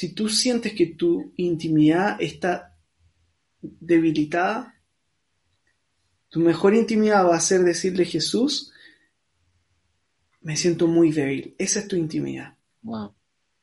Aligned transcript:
si 0.00 0.14
tú 0.14 0.30
sientes 0.30 0.72
que 0.72 0.86
tu 0.86 1.34
intimidad 1.36 2.16
está 2.22 2.74
debilitada, 3.60 4.74
tu 6.30 6.40
mejor 6.40 6.74
intimidad 6.74 7.26
va 7.26 7.36
a 7.36 7.40
ser 7.40 7.64
decirle 7.64 8.06
Jesús, 8.06 8.72
me 10.40 10.56
siento 10.56 10.86
muy 10.86 11.12
débil. 11.12 11.54
Esa 11.58 11.80
es 11.80 11.88
tu 11.88 11.96
intimidad. 11.96 12.56
Wow. 12.80 13.12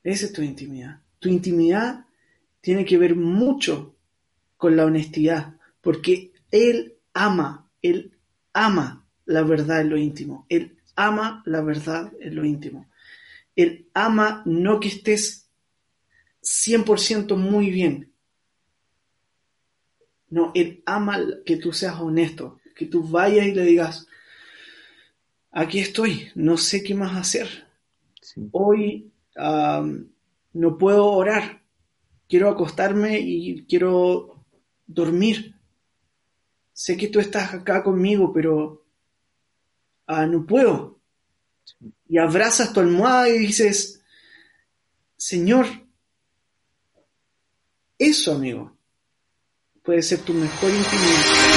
Esa 0.04 0.28
es 0.28 0.31
tu 0.31 0.44
intimidad. 0.44 1.02
Tu 1.18 1.29
intimidad 1.29 2.05
tiene 2.62 2.86
que 2.86 3.00
ver 3.00 3.16
mucho 3.16 3.96
con 4.58 4.76
la 4.76 4.86
honestidad, 4.86 5.58
porque 5.82 6.34
Él 6.52 6.98
ama, 7.16 7.68
Él 7.82 8.16
ama 8.54 9.08
la 9.26 9.42
verdad 9.42 9.82
en 9.82 9.90
lo 9.90 9.98
íntimo. 9.98 10.46
Él 10.50 10.78
ama 10.96 11.42
la 11.48 11.62
verdad 11.62 12.14
en 12.20 12.36
lo 12.36 12.46
íntimo. 12.46 12.92
Él 13.56 13.90
ama 13.96 14.44
no 14.46 14.80
que 14.80 14.90
estés 14.90 15.46
100% 16.48 17.36
muy 17.36 17.70
bien. 17.70 18.13
No, 20.30 20.52
Él 20.55 20.81
ama 20.85 21.20
que 21.45 21.58
tú 21.58 21.73
seas 21.73 21.99
honesto, 21.99 22.59
que 22.76 22.85
tú 22.85 23.03
vayas 23.03 23.48
y 23.48 23.53
le 23.53 23.63
digas, 23.63 24.08
aquí 25.52 25.80
estoy, 25.80 26.30
no 26.36 26.58
sé 26.58 26.84
qué 26.84 26.95
más 26.95 27.16
hacer. 27.16 27.67
Hoy 28.52 29.12
no 29.36 30.77
puedo 30.77 31.05
orar, 31.05 31.62
quiero 32.27 32.50
acostarme 32.50 33.20
y 33.20 33.66
quiero 33.66 34.44
dormir. 34.86 35.55
Sé 36.73 36.95
que 36.95 37.08
tú 37.08 37.20
estás 37.20 37.53
acá 37.53 37.84
conmigo, 37.84 38.31
pero 38.34 38.86
ah, 40.05 40.25
no 40.25 40.45
puedo. 40.45 41.00
Y 42.08 42.17
abrazas 42.17 42.72
tu 42.72 42.80
almohada 42.80 43.30
y 43.30 43.39
dices, 43.39 44.02
Señor, 45.17 45.87
eso, 48.00 48.34
amigo, 48.34 48.72
puede 49.84 50.04
ser 50.04 50.20
tu 50.20 50.34
mejor 50.34 50.70
intimidad. 50.70 51.48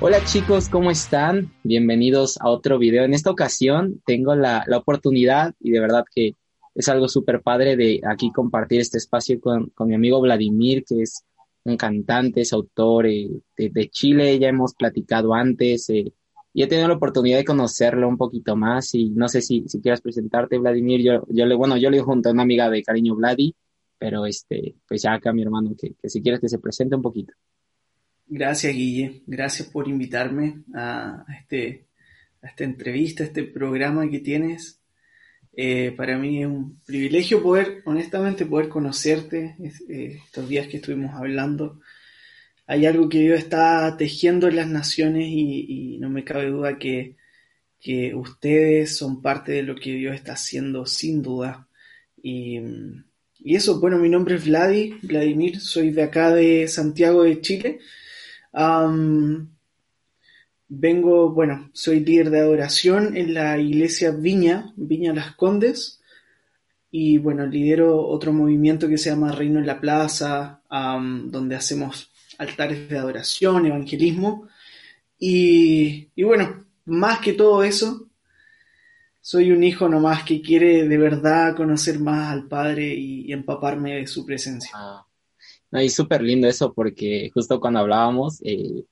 Hola 0.00 0.24
chicos, 0.24 0.68
¿cómo 0.68 0.90
están? 0.90 1.52
Bienvenidos 1.62 2.38
a 2.40 2.48
otro 2.48 2.78
video. 2.78 3.04
En 3.04 3.14
esta 3.14 3.30
ocasión 3.30 4.02
tengo 4.04 4.34
la, 4.34 4.64
oportunidad 4.76 5.54
y 5.60 5.70
de 5.70 5.80
verdad 5.80 6.04
que 6.12 6.32
es 6.74 6.88
algo 6.88 7.08
súper 7.08 7.42
padre 7.42 7.76
de 7.76 8.00
aquí 8.06 8.30
compartir 8.32 8.80
este 8.80 8.98
espacio 8.98 9.40
con, 9.40 9.72
mi 9.78 9.94
amigo 9.94 10.20
Vladimir, 10.20 10.84
que 10.84 11.02
es 11.02 11.24
un 11.64 11.76
cantante, 11.76 12.42
es 12.42 12.52
autor 12.52 13.06
eh, 13.06 13.30
de, 13.56 13.88
Chile, 13.90 14.38
ya 14.38 14.48
hemos 14.48 14.74
platicado 14.74 15.34
antes 15.34 15.88
eh, 15.90 16.12
y 16.56 16.62
he 16.62 16.66
tenido 16.66 16.88
la 16.88 16.94
oportunidad 16.94 17.36
de 17.36 17.44
conocerlo 17.44 18.08
un 18.08 18.16
poquito 18.16 18.56
más 18.56 18.94
y 18.94 19.10
no 19.10 19.28
sé 19.28 19.42
si, 19.42 19.64
si 19.68 19.78
quieras 19.82 20.00
presentarte, 20.00 20.56
Vladimir. 20.56 21.02
Yo, 21.02 21.26
yo 21.28 21.44
le, 21.44 21.54
bueno, 21.54 21.76
yo 21.76 21.90
le 21.90 22.00
junto 22.00 22.30
a 22.30 22.32
una 22.32 22.44
amiga 22.44 22.70
de 22.70 22.82
cariño 22.82 23.14
Vladi, 23.14 23.54
pero 23.98 24.24
este, 24.24 24.74
pues 24.88 25.02
ya 25.02 25.12
acá 25.12 25.34
mi 25.34 25.42
hermano, 25.42 25.74
que, 25.78 25.92
que 26.00 26.08
si 26.08 26.22
quieres 26.22 26.40
que 26.40 26.48
se 26.48 26.58
presente 26.58 26.96
un 26.96 27.02
poquito. 27.02 27.34
Gracias, 28.26 28.72
Guille. 28.72 29.22
Gracias 29.26 29.68
por 29.68 29.86
invitarme 29.86 30.62
a, 30.74 31.26
este, 31.38 31.88
esta 32.40 32.64
entrevista, 32.64 33.22
a 33.22 33.26
este 33.26 33.44
programa 33.44 34.08
que 34.08 34.20
tienes. 34.20 34.80
Eh, 35.52 35.92
para 35.94 36.16
mí 36.16 36.40
es 36.40 36.46
un 36.46 36.80
privilegio 36.86 37.42
poder, 37.42 37.82
honestamente, 37.84 38.46
poder 38.46 38.70
conocerte 38.70 39.56
eh, 39.90 40.20
estos 40.24 40.48
días 40.48 40.68
que 40.68 40.78
estuvimos 40.78 41.14
hablando. 41.16 41.80
Hay 42.66 42.86
algo 42.86 43.08
que 43.08 43.20
Dios 43.20 43.38
está 43.38 43.96
tejiendo 43.96 44.48
en 44.48 44.56
las 44.56 44.68
naciones 44.68 45.26
y, 45.28 45.98
no 46.00 46.10
me 46.10 46.24
cabe 46.24 46.50
duda 46.50 46.78
que, 46.78 47.16
ustedes 48.14 48.96
son 48.96 49.22
parte 49.22 49.52
de 49.52 49.62
lo 49.62 49.76
que 49.76 49.92
Dios 49.92 50.14
está 50.14 50.32
haciendo, 50.32 50.86
sin 50.86 51.22
duda. 51.22 51.68
Y, 52.20 52.58
y 53.38 53.54
eso, 53.54 53.80
bueno, 53.80 53.98
mi 53.98 54.08
nombre 54.08 54.34
es 54.36 54.44
Vladi, 54.44 54.98
Vladimir, 55.02 55.60
soy 55.60 55.90
de 55.90 56.02
acá 56.02 56.34
de 56.34 56.66
Santiago 56.66 57.22
de 57.22 57.40
Chile 57.40 57.78
vengo, 60.68 61.30
bueno, 61.30 61.70
soy 61.72 62.00
líder 62.00 62.30
de 62.30 62.40
adoración 62.40 63.16
en 63.16 63.34
la 63.34 63.58
iglesia 63.58 64.10
Viña, 64.10 64.72
Viña 64.76 65.12
Las 65.12 65.34
Condes, 65.34 66.00
y 66.90 67.18
bueno, 67.18 67.46
lidero 67.46 68.06
otro 68.06 68.32
movimiento 68.32 68.88
que 68.88 68.98
se 68.98 69.10
llama 69.10 69.32
Reino 69.32 69.58
en 69.58 69.66
la 69.66 69.80
Plaza, 69.80 70.62
donde 70.70 71.56
hacemos 71.56 72.10
altares 72.38 72.88
de 72.88 72.98
adoración, 72.98 73.66
evangelismo, 73.66 74.48
y, 75.18 76.22
bueno, 76.22 76.64
más 76.84 77.20
que 77.20 77.32
todo 77.32 77.62
eso, 77.62 78.08
soy 79.20 79.50
un 79.50 79.64
hijo 79.64 79.88
nomás 79.88 80.24
que 80.24 80.42
quiere 80.42 80.86
de 80.86 80.98
verdad 80.98 81.56
conocer 81.56 81.98
más 81.98 82.32
al 82.32 82.46
Padre 82.46 82.94
y, 82.94 83.32
empaparme 83.32 83.96
de 83.96 84.06
su 84.06 84.24
presencia. 84.24 84.70
Ah. 84.74 85.06
No, 85.70 85.82
y 85.82 85.88
súper 85.88 86.22
lindo 86.22 86.46
eso 86.46 86.72
porque 86.72 87.30
justo 87.34 87.58
cuando 87.58 87.80
hablábamos, 87.80 88.40
eh, 88.44 88.84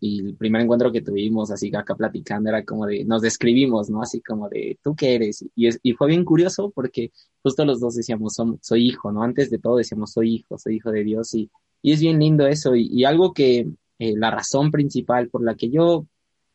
y 0.00 0.20
el 0.26 0.36
primer 0.36 0.62
encuentro 0.62 0.90
que 0.90 1.02
tuvimos, 1.02 1.50
así 1.50 1.74
acá 1.74 1.94
platicando, 1.94 2.48
era 2.48 2.64
como 2.64 2.86
de, 2.86 3.04
nos 3.04 3.22
describimos, 3.22 3.88
¿no? 3.88 4.02
Así 4.02 4.20
como 4.20 4.48
de, 4.48 4.78
¿tú 4.82 4.96
qué 4.96 5.14
eres? 5.14 5.44
Y, 5.54 5.68
y 5.82 5.92
fue 5.92 6.08
bien 6.08 6.24
curioso 6.24 6.70
porque 6.70 7.12
justo 7.42 7.64
los 7.64 7.78
dos 7.78 7.94
decíamos, 7.94 8.36
soy 8.60 8.88
hijo, 8.88 9.12
¿no? 9.12 9.22
Antes 9.22 9.50
de 9.50 9.58
todo 9.58 9.76
decíamos, 9.76 10.12
soy 10.12 10.36
hijo, 10.36 10.58
soy 10.58 10.76
hijo 10.76 10.90
de 10.90 11.04
Dios 11.04 11.34
y, 11.34 11.50
y 11.82 11.92
es 11.92 12.00
bien 12.00 12.18
lindo 12.18 12.46
eso. 12.46 12.74
Y, 12.74 13.04
algo 13.04 13.32
que, 13.32 13.68
eh, 13.98 14.14
la 14.16 14.30
razón 14.30 14.70
principal 14.70 15.28
por 15.28 15.44
la 15.44 15.54
que 15.54 15.70
yo 15.70 16.06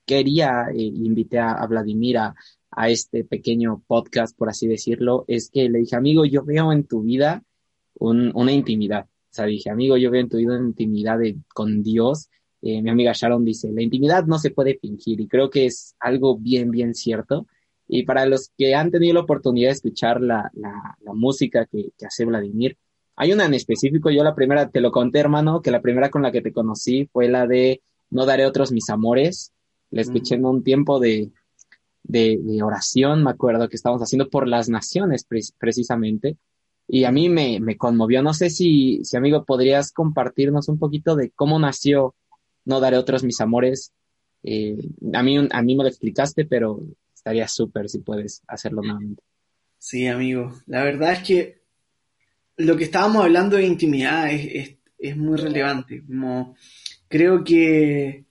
quería, 0.05 0.67
eh, 0.75 0.91
a, 1.39 1.51
a 1.53 1.67
Vladimir 1.67 2.17
a, 2.17 2.35
este 2.87 3.23
pequeño 3.23 3.83
podcast, 3.85 4.35
por 4.35 4.49
así 4.49 4.67
decirlo, 4.67 5.25
es 5.27 5.51
que 5.51 5.69
le 5.69 5.79
dije, 5.79 5.95
amigo, 5.95 6.25
yo 6.25 6.43
veo 6.43 6.71
en 6.71 6.85
tu 6.85 7.03
vida 7.03 7.43
una 7.99 8.51
intimidad. 8.51 9.05
O 9.05 9.35
sea, 9.35 9.45
dije, 9.45 9.69
amigo, 9.69 9.95
yo 9.97 10.09
veo 10.09 10.21
en 10.21 10.29
tu 10.29 10.37
vida 10.37 10.55
una 10.57 10.67
intimidad 10.67 11.19
con 11.53 11.83
Dios. 11.83 12.29
Eh, 12.63 12.81
mi 12.81 12.89
amiga 12.89 13.13
Sharon 13.13 13.45
dice, 13.45 13.71
la 13.71 13.83
intimidad 13.83 14.25
no 14.25 14.39
se 14.39 14.49
puede 14.49 14.79
fingir 14.79 15.19
y 15.21 15.27
creo 15.27 15.49
que 15.49 15.65
es 15.65 15.95
algo 15.99 16.37
bien, 16.37 16.71
bien 16.71 16.95
cierto. 16.95 17.45
Y 17.87 18.03
para 18.03 18.25
los 18.25 18.51
que 18.57 18.73
han 18.73 18.89
tenido 18.89 19.15
la 19.15 19.19
oportunidad 19.19 19.69
de 19.69 19.73
escuchar 19.73 20.21
la, 20.21 20.49
la, 20.53 21.13
música 21.13 21.65
que, 21.65 21.91
hace 22.05 22.25
Vladimir, 22.25 22.77
hay 23.15 23.33
una 23.33 23.45
en 23.45 23.53
específico, 23.53 24.09
yo 24.09 24.23
la 24.23 24.35
primera, 24.35 24.69
te 24.69 24.81
lo 24.81 24.91
conté 24.91 25.19
hermano, 25.19 25.61
que 25.61 25.71
la 25.71 25.81
primera 25.81 26.09
con 26.09 26.21
la 26.23 26.31
que 26.31 26.41
te 26.41 26.53
conocí 26.53 27.09
fue 27.11 27.29
la 27.29 27.47
de 27.47 27.81
No 28.09 28.25
daré 28.25 28.45
otros 28.45 28.71
mis 28.71 28.89
amores. 28.89 29.53
La 29.91 30.01
escuché 30.01 30.35
en 30.35 30.45
un 30.45 30.63
tiempo 30.63 30.99
de, 30.99 31.31
de, 32.03 32.39
de, 32.41 32.63
oración, 32.63 33.23
me 33.23 33.29
acuerdo 33.29 33.69
que 33.69 33.75
estábamos 33.75 34.01
haciendo 34.01 34.29
por 34.29 34.47
las 34.47 34.67
naciones 34.67 35.27
precisamente 35.57 36.37
y 36.87 37.05
a 37.05 37.11
mí 37.11 37.29
me, 37.29 37.59
me 37.59 37.77
conmovió. 37.77 38.21
No 38.21 38.33
sé 38.33 38.49
si, 38.49 39.03
si, 39.03 39.17
amigo, 39.17 39.45
podrías 39.45 39.91
compartirnos 39.91 40.67
un 40.67 40.79
poquito 40.79 41.15
de 41.15 41.31
cómo 41.31 41.59
nació 41.59 42.15
No 42.65 42.79
Daré 42.79 42.97
Otros 42.97 43.23
Mis 43.23 43.39
Amores. 43.41 43.93
Eh, 44.43 44.77
a, 45.13 45.23
mí, 45.23 45.47
a 45.49 45.61
mí 45.61 45.75
me 45.75 45.83
lo 45.83 45.89
explicaste, 45.89 46.45
pero 46.45 46.81
estaría 47.13 47.47
súper 47.47 47.89
si 47.89 47.99
puedes 47.99 48.41
hacerlo 48.47 48.81
nuevamente. 48.81 49.23
Sí, 49.77 50.07
amigo. 50.07 50.53
La 50.65 50.83
verdad 50.83 51.13
es 51.13 51.23
que 51.23 51.62
lo 52.57 52.77
que 52.77 52.85
estábamos 52.85 53.23
hablando 53.23 53.57
de 53.57 53.65
intimidad 53.65 54.31
es, 54.31 54.77
es, 54.97 55.17
muy 55.17 55.37
relevante. 55.37 56.03
Como 56.05 56.55
creo 57.07 57.43
que, 57.43 58.25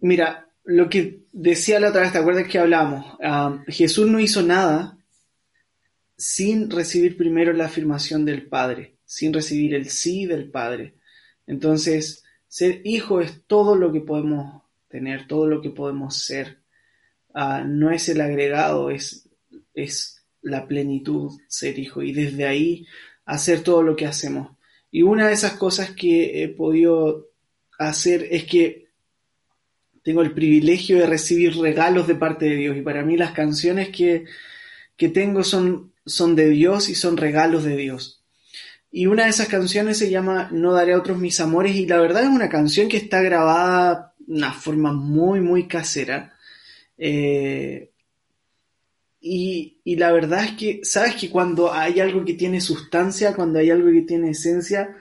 mira, 0.00 0.48
lo 0.64 0.88
que 0.88 1.22
decía 1.32 1.80
la 1.80 1.90
otra 1.90 2.02
vez, 2.02 2.12
¿te 2.12 2.18
acuerdas 2.18 2.48
que 2.48 2.58
hablamos? 2.58 3.16
Ah, 3.22 3.62
Jesús 3.68 4.06
no 4.06 4.20
hizo 4.20 4.42
nada 4.42 4.98
sin 6.16 6.70
recibir 6.70 7.16
primero 7.16 7.52
la 7.52 7.66
afirmación 7.66 8.24
del 8.24 8.48
Padre, 8.48 8.96
sin 9.04 9.32
recibir 9.32 9.74
el 9.74 9.88
sí 9.88 10.26
del 10.26 10.50
Padre. 10.50 10.96
Entonces, 11.46 12.24
ser 12.48 12.82
hijo 12.84 13.20
es 13.20 13.44
todo 13.46 13.76
lo 13.76 13.92
que 13.92 14.00
podemos 14.00 14.62
tener, 14.88 15.26
todo 15.26 15.46
lo 15.46 15.62
que 15.62 15.70
podemos 15.70 16.16
ser. 16.16 16.62
Ah, 17.32 17.62
no 17.64 17.90
es 17.90 18.08
el 18.08 18.20
agregado, 18.20 18.90
es, 18.90 19.28
es 19.74 20.17
la 20.48 20.66
plenitud 20.66 21.38
ser 21.46 21.78
hijo 21.78 22.02
y 22.02 22.12
desde 22.12 22.46
ahí 22.46 22.86
hacer 23.24 23.62
todo 23.62 23.82
lo 23.82 23.96
que 23.96 24.06
hacemos. 24.06 24.56
Y 24.90 25.02
una 25.02 25.28
de 25.28 25.34
esas 25.34 25.52
cosas 25.52 25.90
que 25.90 26.42
he 26.42 26.48
podido 26.48 27.28
hacer 27.78 28.26
es 28.30 28.44
que 28.44 28.88
tengo 30.02 30.22
el 30.22 30.32
privilegio 30.32 30.98
de 30.98 31.06
recibir 31.06 31.56
regalos 31.56 32.06
de 32.06 32.14
parte 32.14 32.46
de 32.46 32.56
Dios 32.56 32.76
y 32.76 32.82
para 32.82 33.04
mí 33.04 33.16
las 33.16 33.32
canciones 33.32 33.90
que, 33.90 34.24
que 34.96 35.08
tengo 35.08 35.44
son 35.44 35.92
son 36.08 36.34
de 36.34 36.48
Dios 36.48 36.88
y 36.88 36.94
son 36.94 37.16
regalos 37.16 37.64
de 37.64 37.76
Dios. 37.76 38.24
Y 38.90 39.06
una 39.06 39.24
de 39.24 39.30
esas 39.30 39.48
canciones 39.48 39.98
se 39.98 40.10
llama 40.10 40.48
No 40.50 40.72
daré 40.72 40.94
a 40.94 40.98
otros 40.98 41.18
mis 41.18 41.38
amores 41.40 41.76
y 41.76 41.86
la 41.86 42.00
verdad 42.00 42.22
es 42.22 42.28
una 42.28 42.48
canción 42.48 42.88
que 42.88 42.96
está 42.96 43.20
grabada 43.20 44.14
de 44.18 44.34
una 44.34 44.52
forma 44.52 44.92
muy, 44.92 45.40
muy 45.40 45.68
casera. 45.68 46.34
Eh, 46.96 47.87
y, 49.30 49.96
la 49.96 50.12
verdad 50.12 50.44
es 50.44 50.52
que, 50.52 50.80
sabes 50.82 51.14
que 51.14 51.30
cuando 51.30 51.72
hay 51.72 52.00
algo 52.00 52.24
que 52.24 52.34
tiene 52.34 52.60
sustancia, 52.60 53.34
cuando 53.34 53.58
hay 53.58 53.70
algo 53.70 53.90
que 53.90 54.02
tiene 54.02 54.30
esencia, 54.30 54.96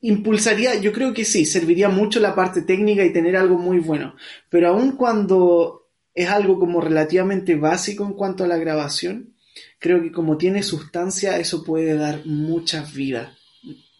impulsaría, 0.00 0.76
yo 0.76 0.92
creo 0.92 1.12
que 1.12 1.24
sí, 1.24 1.44
serviría 1.44 1.88
mucho 1.88 2.20
la 2.20 2.34
parte 2.34 2.62
técnica 2.62 3.04
y 3.04 3.12
tener 3.12 3.36
algo 3.36 3.58
muy 3.58 3.78
bueno, 3.78 4.14
pero 4.48 4.68
aun 4.68 4.92
cuando 4.92 5.88
es 6.14 6.28
algo 6.28 6.58
como 6.58 6.80
relativamente 6.80 7.56
básico 7.56 8.04
en 8.04 8.12
cuanto 8.12 8.44
a 8.44 8.48
la 8.48 8.58
grabación, 8.58 9.34
creo 9.78 10.02
que 10.02 10.12
como 10.12 10.36
tiene 10.36 10.62
sustancia, 10.62 11.38
eso 11.38 11.64
puede 11.64 11.94
dar 11.94 12.24
mucha 12.26 12.82
vida, 12.82 13.36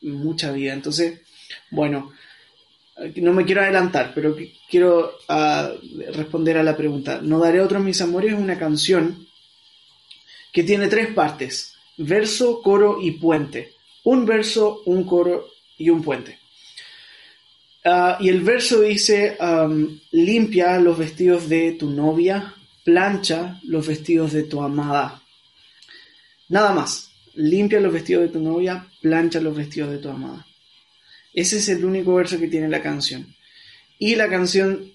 mucha 0.03 0.53
vida. 0.53 0.73
Entonces, 0.73 1.21
bueno, 1.71 2.13
no 3.17 3.33
me 3.33 3.45
quiero 3.45 3.63
adelantar, 3.63 4.13
pero 4.15 4.37
quiero 4.71 5.19
ah, 5.29 5.73
responder 6.13 6.59
a 6.59 6.63
la 6.63 6.77
pregunta. 6.77 7.21
No 7.23 7.39
daré 7.39 7.61
otros 7.61 7.83
mis 7.83 8.01
amores 8.01 8.33
es 8.33 8.39
una 8.39 8.59
canción 8.59 9.27
que 10.53 10.63
tiene 10.63 10.87
tres 10.89 11.13
partes, 11.13 11.75
verso, 11.97 12.63
coro 12.63 12.99
y 13.01 13.13
puente. 13.13 13.73
Un 14.05 14.25
verso, 14.25 14.83
un 14.87 15.05
coro 15.05 15.49
y 15.77 15.91
un 15.91 16.03
puente. 16.03 16.39
Ah, 17.85 18.17
y 18.21 18.29
el 18.29 18.43
verso 18.43 18.81
dice, 18.81 19.37
limpia 20.13 20.79
los 20.79 20.97
vestidos 20.97 21.49
de 21.49 21.73
tu 21.73 21.91
novia, 21.91 22.55
plancha 22.85 23.61
los 23.65 23.87
vestidos 23.87 24.33
de 24.33 24.45
tu 24.45 24.63
amada. 24.63 25.21
Nada 26.49 26.73
más, 26.73 27.11
limpia 27.35 27.81
los 27.81 27.93
vestidos 27.93 28.23
de 28.23 28.29
tu 28.29 28.41
novia, 28.41 28.87
plancha 29.01 29.41
los 29.41 29.57
vestidos 29.57 29.91
de 29.91 29.99
tu 29.99 30.09
amada. 30.09 30.47
Ese 31.35 31.59
es 31.59 31.69
el 31.69 31.85
único 31.85 32.15
verso 32.15 32.39
que 32.39 32.49
tiene 32.49 32.69
la 32.69 32.81
canción. 32.81 33.27
Y 33.99 34.15
la 34.15 34.29
canción, 34.29 34.93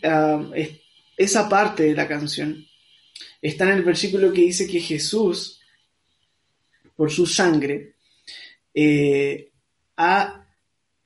esa 1.17 1.49
parte 1.49 1.83
de 1.83 1.93
la 1.93 2.07
canción, 2.07 2.65
está 3.41 3.65
en 3.65 3.77
el 3.77 3.83
versículo 3.83 4.31
que 4.31 4.41
dice 4.41 4.67
que 4.67 4.79
Jesús, 4.79 5.61
por 6.95 7.11
su 7.11 7.25
sangre, 7.25 7.95
eh, 8.73 9.51
ha 9.97 10.47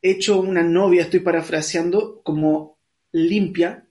hecho 0.01 0.39
una 0.39 0.61
novia, 0.61 1.03
estoy 1.03 1.21
parafraseando, 1.21 2.21
como 2.23 2.77
limpia, 3.11 3.87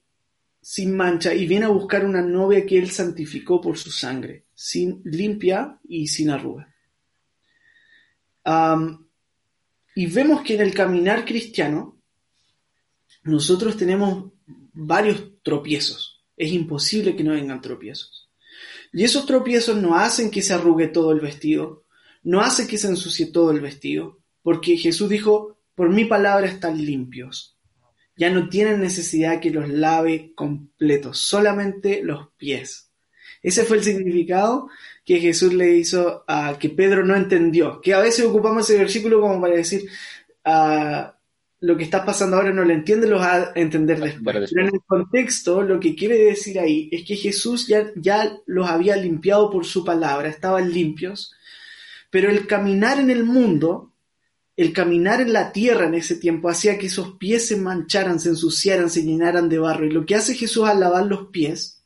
sin 0.61 0.97
mancha, 0.97 1.35
y 1.35 1.47
viene 1.47 1.67
a 1.67 1.71
buscar 1.71 2.05
una 2.05 2.23
novia 2.23 2.65
que 2.65 2.79
él 2.79 2.91
santificó 2.91 3.61
por 3.61 3.77
su 3.79 3.91
sangre, 3.91 4.45
sin 4.55 5.01
limpia 5.05 5.81
y 5.89 6.07
sin 6.07 6.31
arruga. 6.31 6.73
Y 9.95 10.07
vemos 10.07 10.43
que 10.43 10.55
en 10.55 10.63
el 10.63 10.75
caminar 10.75 11.25
cristiano, 11.25 11.99
nosotros 13.23 13.77
tenemos 13.77 14.33
varios 14.73 15.43
tropiezos. 15.43 16.25
Es 16.37 16.53
imposible 16.53 17.15
que 17.15 17.25
no 17.25 17.33
vengan 17.33 17.61
tropiezos. 17.61 18.31
Y 18.93 19.05
esos 19.05 19.27
tropiezos 19.27 19.77
no 19.77 19.97
hacen 19.97 20.31
que 20.31 20.43
se 20.43 20.55
arrugue 20.55 20.89
todo 20.89 21.13
el 21.13 21.21
vestido, 21.21 21.85
no 22.23 22.41
hacen 22.41 22.67
que 22.67 22.79
se 22.79 22.89
ensucie 22.89 23.27
todo 23.27 23.51
el 23.51 23.61
vestido, 23.61 24.19
porque 24.43 24.77
Jesús 24.77 25.09
dijo, 25.09 25.59
por 25.75 25.91
mi 25.91 26.05
palabra 26.05 26.47
están 26.47 26.85
limpios. 26.85 27.57
Ya 28.17 28.31
no 28.31 28.49
tienen 28.49 28.81
necesidad 28.81 29.41
que 29.41 29.51
los 29.51 29.69
lave 29.69 30.33
completos, 30.35 31.19
solamente 31.19 32.03
los 32.03 32.29
pies. 32.37 32.91
Ese 33.43 33.65
fue 33.65 33.79
el 33.79 33.85
significado 33.85 34.69
que 35.05 35.21
Jesús 35.21 35.53
le 35.53 35.77
hizo 35.77 36.25
a 36.27 36.59
que 36.59 36.69
Pedro 36.69 37.05
no 37.05 37.17
entendió. 37.17 37.81
Que 37.81 37.95
a 37.95 38.01
veces 38.01 38.25
ocupamos 38.25 38.69
ese 38.69 38.79
versículo 38.79 39.21
como 39.21 39.41
para 39.41 39.55
decir, 39.55 39.89
ah, 40.45 41.17
lo 41.61 41.77
que 41.77 41.85
está 41.85 42.05
pasando 42.05 42.37
ahora 42.37 42.53
no 42.53 42.65
lo 42.65 42.73
entiende, 42.73 43.09
lo 43.09 43.19
va 43.19 43.35
a 43.35 43.53
entender 43.55 44.01
después. 44.01 44.51
Pero 44.51 44.67
en 44.67 44.75
el 44.75 44.81
contexto, 44.87 45.63
lo 45.63 45.79
que 45.79 45.95
quiere 45.95 46.19
decir 46.19 46.59
ahí 46.59 46.89
es 46.93 47.05
que 47.05 47.17
Jesús 47.17 47.67
ya, 47.67 47.91
ya 47.97 48.37
los 48.47 48.69
había 48.69 48.97
limpiado 48.97 49.51
por 49.51 49.65
su 49.65 49.85
palabra, 49.85 50.29
estaban 50.29 50.73
limpios, 50.73 51.33
pero 52.11 52.31
el 52.31 52.47
caminar 52.47 52.99
en 52.99 53.11
el 53.11 53.25
mundo 53.25 53.93
el 54.57 54.73
caminar 54.73 55.21
en 55.21 55.33
la 55.33 55.53
tierra 55.53 55.87
en 55.87 55.95
ese 55.95 56.17
tiempo 56.17 56.49
hacía 56.49 56.79
que 56.79 56.87
esos 56.87 57.17
pies 57.17 57.49
se 57.49 57.57
mancharan, 57.57 58.21
se 58.21 58.31
ensuciaran, 58.31 58.91
se 58.91 59.03
llenaran 59.03 59.49
de 59.49 59.59
barro. 59.59 59.87
Y 59.87 59.91
lo 59.91 60.05
que 60.05 60.15
hace 60.15 60.35
Jesús 60.35 60.69
al 60.69 60.81
lavar 60.81 61.07
los 61.07 61.29
pies, 61.29 61.82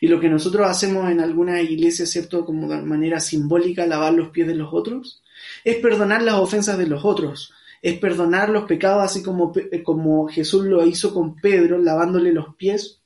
y 0.00 0.08
lo 0.08 0.20
que 0.20 0.28
nosotros 0.28 0.66
hacemos 0.68 1.10
en 1.10 1.20
algunas 1.20 1.62
iglesias, 1.62 2.10
¿cierto? 2.10 2.44
Como 2.44 2.68
de 2.68 2.82
manera 2.82 3.20
simbólica, 3.20 3.86
lavar 3.86 4.12
los 4.12 4.28
pies 4.28 4.46
de 4.46 4.54
los 4.54 4.68
otros, 4.72 5.22
es 5.64 5.76
perdonar 5.76 6.22
las 6.22 6.36
ofensas 6.36 6.78
de 6.78 6.86
los 6.86 7.04
otros, 7.04 7.52
es 7.82 7.98
perdonar 7.98 8.48
los 8.48 8.64
pecados 8.64 9.02
así 9.02 9.22
como, 9.22 9.52
eh, 9.54 9.82
como 9.82 10.28
Jesús 10.28 10.64
lo 10.64 10.86
hizo 10.86 11.12
con 11.12 11.36
Pedro, 11.36 11.78
lavándole 11.78 12.32
los 12.32 12.54
pies. 12.56 13.00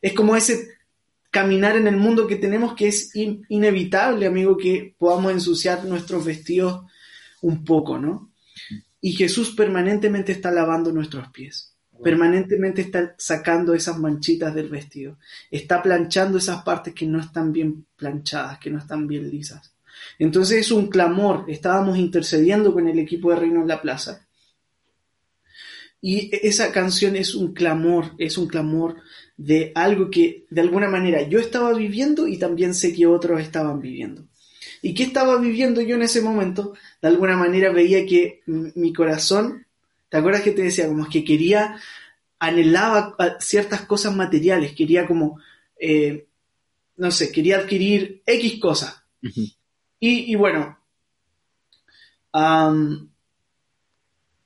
Es 0.00 0.12
como 0.12 0.36
ese 0.36 0.68
caminar 1.30 1.76
en 1.76 1.88
el 1.88 1.96
mundo 1.96 2.26
que 2.26 2.36
tenemos 2.36 2.74
que 2.74 2.88
es 2.88 3.10
inevitable, 3.14 4.26
amigo, 4.26 4.56
que 4.56 4.94
podamos 4.98 5.32
ensuciar 5.32 5.84
nuestros 5.84 6.24
vestidos 6.24 6.84
un 7.40 7.64
poco, 7.64 7.98
¿no? 7.98 8.30
Y 9.00 9.12
Jesús 9.12 9.50
permanentemente 9.50 10.32
está 10.32 10.50
lavando 10.50 10.92
nuestros 10.92 11.28
pies, 11.28 11.71
permanentemente 12.02 12.82
está 12.82 13.14
sacando 13.18 13.74
esas 13.74 13.98
manchitas 13.98 14.54
del 14.54 14.68
vestido, 14.68 15.18
está 15.50 15.82
planchando 15.82 16.38
esas 16.38 16.62
partes 16.62 16.94
que 16.94 17.06
no 17.06 17.20
están 17.20 17.52
bien 17.52 17.86
planchadas, 17.96 18.58
que 18.58 18.70
no 18.70 18.78
están 18.78 19.06
bien 19.06 19.30
lisas. 19.30 19.74
Entonces 20.18 20.66
es 20.66 20.72
un 20.72 20.88
clamor, 20.88 21.44
estábamos 21.48 21.98
intercediendo 21.98 22.72
con 22.72 22.88
el 22.88 22.98
equipo 22.98 23.30
de 23.30 23.36
Reino 23.36 23.62
en 23.62 23.68
la 23.68 23.80
Plaza. 23.80 24.26
Y 26.00 26.30
esa 26.32 26.72
canción 26.72 27.14
es 27.14 27.34
un 27.34 27.52
clamor, 27.52 28.12
es 28.18 28.36
un 28.36 28.48
clamor 28.48 28.96
de 29.36 29.70
algo 29.74 30.10
que 30.10 30.46
de 30.50 30.60
alguna 30.60 30.88
manera 30.88 31.22
yo 31.22 31.38
estaba 31.38 31.72
viviendo 31.72 32.26
y 32.26 32.38
también 32.38 32.74
sé 32.74 32.92
que 32.92 33.06
otros 33.06 33.40
estaban 33.40 33.80
viviendo. 33.80 34.26
¿Y 34.82 34.94
qué 34.94 35.04
estaba 35.04 35.38
viviendo 35.38 35.80
yo 35.80 35.94
en 35.94 36.02
ese 36.02 36.20
momento? 36.20 36.74
De 37.00 37.08
alguna 37.08 37.36
manera 37.36 37.72
veía 37.72 38.04
que 38.04 38.42
mi 38.46 38.92
corazón, 38.92 39.64
¿te 40.12 40.18
acuerdas 40.18 40.42
que 40.42 40.52
te 40.52 40.60
decía? 40.60 40.88
Como 40.88 41.08
que 41.08 41.24
quería, 41.24 41.80
anhelaba 42.38 43.16
ciertas 43.40 43.86
cosas 43.86 44.14
materiales, 44.14 44.74
quería 44.74 45.06
como, 45.06 45.40
eh, 45.80 46.26
no 46.98 47.10
sé, 47.10 47.32
quería 47.32 47.56
adquirir 47.56 48.22
X 48.26 48.60
cosas. 48.60 49.02
y, 49.98 50.34
bueno, 50.34 50.78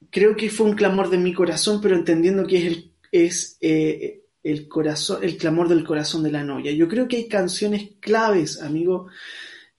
creo 0.08 0.36
que 0.36 0.50
fue 0.50 0.68
un 0.68 0.76
clamor 0.76 1.10
de 1.10 1.18
mi 1.18 1.34
corazón, 1.34 1.80
pero 1.80 1.96
entendiendo 1.96 2.46
que 2.46 2.58
es 2.58 2.64
el, 2.64 2.92
es, 3.10 3.58
eh, 3.60 4.22
el 4.44 4.68
corazón, 4.68 5.24
el 5.24 5.36
clamor 5.36 5.68
del 5.68 5.82
corazón 5.82 6.22
de 6.22 6.30
la 6.30 6.44
novia. 6.44 6.70
Yo 6.70 6.86
creo 6.86 7.08
que 7.08 7.16
hay 7.16 7.26
canciones 7.26 7.90
claves, 7.98 8.62
amigo, 8.62 9.08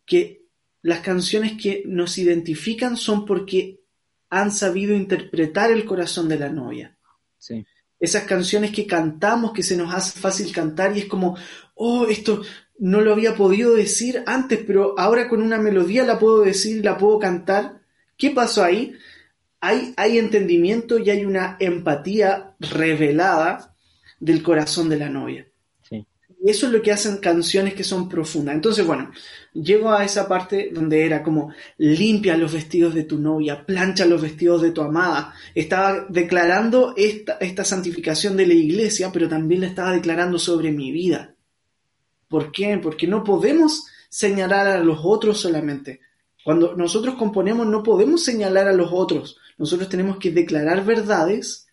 que 0.06 0.44
las 0.82 1.00
canciones 1.00 1.54
que 1.54 1.84
nos 1.86 2.18
identifican 2.18 2.98
son 2.98 3.24
porque 3.24 3.77
han 4.30 4.52
sabido 4.52 4.96
interpretar 4.96 5.72
el 5.72 5.86
corazón 5.86 6.28
de 6.30 6.40
la 6.40 6.50
novia. 6.50 6.98
Esas 8.00 8.24
canciones 8.24 8.72
que 8.72 8.86
cantamos, 8.86 9.54
que 9.54 9.64
se 9.64 9.78
nos 9.78 9.94
hace 9.94 10.20
fácil 10.20 10.52
cantar 10.52 10.96
y 10.96 11.02
es 11.02 11.06
como, 11.06 11.38
oh, 11.76 12.06
esto 12.08 12.42
no 12.78 13.02
lo 13.02 13.14
había 13.14 13.36
podido 13.36 13.74
decir 13.74 14.24
antes, 14.28 14.60
pero 14.66 14.98
ahora 15.00 15.28
con 15.28 15.42
una 15.42 15.58
melodía 15.58 16.04
la 16.04 16.20
puedo 16.20 16.42
decir, 16.42 16.84
la 16.84 16.98
puedo 16.98 17.18
cantar. 17.18 17.82
¿Qué 18.18 18.32
pasó 18.32 18.64
ahí? 18.64 18.94
Hay, 19.60 19.94
hay 19.98 20.20
entendimiento 20.20 21.00
y 21.00 21.10
hay 21.10 21.26
una 21.26 21.58
empatía 21.60 22.56
revelada 22.60 23.76
del 24.20 24.44
corazón 24.44 24.90
de 24.90 24.98
la 24.98 25.10
novia. 25.10 25.47
Y 26.40 26.52
eso 26.52 26.68
es 26.68 26.72
lo 26.72 26.82
que 26.82 26.92
hacen 26.92 27.18
canciones 27.18 27.74
que 27.74 27.84
son 27.84 28.08
profundas. 28.08 28.54
Entonces, 28.54 28.86
bueno, 28.86 29.12
llego 29.54 29.92
a 29.92 30.06
esa 30.06 30.28
parte 30.28 30.70
donde 30.72 31.04
era 31.04 31.24
como 31.24 31.52
limpia 31.78 32.38
los 32.38 32.54
vestidos 32.54 32.94
de 32.94 33.04
tu 33.04 33.18
novia, 33.18 33.66
plancha 33.66 34.06
los 34.06 34.22
vestidos 34.22 34.62
de 34.62 34.72
tu 34.72 34.82
amada. 34.82 35.34
Estaba 35.56 36.06
declarando 36.10 36.94
esta, 36.96 37.34
esta 37.40 37.66
santificación 37.66 38.38
de 38.38 38.46
la 38.46 38.54
iglesia, 38.54 39.12
pero 39.12 39.28
también 39.28 39.62
la 39.62 39.68
estaba 39.68 39.94
declarando 39.94 40.38
sobre 40.38 40.72
mi 40.72 40.92
vida. 40.92 41.34
¿Por 42.28 42.52
qué? 42.52 42.78
Porque 42.82 43.08
no 43.08 43.24
podemos 43.24 43.88
señalar 44.10 44.68
a 44.68 44.80
los 44.80 45.00
otros 45.04 45.40
solamente. 45.40 46.02
Cuando 46.44 46.76
nosotros 46.76 47.16
componemos 47.16 47.68
no 47.68 47.84
podemos 47.84 48.24
señalar 48.24 48.68
a 48.68 48.74
los 48.74 48.90
otros. 48.92 49.38
Nosotros 49.58 49.90
tenemos 49.90 50.18
que 50.18 50.32
declarar 50.32 50.86
verdades 50.86 51.67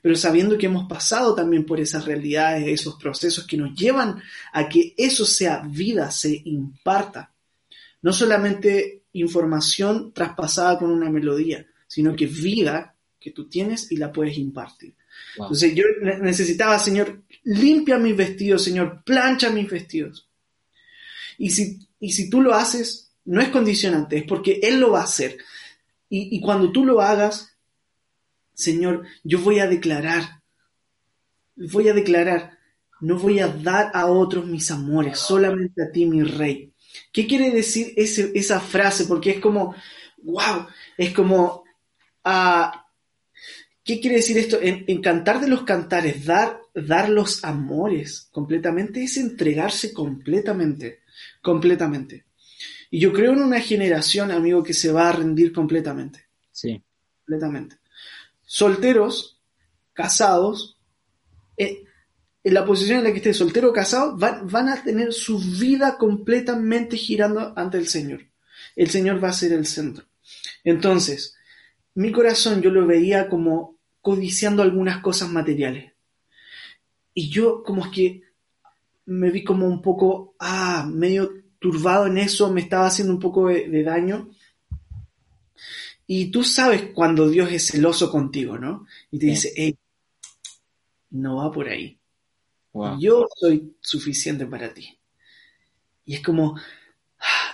pero 0.00 0.14
sabiendo 0.14 0.56
que 0.56 0.66
hemos 0.66 0.88
pasado 0.88 1.34
también 1.34 1.64
por 1.64 1.80
esas 1.80 2.04
realidades, 2.04 2.68
esos 2.68 2.96
procesos 2.96 3.46
que 3.46 3.56
nos 3.56 3.74
llevan 3.74 4.22
a 4.52 4.68
que 4.68 4.94
eso 4.96 5.24
sea 5.24 5.62
vida, 5.66 6.10
se 6.10 6.40
imparta. 6.44 7.32
No 8.02 8.12
solamente 8.12 9.02
información 9.12 10.12
traspasada 10.12 10.78
con 10.78 10.90
una 10.90 11.10
melodía, 11.10 11.66
sino 11.86 12.14
que 12.14 12.26
vida 12.26 12.94
que 13.18 13.32
tú 13.32 13.48
tienes 13.48 13.90
y 13.90 13.96
la 13.96 14.12
puedes 14.12 14.38
impartir. 14.38 14.94
Entonces 15.36 15.74
yo 15.74 15.84
necesitaba, 16.20 16.78
Señor, 16.78 17.22
limpia 17.42 17.98
mis 17.98 18.16
vestidos, 18.16 18.62
Señor, 18.62 19.02
plancha 19.04 19.50
mis 19.50 19.68
vestidos. 19.68 20.28
Y 21.38 21.50
si, 21.50 21.80
y 21.98 22.12
si 22.12 22.30
tú 22.30 22.40
lo 22.40 22.54
haces, 22.54 23.10
no 23.24 23.40
es 23.40 23.48
condicionante, 23.48 24.18
es 24.18 24.24
porque 24.24 24.60
Él 24.62 24.78
lo 24.78 24.92
va 24.92 25.00
a 25.00 25.04
hacer. 25.04 25.38
Y, 26.08 26.36
y 26.36 26.40
cuando 26.40 26.70
tú 26.70 26.84
lo 26.84 27.00
hagas, 27.00 27.57
Señor, 28.58 29.06
yo 29.22 29.38
voy 29.38 29.60
a 29.60 29.68
declarar, 29.68 30.42
voy 31.54 31.88
a 31.88 31.94
declarar, 31.94 32.58
no 33.00 33.16
voy 33.16 33.38
a 33.38 33.46
dar 33.46 33.92
a 33.94 34.06
otros 34.06 34.46
mis 34.46 34.68
amores, 34.72 35.20
solamente 35.20 35.80
a 35.80 35.92
ti, 35.92 36.06
mi 36.06 36.24
rey. 36.24 36.72
¿Qué 37.12 37.28
quiere 37.28 37.52
decir 37.52 37.92
esa 37.96 38.58
frase? 38.58 39.04
Porque 39.04 39.30
es 39.30 39.40
como, 39.40 39.76
wow, 40.24 40.66
es 40.96 41.12
como, 41.12 41.62
ah, 42.24 42.84
¿Qué 43.84 44.00
quiere 44.00 44.16
decir 44.16 44.36
esto? 44.36 44.58
En, 44.60 45.00
cantar 45.00 45.40
de 45.40 45.48
los 45.48 45.62
cantares, 45.62 46.26
dar, 46.26 46.60
dar 46.74 47.08
los 47.08 47.42
amores 47.44 48.28
completamente, 48.32 49.04
es 49.04 49.16
entregarse 49.16 49.94
completamente, 49.94 50.98
completamente. 51.40 52.26
Y 52.90 52.98
yo 52.98 53.14
creo 53.14 53.32
en 53.32 53.42
una 53.42 53.60
generación, 53.60 54.30
amigo, 54.30 54.62
que 54.62 54.74
se 54.74 54.92
va 54.92 55.08
a 55.08 55.12
rendir 55.12 55.52
completamente. 55.52 56.26
Sí. 56.52 56.82
Completamente. 57.20 57.76
Solteros, 58.50 59.42
casados, 59.92 60.78
eh, 61.58 61.84
en 62.42 62.54
la 62.54 62.64
posición 62.64 62.98
en 62.98 63.04
la 63.04 63.10
que 63.10 63.18
esté 63.18 63.34
soltero 63.34 63.68
o 63.68 63.72
casado, 63.74 64.16
van, 64.16 64.48
van 64.48 64.70
a 64.70 64.82
tener 64.82 65.12
su 65.12 65.38
vida 65.38 65.98
completamente 65.98 66.96
girando 66.96 67.52
ante 67.56 67.76
el 67.76 67.86
Señor. 67.86 68.22
El 68.74 68.88
Señor 68.88 69.22
va 69.22 69.28
a 69.28 69.34
ser 69.34 69.52
el 69.52 69.66
centro. 69.66 70.06
Entonces, 70.64 71.36
mi 71.94 72.10
corazón 72.10 72.62
yo 72.62 72.70
lo 72.70 72.86
veía 72.86 73.28
como 73.28 73.76
codiciando 74.00 74.62
algunas 74.62 75.02
cosas 75.02 75.28
materiales. 75.28 75.92
Y 77.12 77.28
yo 77.28 77.62
como 77.62 77.84
es 77.84 77.90
que 77.90 78.22
me 79.04 79.30
vi 79.30 79.44
como 79.44 79.66
un 79.66 79.82
poco, 79.82 80.34
ah, 80.38 80.88
medio 80.90 81.32
turbado 81.58 82.06
en 82.06 82.16
eso, 82.16 82.50
me 82.52 82.60
estaba 82.60 82.86
haciendo 82.86 83.12
un 83.12 83.20
poco 83.20 83.48
de, 83.48 83.82
daño. 83.82 84.30
Y 86.10 86.30
tú 86.30 86.42
sabes 86.42 86.90
cuando 86.94 87.28
Dios 87.28 87.52
es 87.52 87.66
celoso 87.66 88.10
contigo, 88.10 88.58
¿no? 88.58 88.86
Y 89.10 89.18
te 89.18 89.26
dice, 89.26 89.52
hey, 89.54 89.76
no 91.10 91.36
va 91.36 91.52
por 91.52 91.68
ahí. 91.68 92.00
Yo 92.98 93.26
soy 93.36 93.76
suficiente 93.80 94.46
para 94.46 94.72
ti. 94.72 94.98
Y 96.06 96.14
es 96.14 96.22
como, 96.22 96.58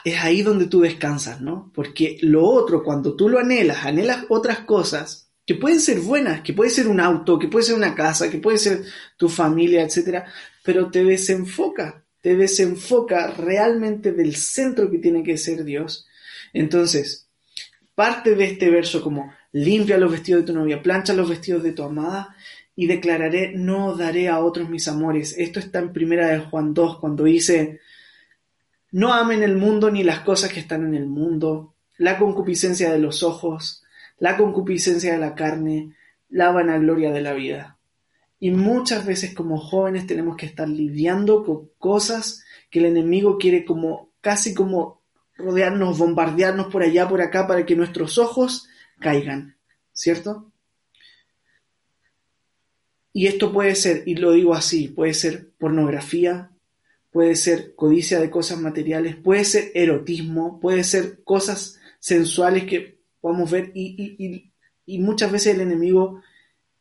es 0.04 0.16
ahí 0.20 0.42
donde 0.42 0.66
tú 0.66 0.80
descansas, 0.80 1.40
¿no? 1.40 1.72
Porque 1.74 2.16
lo 2.22 2.44
otro, 2.44 2.84
cuando 2.84 3.16
tú 3.16 3.28
lo 3.28 3.40
anhelas, 3.40 3.84
anhelas 3.84 4.24
otras 4.28 4.60
cosas, 4.60 5.32
que 5.44 5.56
pueden 5.56 5.80
ser 5.80 5.98
buenas, 5.98 6.42
que 6.42 6.52
puede 6.52 6.70
ser 6.70 6.86
un 6.86 7.00
auto, 7.00 7.40
que 7.40 7.48
puede 7.48 7.64
ser 7.64 7.74
una 7.74 7.96
casa, 7.96 8.30
que 8.30 8.38
puede 8.38 8.58
ser 8.58 8.84
tu 9.16 9.28
familia, 9.28 9.82
etcétera, 9.82 10.32
pero 10.62 10.92
te 10.92 11.02
desenfoca, 11.02 12.04
te 12.20 12.36
desenfoca 12.36 13.32
realmente 13.32 14.12
del 14.12 14.36
centro 14.36 14.88
que 14.92 14.98
tiene 14.98 15.24
que 15.24 15.38
ser 15.38 15.64
Dios. 15.64 16.06
Entonces, 16.52 17.28
parte 17.94 18.34
de 18.34 18.44
este 18.44 18.70
verso 18.70 19.02
como 19.02 19.32
limpia 19.52 19.98
los 19.98 20.10
vestidos 20.10 20.42
de 20.42 20.52
tu 20.52 20.58
novia, 20.58 20.82
plancha 20.82 21.12
los 21.12 21.28
vestidos 21.28 21.62
de 21.62 21.72
tu 21.72 21.82
amada 21.82 22.34
y 22.76 22.86
declararé, 22.86 23.52
no 23.54 23.96
daré 23.96 24.28
a 24.28 24.40
otros 24.40 24.68
mis 24.68 24.88
amores. 24.88 25.36
Esto 25.38 25.60
está 25.60 25.78
en 25.78 25.92
primera 25.92 26.28
de 26.28 26.40
Juan 26.40 26.74
2, 26.74 26.98
cuando 26.98 27.24
dice, 27.24 27.80
no 28.90 29.12
amen 29.12 29.42
el 29.42 29.56
mundo 29.56 29.90
ni 29.90 30.02
las 30.02 30.20
cosas 30.20 30.52
que 30.52 30.60
están 30.60 30.84
en 30.84 30.94
el 30.94 31.06
mundo, 31.06 31.74
la 31.98 32.18
concupiscencia 32.18 32.92
de 32.92 32.98
los 32.98 33.22
ojos, 33.22 33.84
la 34.18 34.36
concupiscencia 34.36 35.12
de 35.12 35.18
la 35.18 35.34
carne, 35.34 35.94
la 36.28 36.50
vanagloria 36.50 37.12
de 37.12 37.20
la 37.20 37.32
vida. 37.32 37.78
Y 38.40 38.50
muchas 38.50 39.06
veces 39.06 39.34
como 39.34 39.58
jóvenes 39.58 40.06
tenemos 40.06 40.36
que 40.36 40.46
estar 40.46 40.68
lidiando 40.68 41.44
con 41.44 41.70
cosas 41.78 42.44
que 42.70 42.80
el 42.80 42.86
enemigo 42.86 43.38
quiere 43.38 43.64
como 43.64 44.10
casi 44.20 44.52
como 44.52 45.03
rodearnos, 45.36 45.98
bombardearnos 45.98 46.66
por 46.66 46.82
allá, 46.82 47.08
por 47.08 47.20
acá, 47.20 47.46
para 47.46 47.66
que 47.66 47.76
nuestros 47.76 48.18
ojos 48.18 48.68
caigan, 49.00 49.56
¿cierto? 49.92 50.50
Y 53.12 53.28
esto 53.28 53.52
puede 53.52 53.74
ser, 53.76 54.02
y 54.06 54.16
lo 54.16 54.32
digo 54.32 54.54
así, 54.54 54.88
puede 54.88 55.14
ser 55.14 55.50
pornografía, 55.58 56.50
puede 57.12 57.36
ser 57.36 57.76
codicia 57.76 58.18
de 58.18 58.28
cosas 58.28 58.58
materiales, 58.58 59.14
puede 59.14 59.44
ser 59.44 59.70
erotismo, 59.72 60.58
puede 60.58 60.82
ser 60.82 61.22
cosas 61.22 61.78
sensuales 62.00 62.64
que 62.64 62.98
podemos 63.20 63.52
ver 63.52 63.70
y, 63.72 64.50
muchas 64.98 65.30
veces 65.30 65.54
el 65.54 65.60
enemigo 65.60 66.22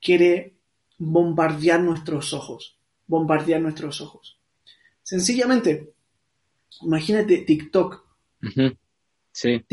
quiere 0.01 0.55
bombardear 0.97 1.81
nuestros 1.81 2.33
ojos, 2.33 2.79
bombardear 3.05 3.61
nuestros 3.61 4.01
ojos. 4.01 4.39
Sencillamente, 5.03 5.93
imagínate 6.81 7.37
TikTok. 7.37 8.03
Sí. 9.31 9.65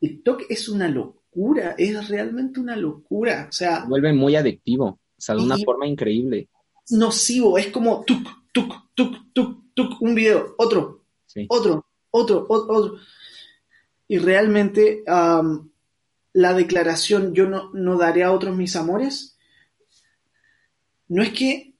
TikTok 0.00 0.44
es 0.48 0.68
una 0.68 0.88
locura, 0.88 1.74
es 1.78 2.08
realmente 2.08 2.60
una 2.60 2.76
locura. 2.76 3.46
O 3.48 3.52
sea, 3.52 3.84
vuelve 3.84 4.12
muy 4.12 4.36
adictivo, 4.36 4.86
o 4.86 5.00
sea, 5.16 5.34
de 5.34 5.42
una 5.42 5.56
forma 5.58 5.86
increíble. 5.86 6.48
Nocivo, 6.90 7.58
es 7.58 7.68
como 7.68 8.04
tuk, 8.04 8.26
tuk, 8.52 8.74
tuk, 8.94 9.32
tuk, 9.32 9.74
tuk, 9.74 10.02
un 10.02 10.14
video, 10.14 10.54
otro, 10.58 11.04
otro, 11.48 11.86
otro, 12.10 12.46
otro, 12.48 12.96
Y 14.08 14.18
realmente 14.18 15.04
la 15.06 16.54
declaración 16.54 17.34
yo 17.34 17.46
no, 17.48 17.98
daré 17.98 18.24
a 18.24 18.32
otros 18.32 18.56
mis 18.56 18.74
amores, 18.76 19.38
no 21.08 21.22
es 21.22 21.30
que 21.32 21.74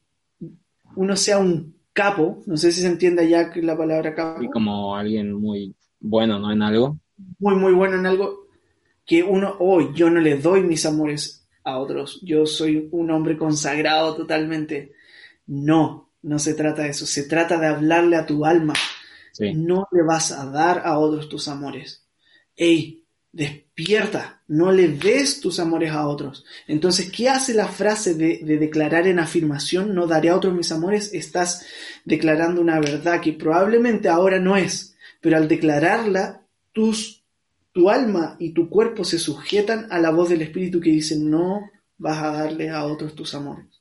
uno 0.94 1.16
sea 1.16 1.38
un 1.38 1.75
capo, 1.92 2.42
no 2.46 2.56
sé 2.56 2.70
si 2.70 2.82
se 2.82 2.87
entiende 2.87 3.28
ya 3.28 3.50
la 3.56 3.76
palabra 3.76 4.14
capo. 4.14 4.42
Y 4.42 4.50
como 4.50 4.94
alguien 4.94 5.32
muy 5.32 5.75
bueno, 6.02 6.38
¿no? 6.38 6.52
En 6.52 6.62
algo. 6.62 6.99
Muy, 7.38 7.54
muy 7.54 7.73
bueno 7.73 7.97
en 7.97 8.06
algo, 8.06 8.47
que 9.06 9.23
uno, 9.23 9.56
hoy 9.61 9.88
oh, 9.90 9.94
yo 9.94 10.11
no 10.11 10.21
le 10.21 10.37
doy 10.37 10.62
mis 10.62 10.85
amores 10.85 11.47
a 11.64 11.78
otros, 11.78 12.21
yo 12.23 12.44
soy 12.44 12.88
un 12.90 13.11
hombre 13.11 13.38
consagrado 13.38 14.14
totalmente. 14.14 14.92
No, 15.47 16.11
no 16.23 16.38
se 16.38 16.54
trata 16.54 16.82
de 16.82 16.90
eso, 16.90 17.06
se 17.06 17.25
trata 17.25 17.59
de 17.59 17.66
hablarle 17.66 18.16
a 18.16 18.26
tu 18.26 18.44
alma. 18.44 18.75
No 19.54 19.88
le 19.92 20.02
vas 20.02 20.30
a 20.30 20.44
dar 20.47 20.82
a 20.85 20.99
otros 20.99 21.28
tus 21.28 21.49
amores. 21.49 22.04
Ey, 22.54 23.06
despierta, 23.32 24.42
no 24.47 24.71
le 24.71 24.88
des 24.88 25.40
tus 25.40 25.59
amores 25.59 25.90
a 25.90 26.06
otros. 26.06 26.44
Entonces, 26.66 27.11
¿qué 27.11 27.30
hace 27.30 27.54
la 27.54 27.66
frase 27.66 28.14
de, 28.14 28.40
declarar 28.59 29.06
en 29.06 29.18
afirmación, 29.18 29.94
no 29.94 30.06
daré 30.06 30.28
a 30.28 30.37
otros 30.37 30.54
mis 30.54 30.71
amores? 30.71 31.14
Estás 31.14 31.64
declarando 32.04 32.61
una 32.61 32.78
verdad 32.78 33.21
que 33.21 33.32
probablemente 33.32 34.09
ahora 34.09 34.38
no 34.38 34.56
es, 34.56 34.91
pero 35.23 35.37
al 35.37 35.49
declararla, 35.49 36.45
tus, 36.73 37.25
tu 37.73 37.88
alma 37.88 38.37
y 38.38 38.52
tu 38.52 38.69
cuerpo 38.69 39.05
se 39.05 39.19
sujetan 39.19 39.87
a 39.91 39.99
la 40.00 40.11
voz 40.11 40.29
del 40.29 40.43
Espíritu 40.43 40.81
que 40.81 40.91
dice, 40.91 41.17
no 41.19 41.71
vas 41.97 42.23
a 42.23 42.33
darle 42.33 42.69
a 42.69 42.85
otros 42.85 43.14
tus 43.14 43.33
amores. 43.35 43.81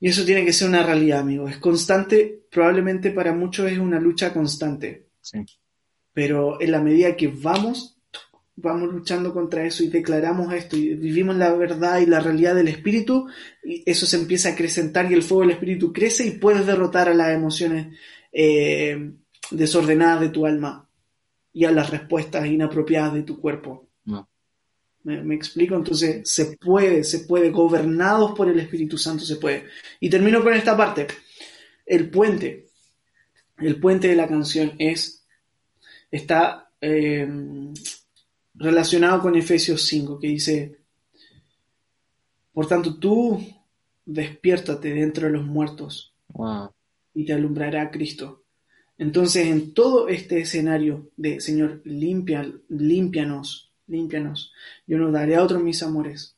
Y 0.00 0.08
eso 0.08 0.24
tiene 0.24 0.44
que 0.44 0.54
ser 0.54 0.68
una 0.68 0.82
realidad, 0.82 1.20
amigo. 1.20 1.48
Es 1.48 1.58
constante, 1.58 2.46
probablemente 2.50 3.10
para 3.10 3.34
muchos 3.34 3.70
es 3.70 3.78
una 3.78 4.00
lucha 4.00 4.32
constante. 4.32 5.06
Sí. 5.20 5.44
Pero 6.14 6.60
en 6.60 6.72
la 6.72 6.80
medida 6.80 7.14
que 7.14 7.28
vamos, 7.28 7.98
vamos 8.56 8.90
luchando 8.90 9.34
contra 9.34 9.66
eso 9.66 9.84
y 9.84 9.88
declaramos 9.88 10.52
esto 10.54 10.76
y 10.76 10.94
vivimos 10.94 11.36
la 11.36 11.52
verdad 11.52 12.00
y 12.00 12.06
la 12.06 12.20
realidad 12.20 12.54
del 12.54 12.68
espíritu, 12.68 13.26
y 13.62 13.82
eso 13.84 14.06
se 14.06 14.16
empieza 14.16 14.48
a 14.48 14.52
acrecentar 14.52 15.10
y 15.10 15.14
el 15.14 15.22
fuego 15.22 15.42
del 15.42 15.52
espíritu 15.52 15.92
crece 15.92 16.26
y 16.26 16.32
puedes 16.32 16.66
derrotar 16.66 17.10
a 17.10 17.14
las 17.14 17.34
emociones 17.34 17.94
eh, 18.32 19.12
desordenadas 19.56 20.20
de 20.20 20.28
tu 20.28 20.46
alma 20.46 20.88
y 21.52 21.64
a 21.64 21.70
las 21.70 21.90
respuestas 21.90 22.46
inapropiadas 22.46 23.14
de 23.14 23.22
tu 23.22 23.40
cuerpo. 23.40 23.88
¿Me, 25.04 25.34
explico? 25.34 25.76
Entonces 25.76 26.28
se 26.28 26.56
puede, 26.56 27.04
se 27.04 27.20
puede, 27.20 27.50
gobernados 27.50 28.32
por 28.32 28.48
el 28.48 28.58
Espíritu 28.58 28.96
Santo 28.96 29.22
se 29.24 29.36
puede. 29.36 29.66
Y 30.00 30.08
termino 30.08 30.42
con 30.42 30.54
esta 30.54 30.74
parte. 30.74 31.06
El 31.84 32.08
puente, 32.10 32.68
el 33.58 33.78
puente 33.78 34.08
de 34.08 34.16
la 34.16 34.26
canción 34.26 34.72
es 34.78 35.26
está 36.10 36.70
eh, 36.80 37.28
relacionado 38.54 39.20
con 39.20 39.36
Efesios 39.36 39.82
5, 39.82 40.18
que 40.18 40.28
dice, 40.28 40.78
por 42.52 42.66
tanto 42.66 42.98
tú 42.98 43.44
despiértate 44.06 44.94
dentro 44.94 45.26
de 45.26 45.32
los 45.32 45.44
muertos 45.44 46.14
y 47.14 47.24
te 47.24 47.32
alumbrará 47.32 47.90
Cristo. 47.90 48.43
Entonces, 48.98 49.46
en 49.46 49.74
todo 49.74 50.08
este 50.08 50.40
escenario 50.40 51.10
de 51.16 51.40
Señor, 51.40 51.82
limpia, 51.84 52.50
límpianos, 52.68 53.72
límpianos, 53.86 54.52
yo 54.86 54.98
no 54.98 55.10
daré 55.10 55.36
a 55.36 55.42
otros 55.42 55.62
mis 55.62 55.82
amores. 55.82 56.36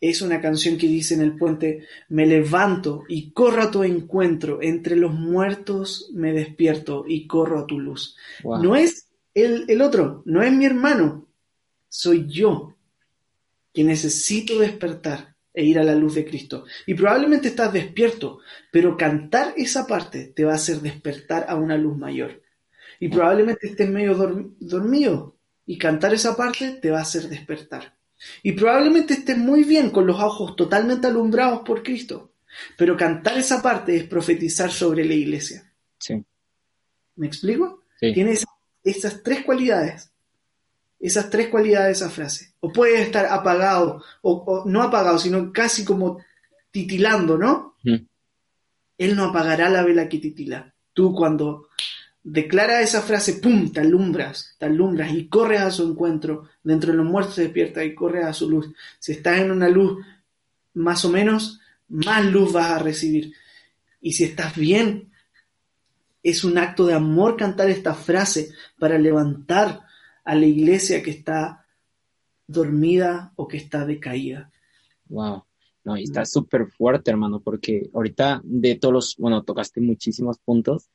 Es 0.00 0.22
una 0.22 0.40
canción 0.40 0.78
que 0.78 0.86
dice 0.86 1.14
en 1.14 1.20
el 1.20 1.36
puente, 1.36 1.86
me 2.08 2.26
levanto 2.26 3.04
y 3.08 3.32
corro 3.32 3.62
a 3.62 3.70
tu 3.70 3.82
encuentro, 3.82 4.62
entre 4.62 4.96
los 4.96 5.12
muertos 5.12 6.10
me 6.14 6.32
despierto 6.32 7.04
y 7.06 7.26
corro 7.26 7.58
a 7.58 7.66
tu 7.66 7.78
luz. 7.78 8.16
No 8.42 8.76
es 8.76 9.08
el, 9.34 9.64
el 9.68 9.82
otro, 9.82 10.22
no 10.24 10.42
es 10.42 10.52
mi 10.52 10.64
hermano, 10.64 11.26
soy 11.88 12.26
yo 12.28 12.74
que 13.72 13.84
necesito 13.84 14.58
despertar 14.58 15.29
e 15.60 15.64
ir 15.64 15.78
a 15.78 15.84
la 15.84 15.94
luz 15.94 16.14
de 16.14 16.24
Cristo. 16.24 16.64
Y 16.86 16.94
probablemente 16.94 17.48
estás 17.48 17.70
despierto, 17.70 18.38
pero 18.72 18.96
cantar 18.96 19.52
esa 19.56 19.86
parte 19.86 20.32
te 20.34 20.44
va 20.44 20.52
a 20.52 20.56
hacer 20.56 20.80
despertar 20.80 21.44
a 21.48 21.56
una 21.56 21.76
luz 21.76 21.98
mayor. 21.98 22.40
Y 22.98 23.08
probablemente 23.08 23.66
estés 23.68 23.90
medio 23.90 24.14
dormido 24.58 25.36
y 25.66 25.76
cantar 25.76 26.14
esa 26.14 26.34
parte 26.34 26.78
te 26.80 26.90
va 26.90 27.00
a 27.00 27.02
hacer 27.02 27.28
despertar. 27.28 27.94
Y 28.42 28.52
probablemente 28.52 29.14
estés 29.14 29.36
muy 29.36 29.64
bien 29.64 29.90
con 29.90 30.06
los 30.06 30.18
ojos 30.18 30.56
totalmente 30.56 31.06
alumbrados 31.06 31.60
por 31.60 31.82
Cristo. 31.82 32.32
Pero 32.78 32.96
cantar 32.96 33.36
esa 33.36 33.60
parte 33.60 33.94
es 33.96 34.04
profetizar 34.04 34.70
sobre 34.70 35.04
la 35.04 35.14
iglesia. 35.14 35.70
Sí. 35.98 36.24
¿Me 37.16 37.26
explico? 37.26 37.84
Tiene 37.98 38.38
esas, 38.82 39.22
tres 39.22 39.44
cualidades. 39.44 40.10
Esas 41.00 41.30
tres 41.30 41.48
cualidades 41.48 41.86
de 41.86 42.04
esa 42.04 42.10
frase. 42.10 42.52
O 42.60 42.70
puede 42.72 43.00
estar 43.00 43.26
apagado, 43.26 44.04
o, 44.20 44.64
no 44.66 44.82
apagado, 44.82 45.18
sino 45.18 45.52
casi 45.52 45.84
como 45.84 46.22
titilando, 46.70 47.38
¿no? 47.38 47.74
Él 48.98 49.16
no 49.16 49.24
apagará 49.24 49.70
la 49.70 49.82
vela 49.82 50.08
que 50.08 50.18
titila. 50.18 50.74
Tú 50.92 51.14
cuando 51.14 51.68
declara 52.22 52.82
esa 52.82 53.00
frase, 53.00 53.34
¡pum!, 53.34 53.72
te 53.72 53.80
alumbras, 53.80 54.56
te 54.58 54.66
alumbras 54.66 55.12
y 55.12 55.26
corres 55.28 55.62
a 55.62 55.70
su 55.70 55.88
encuentro. 55.88 56.50
Dentro 56.62 56.92
de 56.92 56.98
los 56.98 57.06
muertos 57.06 57.36
se 57.36 57.44
despierta 57.44 57.82
y 57.82 57.94
corres 57.94 58.26
a 58.26 58.34
su 58.34 58.50
luz. 58.50 58.70
Si 58.98 59.12
estás 59.12 59.40
en 59.40 59.50
una 59.50 59.70
luz 59.70 60.04
más 60.74 61.04
o 61.06 61.08
menos, 61.08 61.60
más 61.88 62.24
luz 62.26 62.52
vas 62.52 62.72
a 62.72 62.78
recibir. 62.78 63.32
Y 64.02 64.12
si 64.12 64.24
estás 64.24 64.54
bien, 64.54 65.10
es 66.22 66.44
un 66.44 66.58
acto 66.58 66.86
de 66.86 66.92
amor 66.92 67.38
cantar 67.38 67.70
esta 67.70 67.94
frase 67.94 68.52
para 68.78 68.98
levantar 68.98 69.80
a 70.24 70.34
la 70.34 70.46
iglesia 70.46 71.02
que 71.02 71.10
está 71.10 71.66
dormida 72.46 73.32
o 73.36 73.46
que 73.46 73.56
está 73.56 73.86
decaída. 73.86 74.50
Wow. 75.08 75.44
No, 75.82 75.96
y 75.96 76.02
está 76.02 76.24
súper 76.26 76.66
fuerte, 76.66 77.10
hermano, 77.10 77.40
porque 77.40 77.88
ahorita 77.94 78.42
de 78.44 78.74
todos 78.76 78.92
los, 78.92 79.16
bueno, 79.18 79.42
tocaste 79.44 79.80
muchísimos 79.80 80.38
puntos 80.44 80.90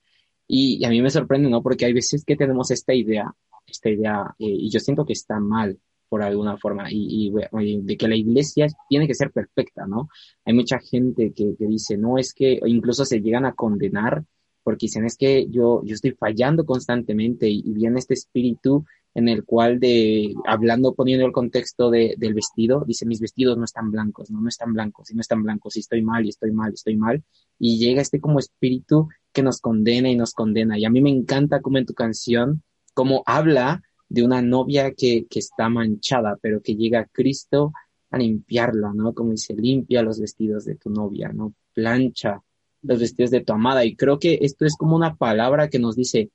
y, 0.47 0.85
a 0.85 0.89
mí 0.89 1.01
me 1.01 1.09
sorprende, 1.09 1.49
¿no? 1.49 1.63
Porque 1.63 1.85
hay 1.85 1.93
veces 1.93 2.23
que 2.23 2.35
tenemos 2.35 2.69
esta 2.69 2.93
idea, 2.93 3.33
esta 3.65 3.89
idea, 3.89 4.35
eh, 4.37 4.45
y 4.45 4.69
yo 4.69 4.79
siento 4.79 5.03
que 5.03 5.13
está 5.13 5.39
mal 5.39 5.79
por 6.07 6.21
alguna 6.21 6.55
forma, 6.57 6.85
y, 6.91 7.31
de 7.31 7.97
que 7.97 8.07
la 8.07 8.15
iglesia 8.15 8.67
tiene 8.87 9.07
que 9.07 9.15
ser 9.15 9.31
perfecta, 9.31 9.87
¿no? 9.87 10.07
Hay 10.45 10.53
mucha 10.53 10.77
gente 10.79 11.33
que, 11.33 11.55
que 11.57 11.65
dice, 11.65 11.97
no, 11.97 12.19
es 12.19 12.31
que 12.31 12.59
incluso 12.67 13.05
se 13.05 13.21
llegan 13.21 13.45
a 13.45 13.53
condenar 13.53 14.23
porque 14.65 14.87
dicen, 14.87 15.05
es 15.05 15.15
que 15.15 15.47
yo, 15.47 15.83
yo 15.85 15.93
estoy 15.93 16.13
fallando 16.13 16.65
constantemente 16.65 17.47
y, 17.47 17.61
viene 17.71 17.99
este 17.99 18.15
espíritu 18.15 18.83
en 19.15 19.29
el 19.29 19.45
cual 19.45 19.79
de, 19.79 20.35
hablando, 20.45 20.93
poniendo 20.93 21.25
el 21.25 21.31
contexto 21.31 21.89
de, 21.89 22.15
del 22.17 22.33
vestido, 22.33 22.83
dice, 22.85 23.05
mis 23.05 23.21
vestidos 23.21 23.57
no 23.57 23.63
están 23.63 23.89
blancos, 23.89 24.29
no, 24.29 24.41
no 24.41 24.49
están 24.49 24.73
blancos, 24.73 25.09
y 25.09 25.15
no 25.15 25.21
están 25.21 25.41
blancos, 25.41 25.77
y 25.77 25.79
estoy 25.79 26.01
mal, 26.01 26.25
y 26.25 26.29
estoy 26.29 26.51
mal, 26.51 26.71
y 26.71 26.73
estoy 26.73 26.97
mal, 26.97 27.23
y 27.57 27.79
llega 27.79 28.01
este 28.01 28.19
como 28.19 28.39
espíritu 28.39 29.07
que 29.31 29.41
nos 29.41 29.61
condena 29.61 30.09
y 30.09 30.17
nos 30.17 30.33
condena, 30.33 30.77
y 30.77 30.83
a 30.83 30.89
mí 30.89 31.01
me 31.01 31.09
encanta 31.09 31.61
como 31.61 31.77
en 31.77 31.85
tu 31.85 31.93
canción, 31.93 32.61
como 32.93 33.23
habla 33.25 33.81
de 34.09 34.23
una 34.23 34.41
novia 34.41 34.93
que, 34.93 35.25
que 35.29 35.39
está 35.39 35.69
manchada, 35.69 36.37
pero 36.41 36.61
que 36.61 36.75
llega 36.75 37.07
Cristo 37.09 37.71
a 38.11 38.17
limpiarla, 38.17 38.91
¿no? 38.93 39.13
Como 39.13 39.31
dice, 39.31 39.55
limpia 39.55 40.03
los 40.03 40.19
vestidos 40.19 40.65
de 40.65 40.75
tu 40.75 40.89
novia, 40.89 41.31
¿no? 41.33 41.53
Plancha 41.73 42.41
los 42.81 42.99
vestidos 42.99 43.31
de 43.31 43.41
tu 43.41 43.53
amada. 43.53 43.83
Y 43.83 43.95
creo 43.95 44.19
que 44.19 44.39
esto 44.41 44.65
es 44.65 44.75
como 44.77 44.95
una 44.95 45.15
palabra 45.15 45.69
que 45.69 45.79
nos 45.79 45.95
dice, 45.95 46.29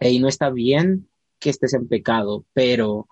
hey, 0.00 0.18
no 0.18 0.28
está 0.28 0.50
bien 0.50 1.08
que 1.38 1.50
estés 1.50 1.74
en 1.74 1.88
pecado, 1.88 2.44
pero 2.52 3.08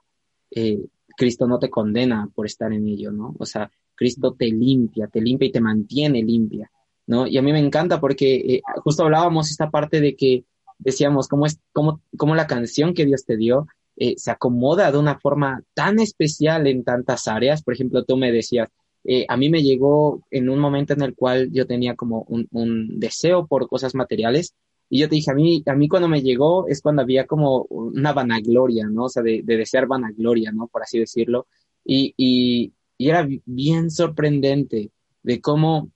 eh, 0.50 0.85
Cristo 1.16 1.47
no 1.47 1.59
te 1.59 1.71
condena 1.71 2.28
por 2.35 2.47
estar 2.47 2.73
en 2.73 2.87
ello, 2.87 3.11
¿no? 3.12 3.35
O 3.38 3.47
sea, 3.47 3.71
Cristo 3.95 4.35
te 4.38 4.47
limpia, 4.47 5.09
te 5.09 5.21
limpia 5.21 5.49
y 5.49 5.52
te 5.52 5.61
mantiene 5.61 6.23
limpia, 6.23 6.71
¿no? 7.06 7.26
Y 7.26 7.38
a 7.38 7.42
mí 7.42 7.52
me 7.52 7.59
encanta 7.59 8.00
porque 8.00 8.35
eh, 8.37 8.62
justo 8.85 9.04
hablábamos 9.04 9.50
esta 9.50 9.71
parte 9.71 10.00
de 10.00 10.14
que 10.16 10.45
decíamos 10.78 11.28
cómo 11.28 11.47
es, 11.47 11.59
cómo, 11.73 12.02
cómo 12.16 12.35
la 12.35 12.47
canción 12.47 12.95
que 12.95 13.06
Dios 13.06 13.25
te 13.25 13.37
dio 13.37 13.66
eh, 13.97 14.14
se 14.18 14.30
acomoda 14.30 14.92
de 14.92 14.99
una 14.99 15.18
forma 15.18 15.62
tan 15.73 15.99
especial 15.99 16.66
en 16.66 16.85
tantas 16.85 17.28
áreas. 17.28 17.62
Por 17.62 17.75
ejemplo, 17.75 18.04
tú 18.04 18.18
me 18.18 18.30
decías, 18.30 18.68
eh, 19.04 19.25
a 19.28 19.37
mí 19.37 19.49
me 19.49 19.62
llegó 19.62 20.23
en 20.30 20.50
un 20.50 20.59
momento 20.59 20.92
en 20.92 21.00
el 21.02 21.14
cual 21.14 21.50
yo 21.50 21.66
tenía 21.66 21.95
como 21.95 22.23
un, 22.28 22.47
un, 22.50 22.99
deseo 23.00 23.47
por 23.47 23.68
cosas 23.68 23.95
materiales 23.95 24.54
y 24.88 25.00
yo 25.00 25.08
te 25.08 25.16
dije, 25.16 25.30
a 25.30 25.34
mí, 25.34 25.62
a 25.66 25.74
mí 25.74 25.88
cuando 25.88 26.08
me 26.08 26.22
llegó 26.22 26.68
es 26.68 26.80
cuando 26.80 27.02
había 27.02 27.26
como 27.26 27.62
una 27.70 28.12
vanagloria, 28.12 28.86
¿no? 28.86 29.04
O 29.04 29.08
sea, 29.08 29.22
de, 29.22 29.42
de 29.42 29.56
desear 29.56 29.86
vanagloria, 29.86 30.52
¿no? 30.52 30.68
Por 30.68 30.82
así 30.82 30.98
decirlo. 30.98 31.48
Y, 31.84 32.14
y, 32.16 32.72
y 32.96 33.08
era 33.08 33.26
bien 33.44 33.90
sorprendente 33.90 34.90
de 35.22 35.40
cómo, 35.40 35.90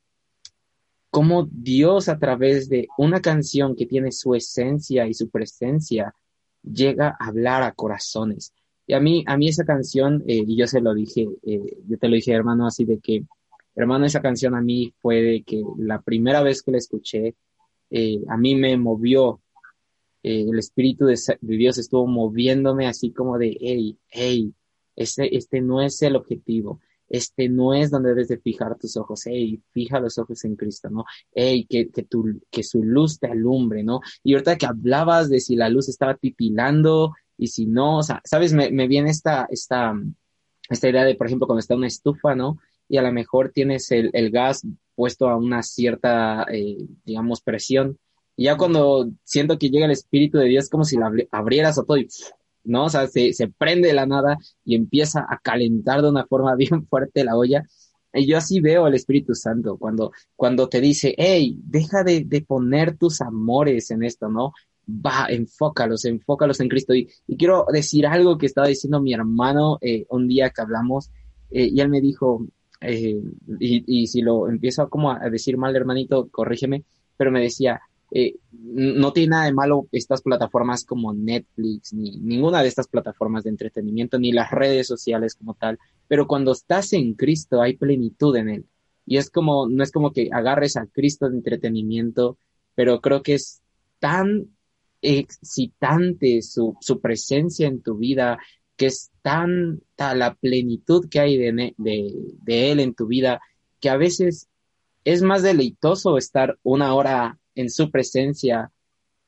cómo 1.10 1.48
Dios 1.50 2.08
a 2.08 2.18
través 2.18 2.68
de 2.68 2.88
una 2.98 3.20
canción 3.20 3.76
que 3.76 3.86
tiene 3.86 4.10
su 4.10 4.34
esencia 4.34 5.06
y 5.06 5.14
su 5.14 5.30
presencia 5.30 6.14
llega 6.62 7.16
a 7.18 7.28
hablar 7.28 7.62
a 7.62 7.72
corazones. 7.72 8.52
Y 8.86 8.94
a 8.94 9.00
mí, 9.00 9.22
a 9.28 9.36
mí 9.36 9.48
esa 9.48 9.64
canción, 9.64 10.24
eh, 10.26 10.42
y 10.44 10.56
yo 10.56 10.66
se 10.66 10.80
lo 10.80 10.94
dije, 10.94 11.28
eh, 11.44 11.76
yo 11.86 11.96
te 11.96 12.08
lo 12.08 12.16
dije, 12.16 12.32
hermano, 12.32 12.66
así 12.66 12.84
de 12.84 12.98
que, 12.98 13.22
hermano, 13.76 14.04
esa 14.04 14.20
canción 14.20 14.56
a 14.56 14.60
mí 14.60 14.92
fue 15.00 15.22
de 15.22 15.42
que 15.44 15.62
la 15.78 16.00
primera 16.00 16.42
vez 16.42 16.60
que 16.62 16.72
la 16.72 16.78
escuché, 16.78 17.36
eh, 17.90 18.20
a 18.28 18.36
mí 18.36 18.54
me 18.54 18.76
movió, 18.76 19.40
el 20.22 20.58
Espíritu 20.58 21.06
de, 21.06 21.18
Dios 21.40 21.78
estuvo 21.78 22.06
moviéndome 22.06 22.86
así 22.86 23.10
como 23.10 23.38
de, 23.38 23.56
hey, 23.58 23.98
hey, 24.08 24.52
este, 24.94 25.34
este 25.34 25.62
no 25.62 25.80
es 25.80 26.02
el 26.02 26.14
objetivo, 26.14 26.80
este 27.08 27.48
no 27.48 27.74
es 27.74 27.90
donde 27.90 28.10
debes 28.10 28.28
de 28.28 28.38
fijar 28.38 28.76
tus 28.78 28.96
ojos, 28.96 29.22
hey, 29.24 29.62
fija 29.72 29.98
los 29.98 30.18
ojos 30.18 30.44
en 30.44 30.56
Cristo, 30.56 30.90
¿no? 30.90 31.04
Hey, 31.32 31.66
que, 31.68 31.88
que, 31.88 32.02
tu, 32.02 32.40
que 32.50 32.62
su 32.62 32.84
luz 32.84 33.18
te 33.18 33.28
alumbre, 33.28 33.82
¿no? 33.82 34.00
Y 34.22 34.34
ahorita 34.34 34.56
que 34.56 34.66
hablabas 34.66 35.30
de 35.30 35.40
si 35.40 35.56
la 35.56 35.70
luz 35.70 35.88
estaba 35.88 36.16
titilando, 36.16 37.14
y 37.40 37.48
si 37.48 37.66
no, 37.66 37.98
o 37.98 38.02
sea, 38.02 38.20
¿sabes? 38.24 38.52
Me, 38.52 38.70
me 38.70 38.86
viene 38.86 39.10
esta, 39.10 39.48
esta, 39.50 39.94
esta 40.68 40.88
idea 40.88 41.04
de, 41.04 41.14
por 41.14 41.26
ejemplo, 41.26 41.46
cuando 41.46 41.60
está 41.60 41.74
una 41.74 41.86
estufa, 41.86 42.34
¿no? 42.34 42.58
Y 42.86 42.98
a 42.98 43.02
lo 43.02 43.10
mejor 43.12 43.50
tienes 43.50 43.90
el, 43.92 44.10
el 44.12 44.30
gas 44.30 44.66
puesto 45.00 45.30
a 45.30 45.36
una 45.38 45.62
cierta, 45.62 46.44
eh, 46.52 46.76
digamos, 47.06 47.40
presión. 47.40 47.98
Ya 48.36 48.58
cuando 48.58 49.10
siento 49.24 49.58
que 49.58 49.70
llega 49.70 49.86
el 49.86 49.92
Espíritu 49.92 50.36
de 50.36 50.44
Dios, 50.44 50.68
como 50.68 50.84
si 50.84 50.98
la 50.98 51.10
abrieras 51.30 51.78
o 51.78 51.84
todo 51.84 51.96
y, 51.96 52.06
¿no? 52.64 52.84
O 52.84 52.90
sea, 52.90 53.06
se, 53.06 53.32
se 53.32 53.48
prende 53.48 53.88
de 53.88 53.94
la 53.94 54.04
nada 54.04 54.36
y 54.62 54.74
empieza 54.74 55.20
a 55.26 55.38
calentar 55.38 56.02
de 56.02 56.10
una 56.10 56.26
forma 56.26 56.54
bien 56.56 56.86
fuerte 56.86 57.24
la 57.24 57.34
olla. 57.34 57.64
Y 58.12 58.26
yo 58.26 58.36
así 58.36 58.60
veo 58.60 58.84
al 58.84 58.94
Espíritu 58.94 59.34
Santo 59.34 59.78
cuando, 59.78 60.12
cuando 60.36 60.68
te 60.68 60.82
dice, 60.82 61.14
hey, 61.16 61.56
deja 61.64 62.04
de, 62.04 62.24
de 62.26 62.42
poner 62.42 62.98
tus 62.98 63.22
amores 63.22 63.90
en 63.90 64.02
esto, 64.02 64.28
¿no? 64.28 64.52
va, 64.86 65.28
enfócalos, 65.30 66.04
enfócalos 66.04 66.60
en 66.60 66.68
Cristo. 66.68 66.92
Y, 66.94 67.08
quiero 67.38 67.64
decir 67.72 68.06
algo 68.06 68.36
que 68.36 68.44
estaba 68.44 68.66
diciendo 68.66 69.00
mi 69.00 69.14
hermano 69.14 69.78
eh, 69.80 70.04
un 70.10 70.28
día 70.28 70.50
que 70.50 70.60
hablamos, 70.60 71.10
eh, 71.50 71.70
y 71.72 71.80
él 71.80 71.88
me 71.88 72.02
dijo, 72.02 72.46
eh, 72.80 73.20
y, 73.58 74.06
si 74.06 74.22
lo 74.22 74.48
empiezo 74.48 74.88
como 74.88 75.10
a 75.10 75.30
decir 75.30 75.56
mal, 75.56 75.74
hermanito, 75.76 76.28
corrígeme, 76.30 76.84
pero 77.16 77.30
me 77.30 77.40
decía, 77.40 77.80
no 78.52 79.12
tiene 79.12 79.30
nada 79.30 79.44
de 79.44 79.52
malo 79.52 79.88
estas 79.92 80.22
plataformas 80.22 80.84
como 80.84 81.12
Netflix, 81.12 81.92
ni 81.92 82.18
ninguna 82.18 82.62
de 82.62 82.68
estas 82.68 82.88
plataformas 82.88 83.44
de 83.44 83.50
entretenimiento, 83.50 84.18
ni 84.18 84.32
las 84.32 84.50
redes 84.50 84.86
sociales 84.86 85.34
como 85.34 85.54
tal, 85.54 85.78
pero 86.08 86.26
cuando 86.26 86.52
estás 86.52 86.92
en 86.92 87.14
Cristo 87.14 87.62
hay 87.62 87.76
plenitud 87.76 88.34
en 88.36 88.48
él. 88.48 88.66
Y 89.06 89.16
es 89.16 89.30
como, 89.30 89.68
no 89.68 89.82
es 89.82 89.92
como 89.92 90.12
que 90.12 90.28
agarres 90.32 90.76
a 90.76 90.86
Cristo 90.86 91.28
de 91.28 91.36
entretenimiento, 91.36 92.38
pero 92.74 93.00
creo 93.00 93.22
que 93.22 93.34
es 93.34 93.60
tan 93.98 94.56
excitante 95.02 96.42
su, 96.42 96.76
su 96.80 97.00
presencia 97.00 97.68
en 97.68 97.82
tu 97.82 97.96
vida, 97.96 98.38
que 98.76 98.86
es 98.86 99.09
tanta 99.22 100.14
la 100.14 100.34
plenitud 100.34 101.08
que 101.08 101.20
hay 101.20 101.36
de, 101.36 101.74
de, 101.76 102.14
de, 102.42 102.72
Él 102.72 102.80
en 102.80 102.94
tu 102.94 103.06
vida, 103.06 103.40
que 103.80 103.90
a 103.90 103.96
veces 103.96 104.48
es 105.04 105.22
más 105.22 105.42
deleitoso 105.42 106.18
estar 106.18 106.58
una 106.62 106.94
hora 106.94 107.38
en 107.54 107.70
su 107.70 107.90
presencia, 107.90 108.72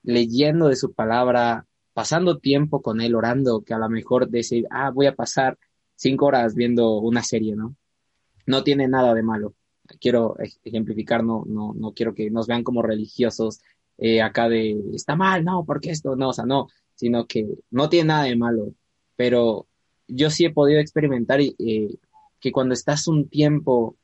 leyendo 0.02 0.68
de 0.68 0.76
su 0.76 0.92
palabra, 0.92 1.66
pasando 1.92 2.38
tiempo 2.38 2.83
con 2.83 3.00
Él, 3.00 3.14
orando, 3.14 3.62
que 3.62 3.74
a 3.74 3.78
lo 3.78 3.88
mejor 3.88 4.28
decir, 4.28 4.66
ah, 4.70 4.90
voy 4.90 5.07
a 5.07 5.14
pasar 5.14 5.59
cinco 5.94 6.26
horas 6.26 6.55
viendo 6.55 6.98
una 6.98 7.22
serie, 7.22 7.55
¿no? 7.55 7.76
No 8.46 8.64
tiene 8.64 8.88
nada 8.88 9.14
de 9.14 9.22
malo. 9.22 9.55
Quiero 10.00 10.37
ejemplificar, 10.64 11.22
no, 11.22 11.44
no, 11.46 11.74
no 11.74 11.92
quiero 11.92 12.14
que 12.14 12.31
nos 12.31 12.46
vean 12.46 12.64
como 12.64 12.83
religiosos 12.83 13.61
eh, 13.98 14.22
acá 14.22 14.48
de, 14.48 14.81
está 14.94 15.16
mal, 15.16 15.44
no, 15.44 15.64
porque 15.64 15.90
esto, 15.90 16.16
no, 16.16 16.31
o 16.31 16.33
sea, 16.33 16.44
no, 16.44 16.68
sino 16.94 17.26
que 17.26 17.46
no 17.70 17.88
tiene 17.88 18.09
nada 18.09 18.24
de 18.24 18.37
malo, 18.37 18.74
pero 19.16 19.66
yo 20.09 20.31
sí 20.31 20.45
he 20.45 20.51
podido 20.51 20.81
experimentar 20.81 21.41
eh, 21.41 21.55
que 22.41 22.53
cuando 22.53 22.75
estás 22.75 23.07
un 23.09 23.29
tiempo 23.29 23.97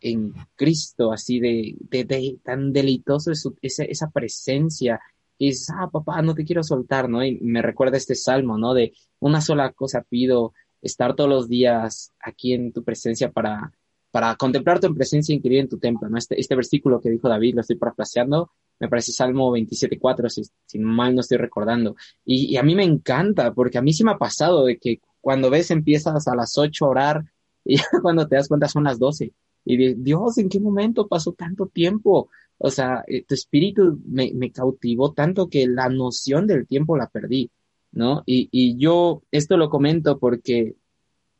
en 0.00 0.34
Cristo, 0.54 1.12
así 1.12 1.40
de, 1.40 2.38
tan 2.42 2.72
deleitoso 2.72 3.32
esa, 3.62 3.84
esa 3.84 4.10
presencia, 4.10 5.00
y 5.38 5.52
ah, 5.74 5.90
papá, 5.90 6.22
no 6.22 6.34
te 6.34 6.44
quiero 6.44 6.62
soltar, 6.62 7.08
¿no? 7.08 7.24
Y 7.24 7.38
me 7.40 7.62
recuerda 7.62 7.96
este 7.96 8.14
salmo, 8.14 8.56
¿no? 8.56 8.72
De 8.72 8.94
una 9.18 9.40
sola 9.40 9.72
cosa 9.72 10.02
pido, 10.08 10.54
estar 10.82 11.14
todos 11.14 11.28
los 11.28 11.48
días 11.48 12.12
aquí 12.20 12.54
en 12.54 12.72
tu 12.72 12.82
presencia 12.82 13.30
para, 13.30 13.72
para 14.10 14.34
contemplar 14.36 14.80
tu 14.80 14.94
presencia 14.94 15.34
increíble 15.34 15.62
en 15.62 15.68
tu 15.68 15.78
templo, 15.78 16.08
¿no? 16.08 16.16
Este, 16.16 16.40
este 16.40 16.54
versículo 16.54 17.00
que 17.00 17.10
dijo 17.10 17.28
David, 17.28 17.54
lo 17.54 17.60
estoy 17.60 17.76
parafraseando, 17.76 18.50
me 18.78 18.88
parece 18.88 19.12
Salmo 19.12 19.52
27.4, 19.52 20.28
si, 20.28 20.42
si 20.64 20.78
mal 20.78 21.14
no 21.14 21.20
estoy 21.20 21.38
recordando. 21.38 21.96
Y, 22.24 22.56
a 22.56 22.62
mí 22.62 22.74
me 22.74 22.84
encanta, 22.84 23.52
porque 23.52 23.78
a 23.78 23.82
mí 23.82 23.92
sí 23.92 24.04
me 24.04 24.12
ha 24.12 24.18
pasado 24.18 24.64
de 24.64 24.78
que 24.78 25.00
cuando 25.26 25.50
ves 25.50 25.72
empiezas 25.72 26.28
a 26.28 26.36
las 26.36 26.56
8 26.56 26.84
a 26.84 26.88
orar 26.88 27.24
y 27.64 27.78
cuando 28.00 28.28
te 28.28 28.36
das 28.36 28.46
cuenta 28.46 28.68
son 28.68 28.84
las 28.84 29.00
12. 29.00 29.32
Y 29.64 29.76
de, 29.76 29.96
Dios, 29.98 30.38
¿en 30.38 30.48
qué 30.48 30.60
momento 30.60 31.08
pasó 31.08 31.32
tanto 31.32 31.66
tiempo? 31.66 32.30
O 32.58 32.70
sea, 32.70 33.02
eh, 33.08 33.24
tu 33.24 33.34
espíritu 33.34 33.98
me, 34.06 34.30
me 34.34 34.52
cautivó 34.52 35.14
tanto 35.14 35.48
que 35.48 35.66
la 35.66 35.88
noción 35.88 36.46
del 36.46 36.64
tiempo 36.68 36.96
la 36.96 37.08
perdí. 37.08 37.50
¿no? 37.90 38.22
Y, 38.24 38.48
y 38.52 38.76
yo 38.76 39.24
esto 39.32 39.56
lo 39.56 39.68
comento 39.68 40.16
porque 40.20 40.76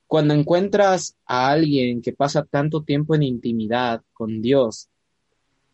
cuando 0.08 0.34
encuentras 0.34 1.16
a 1.24 1.50
alguien 1.50 2.02
que 2.02 2.12
pasa 2.12 2.42
tanto 2.42 2.82
tiempo 2.82 3.14
en 3.14 3.22
intimidad 3.22 4.02
con 4.12 4.42
Dios, 4.42 4.88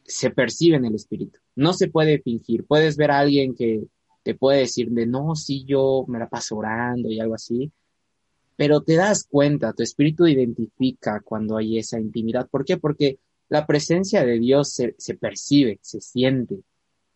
se 0.04 0.28
percibe 0.28 0.76
en 0.76 0.84
el 0.84 0.96
espíritu. 0.96 1.38
No 1.56 1.72
se 1.72 1.88
puede 1.88 2.20
fingir. 2.20 2.66
Puedes 2.66 2.98
ver 2.98 3.10
a 3.10 3.20
alguien 3.20 3.54
que 3.54 3.86
te 4.22 4.34
puede 4.34 4.58
decir 4.58 4.90
de 4.90 5.06
no, 5.06 5.34
sí, 5.34 5.64
yo 5.64 6.04
me 6.08 6.18
la 6.18 6.28
paso 6.28 6.58
orando 6.58 7.08
y 7.08 7.18
algo 7.18 7.36
así, 7.36 7.72
pero 8.56 8.82
te 8.82 8.94
das 8.96 9.24
cuenta, 9.24 9.72
tu 9.72 9.82
espíritu 9.82 10.26
identifica 10.26 11.20
cuando 11.20 11.56
hay 11.56 11.78
esa 11.78 11.98
intimidad. 11.98 12.48
¿Por 12.48 12.64
qué? 12.64 12.76
Porque 12.76 13.18
la 13.48 13.66
presencia 13.66 14.24
de 14.24 14.38
Dios 14.38 14.72
se, 14.72 14.94
se 14.98 15.14
percibe, 15.14 15.78
se 15.82 16.00
siente 16.00 16.60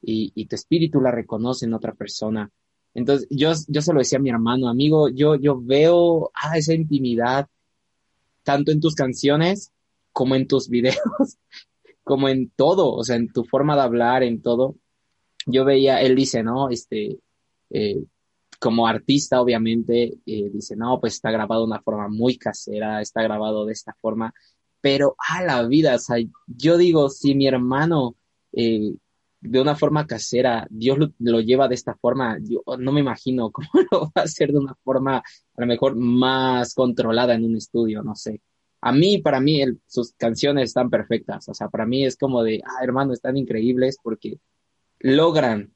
y, 0.03 0.33
y, 0.35 0.47
tu 0.47 0.57
espíritu 0.57 1.01
la 1.01 1.11
reconoce 1.11 1.67
en 1.67 1.75
otra 1.75 1.95
persona. 1.95 2.51
Entonces, 2.95 3.27
yo, 3.31 3.53
yo 3.69 3.83
se 3.83 3.93
lo 3.93 3.99
decía 3.99 4.19
a 4.19 4.23
mi 4.23 4.31
hermano, 4.31 4.69
amigo, 4.69 5.09
yo, 5.09 5.37
yo 5.37 5.61
veo 5.61 6.31
ah, 6.35 6.57
esa 6.57 6.75
intimidad 6.75 7.47
tanto 8.43 8.71
en 8.71 8.81
tus 8.81 8.95
canciones 8.95 9.73
como 10.13 10.35
en 10.35 10.47
tus 10.47 10.69
videos, 10.71 11.39
como 12.05 12.29
en 12.29 12.51
todo, 12.51 12.93
o 12.93 13.05
sea, 13.05 13.17
en 13.17 13.33
tu 13.33 13.45
forma 13.45 13.75
de 13.75 13.83
hablar, 13.83 14.23
en 14.23 14.41
todo. 14.41 14.77
Yo 15.47 15.65
veía, 15.65 16.01
él 16.01 16.15
dice, 16.17 16.43
¿no? 16.43 16.71
Este, 16.71 17.19
eh, 17.71 18.03
como 18.59 18.87
artista, 18.87 19.41
obviamente, 19.41 20.19
eh, 20.27 20.51
dice, 20.53 20.77
no, 20.77 21.01
pues 21.01 21.15
está 21.15 21.31
grabado 21.31 21.63
de 21.63 21.69
una 21.69 21.83
forma 21.83 22.09
muy 22.09 22.37
casera, 22.37 23.01
está 23.01 23.23
grabado 23.23 23.67
de 23.67 23.73
esta 23.73 23.95
forma, 24.01 24.33
pero 24.81 25.17
a 25.19 25.43
la 25.43 25.63
vida, 25.67 25.97
o 25.97 25.99
sea, 25.99 26.17
yo 26.47 26.79
digo, 26.79 27.09
si 27.11 27.35
mi 27.35 27.47
hermano 27.47 28.17
eh, 28.53 28.95
de 29.41 29.61
una 29.61 29.77
forma 29.77 30.07
casera, 30.07 30.67
Dios 30.71 30.99
lo, 31.19 31.41
lleva 31.41 31.69
de 31.69 31.75
esta 31.75 31.95
forma, 31.95 32.39
yo 32.41 32.63
no 32.79 32.93
me 32.93 33.01
imagino 33.01 33.51
cómo 33.53 33.69
lo 33.91 34.01
va 34.07 34.13
a 34.17 34.21
hacer 34.23 34.53
de 34.53 34.59
una 34.59 34.75
forma 34.83 35.19
a 35.19 35.61
lo 35.61 35.67
mejor 35.67 35.97
más 35.97 36.75
controlada 36.75 37.35
en 37.35 37.45
un 37.45 37.57
estudio, 37.57 38.03
no 38.03 38.15
sé. 38.15 38.41
A 38.81 38.93
mí, 38.93 39.19
para 39.19 39.41
mí, 39.41 39.63
sus 39.87 40.13
canciones 40.13 40.71
están 40.71 40.91
perfectas, 40.91 41.49
o 41.49 41.55
sea, 41.55 41.69
para 41.69 41.87
mí 41.87 42.05
es 42.05 42.17
como 42.17 42.43
de, 42.43 42.61
ah, 42.65 42.85
hermano, 42.85 43.13
están 43.13 43.37
increíbles 43.37 43.99
porque 44.03 44.39
logran 45.01 45.75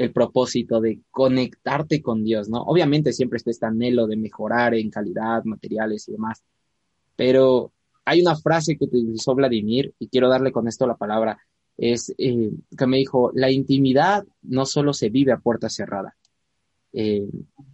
el 0.00 0.12
propósito 0.12 0.80
de 0.80 1.00
conectarte 1.10 2.00
con 2.00 2.24
Dios, 2.24 2.48
¿no? 2.48 2.62
Obviamente 2.62 3.12
siempre 3.12 3.36
está 3.36 3.50
este 3.50 3.66
anhelo 3.66 4.06
de 4.06 4.16
mejorar 4.16 4.74
en 4.74 4.88
calidad, 4.88 5.44
materiales 5.44 6.08
y 6.08 6.12
demás, 6.12 6.42
pero 7.16 7.70
hay 8.06 8.22
una 8.22 8.34
frase 8.34 8.78
que 8.78 8.86
utilizó 8.86 9.34
Vladimir 9.34 9.92
y 9.98 10.08
quiero 10.08 10.30
darle 10.30 10.52
con 10.52 10.66
esto 10.68 10.86
la 10.86 10.96
palabra 10.96 11.38
es 11.76 12.14
eh, 12.16 12.50
que 12.76 12.86
me 12.86 12.96
dijo, 12.96 13.30
la 13.34 13.50
intimidad 13.50 14.24
no 14.40 14.64
solo 14.64 14.94
se 14.94 15.10
vive 15.10 15.32
a 15.32 15.38
puerta 15.38 15.68
cerrada. 15.68 16.16
Eh, 16.94 17.28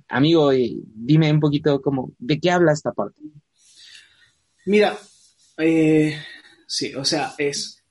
amigo, 0.09 0.51
eh, 0.51 0.75
dime 0.85 1.33
un 1.33 1.41
poquito 1.41 1.81
cómo, 1.81 2.11
¿de 2.19 2.41
qué 2.41 2.51
habla 2.51 2.73
esta 2.73 2.93
parte? 2.93 3.21
Mira, 4.65 4.99
sí, 6.67 6.93
o 6.97 7.05
sea, 7.05 7.35
es 7.39 7.85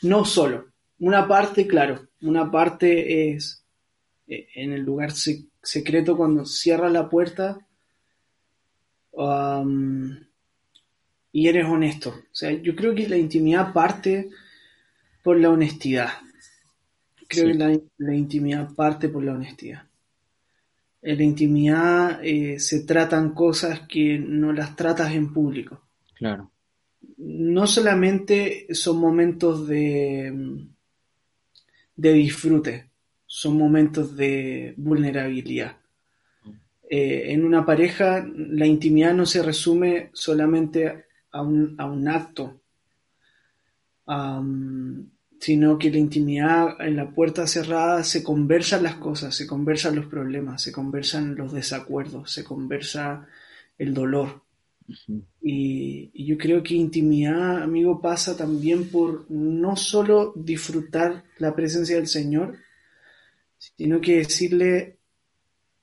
no 0.00 0.24
solo. 0.24 0.72
Una 0.98 1.28
parte, 1.28 1.66
claro, 1.66 2.08
una 2.22 2.50
parte 2.50 3.32
es 3.32 3.61
en 4.54 4.72
el 4.72 4.82
lugar 4.82 5.12
secreto 5.12 6.16
cuando 6.16 6.44
cierra 6.44 6.88
la 6.88 7.08
puerta 7.08 7.66
um, 9.12 10.16
y 11.32 11.48
eres 11.48 11.66
honesto. 11.66 12.10
O 12.10 12.34
sea, 12.34 12.52
yo 12.52 12.76
creo 12.76 12.94
que 12.94 13.08
la 13.08 13.16
intimidad 13.16 13.72
parte 13.72 14.30
por 15.22 15.40
la 15.40 15.50
honestidad. 15.50 16.08
Creo 17.28 17.46
que 17.46 17.54
la, 17.98 18.14
intimidad 18.14 18.74
parte 18.74 19.08
por 19.08 19.24
la 19.24 19.32
honestidad. 19.32 19.84
En 21.00 21.16
la 21.16 21.24
intimidad 21.24 22.20
eh, 22.22 22.60
se 22.60 22.84
tratan 22.84 23.32
cosas 23.34 23.80
que 23.88 24.18
no 24.18 24.52
las 24.52 24.76
tratas 24.76 25.12
en 25.12 25.32
público. 25.32 25.82
Claro. 26.14 26.50
No 27.16 27.66
solamente 27.66 28.66
son 28.74 28.98
momentos 28.98 29.66
de, 29.66 30.66
de 31.96 32.12
disfrute, 32.12 32.91
son 33.34 33.56
momentos 33.56 34.14
de 34.14 34.74
vulnerabilidad. 34.76 35.78
Eh, 36.90 37.32
en 37.32 37.46
una 37.46 37.64
pareja, 37.64 38.26
la 38.36 38.66
intimidad 38.66 39.14
no 39.14 39.24
se 39.24 39.42
resume 39.42 40.10
solamente 40.12 41.06
a 41.30 41.40
un, 41.40 41.74
a 41.78 41.86
un 41.86 42.08
acto 42.08 42.60
sino 45.40 45.78
que 45.78 45.90
la 45.90 45.96
intimidad 45.96 46.78
en 46.80 46.96
la 46.96 47.10
puerta 47.10 47.46
cerrada 47.46 48.04
se 48.04 48.22
conversan 48.22 48.82
las 48.82 48.96
cosas, 48.96 49.34
se 49.34 49.46
conversan 49.46 49.96
los 49.96 50.04
problemas, 50.04 50.60
se 50.60 50.70
conversan 50.70 51.34
los 51.34 51.54
desacuerdos, 51.54 52.30
se 52.30 52.44
conversa 52.44 53.26
el 53.78 53.94
dolor. 53.94 54.42
y, 55.40 56.26
yo 56.26 56.36
creo 56.36 56.62
que 56.62 56.74
intimidad, 56.74 57.62
amigo, 57.62 58.02
pasa 58.02 58.36
también 58.36 58.90
por 58.90 59.24
no 59.30 59.74
solo 59.76 60.34
disfrutar 60.36 61.24
la 61.38 61.56
presencia 61.56 61.96
del 61.96 62.08
Señor, 62.08 62.58
sino 63.76 64.00
que 64.00 64.18
decirle, 64.18 64.98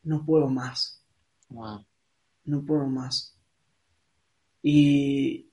no 0.03 0.25
puedo 0.25 0.47
más. 0.47 1.03
No 1.49 2.65
puedo 2.65 2.87
más. 2.87 3.35
Y, 4.61 5.49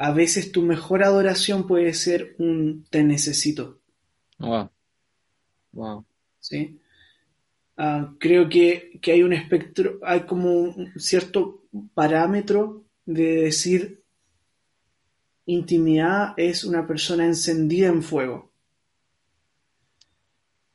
a 0.00 0.12
veces 0.12 0.50
tu 0.50 0.62
mejor 0.62 1.04
adoración 1.04 1.66
puede 1.66 1.92
ser 1.92 2.34
un 2.38 2.86
te 2.88 3.04
necesito. 3.04 3.82
Wow. 4.38 4.70
Wow. 5.72 6.06
¿Sí? 6.38 6.80
Ah, 7.76 8.14
creo 8.18 8.48
que, 8.48 8.98
hay 9.04 9.22
un 9.22 9.34
espectro, 9.34 10.00
hay 10.02 10.20
como 10.20 10.54
un 10.54 10.98
cierto 10.98 11.64
parámetro 11.92 12.86
de 13.04 13.42
decir 13.42 14.02
intimidad 15.44 16.32
es 16.38 16.64
una 16.64 16.86
persona 16.86 17.26
encendida 17.26 17.88
en 17.88 18.02
fuego. 18.02 18.49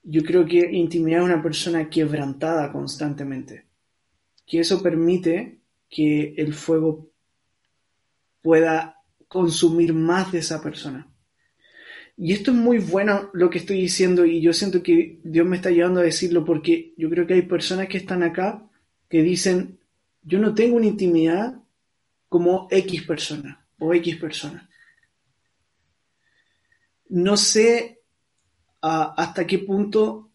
Yo 0.07 0.23
creo 0.23 0.45
que 0.45 0.71
intimidad 0.71 1.21
es 1.21 1.25
una 1.25 1.43
persona 1.43 1.89
quebrantada 1.89 2.71
constantemente. 2.71 3.65
Que 4.45 4.59
eso 4.59 4.81
permite 4.81 5.59
que 5.89 6.35
el 6.37 6.53
fuego 6.53 7.09
pueda 8.41 9.01
consumir 9.27 9.93
más 9.93 10.31
de 10.31 10.39
esa 10.39 10.61
persona. 10.61 11.07
Y 12.17 12.31
esto 12.31 12.51
es 12.51 12.57
muy 12.57 12.77
bueno 12.77 13.29
lo 13.33 13.49
que 13.49 13.57
estoy 13.57 13.81
diciendo 13.81 14.25
y 14.25 14.39
yo 14.39 14.53
siento 14.53 14.81
que 14.81 15.19
Dios 15.23 15.45
me 15.45 15.57
está 15.57 15.69
llevando 15.69 15.99
a 15.99 16.03
decirlo 16.03 16.45
porque 16.45 16.93
yo 16.95 17.09
creo 17.09 17.27
que 17.27 17.33
hay 17.33 17.41
personas 17.41 17.89
que 17.89 17.97
están 17.97 18.23
acá 18.23 18.63
que 19.09 19.21
dicen, 19.21 19.79
yo 20.21 20.39
no 20.39 20.53
tengo 20.53 20.77
una 20.77 20.85
intimidad 20.85 21.61
como 22.29 22.67
X 22.71 23.03
persona 23.03 23.65
o 23.79 23.93
X 23.93 24.15
persona. 24.17 24.69
No 27.09 27.35
sé 27.35 27.94
hasta 28.87 29.47
qué 29.47 29.59
punto 29.59 30.31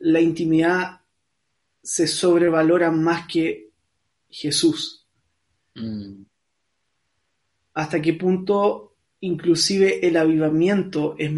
la 0.00 0.20
intimidad 0.20 1.00
se 1.82 2.06
sobrevalora 2.06 2.90
más 2.90 3.26
que 3.26 3.70
Jesús. 4.28 5.06
Mm 5.74 6.24
hasta 7.76 8.00
qué 8.00 8.14
punto 8.14 8.96
inclusive 9.20 10.06
el 10.06 10.16
avivamiento 10.16 11.14
es, 11.18 11.30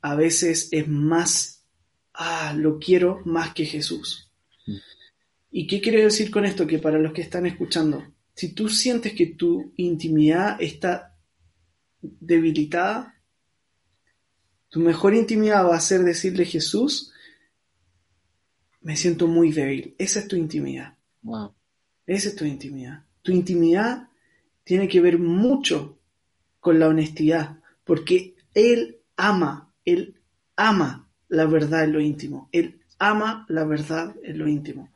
a 0.00 0.14
veces 0.14 0.68
es 0.72 0.88
más, 0.88 1.66
ah, 2.14 2.54
lo 2.56 2.78
quiero 2.78 3.20
más 3.26 3.52
que 3.52 3.66
Jesús. 3.66 4.30
Mm. 4.66 4.76
¿Y 5.50 5.66
qué 5.66 5.82
quiero 5.82 6.00
decir 6.00 6.30
con 6.30 6.46
esto? 6.46 6.66
Que 6.66 6.78
para 6.78 6.98
los 6.98 7.12
que 7.12 7.20
están 7.20 7.44
escuchando, 7.44 8.02
si 8.34 8.54
tú 8.54 8.70
sientes 8.70 9.12
que 9.12 9.26
tu 9.26 9.74
intimidad 9.76 10.56
está 10.62 11.14
debilitada, 12.00 13.21
tu 14.72 14.80
mejor 14.80 15.14
intimidad 15.14 15.66
va 15.66 15.76
a 15.76 15.80
ser 15.80 16.02
decirle 16.02 16.46
Jesús, 16.46 17.12
me 18.80 18.96
siento 18.96 19.26
muy 19.26 19.52
débil. 19.52 19.94
Esa 19.98 20.20
es 20.20 20.28
tu 20.28 20.34
intimidad. 20.34 20.96
Wow. 21.20 21.52
Esa 22.06 22.30
es 22.30 22.36
tu 22.36 22.46
intimidad. 22.46 23.04
Tu 23.20 23.32
intimidad 23.32 24.08
tiene 24.64 24.88
que 24.88 25.02
ver 25.02 25.18
mucho 25.18 25.98
con 26.58 26.78
la 26.78 26.88
honestidad, 26.88 27.58
porque 27.84 28.34
Él 28.54 28.96
ama, 29.14 29.74
Él 29.84 30.18
ama 30.56 31.06
la 31.28 31.44
verdad 31.44 31.84
en 31.84 31.92
lo 31.92 32.00
íntimo, 32.00 32.48
Él 32.50 32.80
ama 32.98 33.44
la 33.50 33.64
verdad 33.64 34.16
en 34.22 34.38
lo 34.38 34.48
íntimo. 34.48 34.90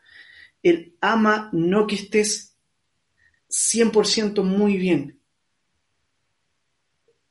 Él 0.63 0.95
ama 1.03 1.51
no 1.53 1.87
que 1.87 1.97
estés 1.97 2.57
100% 3.51 4.43
muy 4.43 4.79
bien, 4.79 5.17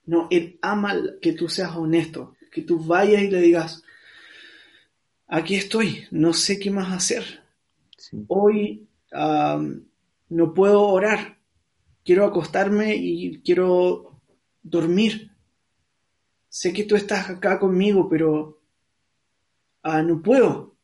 no, 0.06 0.28
Él 0.30 0.60
ama 0.62 0.96
que 1.22 1.34
tú 1.34 1.50
seas 1.50 1.76
honesto, 1.76 2.35
que 2.56 2.62
tú 2.62 2.80
vayas 2.80 3.22
y 3.22 3.30
le 3.30 3.42
digas, 3.42 3.84
aquí 5.28 5.56
estoy, 5.56 6.08
no 6.10 6.32
sé 6.32 6.58
qué 6.58 6.72
más 6.72 6.90
hacer. 6.94 7.44
Hoy 8.30 8.88
no 9.12 10.54
puedo 10.54 10.84
orar, 10.84 11.38
quiero 12.06 12.24
acostarme 12.24 12.96
y 12.96 13.42
quiero 13.42 14.22
dormir. 14.64 15.34
Sé 16.48 16.72
que 16.72 16.86
tú 16.86 16.96
estás 16.96 17.30
acá 17.30 17.60
conmigo, 17.60 18.08
pero 18.08 18.62
ah, 19.84 20.02
no 20.02 20.22
puedo. 20.22 20.78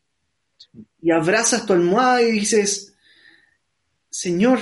Y 1.00 1.10
abrazas 1.10 1.64
tu 1.64 1.72
almohada 1.72 2.20
y 2.20 2.32
dices, 2.32 2.94
Señor, 4.10 4.58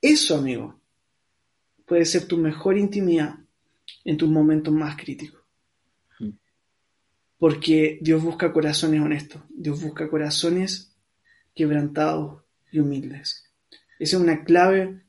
eso, 0.00 0.38
amigo, 0.38 0.74
puede 1.86 2.04
ser 2.04 2.26
tu 2.26 2.36
mejor 2.36 2.76
intimidad 2.76 3.41
en 4.04 4.16
tus 4.16 4.28
momentos 4.28 4.72
más 4.72 4.96
críticos. 4.96 5.40
Porque 7.38 7.98
Dios 8.00 8.22
busca 8.22 8.52
corazones 8.52 9.00
honestos, 9.00 9.42
Dios 9.50 9.82
busca 9.82 10.08
corazones 10.08 10.96
quebrantados 11.54 12.42
y 12.70 12.78
humildes. 12.78 13.50
Esa 13.98 14.16
es 14.16 14.22
una 14.22 14.44
clave, 14.44 15.02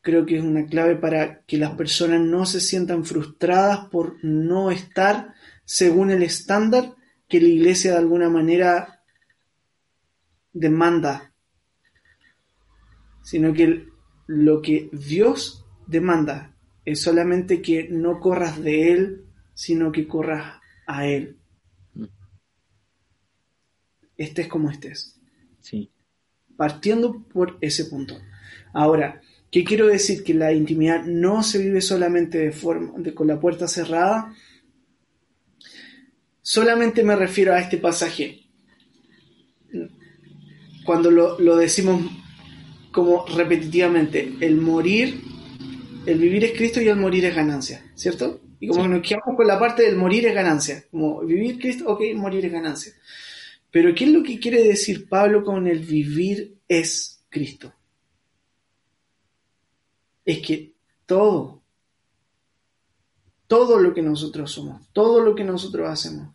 creo 0.00 0.26
que 0.26 0.36
es 0.36 0.44
una 0.44 0.66
clave 0.66 0.96
para 0.96 1.42
que 1.42 1.58
las 1.58 1.74
personas 1.74 2.20
no 2.20 2.46
se 2.46 2.60
sientan 2.60 3.04
frustradas 3.04 3.88
por 3.88 4.16
no 4.24 4.70
estar 4.70 5.34
según 5.64 6.10
el 6.10 6.22
estándar 6.22 6.94
que 7.28 7.40
la 7.40 7.48
iglesia 7.48 7.92
de 7.92 7.98
alguna 7.98 8.30
manera 8.30 9.02
demanda, 10.52 11.32
sino 13.22 13.52
que 13.52 13.88
lo 14.26 14.62
que 14.62 14.88
Dios 14.92 15.66
demanda 15.86 16.55
es 16.86 17.02
solamente 17.02 17.60
que 17.60 17.88
no 17.90 18.20
corras 18.20 18.62
de 18.62 18.92
Él, 18.92 19.24
sino 19.52 19.90
que 19.90 20.06
corras 20.06 20.60
a 20.86 21.06
Él. 21.06 21.36
Mm. 21.94 22.04
Estés 24.16 24.46
como 24.46 24.70
estés. 24.70 25.20
Sí. 25.60 25.90
Partiendo 26.56 27.24
por 27.24 27.58
ese 27.60 27.86
punto. 27.86 28.16
Ahora, 28.72 29.20
¿qué 29.50 29.64
quiero 29.64 29.88
decir? 29.88 30.22
Que 30.22 30.32
la 30.32 30.52
intimidad 30.52 31.04
no 31.04 31.42
se 31.42 31.58
vive 31.58 31.80
solamente 31.80 32.38
de 32.38 32.52
forma, 32.52 32.92
de, 32.98 33.12
con 33.12 33.26
la 33.26 33.40
puerta 33.40 33.66
cerrada. 33.66 34.32
Solamente 36.40 37.02
me 37.02 37.16
refiero 37.16 37.52
a 37.52 37.60
este 37.60 37.78
pasaje. 37.78 38.44
Cuando 40.84 41.10
lo, 41.10 41.36
lo 41.40 41.56
decimos 41.56 42.00
como 42.92 43.26
repetitivamente, 43.26 44.36
el 44.40 44.56
morir, 44.56 45.25
el 46.06 46.18
vivir 46.18 46.44
es 46.44 46.56
Cristo 46.56 46.80
y 46.80 46.88
el 46.88 46.96
morir 46.96 47.24
es 47.24 47.34
ganancia, 47.34 47.84
¿cierto? 47.94 48.40
Y 48.60 48.68
como 48.68 48.88
nos 48.88 49.02
quedamos 49.02 49.36
con 49.36 49.46
la 49.46 49.58
parte 49.58 49.82
del 49.82 49.96
morir 49.96 50.26
es 50.26 50.34
ganancia, 50.34 50.84
como 50.90 51.20
vivir 51.20 51.58
Cristo, 51.58 51.84
ok, 51.88 52.02
morir 52.14 52.46
es 52.46 52.52
ganancia. 52.52 52.92
Pero 53.70 53.94
¿qué 53.94 54.04
es 54.04 54.10
lo 54.10 54.22
que 54.22 54.38
quiere 54.38 54.62
decir 54.62 55.08
Pablo 55.08 55.44
con 55.44 55.66
el 55.66 55.80
vivir 55.80 56.56
es 56.66 57.24
Cristo? 57.28 57.72
Es 60.24 60.38
que 60.40 60.72
todo, 61.04 61.62
todo 63.46 63.78
lo 63.78 63.92
que 63.92 64.02
nosotros 64.02 64.50
somos, 64.50 64.88
todo 64.92 65.20
lo 65.20 65.34
que 65.34 65.44
nosotros 65.44 65.88
hacemos, 65.88 66.34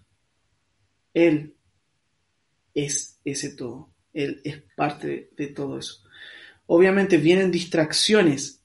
Él 1.14 1.56
es 2.74 3.20
ese 3.26 3.56
todo. 3.56 3.90
Él 4.14 4.42
es 4.44 4.62
parte 4.76 5.32
de 5.36 5.48
todo 5.48 5.80
eso 5.80 6.04
obviamente 6.74 7.18
vienen 7.18 7.52
distracciones. 7.52 8.61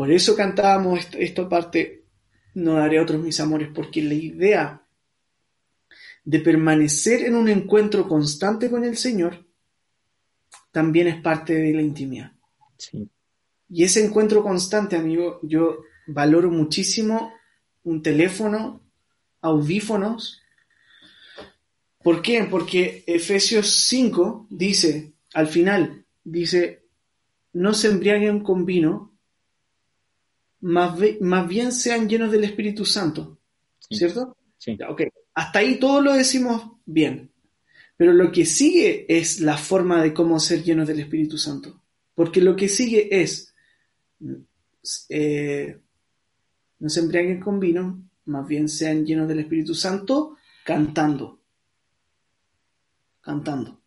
Por 0.00 0.10
eso 0.10 0.34
cantábamos 0.34 1.08
esta 1.12 1.46
parte, 1.46 2.04
no 2.54 2.76
daré 2.76 2.98
otros 2.98 3.22
mis 3.22 3.38
amores, 3.38 3.68
porque 3.74 4.02
la 4.02 4.14
idea 4.14 4.82
de 6.24 6.40
permanecer 6.40 7.26
en 7.26 7.34
un 7.34 7.50
encuentro 7.50 8.08
constante 8.08 8.70
con 8.70 8.82
el 8.82 8.96
Señor 8.96 9.44
también 10.72 11.06
es 11.06 11.20
parte 11.20 11.52
de 11.52 11.74
la 11.74 11.82
intimidad. 11.82 12.32
Y 13.68 13.84
ese 13.84 14.02
encuentro 14.02 14.42
constante, 14.42 14.96
amigo, 14.96 15.38
yo 15.42 15.82
valoro 16.06 16.50
muchísimo 16.50 17.34
un 17.84 18.02
teléfono, 18.02 18.80
audífonos. 19.42 20.40
¿Por 22.02 22.22
qué? 22.22 22.44
Porque 22.50 23.04
Efesios 23.06 23.70
5 23.70 24.46
dice, 24.48 25.12
al 25.34 25.48
final, 25.48 26.06
dice, 26.24 26.86
no 27.52 27.74
se 27.74 27.88
embriaguen 27.88 28.42
con 28.42 28.64
vino, 28.64 29.10
más, 30.60 30.98
más 31.20 31.48
bien 31.48 31.72
sean 31.72 32.08
llenos 32.08 32.30
del 32.30 32.44
Espíritu 32.44 32.84
Santo. 32.84 33.38
¿Cierto? 33.90 34.36
Sí. 34.58 34.78
Ok, 34.88 35.02
hasta 35.34 35.58
ahí 35.58 35.78
todo 35.78 36.00
lo 36.00 36.12
decimos 36.12 36.72
bien. 36.84 37.32
Pero 37.96 38.12
lo 38.12 38.30
que 38.32 38.46
sigue 38.46 39.04
es 39.08 39.40
la 39.40 39.56
forma 39.56 40.02
de 40.02 40.14
cómo 40.14 40.38
ser 40.38 40.62
llenos 40.62 40.88
del 40.88 41.00
Espíritu 41.00 41.36
Santo. 41.36 41.82
Porque 42.14 42.40
lo 42.40 42.56
que 42.56 42.68
sigue 42.68 43.08
es, 43.20 43.54
eh, 45.08 45.78
no 46.78 46.88
se 46.88 47.00
embriaguen 47.00 47.40
con 47.40 47.60
vino, 47.60 48.02
más 48.26 48.46
bien 48.46 48.68
sean 48.68 49.04
llenos 49.04 49.28
del 49.28 49.40
Espíritu 49.40 49.74
Santo 49.74 50.36
cantando. 50.64 51.40
Cantando 53.20 53.80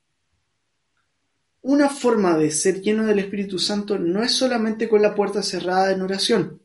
una 1.63 1.89
forma 1.89 2.38
de 2.38 2.51
ser 2.51 2.81
lleno 2.81 3.05
del 3.05 3.19
Espíritu 3.19 3.57
Santo 3.57 3.97
no 3.97 4.21
es 4.21 4.31
solamente 4.31 4.89
con 4.89 5.01
la 5.01 5.15
puerta 5.15 5.41
cerrada 5.41 5.91
en 5.91 6.01
oración, 6.01 6.62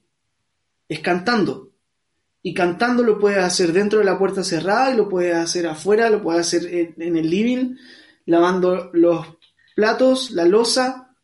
es 0.88 1.00
cantando. 1.00 1.72
Y 2.42 2.54
cantando 2.54 3.02
lo 3.02 3.18
puedes 3.18 3.38
hacer 3.38 3.72
dentro 3.72 3.98
de 3.98 4.04
la 4.04 4.18
puerta 4.18 4.42
cerrada 4.42 4.92
y 4.92 4.96
lo 4.96 5.08
puedes 5.08 5.34
hacer 5.34 5.66
afuera, 5.66 6.08
lo 6.08 6.22
puedes 6.22 6.46
hacer 6.46 6.94
en, 6.98 7.16
el 7.16 7.28
living, 7.28 7.76
lavando 8.26 8.90
los 8.92 9.26
platos, 9.74 10.30
la 10.30 10.44
losa, 10.44 11.14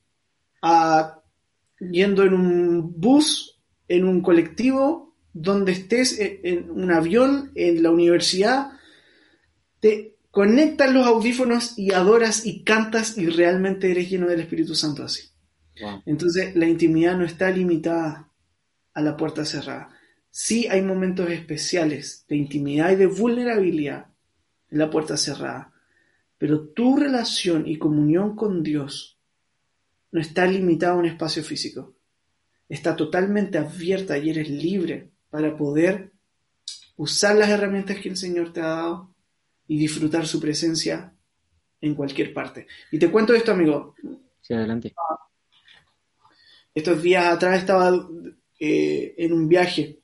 yendo 1.79 2.25
en 2.25 2.35
un 2.35 3.01
bus, 3.01 3.61
en 3.89 4.05
un 4.05 4.23
colectivo, 4.23 5.15
donde 5.33 5.73
estés, 5.73 6.19
en, 6.19 6.41
en 6.43 6.71
un 6.71 6.93
avión, 6.93 7.53
en 7.55 7.83
la 7.83 7.91
universidad. 7.91 8.73
Te, 9.81 10.15
conectas 10.35 10.93
los 10.93 11.07
audífonos 11.07 11.79
y 11.79 11.93
adoras 11.93 12.45
y 12.45 12.65
cantas 12.65 13.17
y 13.17 13.29
realmente 13.29 13.93
eres 13.93 14.11
lleno 14.11 14.27
del 14.27 14.41
Espíritu 14.41 14.75
Santo 14.75 15.05
así. 15.05 15.29
Entonces 16.07 16.55
la 16.57 16.69
intimidad 16.69 17.17
no 17.17 17.25
está 17.25 17.51
limitada 17.51 18.33
a 18.95 19.03
la 19.03 19.17
puerta 19.17 19.45
cerrada. 19.45 19.91
Sí 20.31 20.67
hay 20.69 20.83
momentos 20.83 21.31
especiales 21.31 22.25
de 22.29 22.37
intimidad 22.37 22.91
y 22.93 22.97
de 22.97 23.07
vulnerabilidad 23.07 24.07
en 24.71 24.79
la 24.79 24.91
puerta 24.91 25.17
cerrada, 25.17 25.73
pero 26.39 26.69
tu 26.69 26.97
relación 26.97 27.67
y 27.67 27.79
comunión 27.79 28.35
con 28.35 28.63
Dios 28.63 29.19
no 30.11 30.21
está 30.21 30.47
limitada 30.47 30.95
a 30.95 30.97
un 30.97 31.07
espacio 31.07 31.43
físico. 31.45 31.95
Está 32.69 32.97
totalmente 32.97 33.59
abierta 33.59 34.17
y 34.19 34.31
eres 34.31 34.49
libre 34.49 35.11
para 35.31 35.57
poder 35.57 36.13
usar 36.97 37.37
las 37.37 37.51
herramientas 37.51 37.99
que 37.99 38.09
el 38.09 38.17
Señor 38.17 38.53
te 38.53 38.61
ha 38.61 38.67
dado 38.67 39.15
y 39.67 39.79
disfrutar 39.79 40.27
su 40.27 40.41
presencia 40.41 41.13
en 41.81 41.95
cualquier 41.95 42.33
parte. 42.33 42.67
Y 42.91 42.99
te 42.99 43.11
cuento 43.11 43.35
esto, 43.35 43.53
amigo. 43.53 43.95
Sí, 44.41 44.55
adelante. 44.55 44.95
Estos 46.75 47.03
días 47.03 47.27
atrás 47.27 47.59
estaba 47.59 47.93
eh, 48.67 49.15
en 49.19 49.33
un 49.33 49.49
viaje 49.49 49.99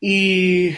y, 0.00 0.74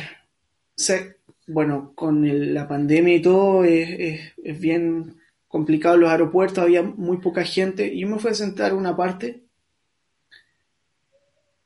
bueno, 1.49 1.93
con 1.95 2.55
la 2.55 2.69
pandemia 2.69 3.17
y 3.17 3.23
todo, 3.23 3.65
es, 3.65 4.33
es, 4.43 4.61
bien 4.61 5.17
complicado 5.49 5.97
los 5.97 6.11
aeropuertos, 6.11 6.59
había 6.59 6.83
muy 6.83 7.19
poca 7.19 7.45
gente 7.45 7.93
y 7.93 8.01
yo 8.01 8.09
me 8.09 8.19
fui 8.19 8.31
a 8.31 8.35
sentar 8.35 8.71
a 8.71 8.77
una 8.77 8.97
parte 8.97 9.43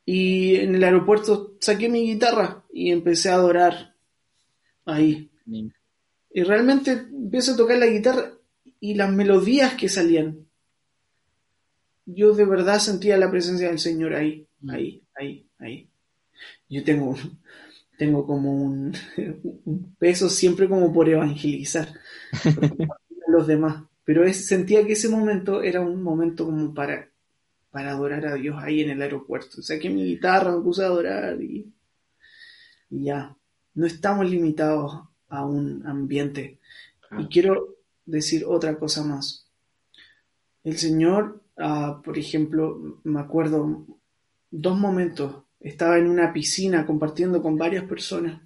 y 0.05 0.57
en 0.57 0.75
el 0.75 0.85
aeropuerto 0.85 1.57
saqué 1.61 1.89
mi 1.89 2.03
guitarra 2.03 2.65
y 2.73 2.91
empecé 2.91 3.29
a 3.29 3.35
adorar 3.35 3.95
ahí. 4.87 5.31
Y 6.33 6.43
realmente 6.43 6.93
empiezo 6.93 7.53
a 7.53 7.57
tocar 7.57 7.79
la 7.79 7.87
guitarra 7.87 8.33
y 8.81 8.95
las 8.95 9.13
melodías 9.13 9.75
que 9.75 9.89
salían. 9.89 10.47
Yo 12.15 12.35
de 12.35 12.45
verdad 12.45 12.79
sentía 12.79 13.17
la 13.17 13.31
presencia 13.31 13.69
del 13.69 13.79
Señor 13.79 14.15
ahí, 14.15 14.47
mm. 14.61 14.71
ahí, 14.71 15.03
ahí, 15.15 15.47
ahí. 15.59 15.89
Yo 16.69 16.85
tengo, 16.85 17.17
tengo 17.99 18.27
como 18.27 18.53
un, 18.53 18.93
peso 19.99 20.29
siempre 20.29 20.69
como 20.69 20.93
por 20.93 21.09
evangelizar 21.09 21.89
a 22.45 23.31
los 23.31 23.47
demás. 23.47 23.85
Pero 24.05 24.31
sentía 24.33 24.85
que 24.87 24.95
ese 24.95 25.09
momento 25.09 25.63
era 25.63 25.81
un 25.81 26.03
momento 26.03 26.47
como 26.47 26.75
para, 26.75 27.09
para 27.71 27.93
adorar 27.93 28.27
a 28.27 28.35
Dios 28.35 28.57
ahí 28.59 28.81
en 28.81 28.91
el 28.91 29.03
aeropuerto. 29.03 29.63
Saqué 29.63 29.91
mi 29.91 30.05
guitarra, 30.05 30.57
me 30.57 30.63
puse 30.63 30.83
a 30.83 30.87
adorar 30.87 31.41
y 31.41 31.73
ya 32.89 33.37
no 33.75 33.87
estamos 33.87 34.29
limitados 34.29 35.01
a 35.29 35.47
un 35.47 35.87
ambiente. 35.87 36.59
Y 37.19 37.27
quiero 37.27 37.77
decir 38.05 38.45
otra 38.47 38.79
cosa 38.79 39.05
más. 39.05 39.47
El 40.65 40.77
Señor, 40.77 41.43
ah, 41.61 42.01
por 42.05 42.19
ejemplo, 42.19 43.01
me 43.05 43.21
acuerdo 43.21 43.87
dos 44.51 44.79
momentos. 44.79 45.45
Estaba 45.61 45.99
en 45.99 46.09
una 46.09 46.33
piscina 46.33 46.87
compartiendo 46.87 47.43
con 47.43 47.57
varias 47.57 47.85
personas. 47.85 48.41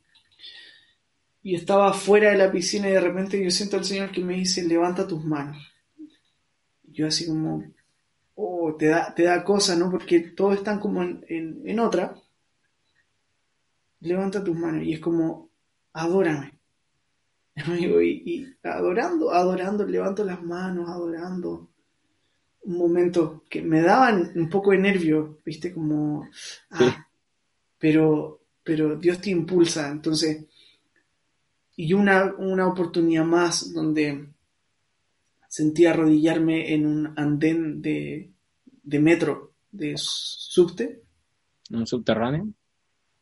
Y 1.42 1.55
estaba 1.55 1.92
fuera 1.92 2.31
de 2.31 2.38
la 2.38 2.50
piscina 2.50 2.88
y 2.88 2.92
de 2.92 3.00
repente 3.00 3.42
yo 3.42 3.50
siento 3.50 3.77
al 3.77 3.85
Señor 3.85 4.11
que 4.11 4.24
me 4.24 4.35
dice, 4.35 4.66
levanta 4.66 5.07
tus 5.07 5.24
manos. 5.24 5.72
Yo 6.83 7.07
así 7.07 7.27
como, 7.27 7.64
oh, 8.35 8.74
te 8.77 8.87
da, 8.87 9.14
te 9.14 9.24
da 9.24 9.44
cosa, 9.44 9.77
¿no? 9.77 9.90
Porque 9.90 10.20
todos 10.20 10.57
están 10.57 10.81
como 10.81 11.03
en, 11.03 11.62
en 11.64 11.81
otra 11.81 12.14
levanta 14.05 14.44
tus 14.44 14.57
manos 14.57 14.85
y 14.85 14.92
es 14.92 15.00
como, 15.00 15.50
adórame. 15.92 16.59
amigo, 17.57 18.00
y, 18.03 18.55
adorando, 18.62 19.33
adorando, 19.33 19.87
levanto 19.87 20.24
las 20.24 20.42
manos, 20.42 20.88
adorando. 20.88 21.70
Un 22.64 22.79
momento 22.79 23.44
que 23.48 23.62
me 23.62 23.83
daban 23.83 24.33
un 24.35 24.48
poco 24.48 24.70
de 24.70 24.79
nervio, 24.79 25.38
viste, 25.44 25.72
como, 25.72 26.29
ah, 26.70 27.07
pero, 27.79 28.40
pero 28.62 28.96
Dios 28.96 29.20
te 29.20 29.31
impulsa, 29.31 29.90
entonces, 29.90 30.46
y 31.77 31.92
una, 31.92 32.35
una 32.38 32.66
oportunidad 32.68 33.24
más 33.24 33.72
donde 33.72 34.29
sentí 35.48 35.87
arrodillarme 35.87 36.72
en 36.72 36.87
un 36.87 37.12
andén 37.16 37.83
de, 37.83 38.31
de 38.83 38.98
metro, 38.98 39.53
de 39.70 39.94
subte. 39.96 41.03
¿Un 41.70 41.87
subterráneo? 41.87 42.48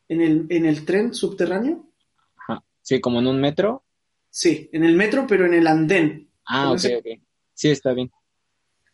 En 0.07 0.21
el, 0.21 0.45
en 0.49 0.65
el 0.65 0.85
tren 0.85 1.13
subterráneo. 1.13 1.89
Ajá. 2.37 2.63
Sí, 2.81 3.01
como 3.01 3.19
en 3.19 3.27
un 3.27 3.39
metro. 3.39 3.83
Sí, 4.29 4.69
en 4.71 4.83
el 4.83 4.95
metro, 4.95 5.25
pero 5.27 5.45
en 5.45 5.53
el 5.53 5.67
andén. 5.67 6.29
Ah, 6.45 6.71
ok, 6.71 6.81
ok. 6.99 7.21
Sí, 7.53 7.69
está 7.69 7.93
bien. 7.93 8.11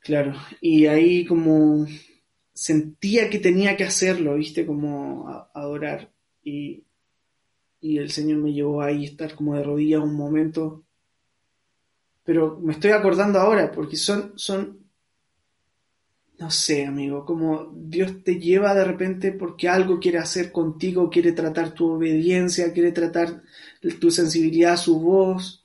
Claro, 0.01 0.33
y 0.62 0.85
ahí 0.88 1.25
como 1.25 1.85
sentía 2.53 3.29
que 3.29 3.39
tenía 3.39 3.77
que 3.77 3.83
hacerlo, 3.85 4.35
viste, 4.35 4.65
como 4.65 5.27
adorar. 5.53 6.12
Y, 6.43 6.83
y 7.81 7.97
el 7.99 8.12
Señor 8.12 8.39
me 8.39 8.53
llevó 8.53 8.81
ahí 8.81 9.05
estar 9.05 9.35
como 9.35 9.55
de 9.55 9.63
rodillas 9.63 10.01
un 10.01 10.15
momento. 10.15 10.85
Pero 12.23 12.57
me 12.62 12.71
estoy 12.73 12.91
acordando 12.91 13.39
ahora 13.39 13.71
porque 13.71 13.97
son, 13.97 14.31
son, 14.38 14.59
no 16.39 16.49
sé, 16.49 16.85
amigo, 16.85 17.25
como 17.25 17.71
Dios 17.75 18.23
te 18.23 18.39
lleva 18.39 18.73
de 18.73 18.85
repente 18.85 19.33
porque 19.33 19.67
algo 19.67 19.99
quiere 19.99 20.19
hacer 20.19 20.51
contigo, 20.51 21.09
quiere 21.09 21.33
tratar 21.33 21.73
tu 21.73 21.91
obediencia, 21.91 22.71
quiere 22.71 22.93
tratar 22.93 23.43
tu 23.99 24.09
sensibilidad 24.09 24.73
a 24.73 24.77
su 24.77 24.99
voz, 25.01 25.59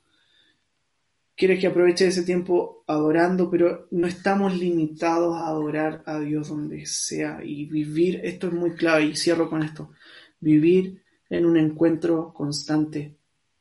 quiere 1.35 1.59
que 1.59 1.67
aproveches 1.67 2.09
ese 2.09 2.25
tiempo 2.25 2.83
adorando, 2.87 3.49
pero 3.49 3.87
no 3.91 4.07
estamos 4.07 4.57
limitados 4.57 5.35
a 5.35 5.47
adorar 5.47 6.03
a 6.05 6.19
Dios 6.19 6.49
donde 6.49 6.85
sea 6.85 7.41
y 7.43 7.65
vivir, 7.65 8.21
esto 8.23 8.47
es 8.47 8.53
muy 8.53 8.75
clave 8.75 9.05
y 9.05 9.15
cierro 9.15 9.49
con 9.49 9.63
esto, 9.63 9.91
vivir 10.39 11.03
en 11.29 11.45
un 11.45 11.57
encuentro 11.57 12.33
constante 12.33 13.17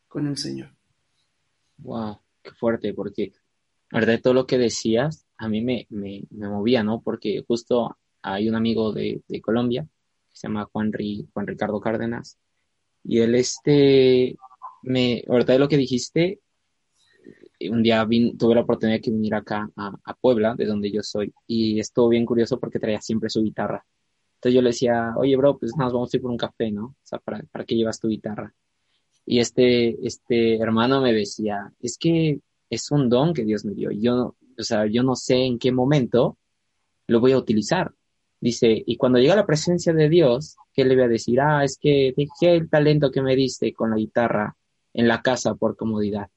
con 0.08 0.26
el 0.26 0.36
Señor. 0.36 0.70
Wow 1.78 2.18
qué 2.44 2.52
fuerte, 2.52 2.94
porque, 2.94 3.32
verdad, 3.90 4.20
todo 4.22 4.34
lo 4.34 4.46
que 4.46 4.58
decías 4.58 5.26
a 5.36 5.48
mí 5.48 5.62
me, 5.62 5.86
me, 5.90 6.22
movía, 6.30 6.84
¿no? 6.84 7.00
Porque 7.00 7.42
justo 7.48 7.96
hay 8.22 8.48
un 8.48 8.54
amigo 8.54 8.92
de, 8.92 9.22
Colombia 9.42 9.82
que 10.30 10.36
se 10.36 10.46
llama 10.46 10.68
Juan, 10.70 10.92
Juan 11.32 11.46
Ricardo 11.46 11.80
Cárdenas, 11.80 12.38
y 13.02 13.18
él, 13.18 13.34
este, 13.34 14.36
me, 14.82 15.24
verdad, 15.26 15.58
lo 15.58 15.68
que 15.68 15.76
dijiste, 15.76 16.40
un 17.70 17.82
día 17.82 18.06
tuve 18.38 18.54
la 18.54 18.62
oportunidad 18.62 19.00
de 19.00 19.10
venir 19.10 19.34
acá 19.34 19.70
a, 19.76 20.14
Puebla, 20.20 20.54
de 20.54 20.66
donde 20.66 20.90
yo 20.90 21.02
soy, 21.02 21.32
y 21.46 21.78
estuvo 21.80 22.08
bien 22.08 22.24
curioso 22.26 22.58
porque 22.58 22.78
traía 22.78 23.00
siempre 23.00 23.30
su 23.30 23.42
guitarra. 23.42 23.84
Entonces 24.36 24.54
yo 24.54 24.62
le 24.62 24.70
decía, 24.70 25.14
oye, 25.16 25.36
bro, 25.36 25.58
pues 25.58 25.72
nos 25.76 25.92
vamos 25.92 26.12
a 26.12 26.16
ir 26.16 26.22
por 26.22 26.30
un 26.30 26.36
café, 26.36 26.70
¿no? 26.70 26.84
O 26.86 26.96
sea, 27.02 27.18
¿para, 27.18 27.42
para 27.50 27.64
qué 27.64 27.74
llevas 27.74 28.00
tu 28.00 28.08
guitarra? 28.08 28.54
Y 29.26 29.38
este, 29.38 30.06
este 30.06 30.56
hermano 30.56 31.00
me 31.00 31.12
decía, 31.12 31.72
es 31.80 31.96
que 31.98 32.40
es 32.68 32.90
un 32.90 33.08
don 33.08 33.32
que 33.32 33.44
Dios 33.44 33.64
me 33.64 33.74
dio. 33.74 33.90
Yo, 33.90 34.36
o 34.58 34.62
sea, 34.62 34.86
yo 34.86 35.02
no 35.02 35.16
sé 35.16 35.36
en 35.44 35.58
qué 35.58 35.72
momento 35.72 36.38
lo 37.06 37.20
voy 37.20 37.32
a 37.32 37.38
utilizar. 37.38 37.92
Dice, 38.40 38.82
y 38.86 38.96
cuando 38.96 39.18
llega 39.18 39.36
la 39.36 39.46
presencia 39.46 39.94
de 39.94 40.08
Dios, 40.08 40.56
¿qué 40.74 40.84
le 40.84 40.94
voy 40.94 41.04
a 41.04 41.08
decir? 41.08 41.40
Ah, 41.40 41.64
es 41.64 41.78
que 41.78 42.12
dejé 42.16 42.54
el 42.54 42.68
talento 42.68 43.10
que 43.10 43.22
me 43.22 43.36
diste 43.36 43.72
con 43.72 43.90
la 43.90 43.96
guitarra 43.96 44.56
en 44.92 45.08
la 45.08 45.22
casa 45.22 45.54
por 45.54 45.76
comodidad. 45.76 46.28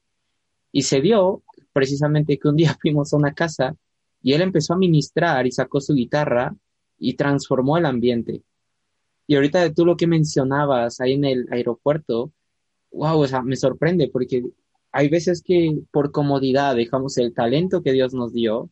Y 0.72 0.82
se 0.82 1.00
dio 1.00 1.42
precisamente 1.72 2.38
que 2.38 2.48
un 2.48 2.56
día 2.56 2.76
fuimos 2.80 3.12
a 3.12 3.16
una 3.16 3.34
casa 3.34 3.76
y 4.22 4.32
él 4.32 4.42
empezó 4.42 4.74
a 4.74 4.78
ministrar 4.78 5.46
y 5.46 5.52
sacó 5.52 5.80
su 5.80 5.94
guitarra 5.94 6.54
y 6.98 7.14
transformó 7.14 7.78
el 7.78 7.86
ambiente. 7.86 8.42
Y 9.26 9.36
ahorita 9.36 9.72
tú 9.74 9.84
lo 9.84 9.96
que 9.96 10.06
mencionabas 10.06 11.00
ahí 11.00 11.12
en 11.12 11.24
el 11.24 11.46
aeropuerto, 11.50 12.32
wow, 12.90 13.20
o 13.20 13.26
sea, 13.26 13.42
me 13.42 13.56
sorprende 13.56 14.08
porque 14.08 14.44
hay 14.90 15.08
veces 15.08 15.42
que 15.42 15.78
por 15.90 16.10
comodidad 16.12 16.74
dejamos 16.74 17.18
el 17.18 17.34
talento 17.34 17.82
que 17.82 17.92
Dios 17.92 18.14
nos 18.14 18.32
dio, 18.32 18.70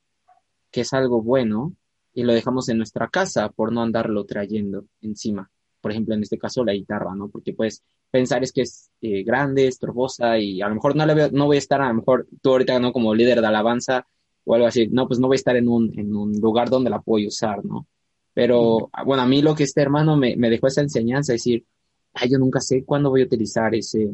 que 0.71 0.81
es 0.81 0.93
algo 0.93 1.23
bueno, 1.23 1.75
y 2.15 2.23
lo 2.23 2.33
dejamos 2.33 2.69
en 2.71 2.79
nuestra 2.79 3.09
casa 3.09 3.51
por 3.51 3.73
no 3.73 3.83
andarlo 3.83 4.25
trayendo 4.25 4.87
encima. 5.03 5.51
Por 5.83 5.93
ejemplo, 5.93 6.15
en 6.15 6.23
este 6.23 6.39
caso 6.39 6.65
la 6.65 6.73
guitarra, 6.73 7.15
¿no? 7.15 7.29
Porque 7.29 7.53
puedes 7.53 7.83
pensar 8.17 8.43
es 8.43 8.53
que 8.53 8.63
es 8.63 8.91
eh, 9.03 9.23
grande, 9.23 9.67
estorbosa 9.67 10.39
y 10.39 10.63
a 10.63 10.69
lo 10.69 10.77
mejor 10.77 10.97
no, 10.97 11.05
le 11.05 11.31
no 11.33 11.45
voy 11.45 11.57
a 11.57 11.59
estar, 11.59 11.83
a 11.83 11.89
lo 11.89 11.95
mejor 11.95 12.27
tú 12.41 12.51
ahorita, 12.51 12.79
¿no? 12.81 12.93
Como 12.93 13.15
líder 13.15 13.43
de 13.43 13.47
alabanza 13.47 14.07
o 14.45 14.55
algo 14.55 14.67
así, 14.67 14.89
no, 14.89 15.07
pues 15.07 15.21
no 15.21 15.27
voy 15.27 15.35
a 15.35 15.43
estar 15.43 15.57
en 15.57 15.69
un, 15.69 15.93
en 15.99 16.17
un 16.17 16.33
lugar 16.41 16.71
donde 16.71 16.89
la 16.89 17.01
puedo 17.01 17.27
usar, 17.27 17.63
¿no? 17.63 17.87
Pero, 18.33 18.91
bueno, 19.05 19.23
a 19.23 19.27
mí 19.27 19.43
lo 19.43 19.55
que 19.55 19.65
este 19.65 19.83
hermano 19.83 20.17
me, 20.17 20.35
me 20.37 20.49
dejó 20.49 20.67
esa 20.67 20.81
enseñanza, 20.81 21.35
es 21.35 21.43
decir, 21.43 21.67
ay, 22.15 22.31
yo 22.31 22.39
nunca 22.39 22.61
sé 22.61 22.85
cuándo 22.85 23.11
voy 23.11 23.23
a 23.23 23.25
utilizar 23.25 23.75
ese, 23.75 24.11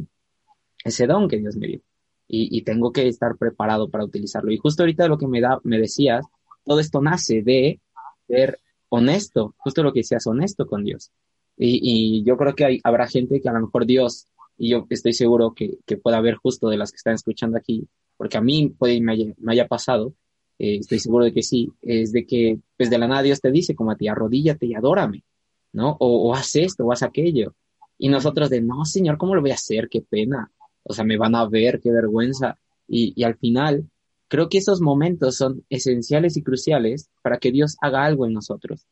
ese 0.85 1.07
don 1.07 1.29
que 1.29 1.39
Dios 1.39 1.57
me 1.57 1.69
dio. 1.69 1.81
Y, 2.27 2.57
y, 2.57 2.63
tengo 2.63 2.93
que 2.93 3.07
estar 3.09 3.37
preparado 3.37 3.91
para 3.91 4.05
utilizarlo. 4.05 4.51
Y 4.51 4.57
justo 4.57 4.83
ahorita 4.83 5.07
lo 5.07 5.19
que 5.19 5.27
me, 5.29 5.41
da, 5.41 5.61
me 5.65 5.79
decías, 5.79 6.25
todo 6.65 6.81
esto 6.81 7.01
nace 7.01 7.43
de 7.43 7.81
ser 8.27 8.59
honesto, 8.89 9.55
justo 9.59 9.83
lo 9.83 9.93
que 9.93 10.01
decías, 10.01 10.27
honesto 10.27 10.67
con 10.67 10.83
Dios. 10.85 11.11
Y, 11.57 11.81
y 12.21 12.25
yo 12.25 12.37
creo 12.37 12.55
que 12.55 12.65
hay, 12.65 12.81
habrá 12.85 13.07
gente 13.07 13.41
que 13.41 13.49
a 13.49 13.53
lo 13.53 13.61
mejor 13.61 13.87
Dios, 13.87 14.27
y 14.57 14.71
yo 14.71 14.87
estoy 14.91 15.13
seguro 15.13 15.55
que, 15.55 15.79
que 15.87 15.97
pueda 15.97 16.19
haber 16.19 16.37
justo 16.37 16.69
de 16.69 16.77
las 16.77 16.91
que 16.91 16.97
están 16.97 17.15
escuchando 17.15 17.57
aquí, 17.57 17.87
porque 18.17 18.39
a 18.39 18.41
mí 18.41 18.75
puede, 18.77 19.01
me, 19.01 19.13
haya, 19.13 19.33
me 19.39 19.53
haya 19.53 19.67
pasado, 19.67 20.15
eh, 20.59 20.77
estoy 20.77 20.99
seguro 20.99 21.25
de 21.25 21.33
que 21.33 21.43
sí, 21.43 21.73
es 21.83 22.13
de 22.13 22.25
que 22.25 22.59
pues 22.77 22.91
de 22.91 22.99
la 22.99 23.09
nada 23.09 23.23
Dios 23.23 23.41
te 23.41 23.51
dice 23.51 23.75
como 23.75 23.91
a 23.91 23.97
ti, 23.97 24.09
arrodíllate 24.09 24.67
y 24.67 24.75
adórame, 24.75 25.25
¿no? 25.73 25.97
O, 25.99 26.31
o 26.31 26.35
haz 26.35 26.55
esto, 26.57 26.85
o 26.85 26.93
haz 26.93 27.03
aquello. 27.03 27.55
Y 27.99 28.09
nosotros 28.09 28.51
de, 28.51 28.61
no, 28.61 28.85
Señor, 28.85 29.19
¿cómo 29.19 29.35
lo 29.35 29.41
voy 29.41 29.51
a 29.51 29.55
hacer? 29.55 29.89
Qué 29.89 30.03
pena. 30.03 30.51
O 30.83 30.93
sea, 30.93 31.05
me 31.05 31.17
van 31.17 31.35
a 31.35 31.49
ver, 31.49 31.81
qué 31.81 31.91
vergüenza. 31.91 32.59
Y, 32.89 33.13
y 33.17 33.25
al 33.25 33.37
final, 33.37 33.89
creo 34.29 34.49
que 34.49 34.59
esos 34.59 34.81
momentos 34.81 35.37
son 35.37 35.65
esenciales 35.69 36.37
y 36.37 36.43
cruciales 36.43 37.11
para 37.23 37.39
que 37.39 37.53
Dios 37.53 37.77
haga 37.81 38.05
algo 38.05 38.27
en 38.27 38.33
nosotros. 38.33 38.87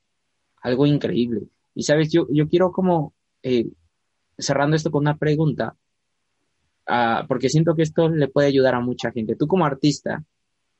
Algo 0.62 0.86
increíble. 0.86 1.48
Y 1.74 1.82
sabes, 1.84 2.10
yo, 2.12 2.26
yo 2.30 2.48
quiero 2.48 2.72
como, 2.72 3.14
eh, 3.42 3.68
cerrando 4.38 4.76
esto 4.76 4.90
con 4.90 5.02
una 5.02 5.16
pregunta, 5.16 5.76
uh, 6.88 7.26
porque 7.26 7.48
siento 7.48 7.74
que 7.74 7.82
esto 7.82 8.08
le 8.08 8.28
puede 8.28 8.48
ayudar 8.48 8.74
a 8.74 8.80
mucha 8.80 9.12
gente. 9.12 9.36
Tú 9.36 9.46
como 9.46 9.66
artista, 9.66 10.24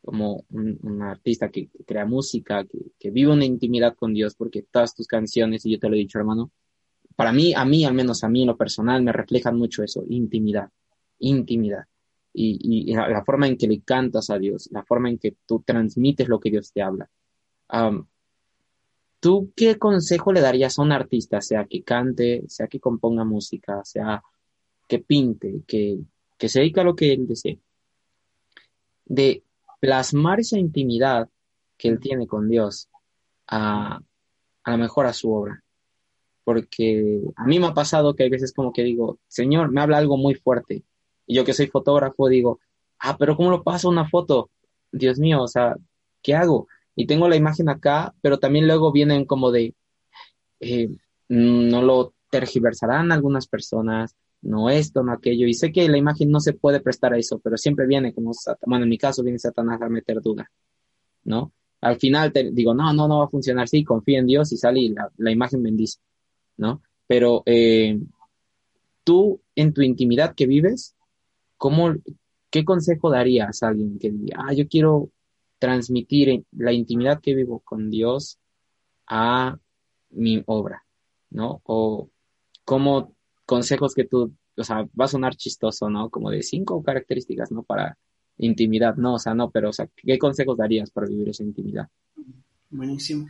como 0.03 0.45
un, 0.51 1.03
artista 1.03 1.51
que, 1.51 1.69
que, 1.69 1.85
crea 1.85 2.07
música, 2.07 2.65
que, 2.65 2.79
que, 2.99 3.11
vive 3.11 3.33
una 3.33 3.45
intimidad 3.45 3.95
con 3.95 4.15
Dios, 4.15 4.35
porque 4.35 4.63
todas 4.63 4.95
tus 4.95 5.07
canciones, 5.07 5.65
y 5.67 5.73
yo 5.73 5.79
te 5.79 5.89
lo 5.89 5.95
he 5.95 5.99
dicho, 5.99 6.19
hermano, 6.19 6.51
para 7.21 7.33
mí, 7.33 7.53
a 7.55 7.67
mí, 7.67 7.85
al 7.85 7.93
menos 7.93 8.25
a 8.25 8.31
mí 8.31 8.41
en 8.41 8.47
lo 8.47 8.57
personal, 8.57 9.03
me 9.03 9.13
reflejan 9.13 9.55
mucho 9.57 9.83
eso, 9.83 10.05
intimidad, 10.09 10.71
intimidad. 11.19 11.85
Y, 12.33 12.95
la, 12.95 13.23
forma 13.25 13.47
en 13.47 13.59
que 13.59 13.67
le 13.67 13.83
cantas 13.83 14.31
a 14.31 14.39
Dios, 14.39 14.71
la 14.73 14.85
forma 14.85 15.11
en 15.11 15.19
que 15.19 15.37
tú 15.45 15.63
transmites 15.67 16.29
lo 16.29 16.41
que 16.41 16.51
Dios 16.51 16.73
te 16.73 16.81
habla. 16.81 17.11
¿Tú 19.21 19.53
qué 19.55 19.79
consejo 19.79 20.33
le 20.33 20.41
darías 20.41 20.79
a 20.79 20.83
un 20.83 20.93
artista, 20.93 21.41
sea 21.41 21.67
que 21.67 21.83
cante, 21.83 22.43
sea 22.49 22.67
que 22.67 22.81
componga 22.81 23.25
música, 23.25 23.85
sea 23.85 24.23
que 24.89 24.99
pinte, 24.99 25.63
que, 25.67 25.99
que 26.39 26.49
se 26.49 26.61
dedique 26.61 26.81
a 26.81 26.85
lo 26.85 26.97
que 26.97 27.13
él 27.13 27.27
desee? 27.27 27.61
De 29.05 29.45
plasmar 29.79 30.41
esa 30.41 30.59
intimidad 30.59 31.29
que 31.77 31.89
él 31.89 32.01
tiene 32.01 32.27
con 32.27 32.49
Dios 32.49 32.89
a, 33.47 34.01
a 34.65 34.71
lo 34.71 34.79
mejor 34.79 35.07
a 35.07 35.13
su 35.13 35.33
obra 35.33 35.63
porque 36.51 37.23
a 37.37 37.45
mí 37.47 37.61
me 37.61 37.69
ha 37.69 37.75
pasado 37.75 38.15
que 38.15 38.25
hay 38.25 38.29
veces 38.29 38.53
como 38.53 38.73
que 38.73 38.83
digo, 38.83 39.21
Señor, 39.29 39.71
me 39.71 39.81
habla 39.81 39.99
algo 39.99 40.17
muy 40.17 40.35
fuerte. 40.35 40.83
Y 41.25 41.37
yo 41.37 41.45
que 41.45 41.53
soy 41.53 41.69
fotógrafo 41.69 42.29
digo, 42.29 42.59
ah, 42.99 43.17
pero 43.17 43.37
¿cómo 43.37 43.51
lo 43.51 43.63
paso 43.63 43.89
una 43.89 44.09
foto? 44.09 44.51
Dios 44.91 45.21
mío, 45.21 45.43
o 45.43 45.47
sea, 45.47 45.77
¿qué 46.23 46.35
hago? 46.35 46.67
Y 47.01 47.07
tengo 47.07 47.29
la 47.29 47.37
imagen 47.37 47.69
acá, 47.71 48.15
pero 48.21 48.39
también 48.39 48.67
luego 48.67 48.93
vienen 48.93 49.25
como 49.25 49.51
de, 49.51 49.75
eh, 50.61 50.89
no 51.29 51.83
lo 51.83 52.13
tergiversarán 52.31 53.11
algunas 53.11 53.47
personas, 53.47 54.15
no 54.43 54.69
esto, 54.69 55.03
no 55.03 55.13
aquello. 55.13 55.47
Y 55.47 55.55
sé 55.55 55.73
que 55.73 55.89
la 55.89 55.97
imagen 55.97 56.31
no 56.31 56.41
se 56.41 56.53
puede 56.53 56.81
prestar 56.81 57.15
a 57.15 57.19
eso, 57.19 57.39
pero 57.39 57.57
siempre 57.57 57.87
viene 57.87 58.13
como, 58.13 58.33
bueno, 58.67 58.85
en 58.85 58.91
mi 58.91 58.99
caso 58.99 59.23
viene 59.23 59.39
Satanás 59.39 59.81
a 59.81 59.89
meter 59.89 60.21
duda, 60.21 60.51
¿no? 61.25 61.53
Al 61.81 61.97
final 61.97 62.33
te 62.33 62.51
digo, 62.53 62.75
no, 62.75 62.93
no, 62.93 63.09
no 63.09 63.21
va 63.21 63.25
a 63.25 63.29
funcionar, 63.29 63.67
sí, 63.67 63.83
confía 63.83 64.19
en 64.19 64.27
Dios 64.27 64.53
y 64.53 64.59
sale 64.59 64.81
y 64.81 64.89
la, 64.91 65.11
la 65.17 65.31
imagen 65.31 65.63
bendice. 65.63 65.99
¿no? 66.59 66.83
Pero 67.07 67.43
eh, 67.47 67.99
tú, 69.03 69.41
en 69.55 69.73
tu 69.73 69.81
intimidad 69.81 70.35
que 70.35 70.47
vives, 70.47 70.95
¿cómo, 71.57 71.95
¿qué 72.51 72.67
consejo 72.67 73.09
darías 73.09 73.63
a 73.63 73.69
alguien 73.69 73.99
que 73.99 74.11
diga, 74.11 74.45
ah, 74.47 74.53
yo 74.53 74.69
quiero 74.69 75.09
transmitir 75.61 76.45
la 76.51 76.73
intimidad 76.73 77.21
que 77.21 77.37
vivo 77.37 77.61
con 77.61 77.91
Dios 77.91 78.41
a 79.07 79.57
mi 80.11 80.43
obra, 80.47 80.85
¿no? 81.31 81.61
O 81.65 82.11
cómo 82.65 83.15
consejos 83.47 83.95
que 83.95 84.05
tú, 84.05 84.35
o 84.57 84.65
sea, 84.65 84.89
va 84.99 85.05
a 85.05 85.09
sonar 85.09 85.37
chistoso, 85.37 85.89
¿no? 85.89 86.11
Como 86.11 86.31
de 86.31 86.43
cinco 86.43 86.83
características, 86.83 87.53
¿no? 87.53 87.63
Para 87.63 87.97
intimidad, 88.39 88.97
no, 88.97 89.15
o 89.15 89.19
sea, 89.19 89.35
no, 89.35 89.51
pero, 89.51 89.69
o 89.69 89.73
sea, 89.73 89.89
¿qué 89.95 90.19
consejos 90.19 90.57
darías 90.57 90.91
para 90.91 91.07
vivir 91.07 91.29
esa 91.29 91.45
intimidad? 91.45 91.89
Buenísimo. 92.71 93.29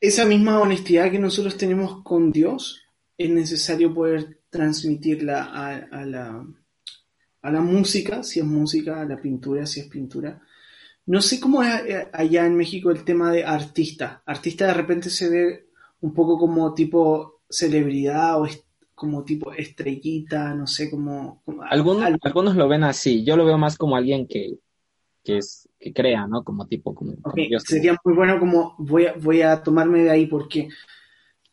esa 0.00 0.24
misma 0.24 0.60
honestidad 0.60 1.10
que 1.10 1.18
nosotros 1.18 1.56
tenemos 1.56 2.02
con 2.04 2.30
Dios, 2.30 2.82
es 3.16 3.30
necesario 3.30 3.92
poder 3.92 4.38
transmitirla 4.50 5.44
a, 5.44 6.06
la, 6.06 6.46
a 7.42 7.50
la 7.50 7.60
música, 7.60 8.22
si 8.22 8.40
es 8.40 8.46
música, 8.46 9.00
a 9.00 9.04
la 9.04 9.20
pintura, 9.20 9.66
si 9.66 9.80
es 9.80 9.86
pintura. 9.86 10.40
No 11.06 11.20
sé 11.22 11.40
cómo 11.40 11.62
es 11.62 11.74
eh, 11.86 12.08
allá 12.12 12.46
en 12.46 12.56
México 12.56 12.90
el 12.90 13.04
tema 13.04 13.32
de 13.32 13.44
artista. 13.44 14.22
Artista 14.26 14.66
de 14.66 14.74
repente 14.74 15.10
se 15.10 15.28
ve 15.28 15.68
un 16.00 16.12
poco 16.12 16.38
como 16.38 16.74
tipo 16.74 17.40
celebridad 17.48 18.40
o 18.40 18.46
como 18.94 19.24
tipo 19.24 19.52
estrellita, 19.52 20.54
no 20.54 20.66
sé, 20.66 20.90
como... 20.90 21.42
algunos, 21.70 22.12
algunos 22.20 22.56
lo 22.56 22.68
ven 22.68 22.82
así, 22.82 23.24
yo 23.24 23.36
lo 23.36 23.46
veo 23.46 23.56
más 23.56 23.78
como 23.78 23.96
alguien 23.96 24.26
que, 24.26 24.58
que, 25.22 25.38
es, 25.38 25.68
que 25.78 25.92
crea, 25.92 26.26
¿no? 26.26 26.42
Como 26.42 26.66
tipo, 26.66 26.94
como... 26.94 27.14
Sería 27.60 27.96
muy 28.04 28.14
bueno 28.14 28.40
como 28.40 28.74
voy 28.78 29.06
a, 29.06 29.14
voy 29.14 29.42
a 29.42 29.62
tomarme 29.62 30.02
de 30.02 30.10
ahí 30.10 30.26
porque, 30.26 30.68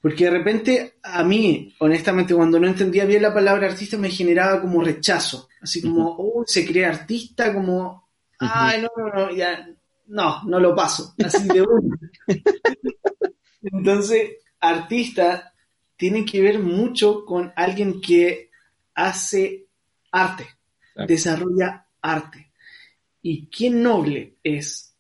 porque 0.06 0.26
de 0.26 0.30
repente 0.30 0.94
a 1.02 1.24
mí, 1.24 1.74
honestamente, 1.80 2.36
cuando 2.36 2.60
no 2.60 2.68
entendía 2.68 3.06
bien 3.06 3.24
la 3.24 3.34
palabra 3.34 3.66
artista 3.66 3.98
me 3.98 4.12
generaba 4.12 4.62
como 4.62 4.84
rechazo, 4.84 5.50
así 5.60 5.82
como, 5.82 6.16
oh, 6.20 6.44
se 6.46 6.64
crea 6.64 6.90
artista, 6.90 7.52
como, 7.52 8.08
ay, 8.38 8.84
no, 8.84 8.90
no, 8.96 9.12
no, 9.12 9.36
ya, 9.36 9.68
no, 10.06 10.44
no 10.44 10.60
lo 10.60 10.76
paso, 10.76 11.16
así 11.26 11.48
de 11.48 11.64
uno. 11.64 11.98
Entonces, 13.64 14.34
artista 14.60 15.56
tiene 15.98 16.24
que 16.24 16.40
ver 16.40 16.60
mucho 16.60 17.26
con 17.26 17.52
alguien 17.56 18.00
que 18.00 18.52
hace 18.94 19.66
arte, 20.12 20.46
desarrolla 21.08 21.88
arte. 22.00 22.52
Y 23.24 23.48
qué 23.48 23.72
noble 23.72 24.36
es 24.44 24.96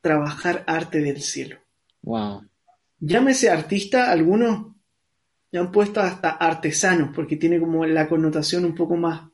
trabajar 0.00 0.62
arte 0.68 1.00
del 1.00 1.20
cielo. 1.20 1.58
Wow. 2.02 2.49
Llámese 3.00 3.50
artista, 3.50 4.10
algunos 4.10 4.70
ya 5.52 5.60
han 5.60 5.72
puesto 5.72 6.00
hasta 6.00 6.30
artesanos, 6.30 7.10
porque 7.14 7.36
tiene 7.36 7.58
como 7.58 7.84
la 7.84 8.08
connotación 8.08 8.64
un 8.64 8.74
poco 8.74 8.96
más 8.96 9.28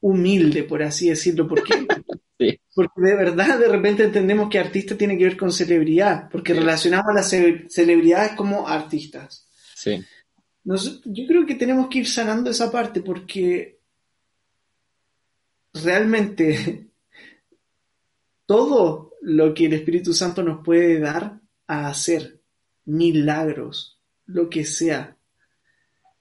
humilde, 0.00 0.64
por 0.64 0.82
así 0.82 1.08
decirlo. 1.08 1.46
¿Por 1.46 1.62
qué? 1.62 1.86
Porque 2.74 3.02
de 3.02 3.16
verdad 3.16 3.58
de 3.58 3.68
repente 3.68 4.04
entendemos 4.04 4.48
que 4.48 4.58
artista 4.58 4.96
tiene 4.96 5.18
que 5.18 5.24
ver 5.24 5.36
con 5.36 5.52
celebridad, 5.52 6.30
porque 6.30 6.54
relacionamos 6.54 7.10
a 7.10 7.14
las 7.14 7.28
celebridades 7.28 8.32
como 8.32 8.66
artistas. 8.66 9.46
Sí. 9.74 10.02
yo 10.64 11.26
creo 11.26 11.44
que 11.44 11.56
tenemos 11.56 11.88
que 11.88 11.98
ir 11.98 12.08
sanando 12.08 12.48
esa 12.48 12.72
parte 12.72 13.02
porque 13.02 13.80
realmente 15.74 16.86
todo 18.46 19.12
lo 19.20 19.52
que 19.52 19.66
el 19.66 19.74
Espíritu 19.74 20.14
Santo 20.14 20.42
nos 20.42 20.64
puede 20.64 20.98
dar 20.98 21.39
a 21.70 21.86
hacer, 21.86 22.40
milagros, 22.84 24.00
lo 24.26 24.50
que 24.50 24.64
sea, 24.64 25.16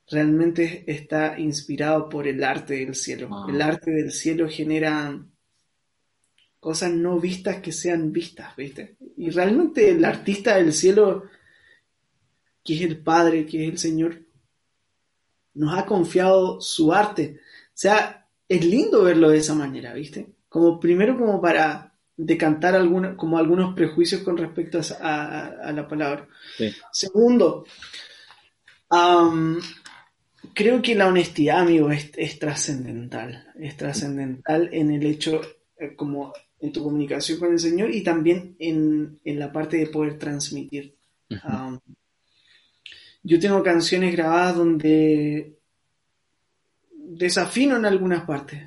realmente 0.08 0.84
está 0.86 1.40
inspirado 1.40 2.08
por 2.08 2.28
el 2.28 2.44
arte 2.44 2.76
del 2.76 2.94
cielo. 2.94 3.30
Ah. 3.32 3.48
El 3.50 3.60
arte 3.60 3.90
del 3.90 4.12
cielo 4.12 4.48
genera 4.48 5.26
cosas 6.60 6.92
no 6.92 7.20
vistas 7.20 7.62
que 7.64 7.72
sean 7.72 8.14
vistas, 8.14 8.56
¿viste? 8.56 8.96
Y 9.18 9.32
realmente 9.32 9.90
el 9.90 10.06
artista 10.06 10.56
del 10.56 10.72
cielo, 10.72 11.24
que 12.64 12.76
es 12.76 12.82
el 12.82 13.00
Padre, 13.00 13.48
que 13.48 13.64
es 13.64 13.72
el 13.72 13.80
Señor, 13.80 14.22
nos 15.56 15.76
ha 15.76 15.88
confiado 15.88 16.62
su 16.62 16.94
arte. 16.94 17.40
O 17.40 17.72
sea, 17.74 18.30
es 18.48 18.64
lindo 18.64 19.02
verlo 19.02 19.32
de 19.32 19.40
esa 19.40 19.56
manera, 19.56 19.96
¿viste? 19.96 20.28
Como 20.48 20.80
primero 20.80 21.18
como 21.18 21.42
para 21.42 21.89
decantar 22.22 22.76
alguna, 22.76 23.16
como 23.16 23.38
algunos 23.38 23.74
prejuicios 23.74 24.22
con 24.22 24.38
respecto 24.38 24.82
a, 25.00 25.72
la 25.74 25.88
palabra. 25.88 26.28
Segundo, 26.92 27.66
creo 30.54 30.82
que 30.82 30.96
la 30.96 31.08
honestidad, 31.08 31.62
amigo, 31.62 31.90
es, 31.92 32.12
es 32.18 32.38
trascendental. 32.38 33.48
Es 33.58 33.78
trascendental 33.78 34.70
en 34.74 34.92
el 34.92 35.06
hecho, 35.06 35.40
eh, 35.78 35.96
como 35.96 36.34
en 36.60 36.74
tu 36.74 36.84
comunicación 36.84 37.40
con 37.40 37.54
el 37.54 37.60
Señor 37.60 37.90
y 37.90 38.04
también 38.04 38.58
en, 38.60 39.20
la 39.24 39.50
parte 39.52 39.78
de 39.78 39.88
poder 39.88 40.20
transmitir. 40.20 40.96
Um, 41.30 41.80
yo 43.24 43.40
tengo 43.40 43.64
canciones 43.64 44.14
grabadas 44.14 44.58
donde 44.58 45.58
desafino 46.92 47.78
en 47.78 47.86
algunas 47.86 48.26
partes. 48.26 48.62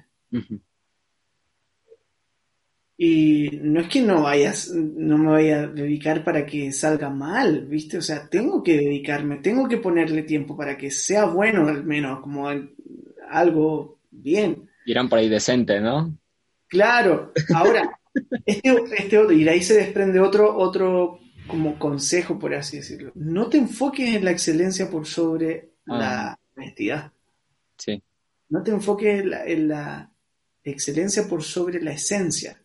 Y 3.04 3.58
no 3.60 3.80
es 3.80 3.88
que 3.88 4.00
no 4.00 4.22
vayas, 4.22 4.70
no 4.72 5.18
me 5.18 5.32
vaya 5.32 5.62
a 5.62 5.66
dedicar 5.66 6.22
para 6.22 6.46
que 6.46 6.70
salga 6.70 7.10
mal, 7.10 7.66
¿viste? 7.66 7.98
O 7.98 8.00
sea, 8.00 8.28
tengo 8.28 8.62
que 8.62 8.76
dedicarme, 8.76 9.38
tengo 9.38 9.66
que 9.66 9.78
ponerle 9.78 10.22
tiempo 10.22 10.56
para 10.56 10.78
que 10.78 10.88
sea 10.92 11.24
bueno 11.24 11.66
al 11.66 11.82
menos, 11.82 12.20
como 12.20 12.48
algo 13.28 13.98
bien. 14.08 14.70
Irán 14.86 15.08
por 15.08 15.18
ahí 15.18 15.28
decente, 15.28 15.80
¿no? 15.80 16.16
Claro, 16.68 17.32
ahora, 17.52 17.90
este, 18.46 18.70
este, 18.96 19.18
otro, 19.18 19.32
y 19.32 19.42
de 19.42 19.50
ahí 19.50 19.62
se 19.62 19.74
desprende 19.74 20.20
otro, 20.20 20.56
otro 20.56 21.18
como 21.48 21.80
consejo, 21.80 22.38
por 22.38 22.54
así 22.54 22.76
decirlo. 22.76 23.10
No 23.16 23.48
te 23.48 23.58
enfoques 23.58 24.14
en 24.14 24.24
la 24.24 24.30
excelencia 24.30 24.88
por 24.88 25.08
sobre 25.08 25.72
la 25.86 26.30
ah. 26.30 26.38
honestidad. 26.56 27.10
Sí. 27.76 28.00
No 28.48 28.62
te 28.62 28.70
enfoques 28.70 29.22
en 29.22 29.30
la, 29.30 29.44
en 29.44 29.66
la 29.66 30.12
excelencia 30.62 31.26
por 31.26 31.42
sobre 31.42 31.82
la 31.82 31.90
esencia. 31.90 32.61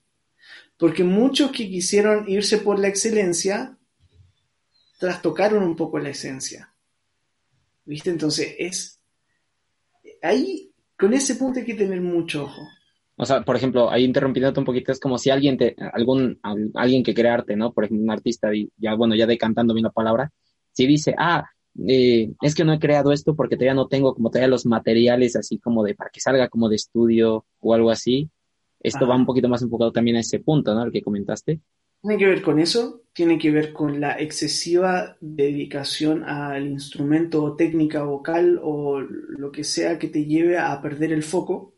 Porque 0.78 1.04
muchos 1.04 1.52
que 1.52 1.68
quisieron 1.68 2.30
irse 2.30 2.60
por 2.60 2.80
la 2.80 2.88
excelencia 2.88 3.78
trastocaron 5.00 5.64
un 5.64 5.76
poco 5.76 6.00
la 6.00 6.10
esencia. 6.10 6.74
¿Viste? 7.86 8.10
Entonces 8.10 8.56
es. 8.60 9.02
Ahí, 10.22 10.72
con 10.98 11.14
ese 11.14 11.36
punto 11.36 11.60
hay 11.60 11.66
que 11.66 11.76
tener 11.76 12.02
mucho 12.02 12.46
ojo. 12.46 12.68
O 13.20 13.26
sea, 13.26 13.42
por 13.42 13.56
ejemplo, 13.56 13.90
ahí 13.90 14.04
interrumpiéndote 14.04 14.60
un 14.60 14.66
poquito, 14.66 14.92
es 14.92 15.00
como 15.00 15.18
si 15.18 15.32
alguien, 15.32 15.58
te, 15.58 15.76
algún, 15.94 16.40
alguien 16.76 17.04
que 17.04 17.16
crea 17.16 17.34
arte, 17.34 17.56
¿no? 17.56 17.74
Por 17.74 17.86
ejemplo, 17.86 18.04
un 18.04 18.12
artista, 18.12 18.50
ya, 18.78 18.94
bueno, 18.94 19.16
ya 19.16 19.26
decantando 19.26 19.74
bien 19.74 19.86
la 19.86 19.92
palabra, 19.92 20.32
si 20.72 20.86
dice, 20.86 21.16
ah, 21.18 21.50
eh, 21.88 22.32
es 22.42 22.54
que 22.54 22.64
no 22.64 22.74
he 22.74 22.80
creado 22.80 23.12
esto 23.12 23.36
porque 23.36 23.56
todavía 23.56 23.74
no 23.74 23.88
tengo 23.88 24.14
como 24.14 24.30
todavía 24.30 24.48
los 24.48 24.68
materiales 24.68 25.36
así 25.36 25.58
como 25.58 25.84
de, 25.84 25.96
para 25.96 26.12
que 26.12 26.20
salga 26.20 26.48
como 26.48 26.70
de 26.70 26.76
estudio 26.76 27.46
o 27.60 27.74
algo 27.74 27.90
así, 27.90 28.30
esto 28.88 29.08
va 29.08 29.16
un 29.16 29.26
poquito 29.26 29.50
más 29.50 29.62
enfocado 29.62 29.92
también 29.92 30.18
a 30.18 30.22
ese 30.22 30.40
punto, 30.40 30.74
¿no? 30.74 30.84
El 30.84 30.92
que 30.92 31.02
comentaste. 31.02 31.60
Tiene 32.02 32.18
que 32.18 32.28
ver 32.28 32.42
con 32.42 32.60
eso, 32.60 33.04
tiene 33.14 33.38
que 33.38 33.52
ver 33.52 33.74
con 33.74 34.00
la 34.00 34.20
excesiva 34.20 35.18
dedicación 35.20 36.24
al 36.24 36.68
instrumento 36.68 37.44
o 37.44 37.56
técnica 37.56 38.04
vocal 38.04 38.60
o 38.62 39.00
lo 39.00 39.52
que 39.52 39.64
sea 39.64 39.98
que 39.98 40.08
te 40.08 40.26
lleve 40.26 40.58
a 40.58 40.80
perder 40.82 41.12
el 41.12 41.24
foco. 41.24 41.74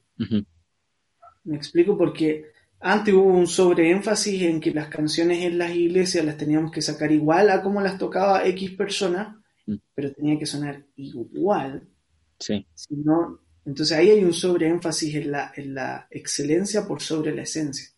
Me 1.46 1.56
explico 1.56 1.98
porque 1.98 2.52
antes 2.82 3.14
hubo 3.14 3.34
un 3.34 3.48
sobreénfasis 3.48 4.44
en 4.44 4.60
que 4.60 4.72
las 4.72 4.88
canciones 4.88 5.44
en 5.44 5.58
las 5.58 5.74
iglesias 5.76 6.26
las 6.26 6.38
teníamos 6.38 6.72
que 6.72 6.82
sacar 6.82 7.12
igual 7.12 7.50
a 7.50 7.62
como 7.62 7.82
las 7.82 7.98
tocaba 7.98 8.46
X 8.46 8.72
persona, 8.72 9.42
mm. 9.66 9.76
pero 9.96 10.14
tenía 10.14 10.38
que 10.38 10.46
sonar 10.46 10.86
igual. 10.96 11.88
Sí. 12.38 12.66
Si 12.74 12.96
entonces 13.66 13.98
ahí 13.98 14.10
hay 14.10 14.24
un 14.24 14.34
sobreénfasis 14.34 15.16
en 15.16 15.32
la, 15.32 15.52
en 15.56 15.74
la 15.74 16.08
excelencia 16.10 16.88
por 16.88 17.02
sobre 17.02 17.36
la 17.36 17.44
esencia. 17.44 17.90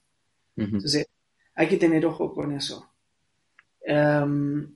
Entonces 0.55 1.07
hay 1.55 1.67
que 1.67 1.77
tener 1.77 2.05
ojo 2.05 2.33
con 2.33 2.51
eso. 2.51 2.93
Em, 3.81 4.75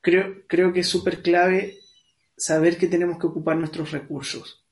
creo, 0.00 0.46
creo 0.46 0.72
que 0.72 0.80
es 0.80 0.88
súper 0.88 1.22
clave 1.22 1.78
saber 2.36 2.76
que 2.76 2.86
tenemos 2.86 3.18
que 3.18 3.26
ocupar 3.26 3.56
nuestros 3.56 3.90
recursos. 3.90 4.64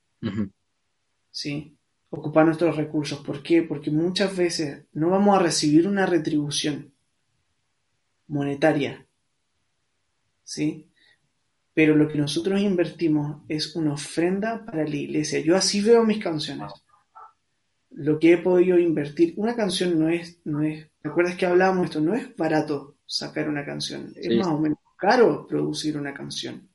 ¿Sí? 1.31 1.77
ocupar 2.17 2.47
nuestros 2.47 2.77
recursos. 2.77 3.19
¿Por 3.21 3.43
qué? 3.43 3.63
Porque 3.63 3.91
muchas 3.91 4.37
veces 4.37 4.85
no 4.93 5.11
vamos 5.11 5.37
a 5.37 5.43
recibir 5.43 5.87
una 5.87 6.07
retribución 6.07 6.93
monetaria. 8.29 9.07
¿Sí? 10.45 10.89
Pero 11.75 11.97
lo 11.97 12.09
que 12.09 12.19
nosotros 12.19 12.61
invertimos 12.61 13.43
es 13.49 13.75
una 13.75 13.95
ofrenda 13.95 14.65
para 14.65 14.85
la 14.85 14.97
iglesia. 14.97 15.41
Yo 15.41 15.57
así 15.57 15.81
veo 15.81 16.05
mis 16.05 16.23
canciones. 16.23 16.73
Lo 17.91 18.19
que 18.19 18.33
he 18.33 18.39
podido 18.39 18.79
invertir. 18.79 19.35
Una 19.37 19.57
canción 19.57 19.99
no 19.99 20.09
es, 20.09 20.41
no 20.45 20.63
es, 20.63 20.87
¿recuerdas 21.03 21.37
que 21.37 21.47
hablábamos 21.47 21.87
esto? 21.87 22.01
No 22.01 22.15
es 22.15 22.35
barato 22.37 22.97
sacar 23.07 23.49
una 23.49 23.65
canción. 23.65 24.13
Es 24.17 24.37
más 24.37 24.49
o 24.49 24.59
menos 24.59 24.79
caro 24.97 25.47
producir 25.47 25.99
una 25.99 26.15
canción. 26.15 26.69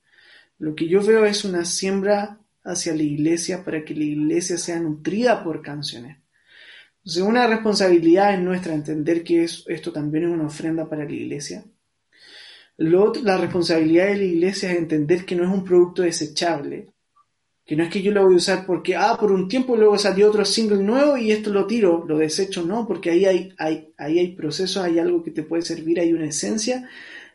Lo 0.58 0.76
que 0.76 0.88
yo 0.88 1.02
veo 1.02 1.26
es 1.26 1.46
una 1.46 1.64
siembra 1.64 2.40
hacia 2.64 2.94
la 2.94 3.04
iglesia 3.04 3.64
para 3.64 3.84
que 3.84 3.96
la 3.96 4.04
iglesia 4.04 4.58
sea 4.58 4.80
nutrida 4.80 5.44
por 5.44 5.62
canciones. 5.62 6.18
Entonces, 6.98 7.24
una 7.24 7.48
responsabilidad 7.48 8.34
es 8.34 8.42
nuestra 8.42 8.74
entender 8.74 9.24
que 9.24 9.44
esto 9.44 9.92
también 9.92 10.26
es 10.26 10.30
una 10.32 10.48
ofrenda 10.48 10.90
para 10.90 11.06
la 11.06 11.12
iglesia. 11.12 11.64
La 12.80 13.38
responsabilidad 13.38 14.08
de 14.08 14.18
la 14.18 14.24
iglesia 14.24 14.72
es 14.72 14.78
entender 14.78 15.26
que 15.26 15.36
no 15.36 15.44
es 15.44 15.50
un 15.50 15.64
producto 15.64 16.02
desechable, 16.02 16.88
que 17.66 17.76
no 17.76 17.84
es 17.84 17.90
que 17.90 18.02
yo 18.02 18.12
lo 18.12 18.24
voy 18.24 18.34
a 18.34 18.38
usar 18.38 18.66
porque, 18.66 18.96
ah, 18.96 19.16
por 19.20 19.32
un 19.32 19.48
tiempo 19.48 19.76
luego 19.76 19.98
salió 19.98 20.30
otro 20.30 20.44
single 20.46 20.82
nuevo 20.82 21.18
y 21.18 21.32
esto 21.32 21.52
lo 21.52 21.68
tiro, 21.68 22.06
lo 22.08 22.18
desecho, 22.18 22.64
no, 22.64 22.88
porque 22.88 23.12
ahí 23.12 23.26
hay, 23.26 23.54
hay, 23.58 23.94
hay 23.98 24.32
procesos, 24.32 24.84
hay 24.84 24.98
algo 24.98 25.24
que 25.24 25.32
te 25.32 25.44
puede 25.44 25.62
servir, 25.62 26.00
hay 26.00 26.14
una 26.14 26.26
esencia 26.26 26.90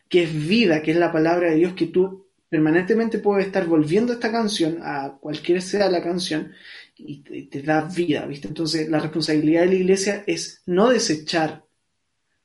que 0.08 0.24
es 0.24 0.48
vida, 0.48 0.82
que 0.82 0.92
es 0.92 0.96
la 0.96 1.12
palabra 1.12 1.50
de 1.50 1.56
Dios, 1.56 1.74
que 1.74 1.86
tú 1.86 2.26
permanentemente 2.48 3.18
puedes 3.18 3.46
estar 3.46 3.66
volviendo 3.66 4.12
esta 4.12 4.32
canción, 4.32 4.78
a 4.82 5.18
cualquier 5.20 5.60
sea 5.60 5.90
la 5.90 6.02
canción, 6.02 6.52
y 6.96 7.22
te, 7.22 7.62
da 7.62 7.82
vida, 7.82 8.24
¿viste? 8.26 8.48
Entonces 8.48 8.88
la 8.88 9.00
responsabilidad 9.00 9.62
de 9.62 9.66
la 9.68 9.74
iglesia 9.74 10.24
es 10.26 10.62
no 10.66 10.88
desechar, 10.88 11.64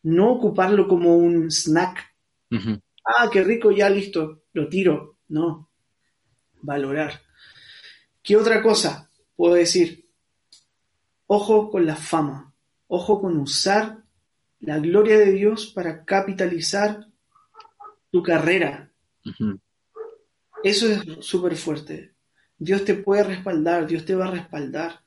no 0.04 0.32
ocuparlo 0.32 0.88
como 0.88 1.16
un 1.18 1.52
snack. 1.52 2.06
Ah, 3.12 3.28
qué 3.32 3.43
rico, 3.43 3.72
ya 3.72 3.89
listo, 3.89 4.43
lo 4.53 4.70
tiro. 4.70 5.18
No, 5.30 5.72
valorar. 6.62 7.22
¿Qué 8.22 8.38
otra 8.38 8.62
cosa 8.62 9.10
puedo 9.36 9.55
decir? 9.55 10.07
Ojo 11.26 11.72
con 11.72 11.88
la 11.88 11.95
fama, 11.95 12.53
ojo 12.88 13.20
con 13.20 13.38
usar 13.38 14.03
la 14.60 14.78
gloria 14.78 15.18
de 15.18 15.32
Dios 15.32 15.72
para 15.74 16.05
capitalizar 16.05 17.07
tu 18.12 18.22
carrera. 18.22 18.91
Eso 20.64 20.88
es 20.88 21.26
súper 21.26 21.55
fuerte. 21.55 22.14
Dios 22.60 22.86
te 22.86 22.93
puede 22.93 23.24
respaldar, 23.24 23.88
Dios 23.88 24.05
te 24.05 24.14
va 24.14 24.28
a 24.28 24.32
respaldar, 24.32 25.03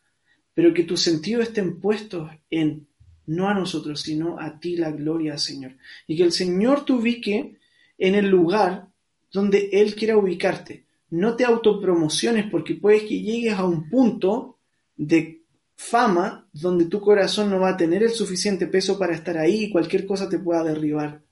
pero 0.55 0.75
que 0.75 0.83
tus 0.83 1.03
sentidos 1.03 1.49
estén 1.49 1.79
puestos 1.79 2.31
en 2.51 2.89
no 3.27 3.49
a 3.49 3.55
nosotros, 3.55 4.01
sino 4.01 4.41
a 4.41 4.59
ti 4.59 4.77
la 4.77 4.91
gloria, 4.91 5.39
Señor. 5.39 5.77
Y 6.09 6.17
que 6.17 6.25
el 6.25 6.33
Señor 6.33 6.85
te 6.85 6.95
ubique 6.95 7.61
en 8.03 8.17
el 8.17 8.29
lugar 8.29 8.89
donde 9.31 9.71
Él 9.73 9.95
quiera 9.95 10.17
ubicarte. 10.17 10.87
No 11.11 11.37
te 11.37 11.45
autopromociones 11.45 12.51
porque 12.51 12.75
puedes 12.75 13.03
que 13.03 13.21
llegues 13.21 13.55
a 13.55 13.65
un 13.65 13.89
punto 13.89 14.59
de 14.97 15.43
fama 15.77 16.49
donde 16.53 16.87
tu 16.87 17.01
corazón 17.01 17.49
no 17.49 17.61
va 17.61 17.71
a 17.71 17.77
tener 17.77 18.03
el 18.03 18.11
suficiente 18.11 18.67
peso 18.67 18.99
para 18.99 19.15
estar 19.15 19.39
ahí 19.39 19.65
y 19.65 19.71
cualquier 19.71 20.05
cosa 20.05 20.29
te 20.29 20.41
pueda 20.41 20.65
derribar 20.65 21.23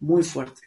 muy 0.00 0.22
fuerte. 0.22 0.60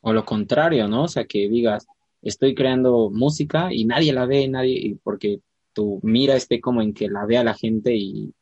O 0.00 0.12
lo 0.12 0.24
contrario, 0.24 0.88
¿no? 0.88 1.04
O 1.04 1.08
sea, 1.08 1.24
que 1.24 1.48
digas, 1.48 1.86
estoy 2.22 2.56
creando 2.56 3.08
música 3.08 3.72
y 3.72 3.84
nadie 3.84 4.12
la 4.12 4.26
ve, 4.26 4.48
nadie, 4.48 4.96
porque 5.04 5.40
tu 5.72 6.00
mira 6.02 6.34
esté 6.34 6.60
como 6.60 6.82
en 6.82 6.92
que 6.92 7.08
la 7.08 7.24
vea 7.24 7.44
la 7.44 7.54
gente 7.54 7.94
y 7.94 8.34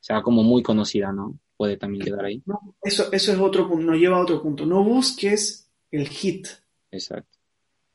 sea 0.00 0.22
como 0.22 0.42
muy 0.42 0.64
conocida, 0.64 1.12
¿no? 1.12 1.38
Puede 1.56 1.76
también 1.76 2.04
quedar 2.04 2.24
ahí. 2.24 2.42
eso, 2.82 3.12
eso 3.12 3.32
es 3.32 3.38
otro 3.38 3.68
punto, 3.68 3.86
nos 3.86 3.98
lleva 3.98 4.16
a 4.16 4.22
otro 4.22 4.42
punto. 4.42 4.66
No 4.66 4.82
busques 4.82 5.70
el 5.90 6.08
hit. 6.08 6.48
Exacto. 6.90 7.38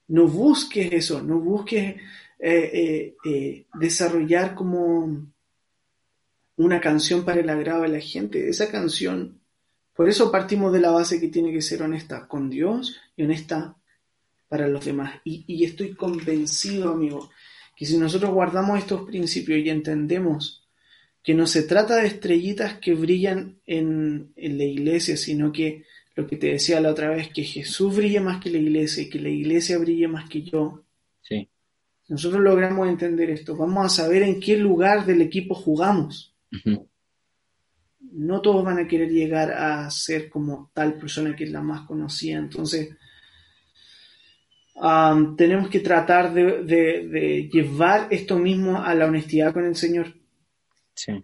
No 0.08 0.28
busques 0.28 0.92
eso, 0.92 1.22
no 1.22 1.40
busques 1.40 1.96
eh, 2.40 2.72
eh, 2.74 3.16
eh, 3.26 3.66
desarrollar 3.74 4.56
como 4.56 5.28
una 6.56 6.82
canción 6.82 7.24
para 7.24 7.42
el 7.42 7.50
agrado 7.50 7.84
de 7.84 7.90
la 7.90 8.00
gente. 8.00 8.50
Esa 8.50 8.72
canción 8.72 9.40
por 10.00 10.08
eso 10.08 10.32
partimos 10.32 10.72
de 10.72 10.80
la 10.80 10.92
base 10.92 11.20
que 11.20 11.28
tiene 11.28 11.52
que 11.52 11.62
ser 11.62 11.84
honesta 11.84 12.26
con 12.26 12.50
Dios 12.50 12.96
y 13.18 13.24
honesta 13.24 13.76
para 14.48 14.66
los 14.70 14.86
demás. 14.86 15.20
Y, 15.26 15.62
estoy 15.66 15.94
convencido, 15.94 16.94
amigo, 16.94 17.30
que 17.76 17.86
si 17.86 17.98
nosotros 17.98 18.32
guardamos 18.32 18.80
estos 18.80 19.02
principios 19.02 19.60
y 19.60 19.70
entendemos 19.70 20.59
que 21.24 21.34
no 21.34 21.48
se 21.48 21.64
trata 21.64 21.98
de 21.98 22.08
estrellitas 22.08 22.80
que 22.80 22.94
brillan 22.94 23.60
en, 23.66 24.32
la 24.36 24.64
iglesia, 24.64 25.18
sino 25.18 25.52
que 25.52 25.84
lo 26.16 26.28
que 26.28 26.38
te 26.38 26.48
decía 26.48 26.82
la 26.82 26.92
otra 26.92 27.10
vez, 27.10 27.30
que 27.30 27.44
Jesús 27.44 27.96
brille 27.96 28.20
más 28.20 28.42
que 28.42 28.50
la 28.50 28.58
iglesia 28.58 29.04
y 29.04 29.10
que 29.10 29.20
la 29.20 29.30
iglesia 29.30 29.78
brille 29.78 30.08
más 30.08 30.30
que 30.30 30.44
yo. 30.44 30.84
Sí. 31.22 31.48
nosotros 32.08 32.42
logramos 32.42 32.88
entender 32.88 33.30
esto, 33.30 33.56
vamos 33.56 33.86
a 33.86 34.04
saber 34.04 34.24
en 34.24 34.40
qué 34.40 34.58
lugar 34.58 35.06
del 35.06 35.22
equipo 35.22 35.54
jugamos 35.54 36.34
no 38.12 38.42
todos 38.42 38.64
van 38.64 38.80
a 38.80 38.88
querer 38.88 39.10
llegar 39.10 39.52
a 39.52 39.90
ser 39.90 40.30
como 40.30 40.72
tal 40.74 40.96
persona 40.96 41.36
que 41.36 41.44
es 41.44 41.52
la 41.52 41.62
más 41.62 41.82
conocida. 41.82 42.38
Entonces, 42.38 42.96
tenemos 45.38 45.70
que 45.70 45.80
tratar 45.80 46.34
de, 46.34 47.50
llevar 47.52 48.08
esto 48.12 48.38
mismo 48.38 48.82
a 48.82 48.96
la 48.96 49.06
honestidad 49.06 49.54
con 49.54 49.66
el 49.66 49.76
Señor. 49.76 50.14
Sí. 51.00 51.24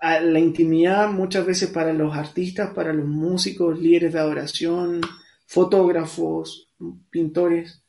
A 0.00 0.20
la 0.20 0.38
intimidad 0.38 1.10
muchas 1.10 1.46
veces 1.46 1.70
para 1.70 1.92
los 1.92 2.14
artistas, 2.14 2.74
para 2.74 2.92
los 2.92 3.06
músicos, 3.06 3.78
líderes 3.78 4.12
de 4.12 4.18
adoración, 4.18 5.00
fotógrafos, 5.46 6.68
pintores, 7.10 7.82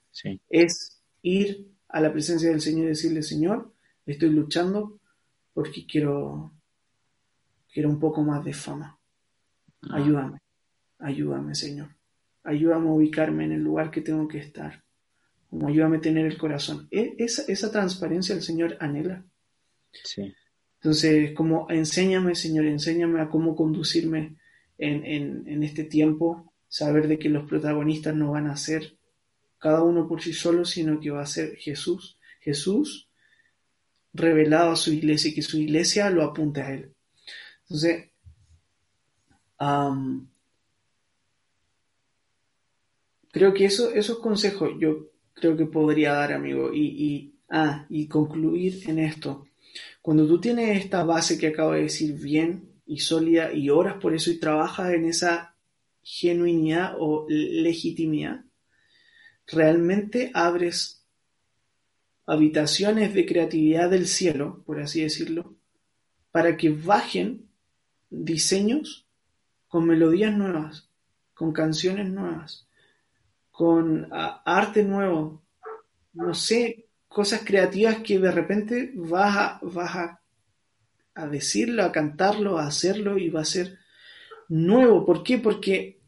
es 0.50 1.02
ir 1.22 1.68
a 1.90 2.02
la 2.02 2.12
presencia 2.12 2.50
del 2.50 2.62
Señor 2.62 2.86
y 2.86 2.90
decirle, 2.90 3.24
Señor, 3.24 3.74
estoy 4.06 4.30
luchando 4.30 5.00
porque 5.54 5.86
quiero 5.86 6.54
Quiero 7.78 7.90
un 7.90 8.00
poco 8.00 8.24
más 8.24 8.44
de 8.44 8.54
fama. 8.54 8.98
Ah. 9.84 9.98
Ayúdame, 9.98 10.40
ayúdame, 10.98 11.54
Señor. 11.54 11.90
Ayúdame 12.44 12.88
a 12.88 12.92
ubicarme 12.92 13.46
en 13.46 13.52
el 13.52 13.62
lugar 13.62 13.92
que 13.92 14.02
tengo 14.02 14.28
que 14.28 14.40
estar. 14.40 14.84
Como 15.48 15.68
ayúdame 15.68 15.98
a 15.98 16.02
tener 16.02 16.26
el 16.26 16.40
corazón. 16.40 16.88
E, 16.90 17.14
esa, 17.20 17.44
esa 17.48 17.72
transparencia 17.72 18.34
el 18.34 18.42
Señor 18.42 18.78
anhela. 18.80 19.24
Sí. 19.92 20.34
Entonces, 20.78 21.34
como 21.34 21.70
enséñame, 21.70 22.36
Señor, 22.36 22.66
enséñame 22.66 23.22
a 23.22 23.30
cómo 23.30 23.56
conducirme 23.56 24.38
en, 24.78 25.06
en, 25.48 25.64
este 25.64 25.84
tiempo, 25.84 26.54
saber 26.68 27.08
de 27.08 27.18
que 27.18 27.30
los 27.30 27.48
protagonistas 27.48 28.16
no 28.16 28.32
van 28.32 28.48
a 28.48 28.58
ser 28.58 28.98
cada 29.58 29.82
uno 29.82 30.08
por 30.08 30.22
sí 30.22 30.34
solo, 30.34 30.66
sino 30.66 31.00
que 31.00 31.10
va 31.10 31.24
a 31.24 31.26
ser 31.26 31.56
Jesús. 31.56 32.18
Jesús 32.40 33.10
revelado 34.14 34.72
a 34.72 34.76
su 34.76 34.92
iglesia 34.94 35.32
y 35.32 35.34
que 35.34 35.42
su 35.42 35.58
iglesia 35.58 36.10
lo 36.10 36.24
apunte 36.24 36.62
a 36.62 36.74
Él. 36.74 36.94
Entonces, 37.64 38.12
creo 43.32 43.54
que 43.54 43.66
eso, 43.66 43.92
esos 43.92 44.20
consejos 44.20 44.72
yo 44.80 45.10
creo 45.34 45.58
que 45.58 45.66
podría 45.66 46.14
dar, 46.14 46.34
amigo, 46.34 46.74
y, 46.74 46.86
y, 46.86 47.36
ah, 47.50 47.86
y 47.90 48.08
concluir 48.08 48.90
en 48.90 49.00
esto. 49.00 49.47
Cuando 50.08 50.26
tú 50.26 50.40
tienes 50.40 50.86
esta 50.86 51.04
base 51.04 51.38
que 51.38 51.48
acabo 51.48 51.74
de 51.74 51.82
decir 51.82 52.14
bien 52.14 52.80
y 52.86 53.00
sólida 53.00 53.52
y 53.52 53.70
oras 53.70 53.96
por 53.96 54.16
eso 54.16 54.32
y 54.32 54.40
trabajas 54.40 54.94
en 54.94 55.04
esa 55.04 55.54
genuinidad 56.02 56.96
o 56.98 57.26
legitimidad, 57.28 58.46
realmente 59.48 60.32
abres 60.34 61.04
habitaciones 62.26 63.14
de 63.14 63.26
creatividad 63.26 63.90
del 63.90 64.08
cielo, 64.08 64.64
por 64.66 64.80
así 64.80 65.02
decirlo, 65.02 65.58
para 66.32 66.56
que 66.56 66.70
bajen 66.70 67.50
diseños 68.10 69.10
con 69.68 69.88
melodías 69.88 70.34
nuevas, 70.34 70.90
con 71.34 71.52
canciones 71.52 72.10
nuevas, 72.10 72.66
con 73.52 74.08
arte 74.10 74.84
nuevo, 74.84 75.44
no 76.14 76.34
sé, 76.34 76.87
cosas 77.18 77.42
creativas 77.44 77.98
que 78.04 78.20
de 78.20 78.30
repente 78.30 78.92
vas 78.94 79.36
a, 79.36 79.60
vas 79.64 80.22
a, 81.16 81.28
decirlo, 81.28 81.82
a 81.82 81.92
cantarlo, 81.92 82.60
a 82.60 82.68
hacerlo 82.68 83.18
y 83.18 83.30
va 83.30 83.42
a 83.42 83.46
ser 83.46 83.80
nuevo. 84.50 85.04
¿Por 85.04 85.24
qué? 85.24 85.40
Porque 85.40 86.00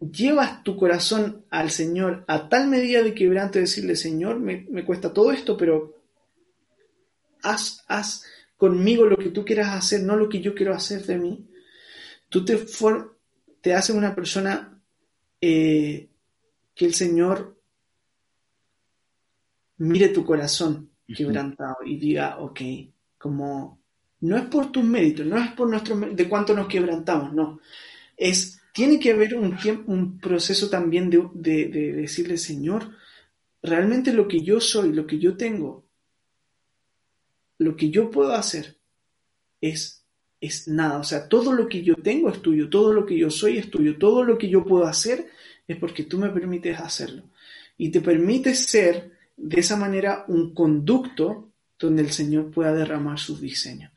llevas 0.00 0.62
tu 0.62 0.76
corazón 0.76 1.46
al 1.48 1.70
Señor 1.70 2.26
a 2.28 2.50
tal 2.50 2.68
medida 2.68 3.02
de 3.02 3.14
quebranto 3.14 3.58
decirle, 3.58 3.96
Señor, 3.96 4.38
me, 4.38 4.66
me 4.68 4.84
cuesta 4.84 5.14
todo 5.14 5.32
esto, 5.32 5.56
pero 5.56 5.96
haz, 7.42 7.86
haz, 7.88 8.26
conmigo 8.58 9.06
lo 9.06 9.16
que 9.16 9.30
tú 9.30 9.46
quieras 9.46 9.68
hacer, 9.68 10.02
no 10.02 10.14
lo 10.16 10.28
que 10.28 10.42
yo 10.42 10.54
quiero 10.54 10.74
hacer 10.74 11.06
de 11.06 11.16
mí. 11.16 11.48
Tú 12.28 12.44
te, 12.44 12.62
te 13.62 13.72
haces 13.72 13.96
una 13.96 14.14
persona 14.14 14.78
eh, 15.40 16.10
que 16.74 16.84
el 16.84 16.92
Señor 16.92 17.57
mire 19.78 20.08
tu 20.08 20.24
corazón 20.24 20.90
quebrantado 21.06 21.76
y 21.84 21.96
diga, 21.96 22.38
ok, 22.38 22.60
como 23.16 23.80
no 24.20 24.36
es 24.36 24.44
por 24.44 24.70
tus 24.70 24.84
méritos, 24.84 25.26
no 25.26 25.38
es 25.38 25.52
por 25.52 25.68
nuestro 25.68 25.96
de 25.96 26.28
cuánto 26.28 26.54
nos 26.54 26.68
quebrantamos, 26.68 27.32
no. 27.32 27.60
Es, 28.16 28.60
tiene 28.72 28.98
que 28.98 29.12
haber 29.12 29.34
un, 29.34 29.56
un 29.86 30.18
proceso 30.18 30.68
también 30.68 31.08
de, 31.08 31.28
de, 31.32 31.68
de 31.68 31.92
decirle, 31.92 32.36
Señor, 32.36 32.90
realmente 33.62 34.12
lo 34.12 34.26
que 34.28 34.40
yo 34.40 34.60
soy, 34.60 34.92
lo 34.92 35.06
que 35.06 35.18
yo 35.18 35.36
tengo, 35.36 35.84
lo 37.58 37.76
que 37.76 37.90
yo 37.90 38.10
puedo 38.10 38.32
hacer 38.32 38.76
es, 39.60 40.04
es 40.40 40.68
nada. 40.68 40.98
O 40.98 41.04
sea, 41.04 41.28
todo 41.28 41.52
lo 41.52 41.68
que 41.68 41.82
yo 41.82 41.96
tengo 41.96 42.30
es 42.30 42.40
tuyo, 42.40 42.68
todo 42.68 42.92
lo 42.92 43.04
que 43.04 43.16
yo 43.16 43.30
soy 43.30 43.58
es 43.58 43.70
tuyo, 43.70 43.98
todo 43.98 44.22
lo 44.24 44.38
que 44.38 44.48
yo 44.48 44.64
puedo 44.64 44.86
hacer 44.86 45.28
es 45.66 45.76
porque 45.76 46.04
tú 46.04 46.18
me 46.18 46.30
permites 46.30 46.78
hacerlo. 46.78 47.24
Y 47.76 47.90
te 47.90 48.00
permites 48.00 48.66
ser 48.66 49.17
de 49.38 49.60
esa 49.60 49.76
manera 49.76 50.24
un 50.28 50.52
conducto 50.52 51.52
donde 51.78 52.02
el 52.02 52.10
Señor 52.10 52.50
pueda 52.50 52.74
derramar 52.74 53.18
sus 53.18 53.40
diseños. 53.40 53.92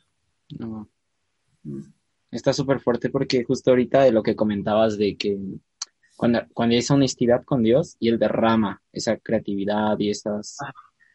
Mm. 0.58 1.80
Está 2.30 2.52
súper 2.52 2.80
fuerte 2.80 3.10
porque 3.10 3.44
justo 3.44 3.70
ahorita 3.70 4.02
de 4.04 4.12
lo 4.12 4.22
que 4.22 4.36
comentabas 4.36 4.96
de 4.96 5.16
que 5.16 5.38
cuando, 6.16 6.40
cuando 6.54 6.74
hay 6.74 6.78
esa 6.78 6.94
honestidad 6.94 7.44
con 7.44 7.62
Dios 7.62 7.96
y 7.98 8.08
Él 8.08 8.18
derrama 8.18 8.80
esa 8.92 9.16
creatividad 9.16 9.98
y 9.98 10.10
esos 10.10 10.56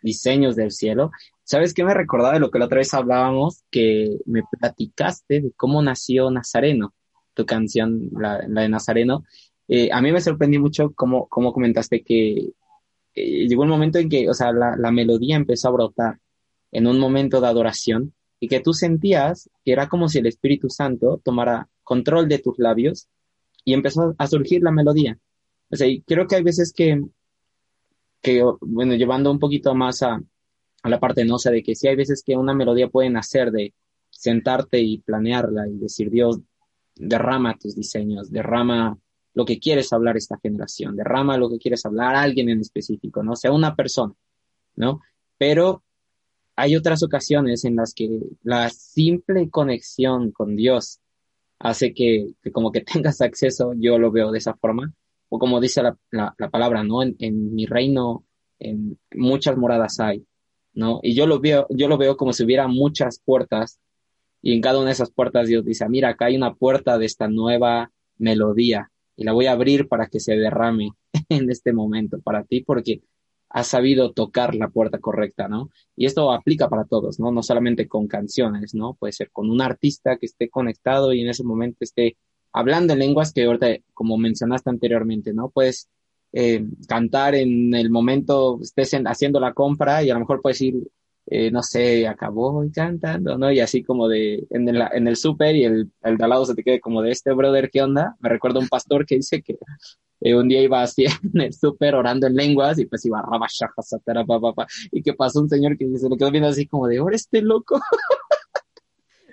diseños 0.01 0.55
del 0.55 0.71
cielo, 0.71 1.11
¿sabes 1.43 1.73
qué 1.73 1.83
me 1.83 1.93
recordaba 1.93 2.33
de 2.33 2.39
lo 2.39 2.51
que 2.51 2.59
la 2.59 2.65
otra 2.65 2.79
vez 2.79 2.93
hablábamos? 2.93 3.63
Que 3.71 4.17
me 4.25 4.43
platicaste 4.43 5.41
de 5.41 5.51
cómo 5.55 5.81
nació 5.81 6.29
Nazareno, 6.29 6.93
tu 7.33 7.45
canción, 7.45 8.09
la, 8.11 8.39
de 8.39 8.69
Nazareno. 8.69 9.23
Eh, 9.69 9.89
a 9.91 10.01
mí 10.01 10.11
me 10.11 10.21
sorprendió 10.21 10.59
mucho 10.59 10.91
cómo, 10.93 11.27
cómo 11.27 11.53
comentaste 11.53 12.03
que 12.03 12.51
eh, 13.17 13.47
llegó 13.47 13.63
un 13.63 13.69
momento 13.69 13.97
en 13.97 14.09
que, 14.09 14.29
o 14.29 14.33
sea, 14.33 14.51
la, 14.51 14.75
la 14.77 14.91
melodía 14.91 15.35
empezó 15.35 15.69
a 15.69 15.71
brotar 15.71 16.19
en 16.71 16.85
un 16.85 16.99
momento 16.99 17.41
de 17.41 17.47
adoración 17.47 18.13
y 18.39 18.47
que 18.47 18.59
tú 18.59 18.73
sentías 18.73 19.49
que 19.65 19.71
era 19.71 19.89
como 19.89 20.07
si 20.07 20.19
el 20.19 20.27
Espíritu 20.27 20.69
Santo 20.69 21.19
tomara 21.23 21.67
control 21.83 22.29
de 22.29 22.37
tus 22.37 22.59
labios 22.59 23.07
y 23.65 23.73
empezó 23.73 24.13
a 24.17 24.27
surgir 24.27 24.61
la 24.61 24.71
melodía. 24.71 25.17
O 25.71 25.75
sea, 25.75 25.87
y 25.87 26.01
creo 26.01 26.27
que 26.27 26.35
hay 26.35 26.43
veces 26.43 26.71
que, 26.71 27.01
que 28.21 28.43
bueno, 28.61 28.93
llevando 28.93 29.31
un 29.31 29.39
poquito 29.39 29.73
más 29.73 30.03
a, 30.03 30.21
a 30.83 30.89
la 30.89 30.99
parte, 30.99 31.25
¿no? 31.25 31.35
O 31.35 31.49
de 31.49 31.63
que 31.63 31.75
sí 31.75 31.87
hay 31.87 31.95
veces 31.95 32.21
que 32.23 32.37
una 32.37 32.53
melodía 32.53 32.87
puede 32.87 33.09
nacer 33.09 33.51
de 33.51 33.73
sentarte 34.11 34.79
y 34.79 34.99
planearla 34.99 35.67
y 35.67 35.77
decir, 35.77 36.11
Dios, 36.11 36.39
derrama 36.95 37.57
tus 37.57 37.75
diseños, 37.75 38.31
derrama 38.31 38.97
lo 39.37 39.45
que 39.45 39.59
quieres 39.59 39.93
hablar 39.93 40.17
esta 40.17 40.39
generación, 40.39 40.95
derrama 40.95 41.37
lo 41.37 41.47
que 41.47 41.59
quieres 41.59 41.85
hablar 41.85 42.15
a 42.15 42.23
alguien 42.23 42.49
en 42.49 42.59
específico, 42.59 43.21
¿no? 43.21 43.33
O 43.33 43.35
sea, 43.35 43.51
una 43.51 43.75
persona, 43.75 44.15
¿no? 44.75 45.01
Pero 45.37 45.83
hay 46.55 46.75
otras 46.75 47.03
ocasiones 47.03 47.63
en 47.63 47.75
las 47.75 47.93
que 47.93 48.19
la 48.41 48.67
simple 48.71 49.47
conexión 49.51 50.31
con 50.31 50.55
Dios 50.55 51.01
hace 51.59 51.93
que, 51.93 52.31
como 52.51 52.71
que 52.71 52.81
tengas 52.93 53.21
acceso, 53.21 53.73
yo 53.77 53.99
lo 53.99 54.09
veo 54.09 54.31
de 54.31 54.39
esa 54.39 54.55
forma, 54.55 54.91
o 55.29 55.37
como 55.37 55.61
dice 55.61 55.83
la, 55.83 55.95
la, 56.09 56.49
palabra, 56.49 56.83
¿no? 56.83 57.03
En, 57.03 57.15
en, 57.19 57.53
mi 57.53 57.67
reino, 57.67 58.25
en 58.57 58.97
muchas 59.13 59.55
moradas 59.55 59.99
hay, 59.99 60.25
¿no? 60.73 60.99
Y 61.03 61.13
yo 61.13 61.27
lo 61.27 61.39
veo, 61.39 61.67
yo 61.69 61.87
lo 61.87 61.99
veo 61.99 62.17
como 62.17 62.33
si 62.33 62.43
hubiera 62.43 62.67
muchas 62.67 63.21
puertas, 63.23 63.79
y 64.41 64.53
en 64.53 64.61
cada 64.61 64.79
una 64.79 64.87
de 64.87 64.93
esas 64.93 65.11
puertas 65.11 65.47
Dios 65.47 65.63
dice, 65.63 65.87
mira, 65.89 66.09
acá 66.09 66.25
hay 66.25 66.37
una 66.37 66.55
puerta 66.55 66.97
de 66.97 67.05
esta 67.05 67.27
nueva 67.27 67.91
melodía, 68.17 68.89
y 69.17 69.25
la 69.25 69.33
voy 69.33 69.47
a 69.47 69.51
abrir 69.51 69.87
para 69.87 70.07
que 70.07 70.19
se 70.21 70.37
derrame 70.37 70.91
en 71.29 71.49
este 71.51 71.73
momento 71.73 72.21
para 72.21 72.43
ti, 72.43 72.61
porque 72.61 73.01
has 73.49 73.67
sabido 73.67 74.11
tocar 74.13 74.55
la 74.55 74.69
puerta 74.69 74.99
correcta, 74.99 75.47
¿no? 75.47 75.69
Y 75.95 76.05
esto 76.05 76.31
aplica 76.31 76.69
para 76.69 76.85
todos, 76.85 77.19
¿no? 77.19 77.31
No 77.31 77.43
solamente 77.43 77.87
con 77.87 78.07
canciones, 78.07 78.73
¿no? 78.73 78.93
Puede 78.93 79.13
ser 79.13 79.31
con 79.31 79.49
un 79.49 79.61
artista 79.61 80.17
que 80.17 80.25
esté 80.25 80.49
conectado 80.49 81.13
y 81.13 81.21
en 81.21 81.29
ese 81.29 81.43
momento 81.43 81.77
esté 81.81 82.17
hablando 82.53 82.93
en 82.93 82.99
lenguas 82.99 83.33
que 83.33 83.45
ahorita, 83.45 83.67
como 83.93 84.17
mencionaste 84.17 84.69
anteriormente, 84.69 85.33
¿no? 85.33 85.49
Puedes 85.49 85.89
eh, 86.33 86.65
cantar 86.87 87.35
en 87.35 87.73
el 87.73 87.89
momento, 87.89 88.59
estés 88.61 88.93
haciendo 89.05 89.39
la 89.39 89.53
compra 89.53 90.03
y 90.03 90.09
a 90.09 90.13
lo 90.13 90.19
mejor 90.19 90.41
puedes 90.41 90.61
ir, 90.61 90.75
eh, 91.29 91.51
no 91.51 91.61
sé, 91.61 92.07
acabó 92.07 92.63
cantando, 92.73 93.37
¿no? 93.37 93.51
Y 93.51 93.59
así 93.59 93.83
como 93.83 94.07
de, 94.07 94.47
en 94.49 94.69
el, 94.69 94.81
en 94.93 95.07
el 95.07 95.17
súper 95.17 95.55
y 95.55 95.65
el, 95.65 95.91
de 96.01 96.23
al 96.23 96.29
lado 96.29 96.45
se 96.45 96.55
te 96.55 96.63
quede 96.63 96.79
como 96.79 97.01
de 97.01 97.11
este 97.11 97.33
brother, 97.33 97.69
¿qué 97.69 97.81
onda? 97.81 98.15
Me 98.21 98.29
recuerdo 98.29 98.59
un 98.59 98.67
pastor 98.69 99.05
que 99.05 99.15
dice 99.15 99.41
que 99.41 99.57
eh, 100.21 100.35
un 100.35 100.47
día 100.47 100.61
iba 100.61 100.81
así 100.81 101.05
en 101.33 101.41
el 101.41 101.53
súper 101.53 101.95
orando 101.95 102.27
en 102.27 102.35
lenguas 102.35 102.79
y 102.79 102.85
pues 102.85 103.05
iba 103.05 103.23
satara, 103.81 104.25
pa, 104.25 104.39
pa, 104.39 104.53
pa, 104.53 104.67
y 104.91 105.01
que 105.01 105.13
pasó 105.13 105.41
un 105.41 105.49
señor 105.49 105.77
que 105.77 105.85
se 105.97 106.09
lo 106.09 106.15
quedó 106.15 106.31
viendo 106.31 106.49
así 106.49 106.65
como 106.65 106.87
de, 106.87 106.97
ahora 106.97 107.15
este 107.15 107.41
loco. 107.41 107.79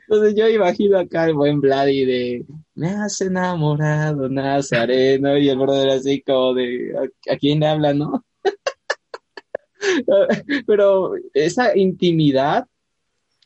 Entonces 0.08 0.34
yo 0.36 0.48
imagino 0.48 0.98
acá 0.98 1.26
el 1.26 1.34
buen 1.34 1.60
Vladi 1.60 2.04
de, 2.04 2.46
me 2.74 2.88
has 2.88 3.20
enamorado, 3.20 4.28
Nazareno, 4.28 5.38
y 5.38 5.48
el 5.48 5.58
brother 5.58 5.90
así 5.90 6.22
como 6.22 6.54
de, 6.54 6.92
¿a, 7.30 7.36
quién 7.36 7.60
le 7.60 7.68
habla, 7.68 7.94
no? 7.94 8.24
Pero 10.66 11.12
esa 11.32 11.76
intimidad, 11.76 12.66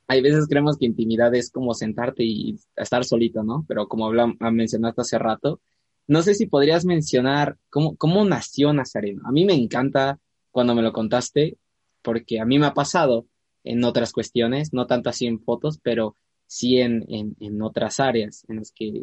hay 0.07 0.23
veces 0.23 0.47
creemos 0.49 0.77
que 0.79 0.87
intimidad 0.87 1.35
es 1.35 1.51
como 1.51 1.75
sentarte 1.75 2.25
y 2.25 2.59
estar 2.77 3.05
solito, 3.05 3.43
¿no? 3.43 3.65
Pero 3.69 3.89
como 3.89 4.07
habla, 4.07 4.27
mencionaste 4.41 5.01
hace 5.01 5.19
rato, 5.19 5.61
no 6.07 6.23
sé 6.23 6.35
si 6.35 6.47
podrías 6.47 6.85
mencionar 6.85 7.59
cómo, 7.69 7.97
cómo 7.97 8.25
nació 8.25 8.73
Nazareno. 8.73 9.23
A 9.27 9.33
mí 9.33 9.45
me 9.45 9.55
encanta 9.55 10.19
cuando 10.51 10.75
me 10.75 10.83
lo 10.83 10.93
contaste, 10.93 11.59
porque 12.03 12.41
a 12.41 12.47
mí 12.47 12.59
me 12.59 12.67
ha 12.67 12.75
pasado 12.75 13.27
en 13.65 13.85
otras 13.85 14.13
cuestiones, 14.13 14.73
no 14.73 14.87
tanto 14.87 15.11
así 15.11 15.27
en 15.27 15.41
fotos, 15.41 15.79
pero 15.83 16.17
sí 16.47 16.79
en, 16.79 17.05
en, 17.09 17.63
otras 17.63 18.01
áreas 18.01 18.45
en 18.49 18.57
las 18.57 18.73
que 18.73 19.03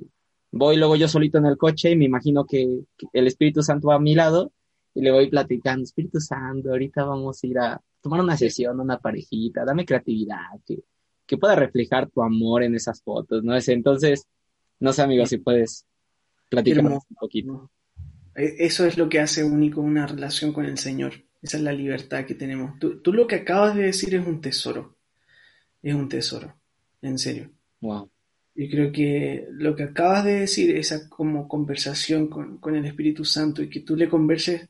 voy 0.52 0.78
luego 0.78 0.96
yo 0.96 1.08
solito 1.08 1.38
en 1.38 1.46
el 1.46 1.58
coche 1.58 1.92
y 1.92 1.96
me 1.96 2.06
imagino 2.06 2.46
que, 2.46 2.82
el 3.14 3.28
Espíritu 3.28 3.62
Santo 3.62 3.90
va 3.90 3.96
a 3.96 4.00
mi 4.00 4.16
lado 4.16 4.52
y 4.96 5.02
le 5.02 5.12
voy 5.12 5.30
platicando, 5.30 5.84
Espíritu 5.84 6.20
Santo, 6.20 6.72
ahorita 6.72 7.04
vamos 7.04 7.44
a 7.44 7.48
ir 7.48 7.60
a 7.60 7.82
tomar 8.02 8.22
una 8.22 8.36
sesión, 8.36 8.80
una 8.80 8.98
parejita, 8.98 9.64
dame 9.64 9.86
creatividad, 9.86 10.60
que, 10.66 10.84
que 11.26 11.38
pueda 11.38 11.56
reflejar 11.56 12.10
tu 12.10 12.24
amor 12.24 12.64
en 12.64 12.74
esas 12.74 13.04
fotos, 13.04 13.44
¿no? 13.44 13.56
Entonces, 13.56 14.26
no 14.80 14.94
sé, 14.94 15.02
amigo, 15.04 15.26
si 15.26 15.38
puedes 15.38 15.86
un 16.52 17.00
poquito. 17.20 17.70
E, 18.36 18.56
eso 18.60 18.86
es 18.86 18.98
lo 18.98 19.10
que 19.10 19.20
hace 19.20 19.44
único 19.44 19.82
una 19.82 20.08
relación 20.08 20.54
con 20.54 20.66
el 20.66 20.78
Señor. 20.78 21.14
Esa 21.42 21.58
es 21.58 21.64
la 21.64 21.74
libertad 21.74 22.26
que 22.26 22.36
tenemos. 22.36 22.80
Tú, 22.80 23.14
lo 23.14 23.28
que 23.28 23.36
acabas 23.36 23.76
de 23.76 23.84
decir 23.84 24.16
es 24.16 24.26
un 24.26 24.42
tesoro. 24.42 24.98
Es 25.82 25.94
un 25.94 26.10
tesoro. 26.10 26.56
En 27.02 27.20
serio. 27.20 27.52
Wow. 27.82 28.10
Y 28.56 28.70
creo 28.70 28.92
que 28.92 29.48
lo 29.52 29.76
que 29.76 29.84
acabas 29.84 30.24
de 30.24 30.40
decir, 30.40 30.76
esa 30.76 31.08
como 31.10 31.48
conversación 31.48 32.28
con, 32.28 32.76
el 32.76 32.86
Espíritu 32.86 33.26
Santo 33.26 33.62
y 33.62 33.70
que 33.70 33.82
tú 33.82 33.96
le 33.96 34.10
converses, 34.10 34.70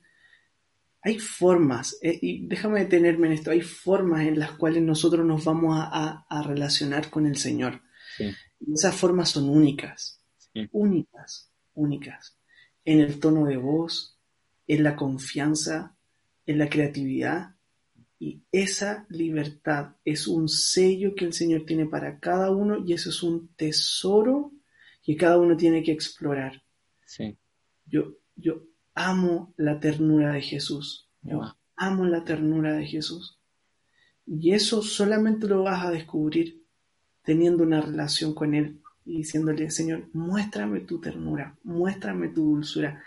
hay 1.05 1.19
formas, 1.19 1.99
eh, 2.01 2.17
y 2.19 2.47
déjame 2.47 2.79
detenerme 2.79 3.27
en 3.27 3.33
esto, 3.33 3.51
hay 3.51 3.61
formas 3.61 4.25
en 4.25 4.39
las 4.39 4.53
cuales 4.53 4.81
nosotros 4.81 5.23
nos 5.23 5.45
vamos 5.45 5.77
a, 5.79 6.43
relacionar 6.43 7.11
con 7.11 7.27
el 7.27 7.37
Señor. 7.37 7.81
Y 8.17 8.73
esas 8.73 8.95
formas 8.95 9.29
son 9.29 9.49
únicas, 9.49 10.19
únicas 10.71 11.51
únicas, 11.75 12.39
en 12.83 13.01
el 13.01 13.19
tono 13.19 13.45
de 13.45 13.57
voz, 13.57 14.17
en 14.67 14.83
la 14.83 14.95
confianza, 14.95 15.95
en 16.47 16.57
la 16.57 16.69
creatividad. 16.69 17.55
Y 18.17 18.41
esa 18.51 19.05
libertad 19.09 19.97
es 20.03 20.27
un 20.27 20.49
sello 20.49 21.13
que 21.13 21.25
el 21.25 21.33
Señor 21.33 21.65
tiene 21.65 21.85
para 21.85 22.19
cada 22.19 22.49
uno 22.49 22.83
y 22.83 22.93
eso 22.93 23.09
es 23.09 23.21
un 23.21 23.49
tesoro 23.55 24.53
que 25.03 25.15
cada 25.15 25.37
uno 25.37 25.55
tiene 25.55 25.83
que 25.83 25.91
explorar. 25.91 26.63
Sí. 27.05 27.37
Yo, 27.85 28.15
yo 28.35 28.63
amo 28.95 29.53
la 29.57 29.79
ternura 29.79 30.33
de 30.33 30.41
Jesús. 30.41 31.07
Yo 31.21 31.41
amo 31.75 32.05
la 32.05 32.23
ternura 32.23 32.73
de 32.73 32.85
Jesús. 32.85 33.37
Y 34.25 34.53
eso 34.53 34.81
solamente 34.81 35.47
lo 35.47 35.63
vas 35.63 35.85
a 35.85 35.91
descubrir 35.91 36.63
teniendo 37.23 37.63
una 37.63 37.81
relación 37.81 38.33
con 38.33 38.55
Él 38.55 38.79
y 39.05 39.17
diciéndole, 39.17 39.69
Señor, 39.69 40.07
muéstrame 40.13 40.79
tu 40.81 40.99
ternura, 40.99 41.55
muéstrame 41.63 42.29
tu 42.29 42.55
dulzura, 42.55 43.03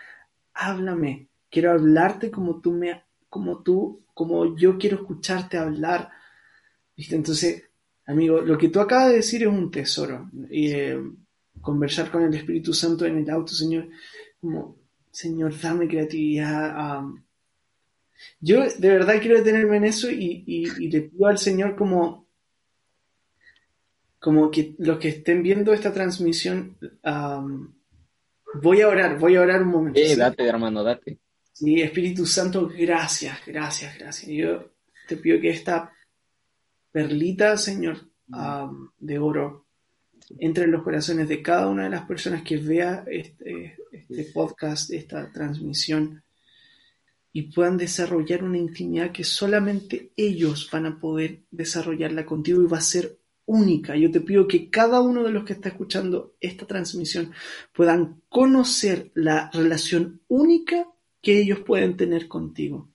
háblame, 0.54 1.28
quiero 1.50 1.72
hablarte 1.72 2.30
como 2.30 2.60
tú 2.60 2.72
me, 2.72 3.02
como 3.28 3.62
tú, 3.62 4.04
como 4.14 4.56
yo 4.56 4.78
quiero 4.78 4.98
escucharte 4.98 5.56
hablar. 5.56 6.10
¿Viste? 6.96 7.16
Entonces, 7.16 7.64
amigo, 8.06 8.40
lo 8.40 8.58
que 8.58 8.68
tú 8.68 8.80
acabas 8.80 9.08
de 9.08 9.16
decir 9.16 9.42
es 9.42 9.48
un 9.48 9.70
tesoro. 9.70 10.30
Eh, 10.50 11.00
conversar 11.60 12.10
con 12.10 12.22
el 12.22 12.34
Espíritu 12.34 12.72
Santo 12.72 13.04
en 13.04 13.18
el 13.18 13.30
auto, 13.30 13.52
Señor, 13.52 13.88
como, 14.40 14.76
Señor, 15.18 15.52
dame 15.60 15.88
creatividad. 15.88 17.02
yo 18.40 18.62
de 18.62 18.88
verdad 18.88 19.20
quiero 19.20 19.38
detenerme 19.38 19.78
en 19.78 19.84
eso 19.84 20.10
y, 20.10 20.44
y 20.46 20.90
le 20.90 21.02
pido 21.02 21.26
al 21.26 21.38
Señor 21.38 21.74
como 21.76 22.28
como 24.18 24.50
que 24.50 24.74
los 24.78 24.98
que 24.98 25.08
estén 25.08 25.42
viendo 25.42 25.72
esta 25.72 25.92
transmisión, 25.92 26.76
voy 28.62 28.80
a 28.80 28.88
orar, 28.88 29.18
voy 29.18 29.36
a 29.36 29.42
orar 29.42 29.62
un 29.62 29.68
momento. 29.68 30.00
Eh, 30.00 30.16
date, 30.16 30.44
hermano, 30.44 30.82
date. 30.82 31.18
Sí, 31.52 31.80
Espíritu 31.80 32.26
Santo, 32.26 32.68
gracias, 32.68 33.38
gracias, 33.46 33.96
gracias. 33.98 34.30
Yo 34.30 34.72
te 35.06 35.16
pido 35.16 35.40
que 35.40 35.50
esta 35.50 35.92
perlita, 36.90 37.56
Señor, 37.56 38.08
de 38.98 39.18
oro, 39.18 39.67
entre 40.38 40.64
en 40.64 40.72
los 40.72 40.82
corazones 40.82 41.28
de 41.28 41.42
cada 41.42 41.68
una 41.68 41.84
de 41.84 41.90
las 41.90 42.06
personas 42.06 42.42
que 42.42 42.56
vea 42.58 43.04
este, 43.06 43.76
este 43.92 44.24
podcast, 44.32 44.90
esta 44.92 45.32
transmisión, 45.32 46.22
y 47.32 47.52
puedan 47.52 47.76
desarrollar 47.76 48.42
una 48.42 48.58
intimidad 48.58 49.12
que 49.12 49.24
solamente 49.24 50.12
ellos 50.16 50.68
van 50.72 50.86
a 50.86 50.98
poder 50.98 51.44
desarrollarla 51.50 52.26
contigo 52.26 52.62
y 52.62 52.66
va 52.66 52.78
a 52.78 52.82
ser 52.82 53.18
única. 53.46 53.96
Yo 53.96 54.10
te 54.10 54.20
pido 54.20 54.46
que 54.46 54.70
cada 54.70 55.00
uno 55.00 55.24
de 55.24 55.32
los 55.32 55.44
que 55.44 55.54
está 55.54 55.70
escuchando 55.70 56.34
esta 56.40 56.66
transmisión 56.66 57.32
puedan 57.72 58.22
conocer 58.28 59.10
la 59.14 59.50
relación 59.52 60.20
única 60.28 60.86
que 61.22 61.40
ellos 61.40 61.60
pueden 61.60 61.96
tener 61.96 62.28
contigo. 62.28 62.90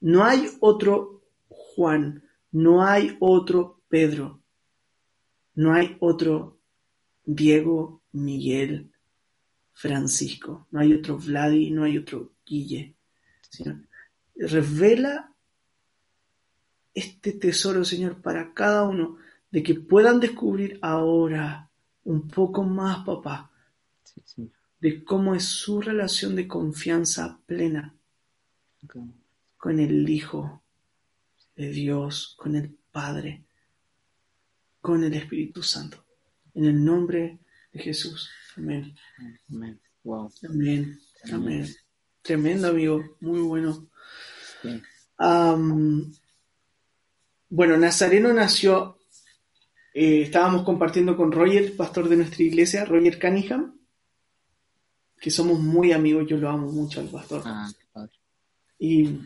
No 0.00 0.24
hay 0.24 0.48
otro 0.60 1.22
Juan, 1.48 2.24
no 2.50 2.84
hay 2.84 3.16
otro 3.20 3.82
Pedro, 3.88 4.42
no 5.56 5.72
hay 5.72 5.96
otro 6.00 6.58
Diego, 7.24 8.02
Miguel, 8.12 8.92
Francisco. 9.72 10.68
No 10.70 10.80
hay 10.80 10.92
otro 10.92 11.18
Vladi, 11.18 11.70
no 11.70 11.84
hay 11.84 11.98
otro 11.98 12.32
Guille. 12.44 12.94
revela 14.36 15.32
este 16.94 17.32
tesoro, 17.32 17.84
Señor, 17.84 18.22
para 18.22 18.54
cada 18.54 18.84
uno, 18.84 19.16
de 19.50 19.62
que 19.62 19.74
puedan 19.74 20.20
descubrir 20.20 20.78
ahora 20.82 21.70
un 22.04 22.28
poco 22.28 22.62
más, 22.62 23.04
papá, 23.04 23.50
de 24.80 25.04
cómo 25.04 25.34
es 25.34 25.44
su 25.44 25.80
relación 25.80 26.36
de 26.36 26.46
confianza 26.46 27.40
plena 27.46 27.94
con 29.56 29.80
el 29.80 30.08
Hijo 30.08 30.62
de 31.56 31.70
Dios, 31.70 32.34
con 32.38 32.54
el 32.56 32.76
Padre, 32.92 33.45
con 34.86 35.02
el 35.02 35.12
Espíritu 35.14 35.64
Santo. 35.64 36.04
En 36.54 36.64
el 36.66 36.84
nombre 36.84 37.40
de 37.72 37.80
Jesús. 37.80 38.30
Amén. 38.56 38.94
Amén. 39.50 39.80
Amén. 40.48 41.00
Amén. 41.32 41.66
Tremendo, 42.22 42.68
amigo. 42.68 43.16
Muy 43.18 43.40
bueno. 43.40 43.88
bueno, 47.48 47.76
Nazareno 47.76 48.32
nació. 48.32 49.00
Eh, 49.92 50.22
estábamos 50.22 50.62
compartiendo 50.62 51.16
con 51.16 51.32
Roger, 51.32 51.74
pastor 51.76 52.08
de 52.08 52.18
nuestra 52.18 52.44
iglesia, 52.44 52.84
Roger 52.84 53.18
Cunningham, 53.18 53.76
que 55.20 55.32
somos 55.32 55.58
muy 55.58 55.90
amigos. 55.90 56.28
Yo 56.28 56.36
lo 56.36 56.48
amo 56.48 56.70
mucho 56.70 57.00
al 57.00 57.08
pastor. 57.08 57.42
Ah, 57.44 57.68
y 58.78 59.18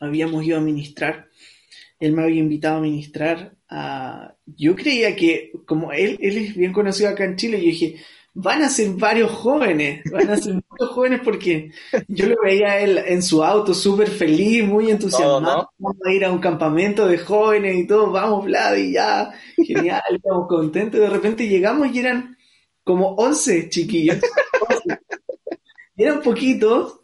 habíamos 0.00 0.42
ido 0.42 0.56
a 0.56 0.62
ministrar. 0.62 1.28
Él 2.02 2.14
me 2.14 2.24
había 2.24 2.40
invitado 2.40 2.78
a 2.78 2.80
ministrar. 2.80 3.54
A... 3.68 4.34
Yo 4.44 4.74
creía 4.74 5.14
que, 5.14 5.52
como 5.66 5.92
él, 5.92 6.18
él 6.20 6.36
es 6.36 6.56
bien 6.56 6.72
conocido 6.72 7.08
acá 7.08 7.24
en 7.24 7.36
Chile, 7.36 7.58
yo 7.58 7.66
dije, 7.66 7.96
van 8.34 8.62
a 8.62 8.68
ser 8.68 8.88
varios 8.94 9.30
jóvenes, 9.30 10.02
van 10.10 10.28
a 10.30 10.36
ser 10.36 10.54
muchos 10.54 10.88
jóvenes 10.90 11.20
porque 11.22 11.70
yo 12.08 12.26
lo 12.26 12.42
veía 12.42 12.80
él 12.80 12.98
en 13.06 13.22
su 13.22 13.44
auto 13.44 13.72
súper 13.72 14.08
feliz, 14.08 14.64
muy 14.64 14.90
entusiasmado, 14.90 15.70
vamos 15.78 16.02
a 16.04 16.12
ir 16.12 16.24
a 16.24 16.32
un 16.32 16.40
campamento 16.40 17.06
de 17.06 17.18
jóvenes 17.18 17.76
y 17.76 17.86
todo, 17.86 18.10
vamos 18.10 18.46
Vlad 18.46 18.74
y 18.78 18.92
ya, 18.94 19.30
genial, 19.64 20.02
estamos 20.10 20.48
contentos, 20.48 21.00
de 21.00 21.08
repente 21.08 21.46
llegamos 21.46 21.94
y 21.94 22.00
eran 22.00 22.36
como 22.82 23.14
11 23.14 23.68
chiquillos, 23.68 24.18
eran 25.96 26.20
poquitos, 26.20 26.98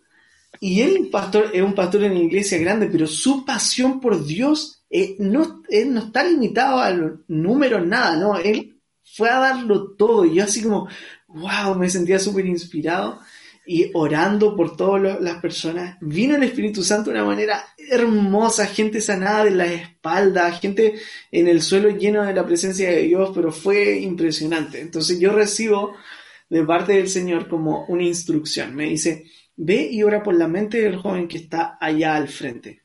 y 0.59 0.81
él 0.81 1.09
pastor, 1.13 1.51
es 1.55 1.63
un 1.63 1.75
pastor 1.75 2.03
en 2.03 2.13
una 2.13 2.25
iglesia 2.25 2.59
grande, 2.59 2.89
pero 2.91 3.07
su 3.07 3.45
pasión 3.45 4.01
por 4.01 4.25
Dios 4.25 4.78
eh, 4.91 5.17
no, 5.19 5.63
él 5.69 5.93
no 5.93 6.01
está 6.01 6.25
limitado 6.25 6.79
a 6.79 6.91
los 6.91 7.21
números, 7.29 7.87
nada, 7.87 8.17
¿no? 8.17 8.39
Él 8.39 8.81
fue 9.05 9.29
a 9.29 9.39
darlo 9.39 9.93
todo. 9.93 10.25
Y 10.25 10.35
yo 10.35 10.45
así 10.45 10.63
como, 10.63 10.89
wow, 11.29 11.75
me 11.75 11.91
sentía 11.91 12.19
súper 12.19 12.47
inspirado 12.47 13.21
y 13.67 13.91
orando 13.93 14.57
por 14.57 14.77
todas 14.77 15.21
las 15.21 15.43
personas. 15.43 15.99
Vino 16.01 16.37
el 16.37 16.43
Espíritu 16.43 16.83
Santo 16.83 17.11
de 17.11 17.17
una 17.17 17.27
manera 17.27 17.63
hermosa, 17.77 18.67
gente 18.67 19.03
sanada 19.03 19.45
de 19.45 19.51
la 19.51 19.67
espalda, 19.67 20.51
gente 20.53 20.95
en 21.31 21.49
el 21.49 21.61
suelo 21.61 21.91
lleno 21.91 22.25
de 22.25 22.33
la 22.33 22.47
presencia 22.47 22.89
de 22.89 23.03
Dios, 23.03 23.31
pero 23.35 23.53
fue 23.53 23.99
impresionante. 23.99 24.81
Entonces 24.81 25.21
yo 25.21 25.33
recibo 25.33 25.95
de 26.49 26.65
parte 26.65 26.95
del 26.95 27.11
Señor 27.11 27.47
como 27.47 27.85
una 27.89 28.05
instrucción. 28.05 28.75
Me 28.75 28.85
dice, 28.85 29.27
ve 29.55 29.87
y 29.91 30.03
ora 30.03 30.23
por 30.23 30.35
la 30.35 30.49
mente 30.49 30.81
del 30.81 30.97
joven 30.97 31.29
que 31.29 31.37
está 31.37 31.77
allá 31.79 32.17
al 32.17 32.29
frente. 32.29 32.85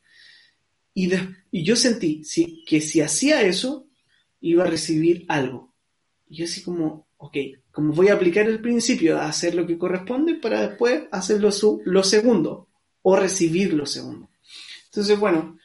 Y, 0.93 1.11
yo 1.51 1.75
sentí 1.75 2.21
que 2.65 2.81
si 2.81 3.01
hacía 3.01 3.41
eso, 3.41 3.87
iba 4.41 4.63
a 4.63 4.67
recibir 4.67 5.25
algo. 5.27 5.73
Y 6.27 6.37
yo 6.37 6.45
así 6.45 6.63
como, 6.63 7.07
ok, 7.17 7.37
como 7.71 7.93
voy 7.93 8.09
a 8.09 8.13
aplicar 8.13 8.47
el 8.47 8.61
principio 8.61 9.15
de 9.15 9.21
hacer 9.21 9.55
lo 9.55 9.65
que 9.65 9.77
corresponde 9.77 10.35
para 10.35 10.67
después 10.67 11.03
hacer 11.11 11.41
lo, 11.41 12.03
segundo 12.03 12.67
o 13.01 13.15
recibir 13.15 13.73
lo 13.73 13.85
segundo. 13.85 14.29
Entonces, 14.85 15.19
bueno, 15.19 15.57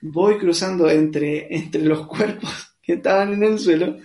voy 0.00 0.38
cruzando 0.38 0.88
entre, 0.88 1.54
entre 1.54 1.82
los 1.82 2.06
cuerpos 2.08 2.76
que 2.82 2.94
estaban 2.94 3.32
en 3.32 3.42
el 3.42 3.58
suelo 3.58 3.98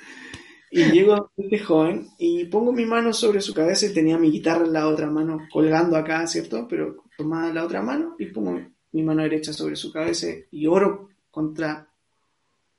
y 0.72 0.86
llego 0.86 1.14
a 1.14 1.32
este 1.36 1.60
joven 1.60 2.08
y 2.18 2.46
pongo 2.46 2.72
mi 2.72 2.86
mano 2.86 3.12
sobre 3.14 3.42
su 3.42 3.54
cabeza 3.54 3.86
y 3.86 3.94
tenía 3.94 4.18
mi 4.18 4.32
guitarra 4.32 4.66
en 4.66 4.74
la 4.74 4.88
otra 4.88 5.10
mano 5.12 5.48
colgando 5.52 5.98
acá, 5.98 6.26
¿cierto? 6.26 6.66
Pero 6.68 7.04
tomada 7.18 7.54
la 7.54 7.66
otra 7.66 7.82
mano 7.82 8.16
y 8.18 8.28
pongo 8.28 8.58
mi 8.92 9.04
mano 9.04 9.24
derecha 9.24 9.54
sobre 9.54 9.76
su 9.76 9.92
cabeza 9.92 10.28
y 10.52 10.68
oro 10.68 11.10
contra 11.30 11.88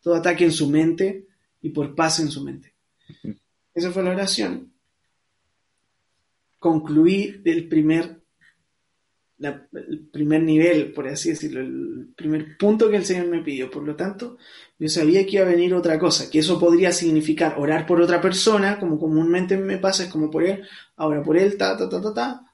todo 0.00 0.14
ataque 0.14 0.44
en 0.44 0.52
su 0.52 0.68
mente 0.68 1.26
y 1.60 1.70
por 1.70 1.94
paz 1.94 2.20
en 2.20 2.30
su 2.30 2.42
mente. 2.42 2.74
Esa 3.74 3.90
fue 3.90 4.02
la 4.02 4.10
oración 4.10 4.72
concluir 6.62 7.42
el 7.44 7.68
primer, 7.68 8.22
el 9.40 10.08
primer 10.12 10.42
nivel, 10.44 10.92
por 10.92 11.08
así 11.08 11.30
decirlo, 11.30 11.60
el 11.60 12.12
primer 12.14 12.56
punto 12.56 12.88
que 12.88 12.96
el 12.96 13.04
Señor 13.04 13.26
me 13.26 13.42
pidió. 13.42 13.68
Por 13.68 13.82
lo 13.82 13.96
tanto, 13.96 14.38
yo 14.78 14.88
sabía 14.88 15.26
que 15.26 15.36
iba 15.36 15.44
a 15.44 15.50
venir 15.50 15.74
otra 15.74 15.98
cosa, 15.98 16.30
que 16.30 16.38
eso 16.38 16.60
podría 16.60 16.92
significar 16.92 17.56
orar 17.58 17.84
por 17.84 18.00
otra 18.00 18.20
persona, 18.20 18.78
como 18.78 18.96
comúnmente 18.96 19.56
me 19.56 19.78
pasa, 19.78 20.04
es 20.04 20.08
como 20.08 20.30
por 20.30 20.44
él, 20.44 20.62
ahora 20.96 21.20
por 21.20 21.36
él, 21.36 21.56
ta, 21.56 21.76
ta, 21.76 21.88
ta, 21.88 22.00
ta, 22.00 22.14
ta. 22.14 22.51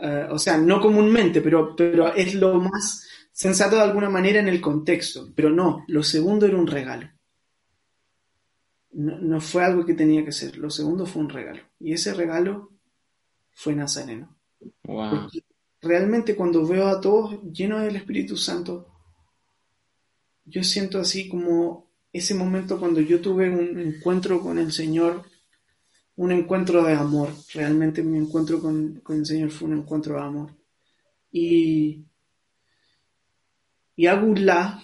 Eh, 0.00 0.28
o 0.30 0.38
sea, 0.38 0.58
no 0.58 0.80
comúnmente, 0.80 1.40
pero, 1.40 1.74
pero 1.74 2.14
es 2.14 2.34
lo 2.34 2.60
más 2.60 3.06
sensato 3.32 3.76
de 3.76 3.82
alguna 3.82 4.10
manera 4.10 4.40
en 4.40 4.48
el 4.48 4.60
contexto. 4.60 5.30
Pero 5.34 5.50
no, 5.50 5.84
lo 5.88 6.02
segundo 6.02 6.46
era 6.46 6.56
un 6.56 6.66
regalo. 6.66 7.08
No, 8.92 9.18
no, 9.18 9.40
fue 9.40 9.64
algo 9.64 9.84
que 9.84 9.94
tenía 9.94 10.24
que 10.24 10.32
ser, 10.32 10.56
lo 10.56 10.70
segundo 10.70 11.06
fue 11.06 11.22
un 11.22 11.28
regalo. 11.28 11.62
Y 11.80 11.92
ese 11.92 12.14
regalo 12.14 12.72
fue 13.52 13.74
Nazareno. 13.74 14.36
realmente 15.82 16.34
cuando 16.34 16.66
veo 16.66 16.88
a 16.88 17.00
todos 17.00 17.42
llenos 17.52 17.82
del 17.82 17.96
Espíritu 17.96 18.36
Santo, 18.36 18.88
yo 20.44 20.62
siento 20.62 20.98
así 20.98 21.28
como 21.28 21.86
ese 22.12 22.34
momento 22.34 22.78
cuando 22.78 23.00
yo 23.00 23.20
tuve 23.20 23.50
un 23.50 23.78
encuentro 23.78 24.40
con 24.40 24.58
el 24.58 24.72
Señor, 24.72 25.24
un 26.16 26.32
encuentro 26.32 26.82
de 26.84 26.94
amor. 26.94 27.30
Realmente 27.54 28.02
mi 28.02 28.18
encuentro 28.18 28.60
con, 28.60 29.02
el 29.08 29.26
Señor 29.26 29.50
fue 29.50 29.68
un 29.68 29.78
encuentro 29.78 30.16
de 30.16 30.22
amor. 30.22 30.56
Y, 31.30 32.04
y 33.94 34.06
Agulá 34.06 34.82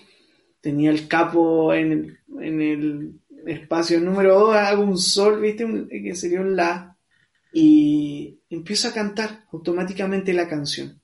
tenía 0.61 0.91
el 0.91 1.09
capo 1.09 1.75
en 1.75 1.93
el, 1.93 2.19
en 2.41 2.61
el 2.61 3.21
espacio 3.47 4.01
número 4.01 4.39
2, 4.39 4.57
hago 4.57 4.83
un 4.85 4.99
sol, 4.99 5.41
¿viste? 5.41 5.67
que 5.89 6.15
sería 6.15 6.41
un 6.41 6.55
la 6.55 6.97
y 7.53 8.41
empiezo 8.49 8.89
a 8.89 8.93
cantar 8.93 9.45
automáticamente 9.53 10.33
la 10.33 10.49
canción. 10.49 11.01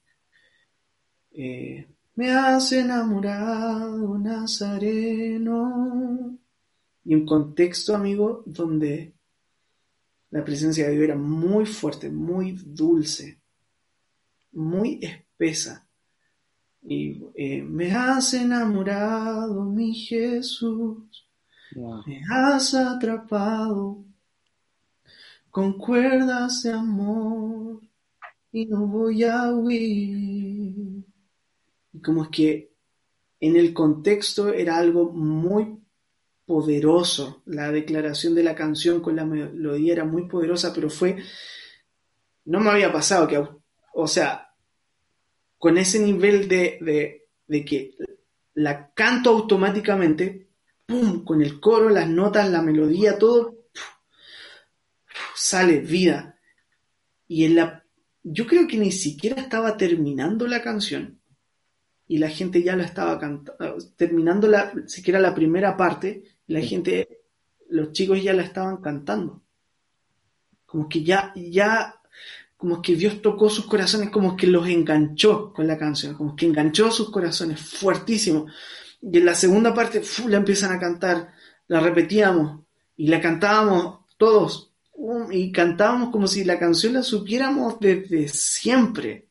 Eh, 1.31 1.87
me 2.15 2.31
has 2.31 2.73
enamorado, 2.73 4.19
Nazareno. 4.19 5.69
Y 7.05 7.15
un 7.15 7.27
contexto, 7.27 7.95
amigo, 7.95 8.43
donde 8.47 9.15
la 10.31 10.45
presencia 10.45 10.87
de 10.87 10.93
Dios 10.93 11.05
era 11.05 11.17
muy 11.17 11.67
fuerte, 11.67 12.11
muy 12.11 12.53
dulce, 12.53 13.41
muy 14.53 14.99
espesa. 15.03 15.87
Y 16.83 17.23
eh, 17.35 17.63
me 17.63 17.91
has 17.93 18.35
enamorado, 18.35 19.65
mi 19.65 19.95
Jesús. 19.95 21.27
Me 22.07 22.23
has 22.31 22.75
atrapado 22.75 24.05
con 25.51 25.77
cuerdas 25.77 26.63
de 26.63 26.73
amor 26.73 27.83
y 28.53 28.67
no 28.67 28.87
voy 28.87 29.25
a 29.25 29.53
huir. 29.53 31.05
Y 31.93 32.01
como 32.03 32.25
es 32.25 32.31
que 32.31 32.73
en 33.41 33.57
el 33.57 33.73
contexto 33.73 34.53
era 34.53 34.77
algo 34.79 35.13
muy 35.13 35.79
poderoso, 36.49 37.43
la 37.45 37.71
declaración 37.71 38.35
de 38.35 38.43
la 38.43 38.55
canción 38.55 39.03
con 39.03 39.15
la 39.15 39.27
melodía 39.27 39.93
era 39.93 40.05
muy 40.07 40.27
poderosa, 40.27 40.73
pero 40.75 40.89
fue, 40.89 41.23
no 42.47 42.59
me 42.59 42.71
había 42.71 42.91
pasado 42.91 43.29
que, 43.29 43.47
o 43.93 44.07
sea, 44.07 44.55
con 45.59 45.77
ese 45.77 45.99
nivel 45.99 46.49
de, 46.49 46.79
de, 46.81 47.27
de 47.47 47.65
que 47.67 47.97
la 48.55 48.91
canto 48.95 49.29
automáticamente, 49.29 50.49
¡pum!, 50.87 51.23
con 51.23 51.43
el 51.43 51.61
coro, 51.61 51.91
las 51.91 52.09
notas, 52.09 52.49
la 52.49 52.63
melodía, 52.63 53.19
todo 53.19 53.67
sale 55.35 55.81
vida. 55.81 56.39
Y 57.27 57.45
en 57.45 57.57
la, 57.57 57.85
yo 58.23 58.47
creo 58.47 58.67
que 58.67 58.79
ni 58.79 58.91
siquiera 58.91 59.39
estaba 59.39 59.77
terminando 59.77 60.47
la 60.47 60.63
canción 60.63 61.21
y 62.07 62.17
la 62.17 62.31
gente 62.31 62.63
ya 62.63 62.75
la 62.75 62.85
estaba 62.85 63.19
cantando, 63.19 63.77
terminando 63.97 64.49
siquiera 64.87 65.21
la 65.21 65.35
primera 65.35 65.77
parte, 65.77 66.38
la 66.49 66.61
gente, 66.61 67.21
los 67.69 67.93
chicos 67.93 68.23
ya 68.23 68.33
la 68.33 68.43
estaban 68.43 68.79
cantando. 68.79 69.43
Como 70.67 70.89
que 70.89 71.05
ya, 71.05 71.33
ya, 71.37 71.95
como 72.57 72.83
que 72.83 72.97
Dios 72.97 73.23
tocó 73.23 73.49
sus 73.49 73.67
corazones, 73.67 74.11
como 74.11 74.37
que 74.37 74.47
los 74.47 74.67
enganchó 74.67 75.53
con 75.53 75.67
la 75.67 75.79
canción, 75.79 76.15
como 76.15 76.35
que 76.35 76.47
enganchó 76.47 76.91
sus 76.91 77.11
corazones 77.11 77.61
fuertísimo. 77.61 78.47
Y 79.01 79.19
en 79.19 79.27
la 79.27 79.35
segunda 79.35 79.73
parte, 79.73 80.03
la 80.27 80.39
empiezan 80.39 80.73
a 80.73 80.81
cantar, 80.81 81.33
la 81.69 81.81
repetíamos 81.81 82.61
y 82.97 83.09
la 83.09 83.21
cantábamos 83.21 84.01
todos, 84.17 84.73
um, 84.95 85.31
y 85.31 85.53
cantábamos 85.53 86.11
como 86.11 86.27
si 86.27 86.45
la 86.45 86.59
canción 86.59 86.95
la 86.95 87.03
supiéramos 87.03 87.79
desde 87.79 88.27
siempre. 88.29 89.29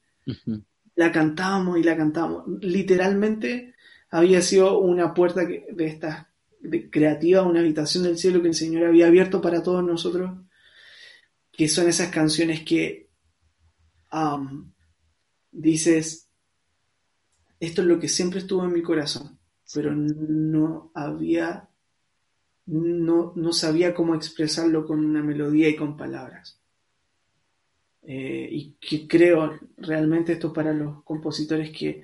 La 0.95 1.11
cantábamos 1.11 1.79
y 1.79 1.83
la 1.83 1.97
cantábamos. 1.97 2.45
Literalmente 2.61 3.73
había 4.09 4.41
sido 4.41 4.79
una 4.79 5.13
puerta 5.13 5.41
de 5.45 5.85
estas 5.85 6.26
creativa, 6.91 7.43
una 7.43 7.59
habitación 7.59 8.03
del 8.03 8.17
cielo 8.17 8.41
que 8.41 8.49
el 8.49 8.55
Señor 8.55 8.85
había 8.85 9.07
abierto 9.07 9.41
para 9.41 9.63
todos 9.63 9.83
nosotros, 9.83 10.31
que 11.51 11.67
son 11.67 11.87
esas 11.87 12.09
canciones 12.09 12.63
que 12.63 13.09
um, 14.11 14.71
dices, 15.51 16.29
esto 17.59 17.81
es 17.81 17.87
lo 17.87 17.99
que 17.99 18.07
siempre 18.07 18.39
estuvo 18.39 18.63
en 18.63 18.73
mi 18.73 18.81
corazón, 18.81 19.39
pero 19.73 19.93
no 19.95 20.91
había, 20.93 21.69
no, 22.65 23.33
no 23.35 23.53
sabía 23.53 23.93
cómo 23.93 24.15
expresarlo 24.15 24.85
con 24.85 25.03
una 25.03 25.23
melodía 25.23 25.69
y 25.69 25.75
con 25.75 25.97
palabras. 25.97 26.59
Eh, 28.03 28.47
y 28.49 28.71
que 28.79 29.05
creo 29.05 29.59
realmente 29.75 30.33
esto 30.33 30.53
para 30.53 30.71
los 30.71 31.03
compositores 31.03 31.71
que 31.77 32.03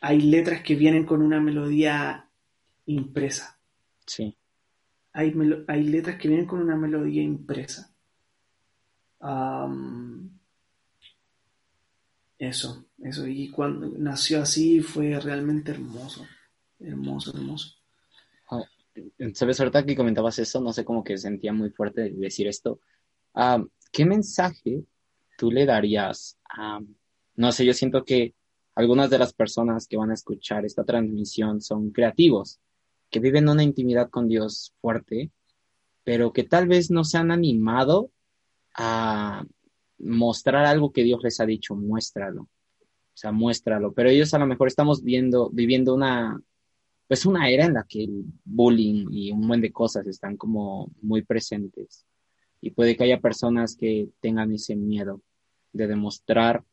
hay 0.00 0.20
letras 0.22 0.62
que 0.62 0.74
vienen 0.74 1.06
con 1.06 1.22
una 1.22 1.40
melodía 1.40 2.23
impresa. 2.86 3.58
Sí. 4.06 4.36
Hay, 5.12 5.34
hay 5.68 5.82
letras 5.84 6.18
que 6.18 6.28
vienen 6.28 6.46
con 6.46 6.60
una 6.60 6.76
melodía 6.76 7.22
impresa. 7.22 7.94
eso, 12.38 12.84
eso. 12.98 13.26
Y 13.26 13.50
cuando 13.50 13.88
nació 13.98 14.42
así 14.42 14.80
fue 14.80 15.18
realmente 15.20 15.70
hermoso. 15.70 16.26
Hermoso, 16.80 17.32
hermoso. 17.34 17.74
Oh, 18.50 18.64
Sabes, 19.32 19.60
ahorita 19.60 19.84
que 19.84 19.96
comentabas 19.96 20.38
eso, 20.38 20.60
no 20.60 20.72
sé, 20.72 20.84
cómo 20.84 21.02
que 21.02 21.16
sentía 21.16 21.52
muy 21.52 21.70
fuerte 21.70 22.10
decir 22.10 22.46
esto. 22.48 22.80
¿Qué 23.92 24.04
mensaje 24.04 24.84
tú 25.38 25.50
le 25.50 25.66
darías 25.66 26.38
a, 26.48 26.80
no 27.36 27.52
sé, 27.52 27.64
yo 27.64 27.72
siento 27.72 28.04
que 28.04 28.34
algunas 28.74 29.10
de 29.10 29.18
las 29.18 29.32
personas 29.32 29.86
que 29.86 29.96
van 29.96 30.10
a 30.10 30.14
escuchar 30.14 30.64
esta 30.64 30.84
transmisión 30.84 31.60
son 31.60 31.90
creativos, 31.90 32.60
que 33.14 33.20
viven 33.20 33.48
una 33.48 33.62
intimidad 33.62 34.10
con 34.10 34.26
Dios 34.26 34.74
fuerte, 34.80 35.30
pero 36.02 36.32
que 36.32 36.42
tal 36.42 36.66
vez 36.66 36.90
no 36.90 37.04
se 37.04 37.16
han 37.16 37.30
animado 37.30 38.10
a 38.74 39.44
mostrar 39.98 40.64
algo 40.64 40.90
que 40.90 41.04
Dios 41.04 41.22
les 41.22 41.38
ha 41.38 41.46
dicho, 41.46 41.76
muéstralo. 41.76 42.42
O 42.42 43.16
sea, 43.16 43.30
muéstralo. 43.30 43.92
Pero 43.92 44.08
ellos 44.08 44.34
a 44.34 44.40
lo 44.40 44.48
mejor 44.48 44.66
estamos 44.66 45.04
viendo, 45.04 45.48
viviendo 45.50 45.94
una, 45.94 46.42
pues 47.06 47.24
una 47.24 47.48
era 47.48 47.66
en 47.66 47.74
la 47.74 47.86
que 47.88 48.02
el 48.02 48.24
bullying 48.44 49.06
y 49.12 49.30
un 49.30 49.46
buen 49.46 49.60
de 49.60 49.70
cosas 49.70 50.08
están 50.08 50.36
como 50.36 50.90
muy 51.00 51.22
presentes. 51.22 52.04
Y 52.60 52.72
puede 52.72 52.96
que 52.96 53.04
haya 53.04 53.20
personas 53.20 53.76
que 53.76 54.08
tengan 54.18 54.52
ese 54.52 54.74
miedo 54.74 55.22
de 55.72 55.86
demostrar 55.86 56.64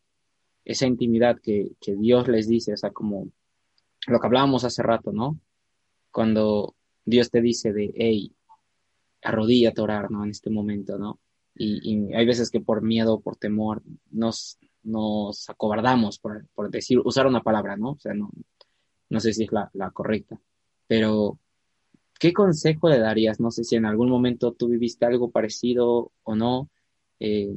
esa 0.66 0.88
intimidad 0.88 1.38
que, 1.39 1.74
que 1.80 1.96
Dios 1.96 2.28
les 2.28 2.48
dice, 2.48 2.74
o 2.74 2.78
sea, 2.78 2.89
como 2.89 3.28
lo 4.08 4.20
que 4.20 4.26
hablábamos 4.26 4.64
hace 4.64 4.82
rato, 4.82 5.12
¿no? 5.12 5.39
Cuando 6.12 6.76
Dios 7.05 7.30
te 7.32 7.41
dice 7.41 7.74
de, 7.74 7.91
hey, 7.95 8.36
arrodíllate 9.24 9.82
a 9.82 9.84
orar, 9.84 10.12
¿no? 10.12 10.24
En 10.24 10.32
este 10.32 10.49
momento, 10.49 10.97
¿no? 10.97 11.20
Y, 11.55 12.14
hay 12.14 12.26
veces 12.26 12.49
que 12.49 12.62
por 12.62 12.82
miedo, 12.82 13.20
por 13.20 13.36
temor, 13.36 13.84
nos, 14.09 14.57
nos 14.84 15.49
acobardamos, 15.49 16.20
por, 16.20 16.72
decir, 16.72 16.99
usar 17.03 17.28
una 17.28 17.41
palabra, 17.41 17.78
¿no? 17.78 17.91
O 17.91 17.99
sea, 17.99 18.14
no, 18.14 18.30
no 19.09 19.20
sé 19.20 19.34
si 19.34 19.43
es 19.43 19.51
la, 19.51 19.91
correcta, 19.91 20.39
pero 20.88 21.38
¿qué 22.20 22.34
consejo 22.34 22.89
le 22.89 22.99
darías? 22.99 23.39
No 23.39 23.51
sé 23.51 23.64
si 23.64 23.76
en 23.76 23.86
algún 23.86 24.09
momento 24.09 24.53
tú 24.53 24.70
viviste 24.70 25.05
algo 25.05 25.32
parecido 25.32 26.12
o 26.24 26.36
no, 26.36 26.70
eh, 27.20 27.53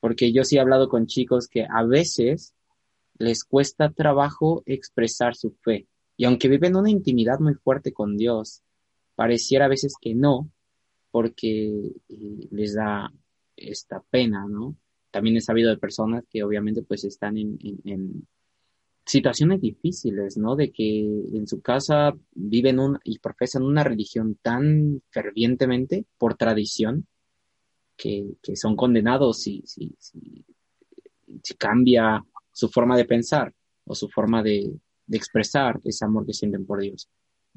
porque 0.00 0.32
yo 0.32 0.44
sí 0.44 0.56
he 0.56 0.60
hablado 0.60 0.88
con 0.88 1.06
chicos 1.06 1.48
que 1.48 1.66
a 1.68 1.84
veces 1.84 2.54
les 3.18 3.44
cuesta 3.44 3.90
trabajo 3.90 4.62
expresar 4.66 5.34
su 5.34 5.52
fe, 5.62 5.86
y 6.16 6.24
aunque 6.24 6.48
viven 6.48 6.76
una 6.76 6.90
intimidad 6.90 7.38
muy 7.40 7.54
fuerte 7.54 7.92
con 7.92 8.16
Dios, 8.16 8.62
pareciera 9.14 9.66
a 9.66 9.68
veces 9.68 9.94
que 10.00 10.14
no, 10.14 10.50
porque 11.10 11.92
eh, 12.08 12.48
les 12.50 12.74
da 12.74 13.12
esta 13.56 14.02
pena, 14.10 14.46
¿no? 14.48 14.76
También 15.10 15.36
he 15.36 15.40
sabido 15.40 15.70
de 15.70 15.78
personas 15.78 16.24
que 16.30 16.42
obviamente 16.42 16.82
pues 16.82 17.04
están 17.04 17.36
en, 17.36 18.26
situaciones 19.04 19.60
difíciles, 19.60 20.36
¿no? 20.36 20.56
De 20.56 20.72
que 20.72 21.00
en 21.00 21.46
su 21.46 21.60
casa 21.60 22.12
viven 22.34 22.80
un, 22.80 22.98
y 23.04 23.20
profesan 23.20 23.62
una 23.62 23.84
religión 23.84 24.36
tan 24.42 25.00
fervientemente 25.10 26.06
por 26.18 26.34
tradición 26.34 27.06
que, 27.96 28.34
son 28.54 28.74
condenados 28.74 29.40
si, 29.40 29.62
si, 29.64 29.94
si 30.00 31.54
cambia 31.56 32.24
su 32.52 32.68
forma 32.68 32.96
de 32.96 33.04
pensar 33.04 33.54
o 33.84 33.94
su 33.94 34.08
forma 34.08 34.42
de, 34.42 34.74
de 35.06 35.16
expresar 35.16 35.80
ese 35.84 36.04
amor 36.04 36.26
que 36.26 36.32
sienten 36.32 36.66
por 36.66 36.80
Dios. 36.80 37.08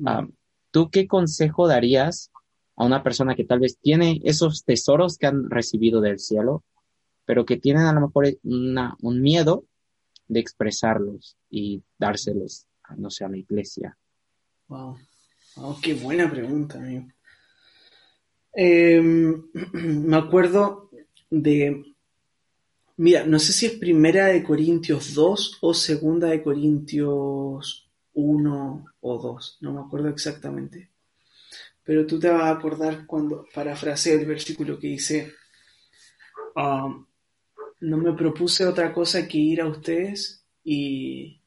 Ah, 0.06 0.28
¿Tú 0.72 0.90
qué 0.90 1.08
consejo 1.08 1.68
darías 1.68 2.32
a 2.76 2.86
una 2.86 3.04
persona 3.04 3.36
que 3.36 3.44
tal 3.44 3.60
vez 3.60 3.78
tiene 3.78 4.22
esos 4.24 4.64
tesoros 4.64 5.18
que 5.18 5.28
han 5.28 5.50
recibido 5.50 6.00
del 6.00 6.20
cielo, 6.20 6.64
pero 7.26 7.46
que 7.46 7.58
tienen 7.58 7.84
a 7.84 7.94
lo 7.94 8.02
mejor 8.02 8.28
un 8.44 9.22
miedo 9.22 9.66
de 10.28 10.40
expresarlos 10.40 11.36
y 11.50 11.84
dárselos, 11.98 12.66
no 12.98 13.10
sé, 13.10 13.26
a 13.26 13.30
la 13.30 13.38
iglesia? 13.38 13.98
Wow, 14.68 14.98
qué 15.82 15.96
buena 15.96 16.30
pregunta, 16.30 16.78
amigo. 16.78 17.08
Em, 18.54 19.44
me 19.74 20.18
acuerdo 20.18 20.90
de 21.30 21.96
Mira, 23.00 23.26
no 23.26 23.40
sé 23.40 23.54
si 23.54 23.66
es 23.66 23.72
primera 23.78 24.26
de 24.26 24.44
Corintios 24.44 25.14
2 25.14 25.60
o 25.62 25.74
segunda 25.74 26.28
de 26.28 26.44
Corintios 26.44 27.90
1 28.12 28.86
o 29.00 29.18
2, 29.18 29.58
no 29.62 29.72
me 29.72 29.80
acuerdo 29.80 30.10
exactamente. 30.10 30.90
Pero 31.86 32.06
tú 32.06 32.20
te 32.20 32.30
vas 32.30 32.44
a 32.44 32.52
acordar 32.52 33.06
cuando 33.06 33.46
parafraseé 33.54 34.16
el 34.16 34.26
versículo 34.26 34.78
que 34.78 34.88
dice, 34.88 35.32
um, 36.58 37.06
no 37.80 37.98
me 38.00 38.12
propuse 38.12 38.66
otra 38.66 38.92
cosa 38.92 39.30
que 39.30 39.38
ir 39.38 39.62
a 39.62 39.68
ustedes 39.68 40.44
y, 40.66 41.42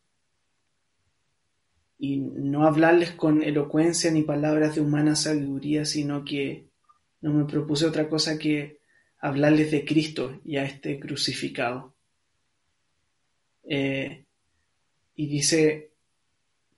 y 1.98 2.16
no 2.16 2.66
hablarles 2.66 3.10
con 3.10 3.42
elocuencia 3.42 4.10
ni 4.10 4.22
palabras 4.22 4.74
de 4.74 4.80
humana 4.80 5.16
sabiduría, 5.16 5.84
sino 5.84 6.24
que 6.24 6.70
no 7.20 7.34
me 7.34 7.44
propuse 7.44 7.84
otra 7.84 8.08
cosa 8.08 8.38
que 8.38 8.80
hablarles 9.22 9.70
de 9.70 9.84
Cristo 9.84 10.40
y 10.44 10.56
a 10.56 10.64
este 10.64 10.98
crucificado. 10.98 11.94
Eh, 13.62 14.26
y 15.14 15.26
dice 15.28 15.92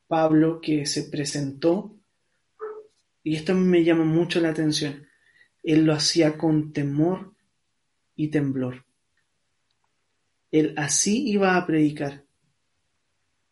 Pablo 0.07 0.61
que 0.61 0.85
se 0.85 1.05
presentó, 1.05 1.97
y 3.23 3.35
esto 3.35 3.55
me 3.55 3.83
llama 3.83 4.05
mucho 4.05 4.41
la 4.41 4.51
atención, 4.51 5.07
él 5.63 5.87
lo 5.87 5.95
hacía 5.95 6.37
con 6.37 6.75
temor 6.75 7.35
y 8.15 8.29
temblor. 8.29 8.85
Él 10.51 10.75
así 10.77 11.27
iba 11.27 11.57
a 11.57 11.67
predicar. 11.67 12.25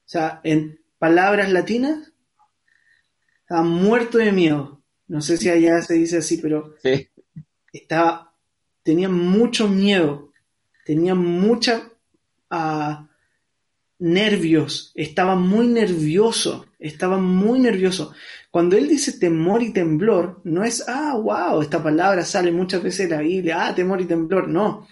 O 0.04 0.08
sea, 0.12 0.42
en 0.44 0.78
palabras 0.98 1.50
latinas, 1.50 2.12
estaba 3.40 3.62
muerto 3.62 4.18
de 4.18 4.32
miedo. 4.32 4.82
No 5.08 5.22
sé 5.22 5.38
si 5.38 5.48
allá 5.48 5.80
se 5.80 5.94
dice 5.94 6.18
así, 6.18 6.36
pero 6.36 6.74
estaba 7.72 8.31
tenía 8.82 9.08
mucho 9.08 9.68
miedo, 9.68 10.32
tenía 10.84 11.14
mucha 11.14 11.90
ah, 12.50 13.08
nervios, 13.98 14.92
estaba 14.94 15.36
muy 15.36 15.68
nervioso, 15.68 16.66
estaba 16.78 17.18
muy 17.18 17.60
nervioso. 17.60 18.12
Cuando 18.50 18.76
él 18.76 18.88
dice 18.88 19.18
temor 19.18 19.62
y 19.62 19.72
temblor, 19.72 20.40
no 20.44 20.64
es, 20.64 20.84
ah, 20.88 21.16
wow, 21.16 21.62
esta 21.62 21.82
palabra 21.82 22.24
sale 22.24 22.50
muchas 22.52 22.82
veces 22.82 23.00
en 23.00 23.10
la 23.10 23.20
Biblia, 23.20 23.66
ah, 23.66 23.74
temor 23.74 24.00
y 24.00 24.06
temblor, 24.06 24.48
no. 24.48 24.88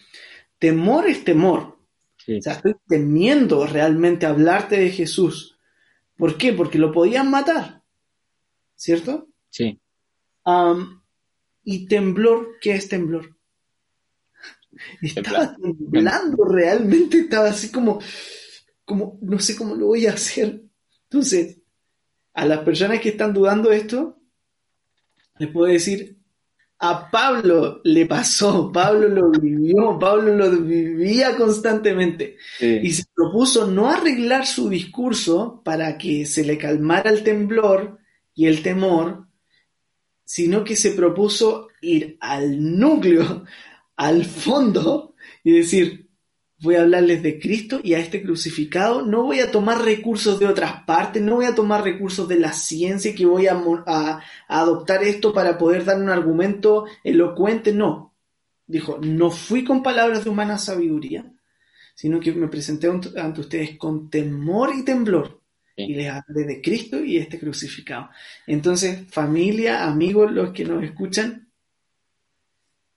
Temor 0.58 1.08
es 1.08 1.24
temor. 1.24 1.78
O 2.28 2.42
sea, 2.42 2.52
estoy 2.52 2.76
temiendo 2.86 3.66
realmente 3.66 4.26
hablarte 4.26 4.78
de 4.78 4.90
Jesús. 4.90 5.58
¿Por 6.16 6.36
qué? 6.36 6.52
Porque 6.52 6.78
lo 6.78 6.92
podían 6.92 7.30
matar. 7.30 7.82
¿Cierto? 8.76 9.26
Sí. 9.50 9.80
y 11.64 11.86
temblor, 11.86 12.56
¿qué 12.60 12.72
es 12.72 12.88
temblor? 12.88 13.36
Estaba 15.02 15.56
temblando 15.56 16.44
realmente, 16.44 17.20
estaba 17.20 17.48
así 17.50 17.70
como, 17.70 18.00
como, 18.84 19.18
no 19.22 19.38
sé 19.38 19.56
cómo 19.56 19.74
lo 19.74 19.86
voy 19.86 20.06
a 20.06 20.12
hacer. 20.12 20.62
Entonces, 21.04 21.58
a 22.34 22.46
las 22.46 22.60
personas 22.60 23.00
que 23.00 23.10
están 23.10 23.34
dudando 23.34 23.70
de 23.70 23.76
esto, 23.78 24.18
les 25.38 25.48
puedo 25.48 25.72
decir, 25.72 26.20
a 26.82 27.10
Pablo 27.10 27.82
le 27.84 28.06
pasó, 28.06 28.72
Pablo 28.72 29.08
lo 29.08 29.30
vivió, 29.30 29.98
Pablo 29.98 30.34
lo 30.34 30.50
vivía 30.50 31.36
constantemente 31.36 32.36
y 32.58 32.90
se 32.90 33.04
propuso 33.14 33.66
no 33.66 33.90
arreglar 33.90 34.46
su 34.46 34.68
discurso 34.70 35.60
para 35.62 35.98
que 35.98 36.24
se 36.24 36.42
le 36.42 36.56
calmara 36.56 37.10
el 37.10 37.22
temblor 37.22 37.98
y 38.34 38.46
el 38.46 38.62
temor, 38.62 39.26
sino 40.24 40.64
que 40.64 40.74
se 40.74 40.92
propuso 40.92 41.68
ir 41.82 42.16
al 42.18 42.78
núcleo, 42.78 43.44
al 44.00 44.24
fondo, 44.24 45.14
y 45.44 45.52
decir, 45.52 46.08
voy 46.62 46.76
a 46.76 46.80
hablarles 46.80 47.22
de 47.22 47.38
Cristo 47.38 47.80
y 47.84 47.92
a 47.92 47.98
este 47.98 48.22
crucificado, 48.22 49.02
no 49.02 49.24
voy 49.24 49.40
a 49.40 49.50
tomar 49.50 49.84
recursos 49.84 50.40
de 50.40 50.46
otras 50.46 50.84
partes, 50.84 51.22
no 51.22 51.34
voy 51.34 51.44
a 51.44 51.54
tomar 51.54 51.84
recursos 51.84 52.26
de 52.26 52.38
la 52.38 52.54
ciencia 52.54 53.14
que 53.14 53.26
voy 53.26 53.46
a, 53.46 53.62
a, 53.86 54.22
adoptar 54.48 55.04
esto 55.04 55.34
para 55.34 55.58
poder 55.58 55.84
dar 55.84 56.00
un 56.00 56.08
argumento 56.08 56.86
elocuente, 57.04 57.74
no. 57.74 58.14
Dijo, 58.66 58.98
no 59.02 59.30
fui 59.30 59.64
con 59.64 59.82
palabras 59.82 60.24
de 60.24 60.30
humana 60.30 60.56
sabiduría, 60.56 61.30
sino 61.94 62.20
que 62.20 62.32
me 62.32 62.48
presenté 62.48 62.88
ante 62.88 63.40
ustedes 63.42 63.76
con 63.76 64.08
temor 64.08 64.70
y 64.74 64.82
temblor. 64.82 65.42
Y 65.76 65.92
les 65.92 66.10
hablé 66.10 66.44
de 66.44 66.62
Cristo 66.62 67.04
y 67.04 67.18
este 67.18 67.38
crucificado. 67.38 68.08
Entonces, 68.46 69.06
familia, 69.10 69.84
amigos, 69.84 70.32
los 70.32 70.52
que 70.52 70.64
nos 70.64 70.82
escuchan, 70.82 71.49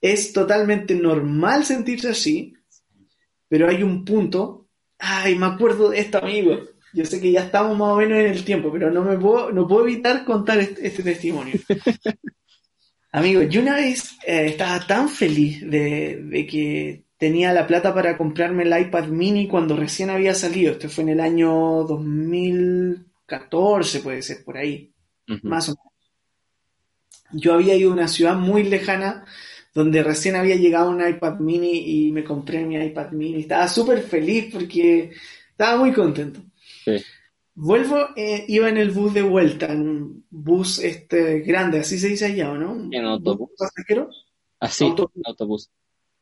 es 0.03 0.33
totalmente 0.33 0.93
normal 0.95 1.63
sentirse 1.63 2.09
así, 2.09 2.53
pero 3.47 3.69
hay 3.69 3.83
un 3.83 4.03
punto, 4.03 4.67
ay, 4.99 5.35
me 5.35 5.45
acuerdo 5.45 5.91
de 5.91 6.01
esto, 6.01 6.17
amigo. 6.17 6.59
Yo 6.93 7.05
sé 7.05 7.21
que 7.21 7.31
ya 7.31 7.45
estamos 7.45 7.77
más 7.77 7.93
o 7.93 7.95
menos 7.95 8.19
en 8.19 8.25
el 8.25 8.43
tiempo, 8.43 8.69
pero 8.69 8.91
no 8.91 9.01
me 9.01 9.17
puedo, 9.17 9.53
no 9.53 9.65
puedo 9.65 9.87
evitar 9.87 10.25
contar 10.25 10.59
este, 10.59 10.85
este 10.85 11.03
testimonio. 11.03 11.53
amigo, 13.13 13.43
yo 13.43 13.61
una 13.61 13.75
vez 13.75 14.17
eh, 14.27 14.47
estaba 14.47 14.85
tan 14.85 15.07
feliz 15.07 15.61
de, 15.61 16.45
que 16.51 17.05
tenía 17.17 17.53
la 17.53 17.65
plata 17.65 17.93
para 17.93 18.17
comprarme 18.17 18.63
el 18.63 18.77
iPad 18.77 19.07
mini 19.07 19.47
cuando 19.47 19.77
recién 19.77 20.09
había 20.09 20.35
salido. 20.35 20.73
Esto 20.73 20.89
fue 20.89 21.05
en 21.05 21.11
el 21.11 21.21
año 21.21 21.83
2014, 21.83 24.01
puede 24.01 24.21
ser, 24.21 24.43
por 24.43 24.57
ahí. 24.57 24.91
Más 25.43 25.69
o 25.69 25.71
menos. 25.71 25.85
Yo 27.31 27.53
había 27.53 27.75
ido 27.75 27.89
a 27.89 27.93
una 27.93 28.09
ciudad 28.09 28.35
muy 28.35 28.63
lejana 28.63 29.23
donde 29.74 30.03
recién 30.03 30.36
había 30.36 30.55
llegado 30.55 30.89
un 30.89 31.05
iPad 31.05 31.39
mini 31.39 32.07
y 32.07 32.11
me 32.11 32.24
compré 32.24 32.63
mi 32.65 32.76
iPad 32.76 33.11
mini. 33.11 33.41
Estaba 33.41 33.67
súper 33.67 34.01
feliz 34.03 34.49
porque 34.53 35.11
estaba 35.49 35.78
muy 35.78 35.91
contento. 35.91 36.41
Vuelvo, 37.55 37.97
eh, 38.15 38.45
iba 38.47 38.69
en 38.69 38.78
el 38.78 38.91
bus 38.91 39.13
de 39.13 39.21
vuelta, 39.21 39.71
en 39.71 39.82
un 39.82 40.26
bus 40.30 40.80
este 40.80 41.39
grande, 41.41 41.80
así 41.80 41.99
se 41.99 42.07
dice 42.07 42.26
allá, 42.26 42.51
¿no? 42.53 42.89
En 42.91 43.05
autobús. 43.05 43.51
pasajeros? 43.57 44.26
Así, 44.59 44.86
ah, 44.86 44.95
autobús. 45.26 45.69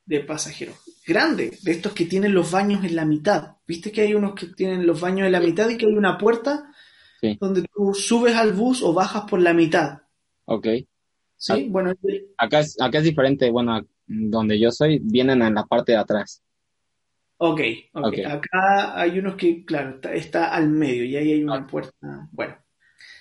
De 0.06 0.20
pasajeros. 0.22 0.76
Grande, 1.08 1.58
de 1.62 1.72
estos 1.72 1.94
que 1.94 2.06
tienen 2.06 2.34
los 2.34 2.52
baños 2.52 2.84
en 2.84 2.96
la 2.96 3.06
mitad. 3.06 3.56
¿Viste 3.66 3.92
que 3.92 4.02
hay 4.02 4.14
unos 4.14 4.36
que 4.36 4.48
tienen 4.48 4.86
los 4.86 5.00
baños 5.00 5.26
en 5.26 5.32
la 5.32 5.40
mitad 5.40 5.70
y 5.70 5.78
que 5.78 5.86
hay 5.86 5.94
una 5.94 6.18
puerta 6.18 6.72
donde 7.40 7.64
tú 7.74 7.94
subes 7.94 8.36
al 8.36 8.52
bus 8.54 8.82
o 8.82 8.94
bajas 8.94 9.24
por 9.30 9.42
la 9.42 9.54
mitad? 9.54 10.00
Ok. 10.46 10.68
Sí, 11.42 11.70
bueno. 11.70 11.92
Acá 12.38 12.60
es, 12.60 12.80
acá 12.80 13.00
es 13.00 13.04
diferente, 13.04 13.50
bueno, 13.50 13.82
donde 14.06 14.60
yo 14.60 14.70
soy, 14.70 15.00
vienen 15.02 15.42
en 15.42 15.56
la 15.56 15.66
parte 15.66 15.94
de 15.94 15.98
atrás. 15.98 16.44
Ok, 17.38 17.62
okay. 17.94 18.24
acá 18.26 19.00
hay 19.02 19.18
unos 19.18 19.36
que, 19.36 19.66
claro, 19.66 20.00
está, 20.14 20.54
al 20.54 20.70
medio 20.70 21.04
y 21.04 21.16
ahí 21.16 21.32
hay 21.32 21.44
una 21.44 21.66
puerta, 21.66 22.30
bueno, 22.32 22.56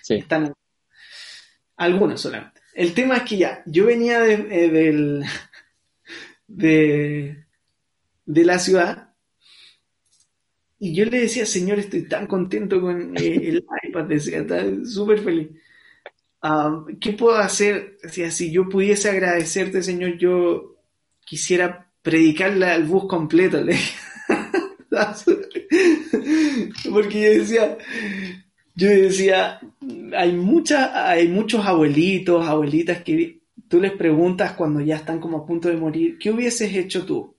sí. 0.03 0.15
están 0.17 0.53
algunos 1.77 2.21
solamente. 2.21 2.61
El 2.75 2.93
tema 2.93 3.17
es 3.17 3.23
que 3.23 3.37
ya, 3.37 3.63
yo 3.65 3.87
venía 3.87 4.19
de, 4.19 4.33
eh, 4.33 4.69
del, 4.69 5.23
de, 6.47 7.43
de 8.25 8.45
la 8.45 8.59
ciudad 8.59 9.15
y 10.77 10.93
yo 10.93 11.05
le 11.05 11.21
decía, 11.21 11.47
Señor, 11.47 11.79
estoy 11.79 12.07
tan 12.07 12.27
contento 12.27 12.79
con 12.79 13.17
eh, 13.17 13.35
el 13.49 13.65
iPad, 13.89 14.03
decía, 14.03 14.41
está 14.41 14.63
súper 14.85 15.17
feliz. 15.21 15.49
¿Qué 16.99 17.13
puedo 17.13 17.37
hacer? 17.37 17.97
si 18.09 18.51
yo 18.51 18.67
pudiese 18.67 19.09
agradecerte, 19.09 19.83
Señor, 19.83 20.17
yo 20.17 20.77
quisiera 21.25 21.91
predicarle 22.01 22.65
al 22.65 22.85
bus 22.85 23.05
completo. 23.07 23.63
Porque 26.91 27.21
yo 27.21 27.29
decía, 27.39 27.77
yo 28.75 28.89
decía, 28.89 29.59
hay, 30.17 30.33
mucha, 30.33 31.09
hay 31.09 31.27
muchos 31.27 31.65
abuelitos, 31.65 32.45
abuelitas 32.45 33.03
que 33.03 33.41
tú 33.67 33.79
les 33.79 33.93
preguntas 33.93 34.53
cuando 34.53 34.81
ya 34.81 34.97
están 34.97 35.19
como 35.19 35.37
a 35.37 35.45
punto 35.45 35.69
de 35.69 35.77
morir, 35.77 36.17
¿qué 36.19 36.31
hubieses 36.31 36.73
hecho 36.75 37.05
tú 37.05 37.35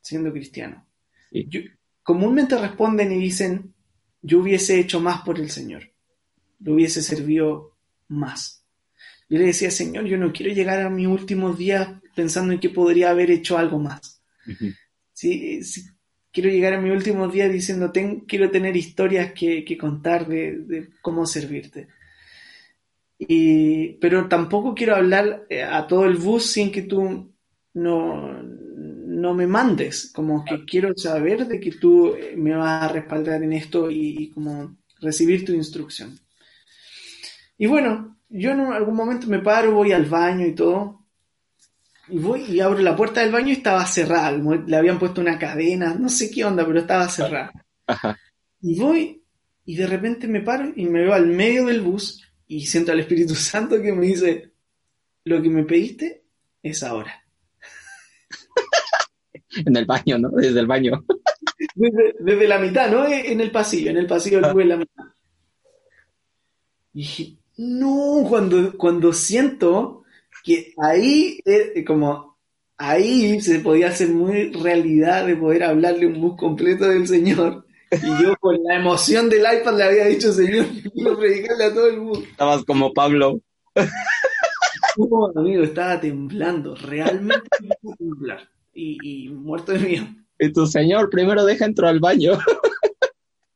siendo 0.00 0.32
cristiano? 0.32 0.86
comúnmente 2.02 2.58
responden 2.58 3.12
y 3.12 3.18
dicen, 3.18 3.72
yo 4.20 4.40
hubiese 4.40 4.78
hecho 4.78 5.00
más 5.00 5.22
por 5.22 5.38
el 5.38 5.48
Señor, 5.48 5.90
lo 6.60 6.74
hubiese 6.74 7.00
servido 7.00 7.71
más. 8.12 8.64
Yo 9.28 9.38
le 9.38 9.46
decía, 9.46 9.70
Señor, 9.70 10.04
yo 10.04 10.18
no 10.18 10.32
quiero 10.32 10.52
llegar 10.52 10.80
a 10.80 10.90
mis 10.90 11.06
últimos 11.06 11.56
días 11.56 11.88
pensando 12.14 12.52
en 12.52 12.60
que 12.60 12.68
podría 12.68 13.10
haber 13.10 13.30
hecho 13.30 13.56
algo 13.56 13.78
más. 13.78 14.22
quiero 16.30 16.50
llegar 16.50 16.74
a 16.74 16.80
mis 16.80 16.92
últimos 16.92 17.32
días 17.32 17.52
diciendo, 17.52 17.92
quiero 18.26 18.50
tener 18.50 18.76
historias 18.76 19.32
que, 19.32 19.78
contar 19.78 20.26
de, 20.26 20.90
cómo 21.00 21.26
servirte. 21.26 21.88
Y, 23.18 23.94
pero 24.00 24.28
tampoco 24.28 24.74
quiero 24.74 24.96
hablar 24.96 25.46
eh, 25.48 25.62
a 25.62 25.86
todo 25.86 26.06
el 26.06 26.16
bus 26.16 26.44
sin 26.46 26.72
que 26.72 26.82
tú 26.82 27.32
no, 27.74 28.42
no 28.42 29.34
me 29.34 29.46
mandes, 29.46 30.10
como 30.12 30.44
que 30.44 30.64
quiero 30.64 30.92
saber 30.96 31.46
de 31.46 31.60
que 31.60 31.72
tú 31.72 32.16
me 32.36 32.54
vas 32.56 32.82
a 32.82 32.88
respaldar 32.88 33.42
en 33.42 33.52
esto 33.52 33.90
y 33.90 34.30
como 34.30 34.76
recibir 35.00 35.44
tu 35.44 35.52
instrucción. 35.52 36.18
Y 37.62 37.66
bueno, 37.68 38.18
yo 38.28 38.50
en 38.50 38.58
algún 38.58 38.96
momento 38.96 39.28
me 39.28 39.38
paro, 39.38 39.70
voy 39.70 39.92
al 39.92 40.06
baño 40.06 40.44
y 40.44 40.52
todo. 40.52 41.06
Y 42.08 42.18
voy 42.18 42.42
y 42.42 42.58
abro 42.58 42.80
la 42.80 42.96
puerta 42.96 43.20
del 43.20 43.30
baño 43.30 43.50
y 43.50 43.52
estaba 43.52 43.86
cerrada. 43.86 44.32
Le 44.32 44.76
habían 44.76 44.98
puesto 44.98 45.20
una 45.20 45.38
cadena, 45.38 45.94
no 45.94 46.08
sé 46.08 46.28
qué 46.28 46.44
onda, 46.44 46.66
pero 46.66 46.80
estaba 46.80 47.08
cerrada. 47.08 47.52
Y 48.60 48.80
voy 48.80 49.22
y 49.64 49.76
de 49.76 49.86
repente 49.86 50.26
me 50.26 50.40
paro 50.40 50.72
y 50.74 50.86
me 50.86 51.02
veo 51.02 51.12
al 51.12 51.28
medio 51.28 51.64
del 51.66 51.82
bus 51.82 52.28
y 52.48 52.66
siento 52.66 52.90
al 52.90 52.98
Espíritu 52.98 53.36
Santo 53.36 53.80
que 53.80 53.92
me 53.92 54.06
dice, 54.06 54.54
lo 55.22 55.40
que 55.40 55.48
me 55.48 55.62
pediste 55.62 56.24
es 56.64 56.82
ahora. 56.82 57.14
en 59.64 59.76
el 59.76 59.86
baño, 59.86 60.18
¿no? 60.18 60.30
Desde 60.30 60.58
el 60.58 60.66
baño. 60.66 61.04
Desde, 61.76 62.48
la 62.48 62.58
mitad, 62.58 62.90
¿no? 62.90 63.06
En 63.06 63.40
el 63.40 63.52
pasillo, 63.52 63.92
en 63.92 63.98
el 63.98 64.08
pasillo 64.08 64.40
del 64.40 64.52
bus 64.52 64.62
en 64.62 64.68
la 64.68 64.76
mitad. 64.78 65.04
Y 66.94 66.98
dije, 66.98 67.41
no, 67.62 68.26
cuando, 68.28 68.76
cuando 68.76 69.12
siento 69.12 70.02
que 70.42 70.74
ahí, 70.78 71.40
eh, 71.44 71.84
como 71.84 72.36
ahí 72.76 73.40
se 73.40 73.60
podía 73.60 73.88
hacer 73.88 74.08
muy 74.08 74.50
realidad 74.52 75.26
de 75.26 75.36
poder 75.36 75.62
hablarle 75.62 76.06
un 76.06 76.20
bus 76.20 76.36
completo 76.36 76.86
del 76.86 77.06
Señor. 77.06 77.64
Y 77.92 78.22
yo 78.22 78.34
con 78.40 78.56
la 78.64 78.76
emoción 78.76 79.28
del 79.28 79.42
iPad 79.42 79.76
le 79.76 79.84
había 79.84 80.06
dicho, 80.06 80.32
Señor, 80.32 80.66
quiero 80.94 81.16
predicarle 81.18 81.64
a 81.64 81.74
todo 81.74 81.88
el 81.88 82.00
mundo. 82.00 82.22
Estabas 82.28 82.64
como 82.64 82.92
Pablo. 82.92 83.40
No, 84.96 85.32
amigo, 85.36 85.62
estaba 85.62 86.00
temblando, 86.00 86.74
realmente 86.74 87.48
estaba 87.60 87.96
temblar. 87.96 88.48
Y, 88.74 88.98
y 89.02 89.28
muerto 89.28 89.72
de 89.72 89.78
miedo. 89.78 90.06
Y 90.38 90.52
tu 90.52 90.66
Señor 90.66 91.08
primero 91.10 91.44
deja 91.44 91.64
entrar 91.64 91.90
al 91.90 92.00
baño. 92.00 92.38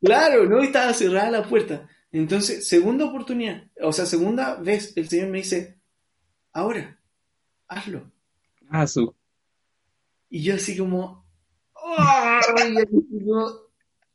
Claro, 0.03 0.45
no 0.45 0.61
estaba 0.61 0.93
cerrada 0.93 1.31
la 1.31 1.43
puerta. 1.43 1.89
Entonces, 2.13 2.69
segunda 2.69 3.05
oportunidad, 3.05 3.65
o 3.83 3.93
sea, 3.93 4.07
segunda 4.07 4.57
vez, 4.57 4.93
el 4.97 5.09
Señor 5.09 5.29
me 5.29 5.39
dice, 5.39 5.81
ahora, 6.53 6.99
hazlo. 7.69 8.11
Ah, 8.69 8.87
su. 8.87 9.15
Y 10.31 10.43
yo 10.43 10.55
así 10.55 10.77
como, 10.77 11.27
¡ay! 11.99 12.75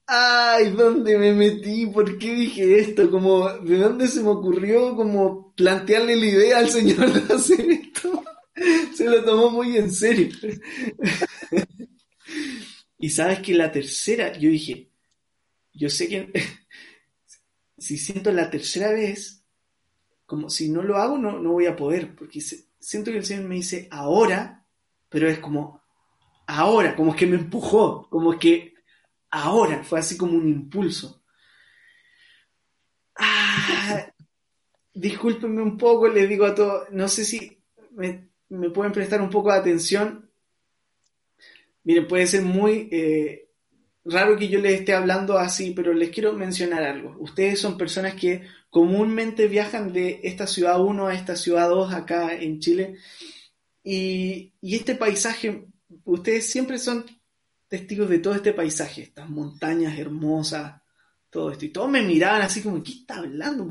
¡Ay! 0.07 0.71
¿Dónde 0.71 1.17
me 1.17 1.33
metí? 1.33 1.87
¿Por 1.87 2.17
qué 2.17 2.33
dije 2.33 2.79
esto? 2.79 3.09
Como, 3.09 3.49
¿de 3.49 3.77
dónde 3.77 4.07
se 4.07 4.21
me 4.21 4.29
ocurrió 4.29 4.95
como 4.95 5.53
plantearle 5.55 6.15
la 6.15 6.25
idea 6.25 6.57
al 6.59 6.69
Señor 6.69 7.13
de 7.13 7.33
hacer 7.33 7.71
esto? 7.71 8.23
Se 8.93 9.05
lo 9.05 9.23
tomó 9.23 9.49
muy 9.49 9.77
en 9.77 9.91
serio. 9.91 10.29
y 12.99 13.09
sabes 13.09 13.39
que 13.39 13.53
la 13.53 13.71
tercera, 13.71 14.37
yo 14.37 14.49
dije, 14.49 14.89
yo 15.73 15.89
sé 15.89 16.07
que 16.07 16.31
si 17.82 17.97
siento 17.97 18.32
la 18.32 18.49
tercera 18.49 18.91
vez, 18.91 19.43
como 20.27 20.49
si 20.49 20.69
no 20.69 20.84
lo 20.84 20.97
hago, 20.97 21.17
no, 21.17 21.39
no 21.39 21.53
voy 21.53 21.65
a 21.65 21.75
poder, 21.75 22.15
porque 22.15 22.39
siento 22.39 23.11
que 23.11 23.17
el 23.17 23.25
Señor 23.25 23.45
me 23.45 23.55
dice 23.55 23.88
ahora, 23.89 24.65
pero 25.09 25.27
es 25.27 25.39
como 25.39 25.82
ahora, 26.45 26.95
como 26.95 27.15
que 27.15 27.25
me 27.25 27.38
empujó, 27.38 28.07
como 28.09 28.38
que 28.38 28.75
ahora, 29.32 29.84
fue 29.84 29.99
así 29.99 30.15
como 30.15 30.38
un 30.38 30.47
impulso. 30.47 31.23
Ah, 33.15 34.07
discúlpenme 34.93 35.61
un 35.63 35.75
poco, 35.75 36.07
les 36.07 36.29
digo 36.29 36.45
a 36.45 36.53
todos, 36.53 36.88
no 36.91 37.07
sé 37.07 37.25
si 37.25 37.61
me, 37.91 38.29
pueden 38.73 38.91
prestar 38.91 39.21
un 39.21 39.29
poco 39.29 39.51
de 39.51 39.57
atención. 39.57 40.29
Miren, 41.84 42.07
puede 42.07 42.27
ser 42.27 42.43
muy, 42.43 42.89
eh, 42.91 43.49
raro 44.06 44.38
que 44.38 44.47
yo 44.47 44.60
les 44.60 44.80
esté 44.80 44.93
hablando 44.93 45.38
así, 45.38 45.72
pero 45.72 45.93
les 45.93 46.10
quiero 46.10 46.34
mencionar 46.34 46.84
algo. 46.84 47.16
Ustedes 47.20 47.60
son 47.60 47.78
personas 47.78 48.16
que 48.16 48.43
comúnmente 48.70 49.47
viajan 49.47 49.93
de 49.93 50.22
esta 50.24 50.47
ciudad 50.47 50.82
1 50.82 51.08
a 51.08 51.14
esta 51.14 51.36
ciudad 51.36 51.70
2 51.70 51.93
acá 51.93 52.34
en 52.34 52.60
Chile. 52.60 52.95
Y, 53.84 54.54
este 54.62 54.95
paisaje, 54.95 55.68
ustedes 56.06 56.49
siempre 56.49 56.78
son 56.80 57.06
testigos 57.68 58.10
de 58.10 58.20
todo 58.20 58.36
este 58.36 58.54
paisaje, 58.54 59.04
estas 59.04 59.30
montañas 59.30 59.97
hermosas, 59.97 60.82
todo 61.30 61.52
esto. 61.52 61.66
Y 61.66 61.70
todos 61.70 61.89
me 61.89 62.02
miraban 62.02 62.41
así 62.41 62.62
como, 62.62 62.84
¿qué 62.84 62.91
está 62.91 63.18
hablando? 63.18 63.66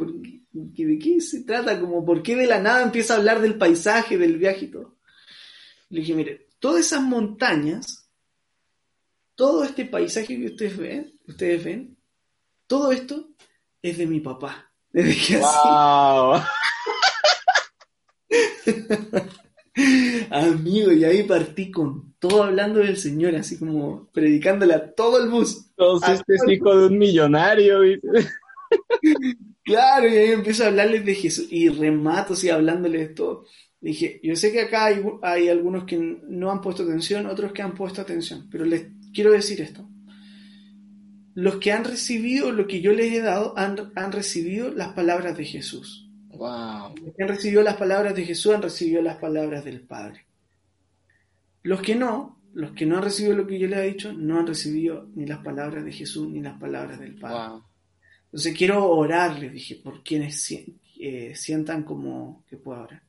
¿De 0.53 0.99
qué 0.99 1.21
se 1.21 1.43
trata? 1.45 1.81
Como, 1.81 2.05
¿por 2.05 2.23
qué 2.23 2.37
de 2.37 2.47
la 2.47 2.61
nada 2.61 2.83
empieza 2.83 3.15
a 3.15 3.17
hablar 3.19 3.41
del 3.41 3.59
paisaje, 3.59 4.19
del 4.19 4.39
viaje 4.39 4.67
y 4.67 4.71
todo? 4.71 4.97
Le 5.91 6.01
dije, 6.01 6.15
mire, 6.15 6.49
todas 6.59 6.87
esas 6.87 7.03
montañas, 7.03 8.00
todo 9.41 9.65
este 9.65 9.87
paisaje 9.87 10.39
que 10.39 10.49
ustedes 10.49 10.77
ven, 10.77 11.19
ustedes 11.27 11.65
ven, 11.65 11.97
todo 12.67 12.93
esto 12.93 13.31
es 13.81 13.97
de 13.97 14.07
mi 14.07 14.21
papá. 14.21 14.71
Desde 14.93 15.17
que 15.17 15.39
wow. 15.39 16.43
Amigo, 20.31 20.93
y 20.93 21.05
ahí 21.05 21.23
partí 21.23 21.71
con 21.71 22.13
todo 22.19 22.43
hablando 22.43 22.81
del 22.81 22.99
Señor, 22.99 23.35
así 23.35 23.59
como 23.59 24.11
predicándole 24.13 24.75
a 24.75 24.95
todo 24.95 25.19
el 25.23 25.31
bus. 25.31 25.71
Entonces, 25.71 26.21
este 26.21 26.35
es 26.35 26.43
hijo 26.47 26.77
de 26.77 26.89
un 26.89 26.99
millonario. 26.99 27.79
claro, 29.65 30.07
y 30.07 30.19
ahí 30.19 30.33
empiezo 30.33 30.65
a 30.65 30.67
hablarles 30.67 31.07
de 31.07 31.15
Jesús 31.15 31.47
y 31.51 31.71
remato 31.71 32.35
así 32.35 32.51
hablándoles 32.51 33.09
de 33.09 33.15
todo. 33.15 33.47
Dije, 33.81 34.21
yo 34.23 34.37
sé 34.37 34.53
que 34.53 34.61
acá 34.61 34.85
hay, 34.85 35.03
hay 35.23 35.49
algunos 35.49 35.85
que 35.85 35.97
no 35.97 36.51
han 36.51 36.61
puesto 36.61 36.83
atención, 36.83 37.25
otros 37.25 37.53
que 37.53 37.63
han 37.63 37.73
puesto 37.73 38.03
atención, 38.03 38.47
pero 38.51 38.67
les 38.67 39.00
quiero 39.13 39.33
decir 39.33 39.61
esto. 39.61 39.89
Los 41.35 41.57
que 41.57 41.73
han 41.73 41.85
recibido 41.85 42.51
lo 42.53 42.67
que 42.67 42.81
yo 42.81 42.93
les 42.93 43.13
he 43.13 43.21
dado 43.21 43.57
han, 43.57 43.93
han 43.95 44.13
recibido 44.13 44.71
las 44.73 44.89
palabras 44.89 45.37
de 45.37 45.45
Jesús. 45.45 46.09
Wow. 46.29 46.95
Los 47.05 47.15
que 47.15 47.23
han 47.23 47.29
recibido 47.29 47.63
las 47.63 47.77
palabras 47.77 48.15
de 48.15 48.25
Jesús 48.25 48.55
han 48.55 48.63
recibido 48.63 49.03
las 49.03 49.17
palabras 49.17 49.65
del 49.65 49.81
Padre. 49.81 50.27
Los 51.63 51.83
que 51.83 51.95
no, 51.95 52.41
los 52.53 52.73
que 52.73 52.87
no 52.87 52.97
han 52.97 53.03
recibido 53.05 53.37
lo 53.37 53.47
que 53.47 53.59
yo 53.59 53.69
les 53.69 53.79
he 53.79 53.87
dicho, 53.87 54.13
no 54.13 54.39
han 54.39 54.47
recibido 54.47 55.09
ni 55.15 55.27
las 55.27 55.39
palabras 55.39 55.85
de 55.85 55.93
Jesús 55.93 56.29
ni 56.29 56.41
las 56.41 56.59
palabras 56.59 56.99
del 56.99 57.15
Padre. 57.15 57.63
Entonces 58.27 58.57
quiero 58.57 58.89
orarles, 58.89 59.53
dije, 59.53 59.77
por 59.77 60.03
quienes 60.03 60.51
eh, 60.99 61.33
sientan 61.35 61.83
como 61.83 62.45
que 62.49 62.57
puedo 62.57 62.83
orar. 62.83 63.03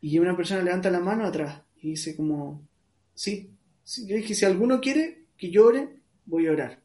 Y 0.00 0.18
una 0.18 0.36
persona 0.36 0.62
levanta 0.62 0.90
la 0.90 1.00
mano 1.00 1.26
atrás 1.26 1.60
y 1.82 1.90
dice 1.90 2.16
como, 2.16 2.66
sí, 3.14 3.50
yo 3.98 4.16
dije, 4.16 4.34
si 4.34 4.44
alguno 4.44 4.80
quiere 4.80 5.24
que 5.36 5.50
llore, 5.50 5.88
voy 6.26 6.46
a 6.46 6.52
orar. 6.52 6.80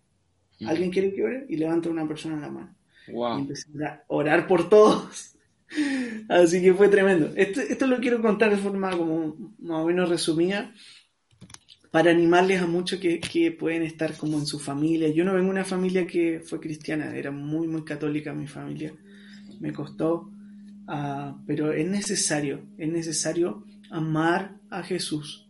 ¿Alguien 0.66 0.92
quiere 0.92 1.14
que 1.14 1.24
ore? 1.24 1.46
Y 1.50 1.58
levanta 1.58 1.90
una 1.90 2.08
persona 2.08 2.40
la 2.40 2.50
mano. 2.50 2.76
Y 3.08 3.42
empecé 3.42 3.68
a 3.86 4.04
orar 4.08 4.48
por 4.48 4.70
todos. 4.70 5.36
Así 6.30 6.62
que 6.62 6.74
fue 6.74 6.88
tremendo. 6.88 7.32
Esto, 7.36 7.62
esto 7.62 7.88
lo 7.88 8.00
quiero 8.00 8.22
contar 8.22 8.52
de 8.52 8.58
forma 8.58 8.92
como 8.92 9.54
más 9.60 9.84
o 9.84 9.86
menos 9.86 10.10
resumida 10.10 10.74
para 11.92 12.12
animarles 12.12 12.62
a 12.62 12.68
muchos 12.68 13.00
que, 13.00 13.20
que, 13.20 13.52
pueden 13.52 13.84
estar 13.84 14.18
como 14.18 14.38
en 14.38 14.46
su 14.46 14.60
familia. 14.60 15.10
Yo 15.10 15.24
no 15.24 15.34
vengo 15.34 15.46
de 15.48 15.52
una 15.52 15.66
familia 15.66 16.06
que 16.06 16.42
fue 16.42 16.60
cristiana, 16.60 17.16
era 17.16 17.32
muy, 17.32 17.68
muy 17.68 17.84
católica 17.84 18.34
mi 18.34 18.48
familia. 18.48 18.94
Me 19.60 19.72
costó, 19.72 20.30
uh, 20.88 21.38
pero 21.46 21.72
es 21.72 21.88
necesario, 21.88 22.64
es 22.78 22.90
necesario 22.90 23.64
amar 23.92 24.58
a 24.70 24.84
Jesús 24.84 25.45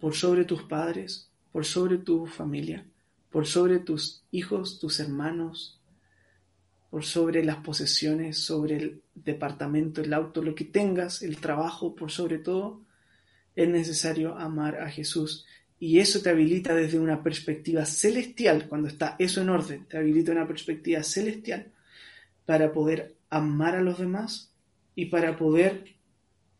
por 0.00 0.14
sobre 0.14 0.44
tus 0.44 0.62
padres, 0.62 1.30
por 1.52 1.64
sobre 1.64 1.98
tu 1.98 2.26
familia, 2.26 2.84
por 3.30 3.46
sobre 3.46 3.78
tus 3.78 4.22
hijos, 4.30 4.78
tus 4.78 5.00
hermanos, 5.00 5.80
por 6.90 7.04
sobre 7.04 7.44
las 7.44 7.56
posesiones, 7.56 8.38
sobre 8.38 8.76
el 8.76 9.02
departamento, 9.14 10.00
el 10.00 10.12
auto, 10.12 10.42
lo 10.42 10.54
que 10.54 10.64
tengas, 10.64 11.22
el 11.22 11.38
trabajo, 11.38 11.94
por 11.94 12.10
sobre 12.10 12.38
todo, 12.38 12.80
es 13.54 13.68
necesario 13.68 14.36
amar 14.36 14.80
a 14.80 14.90
Jesús. 14.90 15.46
Y 15.78 15.98
eso 15.98 16.22
te 16.22 16.30
habilita 16.30 16.74
desde 16.74 16.98
una 16.98 17.22
perspectiva 17.22 17.84
celestial, 17.84 18.66
cuando 18.68 18.88
está 18.88 19.16
eso 19.18 19.42
en 19.42 19.50
orden, 19.50 19.84
te 19.86 19.98
habilita 19.98 20.32
una 20.32 20.46
perspectiva 20.46 21.02
celestial 21.02 21.72
para 22.46 22.72
poder 22.72 23.14
amar 23.28 23.74
a 23.74 23.82
los 23.82 23.98
demás 23.98 24.50
y 24.94 25.06
para 25.06 25.36
poder 25.36 25.96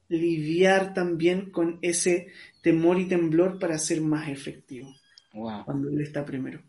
lidiar 0.09 0.95
también 0.95 1.51
con 1.51 1.79
ese 1.83 2.29
temor 2.67 2.99
y 2.99 3.07
temblor 3.07 3.61
para 3.61 3.79
ser 3.79 4.01
más 4.01 4.29
efectivo. 4.29 4.93
Cuando 5.31 5.89
Él 5.89 6.01
está 6.01 6.25
primero. 6.25 6.61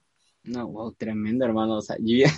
No, 0.43 0.67
wow, 0.67 0.93
tremendo, 0.93 1.43
hermano. 1.43 1.77
O 1.77 1.81
sea, 1.81 1.95
yo 1.99 2.17
ya, 2.23 2.31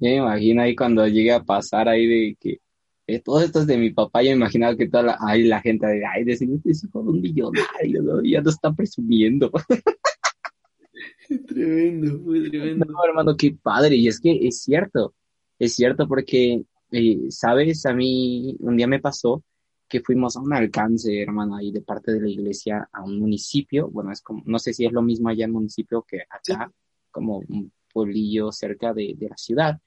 me 0.00 0.16
imagino 0.16 0.62
ahí 0.62 0.74
cuando 0.74 1.06
llegue 1.06 1.30
a 1.30 1.44
pasar 1.44 1.90
ahí 1.90 2.06
de 2.06 2.36
que 2.40 2.60
eh, 3.06 3.20
todo 3.20 3.42
esto 3.42 3.60
es 3.60 3.66
de 3.66 3.76
mi 3.76 3.90
papá, 3.90 4.22
yo 4.22 4.30
me 4.30 4.36
imaginaba 4.36 4.74
que 4.78 4.88
toda 4.88 5.02
la, 5.02 5.18
ahí 5.20 5.42
la 5.42 5.60
gente 5.60 5.86
de, 5.86 6.06
ay, 6.06 6.24
decir, 6.24 6.48
este 6.50 6.70
es 6.70 6.84
hijo 6.84 7.02
de 7.02 7.10
un 7.10 7.20
millonario, 7.20 8.02
¿no? 8.02 8.22
ya 8.22 8.40
no 8.40 8.48
está 8.48 8.72
presumiendo. 8.72 9.52
tremendo, 11.46 12.18
muy 12.18 12.48
tremendo. 12.48 12.86
No, 12.86 13.04
hermano, 13.06 13.36
qué 13.36 13.54
padre. 13.62 13.96
Y 13.96 14.08
es 14.08 14.18
que 14.18 14.38
es 14.48 14.62
cierto, 14.62 15.14
es 15.58 15.74
cierto 15.74 16.08
porque, 16.08 16.62
eh, 16.92 17.18
sabes, 17.28 17.84
a 17.84 17.92
mí 17.92 18.56
un 18.60 18.78
día 18.78 18.86
me 18.86 19.00
pasó 19.00 19.44
que 19.88 20.00
fuimos 20.00 20.36
a 20.36 20.40
un 20.40 20.52
alcance, 20.52 21.22
hermano, 21.22 21.56
ahí 21.56 21.70
de 21.70 21.80
parte 21.80 22.12
de 22.12 22.20
la 22.20 22.28
iglesia 22.28 22.88
a 22.92 23.02
un 23.04 23.18
municipio. 23.18 23.88
Bueno, 23.88 24.12
es 24.12 24.20
como, 24.20 24.42
no 24.44 24.58
sé 24.58 24.72
si 24.72 24.84
es 24.84 24.92
lo 24.92 25.02
mismo 25.02 25.28
allá 25.28 25.44
en 25.44 25.52
municipio 25.52 26.02
que 26.02 26.22
acá 26.28 26.72
como 27.10 27.38
un 27.38 27.72
pueblillo 27.92 28.52
cerca 28.52 28.92
de, 28.92 29.16
la 29.20 29.36
ciudad. 29.36 29.80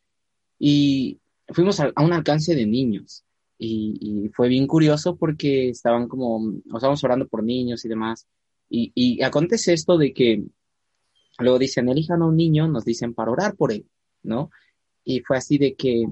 Y 0.57 1.19
fuimos 1.49 1.79
a, 1.79 1.91
un 1.97 2.13
alcance 2.13 2.55
de 2.55 2.65
niños. 2.65 3.23
Y, 3.57 4.29
fue 4.33 4.47
bien 4.47 4.67
curioso 4.67 5.17
porque 5.17 5.69
estaban 5.69 6.07
como, 6.07 6.53
estábamos 6.73 7.03
orando 7.03 7.27
por 7.27 7.43
niños 7.43 7.83
y 7.83 7.89
demás. 7.89 8.27
Y, 8.69 8.91
y 8.95 9.21
acontece 9.21 9.73
esto 9.73 9.97
de 9.97 10.13
que 10.13 10.43
luego 11.39 11.59
dicen, 11.59 11.89
elijan 11.89 12.21
a 12.21 12.27
un 12.27 12.37
niño, 12.37 12.67
nos 12.67 12.85
dicen 12.85 13.13
para 13.13 13.31
orar 13.31 13.55
por 13.55 13.71
él, 13.71 13.85
¿no? 14.23 14.49
Y 15.03 15.21
fue 15.21 15.37
así 15.37 15.57
de 15.57 15.75
que 15.75 16.05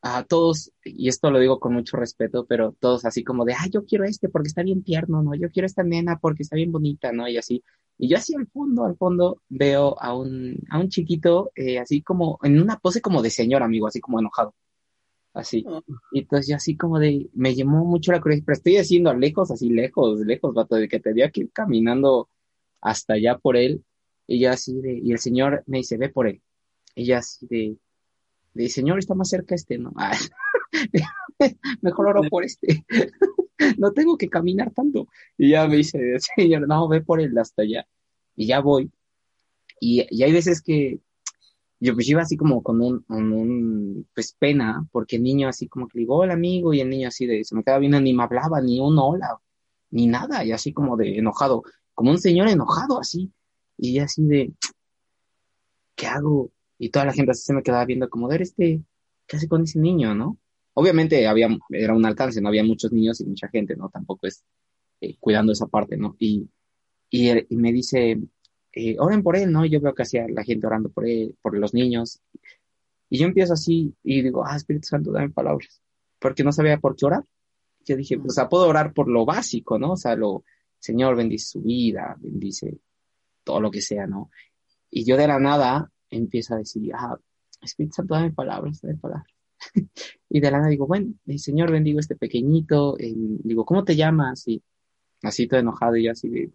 a 0.00 0.24
todos, 0.24 0.72
y 0.84 1.08
esto 1.08 1.30
lo 1.30 1.40
digo 1.40 1.58
con 1.58 1.74
mucho 1.74 1.96
respeto, 1.96 2.46
pero 2.46 2.74
todos 2.78 3.04
así 3.04 3.24
como 3.24 3.44
de, 3.44 3.54
ah, 3.54 3.66
yo 3.70 3.84
quiero 3.84 4.04
este 4.04 4.28
porque 4.28 4.48
está 4.48 4.62
bien 4.62 4.84
tierno, 4.84 5.22
¿no? 5.22 5.34
Yo 5.34 5.50
quiero 5.50 5.66
esta 5.66 5.82
nena 5.82 6.18
porque 6.20 6.42
está 6.44 6.56
bien 6.56 6.70
bonita, 6.70 7.12
¿no? 7.12 7.28
Y 7.28 7.36
así. 7.36 7.62
Y 7.98 8.08
yo 8.08 8.16
así 8.16 8.34
al 8.34 8.46
fondo, 8.46 8.84
al 8.84 8.96
fondo, 8.96 9.42
veo 9.48 10.00
a 10.00 10.16
un, 10.16 10.56
a 10.70 10.78
un 10.78 10.88
chiquito, 10.88 11.50
eh, 11.56 11.78
así 11.80 12.00
como, 12.02 12.38
en 12.42 12.60
una 12.60 12.78
pose 12.78 13.00
como 13.00 13.22
de 13.22 13.30
señor, 13.30 13.62
amigo, 13.62 13.88
así 13.88 14.00
como 14.00 14.20
enojado. 14.20 14.54
Así. 15.34 15.64
Oh. 15.66 15.82
Y 16.12 16.20
entonces 16.20 16.48
yo 16.48 16.56
así 16.56 16.76
como 16.76 16.98
de, 17.00 17.28
me 17.34 17.54
llamó 17.54 17.84
mucho 17.84 18.12
la 18.12 18.20
curiosidad, 18.20 18.46
pero 18.46 18.56
estoy 18.56 18.76
haciendo 18.76 19.12
lejos, 19.14 19.50
así 19.50 19.68
lejos, 19.68 20.20
lejos, 20.20 20.54
vato, 20.54 20.76
de 20.76 20.88
que 20.88 21.00
tenía 21.00 21.30
que 21.30 21.42
ir 21.42 21.50
caminando 21.52 22.28
hasta 22.80 23.14
allá 23.14 23.36
por 23.38 23.56
él. 23.56 23.84
Y 24.28 24.40
yo 24.40 24.50
así 24.50 24.80
de, 24.80 25.00
y 25.02 25.12
el 25.12 25.18
señor 25.18 25.64
me 25.66 25.78
dice, 25.78 25.96
ve 25.96 26.08
por 26.08 26.28
él. 26.28 26.40
Y 26.94 27.06
yo 27.06 27.16
así 27.18 27.46
de, 27.48 27.76
de 28.58 28.68
señor, 28.68 28.98
está 28.98 29.14
más 29.14 29.28
cerca 29.28 29.54
este, 29.54 29.78
¿no? 29.78 29.92
mejor 31.80 32.08
oro 32.08 32.22
por 32.28 32.44
este. 32.44 32.84
no 33.78 33.92
tengo 33.92 34.18
que 34.18 34.28
caminar 34.28 34.72
tanto. 34.72 35.06
Y 35.36 35.50
ya 35.50 35.68
me 35.68 35.76
dice, 35.76 35.98
señor, 36.36 36.66
no, 36.66 36.88
ve 36.88 37.00
por 37.00 37.20
él 37.20 37.38
hasta 37.38 37.62
allá. 37.62 37.86
Y 38.34 38.46
ya 38.46 38.60
voy. 38.60 38.90
Y, 39.80 40.04
y 40.10 40.22
hay 40.24 40.32
veces 40.32 40.60
que 40.60 40.98
yo 41.78 41.94
pues 41.94 42.08
iba 42.08 42.22
así 42.22 42.36
como 42.36 42.60
con 42.60 42.80
un, 42.80 43.04
un, 43.08 44.08
pues 44.12 44.32
pena, 44.32 44.88
porque 44.90 45.16
el 45.16 45.22
niño 45.22 45.48
así 45.48 45.68
como 45.68 45.86
que 45.86 45.98
le 45.98 46.00
digo, 46.00 46.16
hola 46.16 46.34
amigo, 46.34 46.74
y 46.74 46.80
el 46.80 46.90
niño 46.90 47.06
así 47.06 47.26
de, 47.26 47.44
se 47.44 47.54
me 47.54 47.62
quedaba 47.62 47.78
viendo, 47.78 48.00
ni 48.00 48.12
me 48.12 48.24
hablaba, 48.24 48.60
ni 48.60 48.80
un 48.80 48.98
hola, 48.98 49.38
ni 49.90 50.08
nada, 50.08 50.44
y 50.44 50.50
así 50.50 50.72
como 50.72 50.96
de 50.96 51.18
enojado, 51.18 51.62
como 51.94 52.10
un 52.10 52.18
señor 52.18 52.48
enojado 52.48 52.98
así, 52.98 53.30
y 53.76 54.00
así 54.00 54.24
de, 54.24 54.52
¿qué 55.94 56.08
hago? 56.08 56.50
Y 56.78 56.90
toda 56.90 57.04
la 57.06 57.12
gente 57.12 57.32
así 57.32 57.42
se 57.42 57.52
me 57.52 57.62
quedaba 57.62 57.84
viendo 57.84 58.08
como, 58.08 58.28
de 58.28 58.36
este, 58.36 58.82
¿qué 59.26 59.36
hace 59.36 59.48
con 59.48 59.62
ese 59.64 59.78
niño, 59.78 60.14
no? 60.14 60.38
Obviamente 60.74 61.26
había, 61.26 61.48
era 61.70 61.94
un 61.94 62.06
alcance, 62.06 62.40
no 62.40 62.48
había 62.48 62.62
muchos 62.62 62.92
niños 62.92 63.20
y 63.20 63.24
mucha 63.24 63.48
gente, 63.48 63.76
¿no? 63.76 63.88
Tampoco 63.88 64.28
es 64.28 64.44
eh, 65.00 65.16
cuidando 65.18 65.52
esa 65.52 65.66
parte, 65.66 65.96
¿no? 65.96 66.14
Y, 66.18 66.48
y, 67.10 67.56
me 67.56 67.72
dice, 67.72 68.20
eh, 68.72 68.96
oren 68.98 69.22
por 69.22 69.36
él, 69.36 69.50
¿no? 69.50 69.64
Y 69.64 69.70
yo 69.70 69.80
veo 69.80 69.94
que 69.94 70.02
hacía 70.02 70.26
la 70.28 70.44
gente 70.44 70.66
orando 70.66 70.88
por 70.88 71.06
él, 71.06 71.36
por 71.42 71.56
los 71.56 71.74
niños. 71.74 72.20
Y 73.10 73.18
yo 73.18 73.26
empiezo 73.26 73.54
así 73.54 73.94
y 74.04 74.22
digo, 74.22 74.44
ah, 74.46 74.56
Espíritu 74.56 74.86
Santo, 74.86 75.10
dame 75.10 75.30
palabras. 75.30 75.82
Porque 76.20 76.44
no 76.44 76.52
sabía 76.52 76.78
por 76.78 76.94
qué 76.94 77.06
orar. 77.06 77.24
Yo 77.84 77.96
dije, 77.96 78.18
pues, 78.18 78.32
o 78.32 78.34
sea, 78.34 78.48
puedo 78.48 78.68
orar 78.68 78.92
por 78.92 79.08
lo 79.08 79.24
básico, 79.24 79.78
¿no? 79.78 79.92
O 79.92 79.96
sea, 79.96 80.14
lo, 80.14 80.44
Señor, 80.78 81.16
bendice 81.16 81.52
su 81.52 81.62
vida, 81.62 82.16
bendice 82.20 82.78
todo 83.44 83.60
lo 83.60 83.70
que 83.70 83.80
sea, 83.80 84.06
¿no? 84.06 84.30
Y 84.90 85.04
yo 85.04 85.16
de 85.16 85.26
la 85.26 85.38
nada 85.38 85.90
empiezo 86.10 86.54
a 86.54 86.58
decir, 86.58 86.92
ah, 86.94 87.18
Espíritu 87.60 87.94
Santo, 87.94 88.14
dame 88.14 88.32
palabras, 88.32 88.80
dame 88.80 88.96
palabras. 88.96 89.26
y 90.28 90.40
de 90.40 90.50
la 90.50 90.58
nada 90.58 90.70
digo, 90.70 90.86
bueno, 90.86 91.12
el 91.26 91.38
Señor 91.38 91.70
bendigo 91.70 92.00
este 92.00 92.16
pequeñito, 92.16 92.96
digo, 92.98 93.64
¿cómo 93.64 93.84
te 93.84 93.96
llamas? 93.96 94.46
Y 94.46 94.62
así 95.22 95.46
todo 95.46 95.60
enojado 95.60 95.96
y 95.96 96.04
yo 96.04 96.12
así 96.12 96.28
de, 96.28 96.50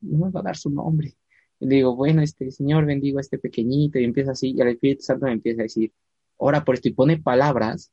no 0.00 0.26
me 0.26 0.30
va 0.30 0.40
a 0.40 0.44
dar 0.44 0.56
su 0.56 0.70
nombre. 0.70 1.16
Y 1.60 1.66
digo, 1.66 1.96
bueno, 1.96 2.22
este 2.22 2.50
Señor 2.50 2.84
bendigo 2.84 3.18
a 3.18 3.20
este 3.20 3.38
pequeñito 3.38 3.98
y 3.98 4.04
empieza 4.04 4.32
así 4.32 4.52
y 4.56 4.60
el 4.60 4.68
Espíritu 4.68 5.02
Santo 5.02 5.26
me 5.26 5.32
empieza 5.32 5.62
a 5.62 5.64
decir, 5.64 5.92
ora 6.36 6.64
por 6.64 6.74
esto 6.74 6.88
y 6.88 6.92
pone 6.92 7.18
palabras 7.18 7.90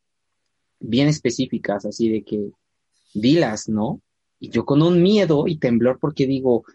bien 0.80 1.08
específicas, 1.08 1.86
así 1.86 2.10
de 2.10 2.24
que 2.24 2.52
dilas, 3.14 3.70
¿no? 3.70 4.02
Y 4.40 4.50
yo 4.50 4.66
con 4.66 4.82
un 4.82 5.02
miedo 5.02 5.48
y 5.48 5.58
temblor 5.58 6.00
porque 6.00 6.26
digo, 6.26 6.66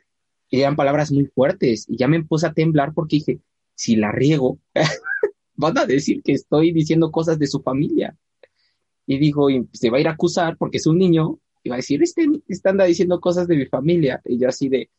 eran 0.50 0.76
palabras 0.76 1.10
muy 1.10 1.26
fuertes 1.26 1.86
y 1.88 1.96
ya 1.96 2.06
me 2.08 2.22
puse 2.22 2.46
a 2.46 2.52
temblar 2.52 2.94
porque 2.94 3.16
dije, 3.16 3.40
si 3.76 3.94
la 3.94 4.10
riego, 4.10 4.58
van 5.54 5.78
a 5.78 5.86
decir 5.86 6.22
que 6.22 6.32
estoy 6.32 6.72
diciendo 6.72 7.12
cosas 7.12 7.38
de 7.38 7.46
su 7.46 7.60
familia. 7.60 8.16
Y 9.06 9.18
dijo, 9.18 9.48
y 9.50 9.68
se 9.72 9.90
va 9.90 9.98
a 9.98 10.00
ir 10.00 10.08
a 10.08 10.12
acusar 10.12 10.56
porque 10.56 10.78
es 10.78 10.86
un 10.86 10.98
niño 10.98 11.38
y 11.62 11.68
va 11.68 11.76
a 11.76 11.78
decir, 11.78 12.02
este, 12.02 12.26
este 12.48 12.68
anda 12.68 12.84
diciendo 12.84 13.20
cosas 13.20 13.46
de 13.46 13.56
mi 13.56 13.66
familia. 13.66 14.20
Y 14.24 14.38
yo 14.38 14.48
así 14.48 14.68
de, 14.68 14.90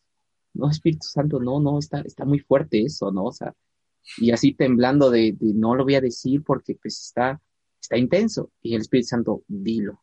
no, 0.53 0.69
Espíritu 0.69 1.07
Santo, 1.07 1.39
no, 1.39 1.59
no, 1.59 1.79
está, 1.79 2.01
está 2.01 2.23
muy 2.23 2.39
fuerte 2.39 2.81
eso, 2.81 3.11
¿no? 3.11 3.25
O 3.25 3.33
sea, 3.33 3.53
y 4.17 4.31
así 4.31 4.53
temblando 4.53 5.09
de, 5.09 5.35
de 5.37 5.53
no 5.53 5.75
lo 5.75 5.83
voy 5.83 5.95
a 5.95 6.01
decir 6.01 6.43
porque 6.43 6.75
pues 6.75 7.01
está, 7.01 7.41
está 7.81 7.97
intenso. 7.97 8.51
Y 8.61 8.75
el 8.75 8.81
Espíritu 8.81 9.07
Santo, 9.07 9.43
dilo, 9.47 10.01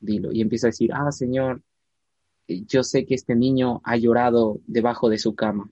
dilo. 0.00 0.32
Y 0.32 0.42
empieza 0.42 0.66
a 0.66 0.70
decir, 0.70 0.90
ah, 0.92 1.12
Señor, 1.12 1.62
yo 2.46 2.82
sé 2.82 3.06
que 3.06 3.14
este 3.14 3.36
niño 3.36 3.80
ha 3.84 3.96
llorado 3.96 4.60
debajo 4.66 5.08
de 5.08 5.18
su 5.18 5.34
cama 5.34 5.70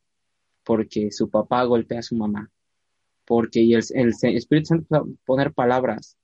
porque 0.68 1.10
su 1.12 1.30
papá 1.30 1.64
golpea 1.64 2.00
a 2.00 2.02
su 2.02 2.14
mamá. 2.14 2.50
Porque 3.24 3.62
el, 3.62 3.82
el, 3.94 4.36
Espíritu 4.36 4.66
Santo 4.66 4.96
a 4.96 5.04
poner 5.24 5.54
palabras 5.54 6.18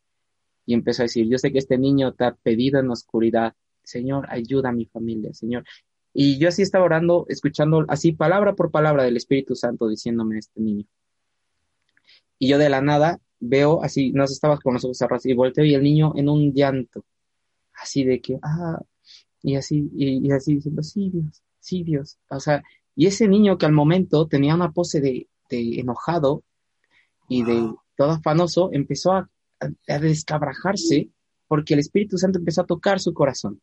y 0.66 0.74
empezó 0.74 1.00
a 1.00 1.04
decir, 1.04 1.26
yo 1.30 1.38
sé 1.38 1.50
que 1.50 1.60
este 1.60 1.78
niño 1.78 2.12
te 2.12 2.26
ha 2.26 2.34
pedido 2.34 2.78
en 2.78 2.88
la 2.88 2.92
oscuridad, 2.92 3.54
Señor, 3.82 4.26
ayuda 4.28 4.68
a 4.68 4.72
mi 4.72 4.84
familia, 4.84 5.32
Señor. 5.32 5.64
Y 6.12 6.36
yo 6.36 6.50
así 6.50 6.60
estaba 6.60 6.84
orando, 6.84 7.24
escuchando 7.30 7.86
así 7.88 8.12
palabra 8.12 8.54
por 8.54 8.70
palabra 8.70 9.04
del 9.04 9.16
Espíritu 9.16 9.54
Santo 9.54 9.88
diciéndome 9.88 10.36
a 10.36 10.40
este 10.40 10.60
niño. 10.60 10.84
Y 12.38 12.48
yo 12.48 12.58
de 12.58 12.68
la 12.68 12.82
nada 12.82 13.20
veo 13.40 13.82
así, 13.82 14.12
no 14.12 14.24
estaba 14.24 14.58
con 14.58 14.74
los 14.74 14.84
ojos 14.84 14.98
cerrados 14.98 15.24
y 15.24 15.32
volteo 15.32 15.64
y 15.64 15.72
el 15.72 15.82
niño 15.82 16.12
en 16.16 16.28
un 16.28 16.52
llanto, 16.52 17.02
así 17.72 18.04
de 18.04 18.20
que, 18.20 18.38
ah, 18.42 18.82
y 19.40 19.56
así, 19.56 19.88
y, 19.94 20.30
así 20.32 20.56
diciendo, 20.56 20.82
sí, 20.82 21.08
Dios, 21.08 21.42
sí, 21.60 21.82
Dios. 21.82 22.18
O 22.28 22.40
sea, 22.40 22.62
y 22.96 23.06
ese 23.06 23.28
niño 23.28 23.58
que 23.58 23.66
al 23.66 23.72
momento 23.72 24.26
tenía 24.26 24.54
una 24.54 24.72
pose 24.72 25.00
de, 25.00 25.28
de 25.50 25.80
enojado 25.80 26.42
y 27.28 27.42
de 27.42 27.72
todo 27.96 28.12
afanoso, 28.12 28.70
empezó 28.72 29.12
a, 29.12 29.28
a, 29.60 29.98
descabrajarse 29.98 31.08
porque 31.48 31.74
el 31.74 31.80
Espíritu 31.80 32.18
Santo 32.18 32.38
empezó 32.38 32.62
a 32.62 32.66
tocar 32.66 33.00
su 33.00 33.14
corazón 33.14 33.60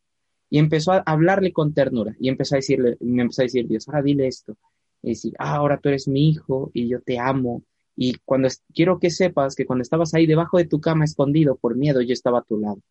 y 0.49 0.59
empezó 0.59 0.93
a 0.93 1.03
hablarle 1.05 1.53
con 1.53 1.73
ternura 1.73 2.15
y 2.19 2.29
empezó 2.29 2.55
a 2.55 2.57
decirle, 2.57 2.97
me 2.99 3.21
empezó 3.21 3.41
a 3.41 3.45
decir 3.45 3.67
Dios, 3.67 3.87
ahora 3.87 4.01
dile 4.01 4.27
esto, 4.27 4.57
y 5.01 5.09
decir, 5.09 5.33
ah, 5.39 5.55
ahora 5.55 5.79
tú 5.79 5.89
eres 5.89 6.07
mi 6.07 6.29
hijo 6.29 6.71
y 6.73 6.87
yo 6.87 7.01
te 7.01 7.19
amo 7.19 7.63
y 7.95 8.15
cuando 8.25 8.47
quiero 8.73 8.99
que 8.99 9.09
sepas 9.09 9.55
que 9.55 9.65
cuando 9.65 9.83
estabas 9.83 10.13
ahí 10.13 10.25
debajo 10.25 10.57
de 10.57 10.65
tu 10.65 10.79
cama 10.79 11.05
escondido 11.05 11.55
por 11.55 11.75
miedo, 11.75 12.01
yo 12.01 12.13
estaba 12.13 12.39
a 12.39 12.43
tu 12.43 12.57
lado, 12.57 12.81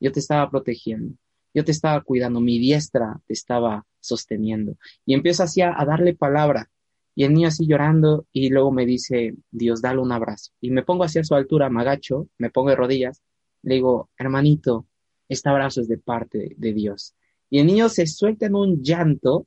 yo 0.00 0.12
te 0.12 0.20
estaba 0.20 0.50
protegiendo. 0.50 1.16
Yo 1.54 1.64
te 1.64 1.70
estaba 1.70 2.00
cuidando, 2.02 2.40
mi 2.40 2.58
diestra 2.58 3.20
te 3.26 3.32
estaba 3.32 3.86
sosteniendo. 4.04 4.76
Y 5.06 5.14
empiezo 5.14 5.42
así 5.42 5.60
a, 5.62 5.72
darle 5.86 6.14
palabra. 6.14 6.70
Y 7.16 7.24
el 7.24 7.32
niño 7.32 7.48
así 7.48 7.66
llorando 7.66 8.26
y 8.32 8.50
luego 8.50 8.72
me 8.72 8.86
dice, 8.86 9.34
Dios, 9.50 9.80
dale 9.80 10.00
un 10.00 10.12
abrazo. 10.12 10.52
Y 10.60 10.70
me 10.70 10.82
pongo 10.82 11.04
así 11.04 11.18
a 11.18 11.24
su 11.24 11.34
altura, 11.34 11.70
me 11.70 11.80
agacho, 11.80 12.28
me 12.38 12.50
pongo 12.50 12.70
de 12.70 12.76
rodillas, 12.76 13.22
le 13.62 13.76
digo, 13.76 14.10
hermanito, 14.18 14.86
este 15.28 15.48
abrazo 15.48 15.80
es 15.80 15.88
de 15.88 15.98
parte 15.98 16.54
de 16.56 16.72
Dios. 16.72 17.14
Y 17.50 17.60
el 17.60 17.66
niño 17.66 17.88
se 17.88 18.06
suelta 18.06 18.46
en 18.46 18.56
un 18.56 18.82
llanto 18.82 19.46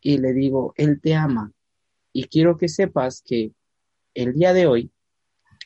y 0.00 0.18
le 0.18 0.32
digo, 0.32 0.72
Él 0.76 1.00
te 1.00 1.14
ama. 1.14 1.52
Y 2.12 2.24
quiero 2.24 2.56
que 2.56 2.68
sepas 2.68 3.22
que 3.22 3.52
el 4.14 4.32
día 4.32 4.52
de 4.52 4.66
hoy, 4.66 4.90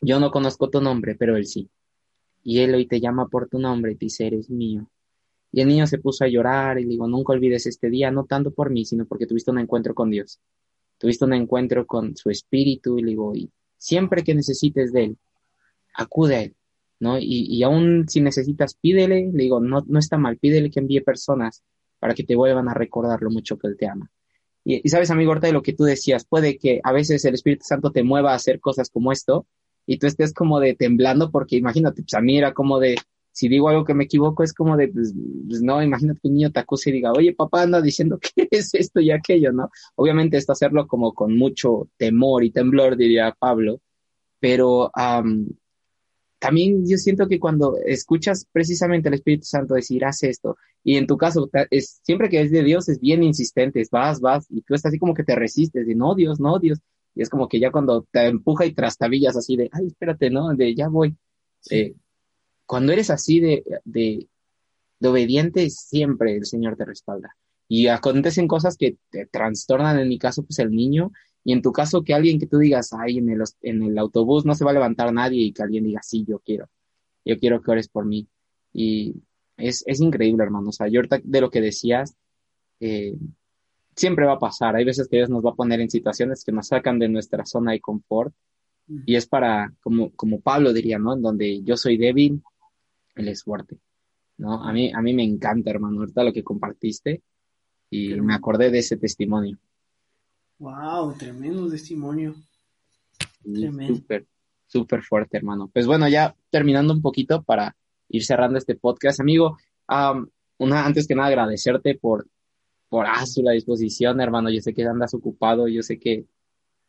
yo 0.00 0.18
no 0.18 0.30
conozco 0.30 0.70
tu 0.70 0.80
nombre, 0.80 1.14
pero 1.14 1.36
Él 1.36 1.46
sí. 1.46 1.70
Y 2.42 2.60
Él 2.60 2.74
hoy 2.74 2.86
te 2.86 3.00
llama 3.00 3.28
por 3.28 3.48
tu 3.48 3.58
nombre 3.58 3.92
y 3.92 3.94
dice, 3.94 4.26
eres 4.26 4.50
mío. 4.50 4.90
Y 5.52 5.60
el 5.60 5.68
niño 5.68 5.86
se 5.86 5.98
puso 5.98 6.24
a 6.24 6.28
llorar 6.28 6.78
y 6.78 6.84
le 6.84 6.90
digo, 6.90 7.06
nunca 7.06 7.32
olvides 7.32 7.66
este 7.66 7.90
día, 7.90 8.10
no 8.10 8.24
tanto 8.24 8.50
por 8.50 8.70
mí, 8.70 8.84
sino 8.84 9.04
porque 9.06 9.26
tuviste 9.26 9.50
un 9.50 9.58
encuentro 9.58 9.94
con 9.94 10.10
Dios. 10.10 10.40
Tuviste 10.98 11.24
un 11.24 11.34
encuentro 11.34 11.86
con 11.86 12.16
su 12.16 12.30
espíritu 12.30 12.98
y 12.98 13.02
le 13.02 13.10
digo, 13.10 13.34
y 13.34 13.50
siempre 13.76 14.24
que 14.24 14.34
necesites 14.34 14.92
de 14.92 15.04
él, 15.04 15.16
acude 15.94 16.36
a 16.36 16.42
él, 16.42 16.54
¿no? 17.00 17.18
Y, 17.18 17.46
y 17.50 17.62
aún 17.62 18.08
si 18.08 18.20
necesitas, 18.20 18.74
pídele, 18.74 19.30
le 19.32 19.42
digo, 19.42 19.60
no, 19.60 19.84
no 19.86 19.98
está 19.98 20.16
mal, 20.16 20.38
pídele 20.38 20.70
que 20.70 20.80
envíe 20.80 21.00
personas 21.02 21.62
para 21.98 22.14
que 22.14 22.24
te 22.24 22.34
vuelvan 22.34 22.68
a 22.68 22.74
recordar 22.74 23.22
lo 23.22 23.30
mucho 23.30 23.58
que 23.58 23.68
él 23.68 23.76
te 23.78 23.86
ama. 23.86 24.10
Y, 24.64 24.88
sabes, 24.88 25.10
amigo, 25.10 25.30
ahorita 25.30 25.48
de 25.48 25.52
lo 25.52 25.62
que 25.62 25.72
tú 25.72 25.84
decías, 25.84 26.24
puede 26.24 26.56
que 26.56 26.80
a 26.84 26.92
veces 26.92 27.24
el 27.24 27.34
Espíritu 27.34 27.64
Santo 27.64 27.90
te 27.90 28.02
mueva 28.02 28.32
a 28.32 28.36
hacer 28.36 28.60
cosas 28.60 28.90
como 28.90 29.10
esto 29.10 29.46
y 29.86 29.98
tú 29.98 30.06
estés 30.06 30.32
como 30.32 30.60
de 30.60 30.74
temblando 30.74 31.30
porque 31.30 31.56
imagínate, 31.56 32.02
pues 32.02 32.14
a 32.14 32.20
mí 32.20 32.38
era 32.38 32.54
como 32.54 32.78
de, 32.78 32.96
si 33.32 33.48
digo 33.48 33.68
algo 33.68 33.84
que 33.84 33.94
me 33.94 34.04
equivoco, 34.04 34.42
es 34.42 34.52
como 34.52 34.76
de, 34.76 34.88
pues, 34.88 35.14
pues, 35.48 35.62
no, 35.62 35.82
imagínate 35.82 36.20
que 36.20 36.28
un 36.28 36.34
niño 36.34 36.52
te 36.52 36.60
acuse 36.60 36.90
y 36.90 36.94
diga, 36.94 37.12
oye, 37.12 37.34
papá 37.34 37.62
anda 37.62 37.80
diciendo 37.80 38.18
que 38.18 38.46
es 38.50 38.74
esto 38.74 39.00
y 39.00 39.10
aquello, 39.10 39.52
¿no? 39.52 39.70
Obviamente 39.96 40.36
esto 40.36 40.52
hacerlo 40.52 40.86
como 40.86 41.14
con 41.14 41.36
mucho 41.36 41.88
temor 41.96 42.44
y 42.44 42.50
temblor, 42.50 42.96
diría 42.96 43.34
Pablo, 43.38 43.80
pero 44.38 44.90
también 46.38 46.86
yo 46.86 46.98
siento 46.98 47.28
que 47.28 47.38
cuando 47.38 47.76
escuchas 47.84 48.46
precisamente 48.52 49.08
al 49.08 49.14
Espíritu 49.14 49.44
Santo 49.44 49.74
decir, 49.74 50.04
haz 50.04 50.22
esto, 50.24 50.56
y 50.84 50.96
en 50.96 51.06
tu 51.06 51.16
caso, 51.16 51.48
es, 51.70 52.00
siempre 52.02 52.28
que 52.28 52.40
es 52.40 52.50
de 52.50 52.64
Dios, 52.64 52.88
es 52.88 53.00
bien 53.00 53.22
insistente, 53.22 53.82
vas, 53.90 54.20
vas, 54.20 54.46
y 54.50 54.62
tú 54.62 54.74
estás 54.74 54.90
así 54.90 54.98
como 54.98 55.14
que 55.14 55.24
te 55.24 55.36
resistes, 55.36 55.86
de 55.86 55.94
no, 55.94 56.14
Dios, 56.14 56.40
no, 56.40 56.58
Dios, 56.58 56.80
y 57.14 57.22
es 57.22 57.28
como 57.30 57.48
que 57.48 57.60
ya 57.60 57.70
cuando 57.70 58.06
te 58.10 58.26
empuja 58.26 58.66
y 58.66 58.74
trastabillas 58.74 59.36
así 59.36 59.56
de, 59.56 59.68
ay, 59.72 59.86
espérate, 59.86 60.30
¿no? 60.30 60.54
De 60.54 60.74
ya 60.74 60.88
voy. 60.88 61.16
Eh, 61.70 61.94
cuando 62.72 62.94
eres 62.94 63.10
así 63.10 63.38
de, 63.38 63.62
de, 63.84 64.26
obediente, 65.06 65.68
siempre 65.68 66.36
el 66.36 66.46
Señor 66.46 66.74
te 66.74 66.86
respalda. 66.86 67.36
Y 67.68 67.88
acontecen 67.88 68.48
cosas 68.48 68.78
que 68.78 68.96
te 69.10 69.26
trastornan, 69.26 69.98
en 69.98 70.08
mi 70.08 70.18
caso, 70.18 70.42
pues 70.42 70.58
el 70.58 70.70
niño, 70.70 71.12
y 71.44 71.52
en 71.52 71.60
tu 71.60 71.70
caso 71.70 72.02
que 72.02 72.14
alguien 72.14 72.40
que 72.40 72.46
tú 72.46 72.56
digas, 72.56 72.94
ay, 72.94 73.18
en 73.18 73.28
el, 73.28 73.42
en 73.60 73.82
el 73.82 73.98
autobús 73.98 74.46
no 74.46 74.54
se 74.54 74.64
va 74.64 74.70
a 74.70 74.72
levantar 74.72 75.12
nadie 75.12 75.42
y 75.42 75.52
que 75.52 75.62
alguien 75.62 75.84
diga, 75.84 76.00
sí, 76.02 76.24
yo 76.26 76.38
quiero, 76.38 76.70
yo 77.26 77.38
quiero 77.38 77.60
que 77.60 77.72
ores 77.72 77.88
por 77.88 78.06
mí. 78.06 78.26
Y 78.72 79.16
es, 79.58 79.84
es 79.86 80.00
increíble, 80.00 80.42
hermano. 80.42 80.70
O 80.70 80.72
sea, 80.72 80.88
yo 80.88 81.00
ahorita 81.00 81.20
de 81.22 81.40
lo 81.42 81.50
que 81.50 81.60
decías, 81.60 82.16
eh, 82.80 83.18
siempre 83.94 84.24
va 84.24 84.32
a 84.32 84.38
pasar. 84.38 84.76
Hay 84.76 84.86
veces 84.86 85.08
que 85.08 85.18
Dios 85.18 85.28
nos 85.28 85.44
va 85.44 85.50
a 85.50 85.56
poner 85.56 85.78
en 85.82 85.90
situaciones 85.90 86.42
que 86.42 86.52
nos 86.52 86.68
sacan 86.68 86.98
de 86.98 87.10
nuestra 87.10 87.44
zona 87.44 87.72
de 87.72 87.82
confort. 87.82 88.32
Y 89.04 89.14
es 89.14 89.26
para, 89.26 89.74
como, 89.82 90.10
como 90.12 90.40
Pablo 90.40 90.72
diría, 90.72 90.98
¿no? 90.98 91.12
En 91.12 91.20
donde 91.20 91.62
yo 91.64 91.76
soy 91.76 91.98
débil, 91.98 92.42
él 93.14 93.28
es 93.28 93.42
fuerte, 93.42 93.78
¿no? 94.38 94.62
A 94.62 94.72
mí, 94.72 94.92
a 94.92 95.00
mí 95.00 95.14
me 95.14 95.24
encanta, 95.24 95.70
hermano, 95.70 96.00
ahorita 96.00 96.24
lo 96.24 96.32
que 96.32 96.44
compartiste 96.44 97.22
y 97.90 98.14
me 98.20 98.34
acordé 98.34 98.70
de 98.70 98.78
ese 98.78 98.96
testimonio. 98.96 99.58
Wow, 100.58 101.14
tremendo 101.14 101.68
testimonio. 101.68 102.34
Tremendo. 103.42 103.96
Súper, 103.96 104.26
súper 104.66 105.02
fuerte, 105.02 105.36
hermano. 105.36 105.68
Pues 105.72 105.86
bueno, 105.86 106.08
ya 106.08 106.34
terminando 106.50 106.92
un 106.92 107.02
poquito 107.02 107.42
para 107.42 107.76
ir 108.08 108.24
cerrando 108.24 108.58
este 108.58 108.76
podcast, 108.76 109.20
amigo, 109.20 109.58
una, 110.58 110.86
antes 110.86 111.06
que 111.06 111.14
nada 111.14 111.28
agradecerte 111.28 111.96
por, 111.96 112.26
por 112.88 113.06
ah, 113.06 113.26
su 113.26 113.42
la 113.42 113.52
disposición, 113.52 114.20
hermano. 114.20 114.50
Yo 114.50 114.60
sé 114.60 114.72
que 114.72 114.84
andas 114.84 115.14
ocupado, 115.14 115.68
yo 115.68 115.82
sé 115.82 115.98
que 115.98 116.24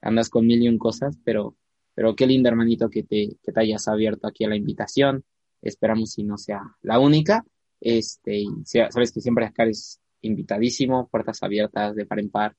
andas 0.01 0.29
con 0.29 0.45
mil 0.45 0.61
y 0.61 0.69
un 0.69 0.77
cosas, 0.77 1.17
pero, 1.23 1.55
pero 1.95 2.15
qué 2.15 2.27
lindo, 2.27 2.47
hermanito, 2.49 2.89
que 2.89 3.03
te, 3.03 3.37
que 3.43 3.51
te 3.51 3.59
hayas 3.59 3.87
abierto 3.87 4.27
aquí 4.27 4.45
a 4.45 4.49
la 4.49 4.55
invitación 4.55 5.25
esperamos 5.63 6.11
si 6.11 6.23
no 6.23 6.37
sea 6.37 6.61
la 6.81 6.99
única. 6.99 7.43
Este, 7.79 8.45
sabes 8.63 9.11
que 9.11 9.21
siempre 9.21 9.45
acá 9.45 9.65
es 9.65 9.99
invitadísimo, 10.21 11.07
puertas 11.07 11.41
abiertas 11.43 11.95
de 11.95 12.05
par 12.05 12.19
en 12.19 12.29
par. 12.29 12.55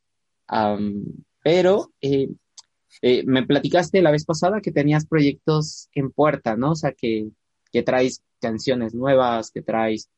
pero 1.43 1.93
eh, 2.01 2.29
eh, 3.03 3.25
me 3.27 3.45
platicaste 3.45 4.03
la 4.03 4.11
vez 4.11 4.25
pasada 4.25 4.61
que 4.61 4.73
tenías 4.73 5.07
proyectos 5.07 5.89
en 5.95 6.11
puerta, 6.11 6.57
¿no? 6.57 6.73
O 6.73 6.77
sea, 6.77 6.93
que, 6.93 7.29
que 7.73 7.83
traes 7.83 8.23
canciones 8.41 8.95
nuevas, 8.95 9.51
que 9.51 9.63
traes 9.63 10.11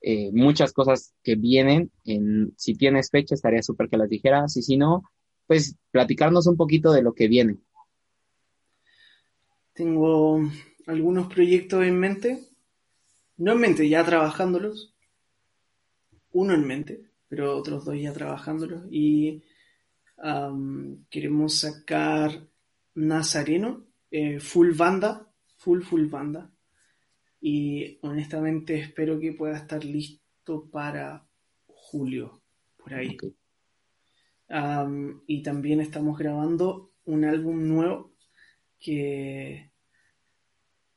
eh, 0.00 0.30
muchas 0.32 0.72
cosas 0.72 1.14
que 1.22 1.36
vienen. 1.36 1.90
En, 2.04 2.52
si 2.56 2.74
tienes 2.74 3.10
fecha, 3.10 3.34
estaría 3.34 3.62
súper 3.62 3.88
que 3.88 3.96
las 3.96 4.08
dijeras. 4.08 4.56
Y 4.56 4.62
si 4.62 4.76
no, 4.76 5.02
pues 5.46 5.76
platicarnos 5.90 6.46
un 6.46 6.56
poquito 6.56 6.92
de 6.92 7.02
lo 7.02 7.12
que 7.14 7.28
viene. 7.28 7.58
Tengo 9.74 10.40
algunos 10.92 11.32
proyectos 11.32 11.84
en 11.84 11.98
mente. 11.98 12.48
No 13.38 13.52
en 13.52 13.58
mente, 13.58 13.88
ya 13.88 14.04
trabajándolos. 14.04 14.94
Uno 16.32 16.54
en 16.54 16.66
mente, 16.66 17.10
pero 17.28 17.56
otros 17.56 17.84
dos 17.84 17.96
ya 17.98 18.12
trabajándolos. 18.12 18.84
Y 18.90 19.42
queremos 21.10 21.58
sacar 21.58 22.46
Nazareno, 22.94 23.86
eh, 24.10 24.38
full 24.38 24.72
banda, 24.72 25.28
full, 25.56 25.82
full 25.82 26.06
banda. 26.06 26.50
Y 27.40 27.98
honestamente 28.02 28.78
espero 28.78 29.18
que 29.18 29.32
pueda 29.32 29.56
estar 29.56 29.84
listo 29.84 30.68
para 30.70 31.26
julio, 31.66 32.42
por 32.76 32.94
ahí. 32.94 33.16
Am, 34.48 35.22
y 35.26 35.42
también 35.42 35.80
estamos 35.80 36.16
grabando 36.18 36.92
un 37.04 37.24
álbum 37.24 37.66
nuevo 37.66 38.12
que, 38.78 39.71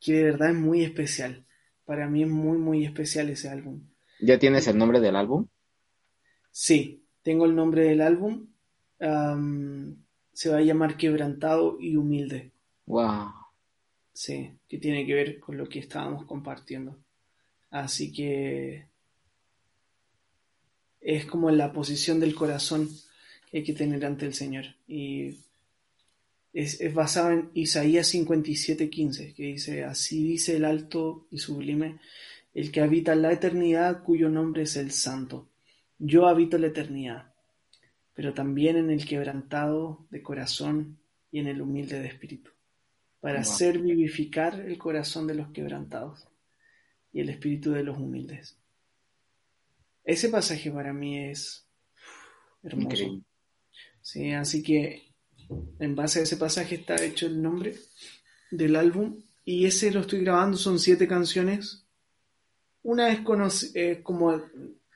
que 0.06 0.14
de 0.14 0.24
verdad 0.24 0.52
es 0.52 0.56
muy 0.56 0.84
especial. 0.84 1.44
Para 1.84 2.08
mí 2.08 2.22
es 2.22 2.30
muy, 2.30 2.60
muy 2.60 2.86
especial 2.86 3.28
ese 3.30 3.50
álbum. 3.50 3.82
¿Ya 4.20 4.38
tienes 4.38 4.68
el 4.68 4.78
nombre 4.78 5.00
del 5.00 5.16
álbum? 5.16 5.48
Sí, 6.52 7.04
tengo 7.24 7.46
el 7.46 7.56
nombre 7.56 7.86
del 7.86 8.02
álbum. 8.02 8.48
Se 9.00 10.50
va 10.50 10.58
a 10.58 10.62
llamar 10.62 10.96
Quebrantado 10.96 11.78
y 11.80 11.96
Humilde. 11.96 12.52
Wow. 12.86 13.32
Sí, 14.14 14.52
que 14.70 14.78
tiene 14.78 15.08
que 15.08 15.16
ver 15.16 15.40
con 15.40 15.58
lo 15.58 15.68
que 15.68 15.80
estábamos 15.80 16.26
compartiendo. 16.26 17.00
Así 17.72 18.14
que 18.14 18.88
es 21.02 21.26
como 21.26 21.50
la 21.50 21.74
posición 21.74 22.20
del 22.20 22.36
corazón 22.36 22.90
que 23.50 23.58
hay 23.58 23.64
que 23.64 23.74
tener 23.74 24.06
ante 24.06 24.28
el 24.28 24.36
Señor. 24.36 24.66
Y 24.88 25.40
es, 26.56 26.80
es 26.80 26.94
basado 26.94 27.32
en 27.32 27.52
Isaías 27.54 28.08
57:15, 28.14 29.34
que 29.36 29.44
dice, 29.44 29.84
así 29.84 30.24
dice 30.24 30.56
el 30.56 30.64
alto 30.66 31.28
y 31.30 31.38
sublime, 31.40 32.00
el 32.54 32.72
que 32.72 32.80
habita 32.82 33.12
en 33.14 33.24
la 33.24 33.34
eternidad, 33.34 34.04
cuyo 34.04 34.30
nombre 34.30 34.64
es 34.64 34.78
el 34.78 34.92
Santo. 34.92 35.50
Yo 36.00 36.28
habito 36.28 36.58
la 36.58 36.68
eternidad, 36.68 37.34
pero 38.14 38.34
también 38.34 38.78
en 38.78 38.90
el 38.90 39.06
quebrantado 39.06 40.08
de 40.10 40.24
corazón 40.24 40.98
y 41.30 41.40
en 41.40 41.48
el 41.48 41.62
humilde 41.62 42.00
de 42.00 42.08
espíritu, 42.08 42.52
para 43.20 43.42
Wow. 43.42 43.42
hacer 43.42 43.80
vivificar 43.80 44.62
el 44.62 44.78
corazón 44.78 45.28
de 45.28 45.36
los 45.36 45.50
quebrantados 45.52 46.26
y 47.12 47.20
el 47.20 47.30
espíritu 47.30 47.72
de 47.72 47.84
los 47.84 47.98
humildes. 47.98 48.58
Ese 50.06 50.30
pasaje 50.30 50.72
para 50.72 50.94
mí 50.94 51.18
es 51.20 51.68
hermoso. 52.64 53.08
Increíble. 53.08 53.24
Sí, 54.02 54.32
así 54.32 54.64
que 54.64 55.15
en 55.80 55.96
base 55.96 56.20
a 56.20 56.24
ese 56.24 56.38
pasaje 56.38 56.76
está 56.76 56.96
hecho 57.04 57.28
el 57.28 57.42
nombre 57.42 57.76
del 58.52 58.76
álbum 58.76 59.22
y 59.44 59.66
ese 59.66 59.92
lo 59.92 60.02
estoy 60.02 60.22
grabando, 60.22 60.58
son 60.58 60.80
siete 60.80 61.08
canciones. 61.08 61.86
Una 62.84 63.12
es, 63.12 63.20
es 63.76 64.02
como 64.02 64.42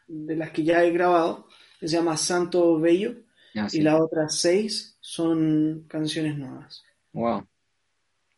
de 0.08 0.36
las 0.36 0.52
que 0.52 0.64
ya 0.64 0.84
he 0.84 0.92
grabado, 0.92 1.48
que 1.80 1.88
se 1.88 1.96
llama 1.98 2.18
Santo 2.18 2.80
Bello, 2.80 3.16
Ah, 3.56 3.66
y 3.66 3.70
sí. 3.70 3.82
las 3.82 4.00
otras 4.00 4.36
seis 4.40 4.96
son 5.02 5.86
canciones 5.88 6.38
nuevas. 6.38 6.84
Wow. 7.14 7.48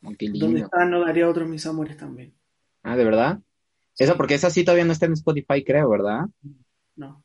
Oh, 0.03 0.13
qué 0.17 0.29
Donde 0.29 0.39
lindo. 0.47 0.65
está 0.65 0.85
No 0.85 1.01
daré 1.01 1.23
a 1.23 1.29
otros 1.29 1.49
mis 1.49 1.65
amores 1.65 1.97
también. 1.97 2.33
Ah, 2.81 2.95
¿de 2.95 3.03
verdad? 3.03 3.39
Sí. 3.93 4.05
porque 4.17 4.35
esa 4.35 4.49
sí 4.49 4.63
todavía 4.63 4.85
no 4.85 4.93
está 4.93 5.05
en 5.07 5.13
Spotify, 5.13 5.63
creo, 5.65 5.89
¿verdad? 5.89 6.21
No. 6.95 7.23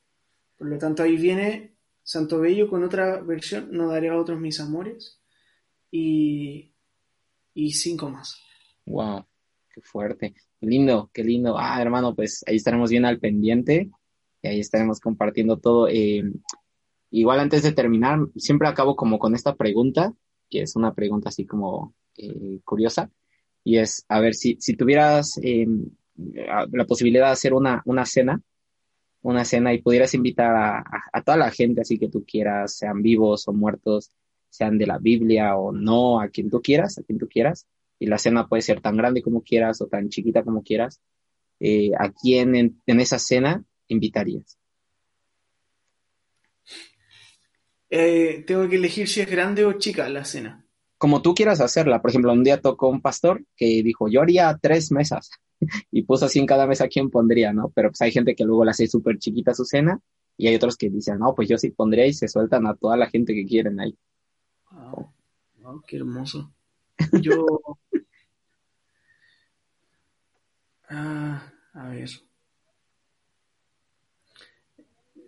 Por 0.58 0.68
lo 0.68 0.78
tanto, 0.78 1.04
ahí 1.04 1.16
viene 1.16 1.76
Santo 2.07 2.39
Bello 2.39 2.70
con 2.70 2.85
otra 2.85 3.20
versión, 3.20 3.69
No 3.73 3.89
daré 3.89 4.11
a 4.11 4.16
otros 4.16 4.39
mis 4.39 4.61
amores, 4.61 5.20
y, 5.91 6.73
y 7.53 7.73
cinco 7.73 8.09
más. 8.09 8.41
Wow. 8.87 9.24
Qué 9.74 9.81
fuerte. 9.83 10.35
Qué 10.61 10.66
lindo, 10.66 11.11
qué 11.12 11.24
lindo. 11.24 11.59
Ah, 11.59 11.83
hermano, 11.83 12.15
pues 12.15 12.45
ahí 12.47 12.57
estaremos 12.57 12.91
bien 12.91 13.05
al 13.05 13.19
pendiente 13.19 13.91
y 14.41 14.49
ahí 14.49 14.61
estaremos 14.61 15.01
compartiendo 15.01 15.59
todo. 15.59 15.89
Eh, 15.89 16.23
igual 17.11 17.41
antes 17.41 17.65
de 17.65 17.73
terminar, 17.73 18.20
siempre 18.37 18.69
acabo 18.69 18.95
como 18.95 19.19
con 19.19 19.35
esta 19.35 19.57
pregunta, 19.57 20.15
que 20.49 20.62
es 20.62 20.77
una 20.77 20.95
pregunta 20.95 21.31
así 21.31 21.45
como 21.45 21.93
eh, 22.16 22.61
curiosa, 22.65 23.11
y 23.65 23.78
es, 23.78 24.05
a 24.09 24.20
ver, 24.20 24.35
si, 24.35 24.57
si 24.61 24.77
tuvieras 24.77 25.41
eh, 25.43 25.66
la 26.15 26.85
posibilidad 26.87 27.27
de 27.27 27.33
hacer 27.33 27.53
una, 27.53 27.83
una 27.85 28.07
cena, 28.07 28.41
una 29.28 29.44
cena 29.44 29.73
y 29.74 29.82
pudieras 29.82 30.15
invitar 30.15 30.55
a, 30.55 30.78
a- 30.78 30.85
a 31.12 31.23
toda 31.23 31.36
la 31.39 31.51
gente 31.51 31.81
así 31.82 31.98
que 31.98 32.09
tú 32.09 32.24
quieras, 32.27 32.77
sean 32.77 33.03
vivos 33.03 33.48
o 33.48 33.53
muertos, 33.53 34.11
sean 34.51 34.78
de 34.78 34.86
la 34.86 34.98
Biblia 34.98 35.57
o 35.57 35.73
no, 35.73 36.20
a 36.20 36.28
quien 36.28 36.51
tú 36.51 36.61
quieras, 36.62 36.98
a 36.98 37.03
quien 37.03 37.19
tú 37.19 37.28
quieras, 37.28 37.66
y 37.98 38.07
la 38.07 38.19
cena 38.19 38.47
puede 38.48 38.62
ser 38.62 38.81
tan 38.81 38.97
grande 38.97 39.23
como 39.23 39.43
quieras 39.43 39.81
o 39.82 39.86
tan 39.89 40.09
chiquita 40.09 40.43
como 40.44 40.62
quieras, 40.62 41.01
eh, 41.61 41.93
¿a 41.98 42.12
quién 42.12 42.55
en, 42.57 42.82
en 42.86 43.01
esa 43.01 43.19
cena 43.19 43.65
invitarías? 43.89 44.59
Eh, 47.90 48.44
tengo 48.47 48.69
que 48.69 48.77
elegir 48.77 49.09
si 49.09 49.20
es 49.23 49.28
grande 49.31 49.65
o 49.65 49.73
chica 49.73 50.09
la 50.09 50.24
cena. 50.24 50.65
Como 50.98 51.23
tú 51.23 51.35
quieras 51.35 51.61
hacerla. 51.61 52.01
Por 52.03 52.11
ejemplo, 52.11 52.32
un 52.32 52.44
día 52.44 52.61
tocó 52.61 52.89
un 52.89 53.01
pastor 53.01 53.44
que 53.57 53.82
dijo, 53.82 54.09
yo 54.09 54.23
haría 54.23 54.59
tres 54.61 54.90
mesas 54.93 55.31
y 55.91 56.03
puso 56.03 56.27
así 56.27 56.39
en 56.39 56.47
cada 56.47 56.66
mesa 56.66 56.89
quién 56.89 57.11
pondría, 57.11 57.53
¿no? 57.53 57.70
Pero 57.74 57.91
pues 57.91 58.01
hay 58.03 58.12
gente 58.12 58.35
que 58.35 58.45
luego 58.45 58.65
la 58.65 58.73
hace 58.73 58.87
súper 58.87 59.19
chiquita 59.19 59.55
su 59.55 59.65
cena 59.65 60.01
y 60.37 60.49
hay 60.49 60.57
otros 60.57 60.77
que 60.77 60.91
dicen, 60.91 61.19
no, 61.19 61.35
pues 61.35 61.49
yo 61.49 61.59
sí 61.59 61.70
pondría 61.70 62.07
y 62.07 62.12
se 62.12 62.28
sueltan 62.28 62.66
a 62.66 62.74
toda 62.74 62.97
la 62.97 63.09
gente 63.09 63.35
que 63.35 63.47
quieren 63.47 63.81
ahí. 63.81 63.97
Wow, 64.70 65.12
wow, 65.61 65.83
qué 65.87 65.97
hermoso. 65.97 66.53
Yo. 67.20 67.45
Ah, 70.89 71.53
a 71.74 71.89
ver. 71.89 72.09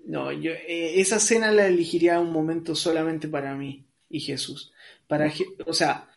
No, 0.06 0.30
yo 0.30 0.52
eh, 0.52 1.00
esa 1.00 1.18
cena 1.18 1.50
la 1.50 1.66
elegiría 1.66 2.20
un 2.20 2.32
momento 2.32 2.76
solamente 2.76 3.26
para 3.26 3.56
mí 3.56 3.84
y 4.08 4.20
Jesús. 4.20 4.72
Para, 5.08 5.32
o 5.66 5.72
sea, 5.72 6.08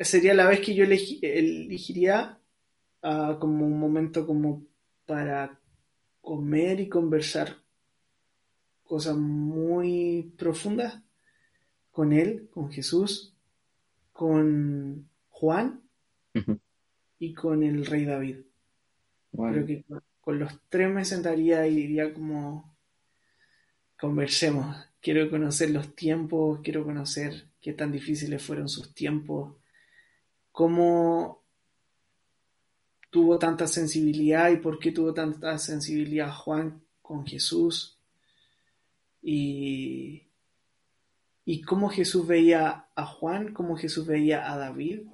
sería 0.00 0.34
la 0.34 0.48
vez 0.48 0.60
que 0.60 0.74
yo 0.74 0.84
elegi- 0.84 1.18
elegiría 1.22 2.38
ah, 3.02 3.38
como 3.40 3.66
un 3.66 3.78
momento 3.78 4.26
como 4.26 4.66
para 5.06 5.60
comer 6.20 6.80
y 6.80 6.88
conversar 6.88 7.56
cosas 8.84 9.16
muy 9.16 10.32
profundas 10.36 11.02
con 11.90 12.12
él, 12.12 12.48
con 12.50 12.70
Jesús, 12.70 13.34
con 14.12 15.08
Juan 15.30 15.82
y 17.18 17.34
con 17.34 17.62
el 17.62 17.86
rey 17.86 18.04
David. 18.04 18.38
Creo 19.48 19.66
que 19.66 19.82
con- 19.84 20.02
con 20.20 20.38
los 20.38 20.52
tres 20.68 20.90
me 20.90 21.04
sentaría 21.04 21.66
y 21.66 21.74
diría 21.76 22.12
como 22.14 22.76
conversemos. 23.98 24.76
Quiero 25.00 25.30
conocer 25.30 25.70
los 25.70 25.94
tiempos, 25.94 26.60
quiero 26.62 26.84
conocer 26.84 27.48
qué 27.60 27.72
tan 27.72 27.92
difíciles 27.92 28.42
fueron 28.42 28.68
sus 28.68 28.92
tiempos, 28.94 29.54
cómo 30.60 31.42
tuvo 33.08 33.38
tanta 33.38 33.66
sensibilidad 33.66 34.50
y 34.50 34.58
por 34.58 34.78
qué 34.78 34.92
tuvo 34.92 35.14
tanta 35.14 35.56
sensibilidad 35.56 36.30
Juan 36.30 36.82
con 37.00 37.24
Jesús 37.24 37.98
y, 39.22 40.28
y 41.46 41.62
cómo 41.62 41.88
Jesús 41.88 42.26
veía 42.26 42.90
a 42.94 43.06
Juan, 43.06 43.54
cómo 43.54 43.74
Jesús 43.74 44.06
veía 44.06 44.52
a 44.52 44.58
David 44.58 45.04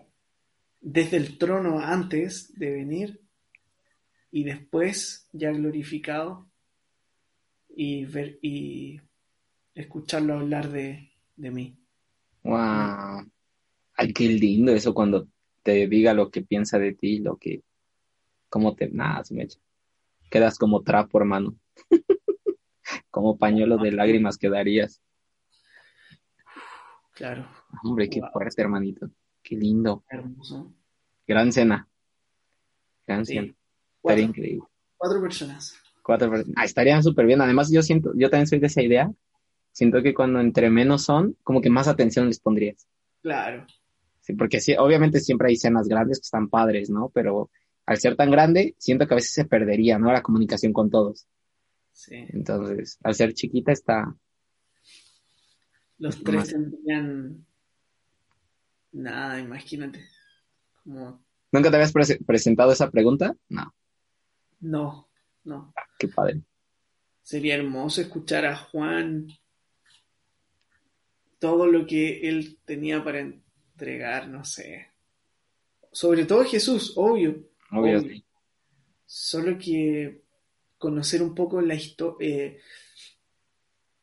desde 0.81 1.17
el 1.17 1.39
trono 1.39 1.79
antes 1.79 2.53
de 2.59 2.73
venir 2.73 3.21
y 4.33 4.43
después 4.43 5.29
ya 5.33 5.53
glorificado 5.53 6.51
y 7.69 8.05
ver 8.05 8.41
y 8.43 9.01
escucharlo 9.77 10.41
hablar 10.41 10.73
de, 10.73 11.13
de 11.37 11.51
mí. 11.53 11.79
wow. 12.43 13.25
Ay, 13.99 14.13
qué 14.13 14.29
lindo 14.29 14.73
eso 14.73 14.93
cuando 14.93 15.29
te 15.67 15.89
diga 15.89 16.15
lo 16.15 16.31
que 16.31 16.43
piensa 16.43 16.79
de 16.79 16.95
ti, 16.95 17.19
lo 17.19 17.39
que, 17.39 17.63
cómo 18.49 18.77
te, 18.77 18.89
nada, 18.89 19.25
se 19.25 19.35
me 19.35 19.43
echa. 19.43 19.59
Quedas 20.31 20.59
como 20.59 20.83
trapo, 20.83 21.19
hermano. 21.19 21.57
Como 23.11 23.37
pañuelo 23.37 23.79
de 23.79 23.91
lágrimas 23.91 24.39
quedarías. 24.39 25.03
Claro, 27.15 27.49
Hombre, 27.83 28.09
qué 28.09 28.21
Wow. 28.21 28.31
fuerte, 28.33 28.63
hermanito. 28.63 29.11
Qué 29.43 29.57
lindo. 29.57 30.05
hermoso. 30.09 30.73
Gran 31.27 31.51
cena. 31.53 31.89
Gran 33.07 33.27
Sí. 33.27 33.35
cena. 33.35 33.47
Estaría 33.47 33.59
Cuatro, 34.03 34.23
increíble. 34.23 34.65
cuatro 34.97 35.21
personas. 35.21 35.75
Cuatro 36.03 36.31
personas. 36.31 36.55
Ah, 36.57 36.65
estarían 36.65 37.03
súper 37.03 37.27
bien. 37.27 37.41
Además, 37.41 37.71
yo 37.73 37.83
siento, 37.83 38.13
yo 38.15 38.31
también 38.31 38.47
soy 38.47 38.61
de 38.61 38.67
esa 38.69 38.83
idea. 38.83 39.11
Siento 39.73 40.01
que 40.03 40.15
cuando 40.15 40.39
entre 40.41 40.71
menos 40.71 41.03
son, 41.03 41.37
como 41.43 41.61
que 41.61 41.71
más 41.71 41.89
atención 41.89 42.29
les 42.29 42.39
pondrías. 42.39 42.87
Claro, 43.23 43.67
Sí, 44.27 44.33
porque 44.35 44.61
sí, 44.61 44.75
obviamente 44.77 45.21
siempre 45.21 45.51
hay 45.51 45.57
cenas 45.57 45.87
grandes 45.87 46.19
que 46.19 46.25
están 46.25 46.49
padres, 46.49 46.91
¿no? 46.91 47.11
Pero 47.15 47.49
al 47.87 47.99
ser 47.99 48.17
tan 48.17 48.29
grande, 48.33 48.75
siento 48.77 49.07
que 49.07 49.15
a 49.15 49.17
veces 49.23 49.33
se 49.33 49.45
perdería, 49.45 50.01
¿no? 50.01 50.11
La 50.13 50.21
comunicación 50.23 50.73
con 50.73 50.91
todos. 50.91 51.29
sí. 51.93 52.17
Entonces, 52.31 52.99
al 53.05 53.15
ser 53.15 53.35
chiquita 53.35 53.71
está, 53.71 54.13
Los 55.99 56.17
Más. 56.17 56.25
tres 56.25 56.49
tendrían 56.49 57.47
nada, 58.91 59.39
imagínate. 59.39 60.05
Como, 60.83 61.25
¿Nunca 61.53 61.71
te 61.71 61.77
habías 61.77 61.95
prese- 61.95 62.19
presentado 62.27 62.73
esa 62.73 62.91
pregunta? 62.91 63.33
No, 63.49 63.73
no, 64.61 65.09
no. 65.45 65.73
qué 66.01 66.09
padre. 66.09 66.43
Sería 67.23 67.55
hermoso 67.55 68.01
escuchar 68.01 68.45
a 68.45 68.57
Juan 68.57 69.29
todo 71.39 71.67
lo 71.67 71.87
que 71.87 72.29
él 72.29 72.59
tenía 72.65 73.05
para 73.05 73.21
entregar, 73.77 74.29
no 74.29 74.43
sé. 74.45 74.89
Sobre 75.93 76.25
todo 76.25 76.45
Jesús, 76.45 76.95
obvio. 76.97 77.51
Obvio. 77.71 78.03
Solo 79.05 79.59
que 79.59 80.23
conocer 80.79 81.23
un 81.23 81.35
poco 81.35 81.61
la 81.61 81.75
historia, 81.75 82.57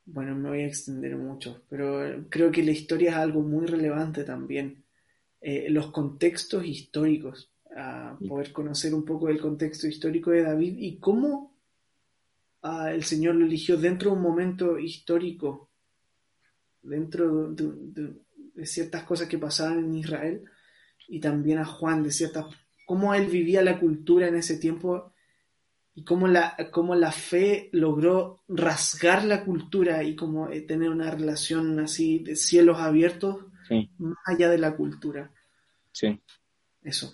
bueno, 0.05 0.35
me 0.35 0.49
voy 0.49 0.61
a 0.61 0.67
extender 0.67 1.15
mucho, 1.15 1.63
pero 1.69 2.25
creo 2.29 2.51
que 2.51 2.63
la 2.63 2.71
historia 2.71 3.11
es 3.11 3.17
algo 3.17 3.41
muy 3.41 3.65
relevante 3.65 4.23
también. 4.23 4.83
Eh, 5.41 5.69
los 5.69 5.91
contextos 5.91 6.65
históricos, 6.65 7.51
a 7.75 8.17
poder 8.27 8.51
conocer 8.51 8.93
un 8.93 9.03
poco 9.03 9.27
del 9.27 9.41
contexto 9.41 9.87
histórico 9.87 10.29
de 10.29 10.43
David 10.43 10.75
y 10.77 10.99
cómo 10.99 11.57
ah, 12.61 12.93
el 12.93 13.03
Señor 13.03 13.35
lo 13.35 13.45
eligió 13.45 13.77
dentro 13.77 14.11
de 14.11 14.17
un 14.17 14.21
momento 14.21 14.77
histórico, 14.77 15.71
dentro 16.83 17.51
de, 17.51 18.13
ciertas 18.63 19.03
cosas 19.03 19.27
que 19.27 19.37
pasaban 19.37 19.79
en 19.79 19.95
Israel, 19.95 20.43
y 21.07 21.19
también 21.19 21.59
a 21.59 21.65
Juan, 21.65 22.03
de 22.03 22.11
ciertas, 22.11 22.45
cómo 22.85 23.13
él 23.13 23.27
vivía 23.27 23.61
la 23.61 23.79
cultura 23.79 24.27
en 24.27 24.35
ese 24.35 24.57
tiempo 24.57 25.13
y 25.95 26.03
cómo 26.03 26.27
la, 26.27 26.55
cómo 26.71 26.95
la 26.95 27.11
fe 27.11 27.69
logró 27.71 28.43
rasgar 28.47 29.25
la 29.25 29.43
cultura 29.43 30.03
y 30.03 30.15
cómo 30.15 30.49
eh, 30.49 30.61
tener 30.61 30.89
una 30.89 31.11
relación 31.11 31.79
así 31.79 32.19
de 32.19 32.35
cielos 32.35 32.79
abiertos 32.79 33.45
más 33.97 34.17
allá 34.25 34.49
de 34.49 34.57
la 34.57 34.75
cultura. 34.75 35.31
Sí. 35.91 36.19
Eso. 36.81 37.13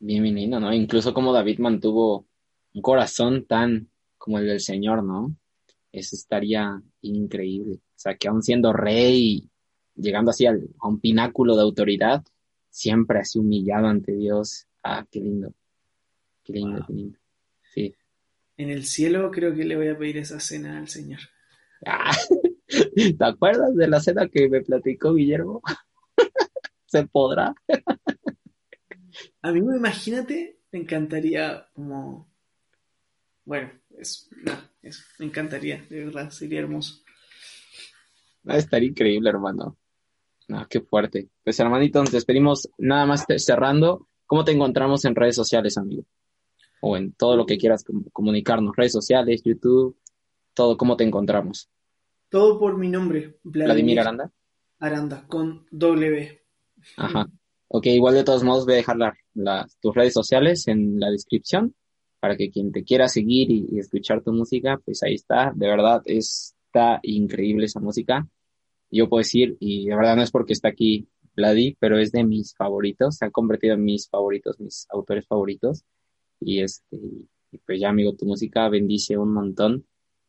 Bien, 0.00 0.22
bien 0.22 0.34
lindo, 0.34 0.60
¿no? 0.60 0.72
Incluso 0.72 1.14
como 1.14 1.32
David 1.32 1.58
mantuvo 1.58 2.26
un 2.74 2.82
corazón 2.82 3.46
tan 3.46 3.88
como 4.18 4.38
el 4.38 4.46
del 4.46 4.60
Señor, 4.60 5.04
¿no? 5.04 5.34
Eso 5.92 6.16
estaría 6.16 6.82
increíble. 7.00 7.76
O 7.76 7.98
sea, 7.98 8.16
que 8.16 8.28
aún 8.28 8.42
siendo 8.42 8.72
rey, 8.72 9.48
llegando 9.96 10.30
así 10.30 10.46
a 10.46 10.52
un 10.82 11.00
pináculo 11.00 11.56
de 11.56 11.62
autoridad, 11.62 12.24
siempre 12.70 13.20
así 13.20 13.38
humillado 13.38 13.86
ante 13.86 14.12
Dios. 14.12 14.66
Ah, 14.82 15.06
qué 15.10 15.20
lindo. 15.20 15.52
Qué 16.44 16.52
lindo, 16.52 16.84
qué 16.86 16.92
lindo. 16.92 17.18
Sí 17.74 17.94
en 18.56 18.70
el 18.70 18.84
cielo 18.84 19.30
creo 19.30 19.54
que 19.54 19.64
le 19.64 19.76
voy 19.76 19.88
a 19.88 19.98
pedir 19.98 20.18
esa 20.18 20.40
cena 20.40 20.78
al 20.78 20.88
Señor. 20.88 21.20
Ah, 21.84 22.16
¿Te 22.68 23.24
acuerdas 23.24 23.74
de 23.76 23.88
la 23.88 24.00
cena 24.00 24.28
que 24.28 24.48
me 24.48 24.62
platicó 24.62 25.14
Guillermo? 25.14 25.62
¿Se 26.86 27.06
podrá? 27.06 27.54
a 29.42 29.52
mí, 29.52 29.58
imagínate, 29.58 30.60
me 30.72 30.80
encantaría 30.80 31.68
como... 31.74 32.28
Bueno, 33.44 33.70
es, 33.98 34.28
me 35.18 35.26
encantaría, 35.26 35.84
de 35.88 36.04
verdad, 36.04 36.30
sería 36.30 36.60
hermoso. 36.60 37.02
Va 38.48 38.54
a 38.54 38.78
increíble, 38.78 39.28
hermano. 39.28 39.76
No, 40.48 40.66
qué 40.68 40.80
fuerte. 40.80 41.28
Pues 41.42 41.58
hermanito, 41.58 42.00
nos 42.00 42.12
despedimos 42.12 42.68
nada 42.78 43.06
más 43.06 43.26
cerrando. 43.38 44.08
¿Cómo 44.26 44.44
te 44.44 44.52
encontramos 44.52 45.04
en 45.04 45.14
redes 45.14 45.36
sociales, 45.36 45.76
amigo? 45.76 46.04
o 46.80 46.96
en 46.96 47.12
todo 47.12 47.36
lo 47.36 47.46
que 47.46 47.58
quieras 47.58 47.84
comunicarnos, 48.12 48.76
redes 48.76 48.92
sociales, 48.92 49.42
YouTube, 49.44 49.96
todo, 50.54 50.76
¿cómo 50.76 50.96
te 50.96 51.04
encontramos? 51.04 51.68
Todo 52.28 52.58
por 52.58 52.76
mi 52.78 52.88
nombre, 52.88 53.38
Vladimir, 53.42 54.00
Aranda. 54.00 54.30
Aranda, 54.78 55.26
con 55.26 55.66
W. 55.70 56.40
Ajá. 56.96 57.26
Ok, 57.68 57.86
igual 57.86 58.14
de 58.14 58.24
todos 58.24 58.44
modos 58.44 58.64
voy 58.64 58.74
a 58.74 58.78
dejar 58.78 58.96
las, 59.34 59.78
tus 59.80 59.94
redes 59.94 60.12
sociales 60.12 60.68
en 60.68 61.00
la 61.00 61.10
descripción 61.10 61.74
para 62.20 62.36
que 62.36 62.50
quien 62.50 62.72
te 62.72 62.84
quiera 62.84 63.08
seguir 63.08 63.50
y, 63.50 63.78
escuchar 63.78 64.22
tu 64.22 64.32
música, 64.32 64.80
pues 64.84 65.02
ahí 65.02 65.14
está. 65.14 65.52
De 65.54 65.66
verdad, 65.66 66.02
está 66.04 67.00
increíble 67.02 67.66
esa 67.66 67.80
música. 67.80 68.26
Yo 68.90 69.08
puedo 69.08 69.20
decir, 69.20 69.56
y 69.60 69.86
de 69.86 69.96
verdad 69.96 70.16
no 70.16 70.22
es 70.22 70.30
porque 70.30 70.52
está 70.52 70.68
aquí 70.68 71.08
Vladi, 71.36 71.76
pero 71.78 71.98
es 71.98 72.12
de 72.12 72.24
mis 72.24 72.54
favoritos, 72.54 73.16
se 73.16 73.26
ha 73.26 73.30
convertido 73.30 73.74
en 73.74 73.84
mis 73.84 74.08
favoritos, 74.08 74.58
mis 74.58 74.86
autores 74.90 75.26
favoritos. 75.26 75.84
Y 76.40 76.60
este, 76.62 76.98
pues 77.64 77.80
ya 77.80 77.90
amigo, 77.90 78.14
tu 78.14 78.26
música 78.26 78.68
bendice 78.68 79.16
un 79.18 79.32
montón. 79.32 79.86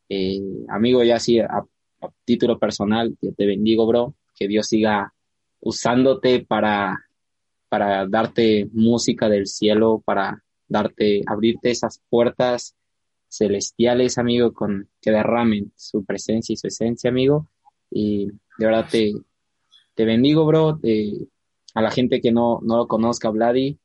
Eh, 0.10 0.42
amigo, 0.70 1.04
ya 1.04 1.16
así 1.16 1.40
a, 1.40 1.64
título 2.26 2.60
personal, 2.60 3.18
yo 3.22 3.34
te 3.34 3.46
bendigo, 3.46 3.88
bro. 3.88 4.16
Que 4.36 4.48
Dios 4.48 4.68
siga 4.68 5.14
usándote 5.60 6.46
para, 6.46 6.96
para 7.70 8.06
darte 8.08 8.70
música 8.74 9.30
del 9.30 9.48
cielo, 9.48 10.04
para 10.06 10.44
darte, 10.68 11.24
abrirte 11.26 11.72
esas 11.72 12.02
puertas 12.10 12.76
celestiales, 13.30 14.18
amigo, 14.18 14.54
con 14.54 14.90
que 15.02 15.12
derramen 15.12 15.72
su 15.76 16.06
presencia 16.06 16.54
y 16.54 16.58
su 16.58 16.68
esencia, 16.68 17.10
amigo. 17.10 17.48
Y 17.90 18.28
de 18.28 18.66
verdad 18.66 18.88
te, 18.90 19.14
te 19.94 20.06
bendigo, 20.06 20.46
bro. 20.46 20.80
a 21.74 21.82
la 21.82 21.92
gente 21.92 22.22
que 22.22 22.32
no, 22.32 22.60
no 22.64 22.78
lo 22.78 22.88
conozca, 22.88 23.30
Vladi, 23.30 23.80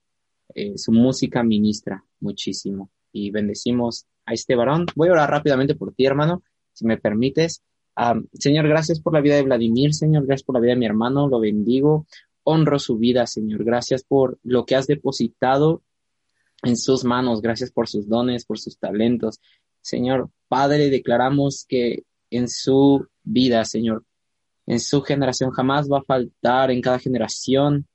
eh, 0.54 0.76
su 0.76 0.92
música 0.92 1.42
ministra 1.42 2.04
muchísimo 2.20 2.90
y 3.12 3.30
bendecimos 3.30 4.06
a 4.26 4.32
este 4.32 4.54
varón. 4.54 4.86
Voy 4.94 5.08
a 5.08 5.12
orar 5.12 5.30
rápidamente 5.30 5.74
por 5.74 5.94
ti, 5.94 6.04
hermano, 6.04 6.42
si 6.72 6.86
me 6.86 6.98
permites. 6.98 7.62
señor, 8.34 8.68
gracias 8.68 9.00
por 9.00 9.12
la 9.12 9.20
vida 9.20 9.36
de 9.36 9.42
Vladimir, 9.42 9.94
Señor, 9.94 10.26
gracias 10.26 10.44
por 10.44 10.54
la 10.54 10.60
vida 10.60 10.72
de 10.72 10.78
mi 10.78 10.86
hermano, 10.86 11.28
lo 11.28 11.40
bendigo, 11.40 12.06
honro 12.44 12.78
su 12.78 12.98
vida, 12.98 13.26
Señor, 13.26 13.64
gracias 13.64 14.02
por 14.04 14.38
lo 14.42 14.64
que 14.64 14.76
has 14.76 14.86
depositado 14.86 15.82
en 16.62 16.76
sus 16.76 17.04
manos, 17.04 17.42
gracias 17.42 17.70
por 17.70 17.88
sus 17.88 18.08
dones, 18.08 18.44
por 18.44 18.58
sus 18.58 18.78
talentos. 18.78 19.40
Señor, 19.80 20.30
Padre, 20.48 20.90
declaramos 20.90 21.66
que 21.68 22.04
en 22.30 22.48
su 22.48 23.06
vida, 23.22 23.64
Señor, 23.64 24.04
en 24.66 24.80
su 24.80 25.02
generación 25.02 25.50
jamás 25.50 25.90
va 25.90 25.98
a 25.98 26.04
faltar 26.04 26.70
en 26.70 26.80
cada 26.80 26.98
generación 26.98 27.86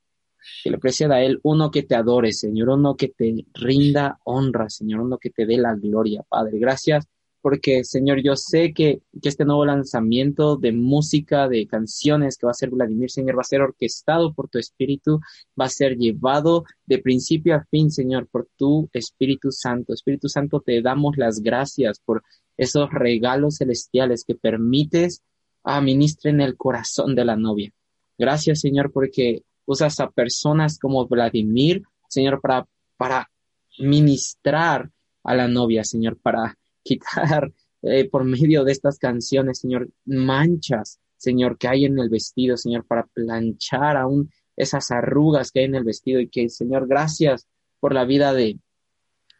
que 0.62 0.70
le 0.70 0.78
preceda 0.78 1.16
a 1.16 1.22
Él 1.22 1.40
uno 1.42 1.70
que 1.70 1.82
te 1.82 1.94
adore, 1.94 2.32
Señor, 2.32 2.70
uno 2.70 2.96
que 2.96 3.08
te 3.08 3.44
rinda 3.54 4.18
honra, 4.24 4.68
Señor, 4.68 5.00
uno 5.00 5.18
que 5.18 5.30
te 5.30 5.46
dé 5.46 5.56
la 5.56 5.74
gloria, 5.74 6.22
Padre. 6.28 6.58
Gracias 6.58 7.06
porque, 7.40 7.84
Señor, 7.84 8.20
yo 8.22 8.36
sé 8.36 8.72
que, 8.72 9.00
que 9.22 9.28
este 9.28 9.44
nuevo 9.44 9.64
lanzamiento 9.64 10.56
de 10.56 10.72
música, 10.72 11.48
de 11.48 11.66
canciones 11.66 12.36
que 12.36 12.46
va 12.46 12.50
a 12.50 12.54
ser 12.54 12.70
Vladimir, 12.70 13.10
Señor, 13.10 13.36
va 13.36 13.42
a 13.42 13.44
ser 13.44 13.62
orquestado 13.62 14.34
por 14.34 14.48
tu 14.48 14.58
Espíritu, 14.58 15.20
va 15.58 15.66
a 15.66 15.70
ser 15.70 15.96
llevado 15.96 16.64
de 16.86 16.98
principio 16.98 17.54
a 17.54 17.64
fin, 17.70 17.90
Señor, 17.90 18.26
por 18.28 18.48
tu 18.56 18.88
Espíritu 18.92 19.52
Santo. 19.52 19.92
Espíritu 19.92 20.28
Santo, 20.28 20.60
te 20.60 20.82
damos 20.82 21.16
las 21.16 21.40
gracias 21.40 22.00
por 22.00 22.22
esos 22.56 22.90
regalos 22.90 23.58
celestiales 23.58 24.24
que 24.24 24.34
permites 24.34 25.22
administren 25.62 26.40
el 26.40 26.56
corazón 26.56 27.14
de 27.14 27.24
la 27.24 27.36
novia. 27.36 27.72
Gracias, 28.18 28.60
Señor, 28.60 28.90
porque 28.92 29.42
usas 29.64 30.00
a 30.00 30.10
personas 30.10 30.78
como 30.78 31.06
Vladimir, 31.06 31.82
Señor, 32.08 32.40
para, 32.40 32.66
para 32.96 33.30
ministrar 33.78 34.90
a 35.22 35.34
la 35.34 35.46
novia, 35.46 35.84
Señor, 35.84 36.18
para 36.18 36.57
quitar 36.88 37.52
eh, 37.82 38.08
por 38.08 38.24
medio 38.24 38.64
de 38.64 38.72
estas 38.72 38.98
canciones, 38.98 39.60
Señor, 39.60 39.88
manchas, 40.04 40.98
Señor, 41.16 41.58
que 41.58 41.68
hay 41.68 41.84
en 41.84 41.98
el 41.98 42.08
vestido, 42.08 42.56
Señor, 42.56 42.84
para 42.86 43.06
planchar 43.06 43.96
aún 43.96 44.30
esas 44.56 44.90
arrugas 44.90 45.50
que 45.50 45.60
hay 45.60 45.66
en 45.66 45.76
el 45.76 45.84
vestido 45.84 46.20
y 46.20 46.28
que, 46.28 46.48
Señor, 46.48 46.88
gracias 46.88 47.46
por 47.80 47.94
la 47.94 48.04
vida 48.04 48.32
de, 48.32 48.58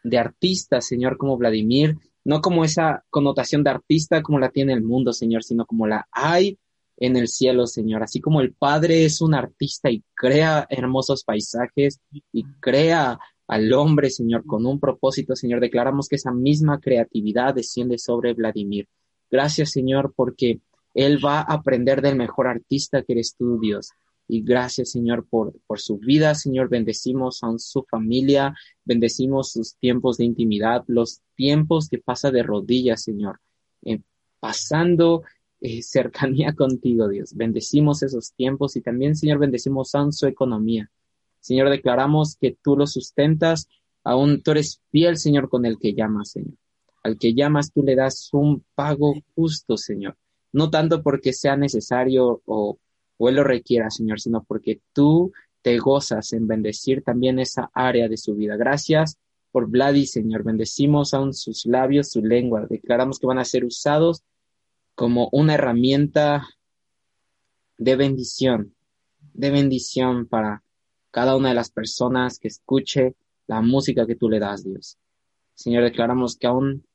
de 0.03 0.17
artistas, 0.17 0.87
Señor, 0.87 1.17
como 1.17 1.37
Vladimir, 1.37 1.97
no 2.23 2.41
como 2.41 2.63
esa 2.63 3.03
connotación 3.09 3.63
de 3.63 3.71
artista 3.71 4.21
como 4.21 4.39
la 4.39 4.49
tiene 4.49 4.73
el 4.73 4.83
mundo, 4.83 5.13
Señor, 5.13 5.43
sino 5.43 5.65
como 5.65 5.87
la 5.87 6.07
hay 6.11 6.57
en 6.97 7.15
el 7.15 7.27
cielo, 7.27 7.65
Señor. 7.65 8.03
Así 8.03 8.19
como 8.19 8.41
el 8.41 8.53
Padre 8.53 9.05
es 9.05 9.21
un 9.21 9.33
artista 9.33 9.89
y 9.89 10.03
crea 10.13 10.67
hermosos 10.69 11.23
paisajes 11.23 11.99
y 12.31 12.43
crea 12.59 13.19
al 13.49 13.73
hombre, 13.73 14.11
Señor, 14.11 14.45
con 14.45 14.67
un 14.67 14.79
propósito, 14.79 15.35
Señor, 15.35 15.59
declaramos 15.59 16.07
que 16.07 16.17
esa 16.17 16.31
misma 16.31 16.79
creatividad 16.79 17.55
desciende 17.55 17.97
sobre 17.97 18.35
Vladimir. 18.35 18.87
Gracias, 19.31 19.71
Señor, 19.71 20.13
porque 20.15 20.61
él 20.93 21.23
va 21.23 21.39
a 21.39 21.53
aprender 21.55 22.03
del 22.03 22.15
mejor 22.15 22.47
artista 22.47 23.01
que 23.01 23.13
eres 23.13 23.35
tú, 23.35 23.59
Dios. 23.59 23.89
Y 24.27 24.43
gracias, 24.43 24.91
Señor, 24.91 25.25
por, 25.27 25.59
por 25.65 25.79
su 25.79 25.97
vida, 25.97 26.35
Señor. 26.35 26.69
Bendecimos 26.69 27.39
a 27.41 27.51
su 27.57 27.83
familia, 27.89 28.53
bendecimos 28.85 29.51
sus 29.51 29.75
tiempos 29.77 30.17
de 30.17 30.25
intimidad, 30.25 30.83
los 30.85 31.21
tiempos 31.33 31.89
que 31.89 31.97
pasa 31.97 32.29
de 32.29 32.43
rodillas, 32.43 33.01
Señor, 33.01 33.39
eh, 33.83 33.99
pasando 34.39 35.23
eh, 35.59 35.81
cercanía 35.81 36.53
contigo, 36.55 37.07
Dios. 37.07 37.33
Bendecimos 37.35 38.03
esos 38.03 38.31
tiempos 38.33 38.75
y 38.75 38.81
también, 38.81 39.15
Señor, 39.15 39.39
bendecimos 39.39 39.95
a 39.95 40.11
su 40.11 40.27
economía. 40.27 40.91
Señor, 41.49 41.71
declaramos 41.71 42.37
que 42.39 42.55
tú 42.61 42.77
lo 42.77 42.85
sustentas, 42.85 43.67
aún 44.03 44.43
tú 44.43 44.51
eres 44.51 44.83
fiel, 44.91 45.17
Señor, 45.17 45.49
con 45.49 45.65
el 45.65 45.79
que 45.79 45.95
llamas, 45.95 46.29
Señor. 46.29 46.53
Al 47.01 47.17
que 47.17 47.33
llamas, 47.33 47.73
tú 47.73 47.81
le 47.81 47.95
das 47.95 48.29
un 48.33 48.63
pago 48.75 49.15
justo, 49.33 49.75
Señor. 49.75 50.15
No 50.51 50.69
tanto 50.69 51.01
porque 51.01 51.33
sea 51.33 51.57
necesario 51.57 52.43
o, 52.45 52.77
o 53.17 53.31
lo 53.31 53.43
requiera, 53.43 53.89
Señor, 53.89 54.19
sino 54.19 54.43
porque 54.43 54.81
tú 54.93 55.33
te 55.63 55.79
gozas 55.79 56.33
en 56.33 56.45
bendecir 56.45 57.03
también 57.03 57.39
esa 57.39 57.71
área 57.73 58.07
de 58.07 58.17
su 58.17 58.35
vida. 58.35 58.55
Gracias 58.55 59.17
por 59.51 59.67
Vladi, 59.71 60.05
Señor. 60.05 60.43
Bendecimos 60.43 61.15
aún 61.15 61.33
sus 61.33 61.65
labios, 61.65 62.11
su 62.11 62.23
lengua. 62.23 62.67
Declaramos 62.69 63.17
que 63.17 63.25
van 63.25 63.39
a 63.39 63.43
ser 63.43 63.65
usados 63.65 64.21
como 64.93 65.29
una 65.31 65.55
herramienta 65.55 66.47
de 67.79 67.95
bendición, 67.95 68.75
de 69.33 69.49
bendición 69.49 70.27
para 70.27 70.61
cada 71.11 71.35
una 71.35 71.49
de 71.49 71.55
las 71.55 71.71
personas 71.71 72.39
que 72.39 72.47
escuche 72.47 73.15
la 73.47 73.61
música 73.61 74.05
que 74.05 74.15
tú 74.15 74.29
le 74.29 74.39
das, 74.39 74.63
Dios. 74.63 74.97
Señor, 75.53 75.83
declaramos 75.83 76.37
que 76.37 76.47
aún 76.47 76.85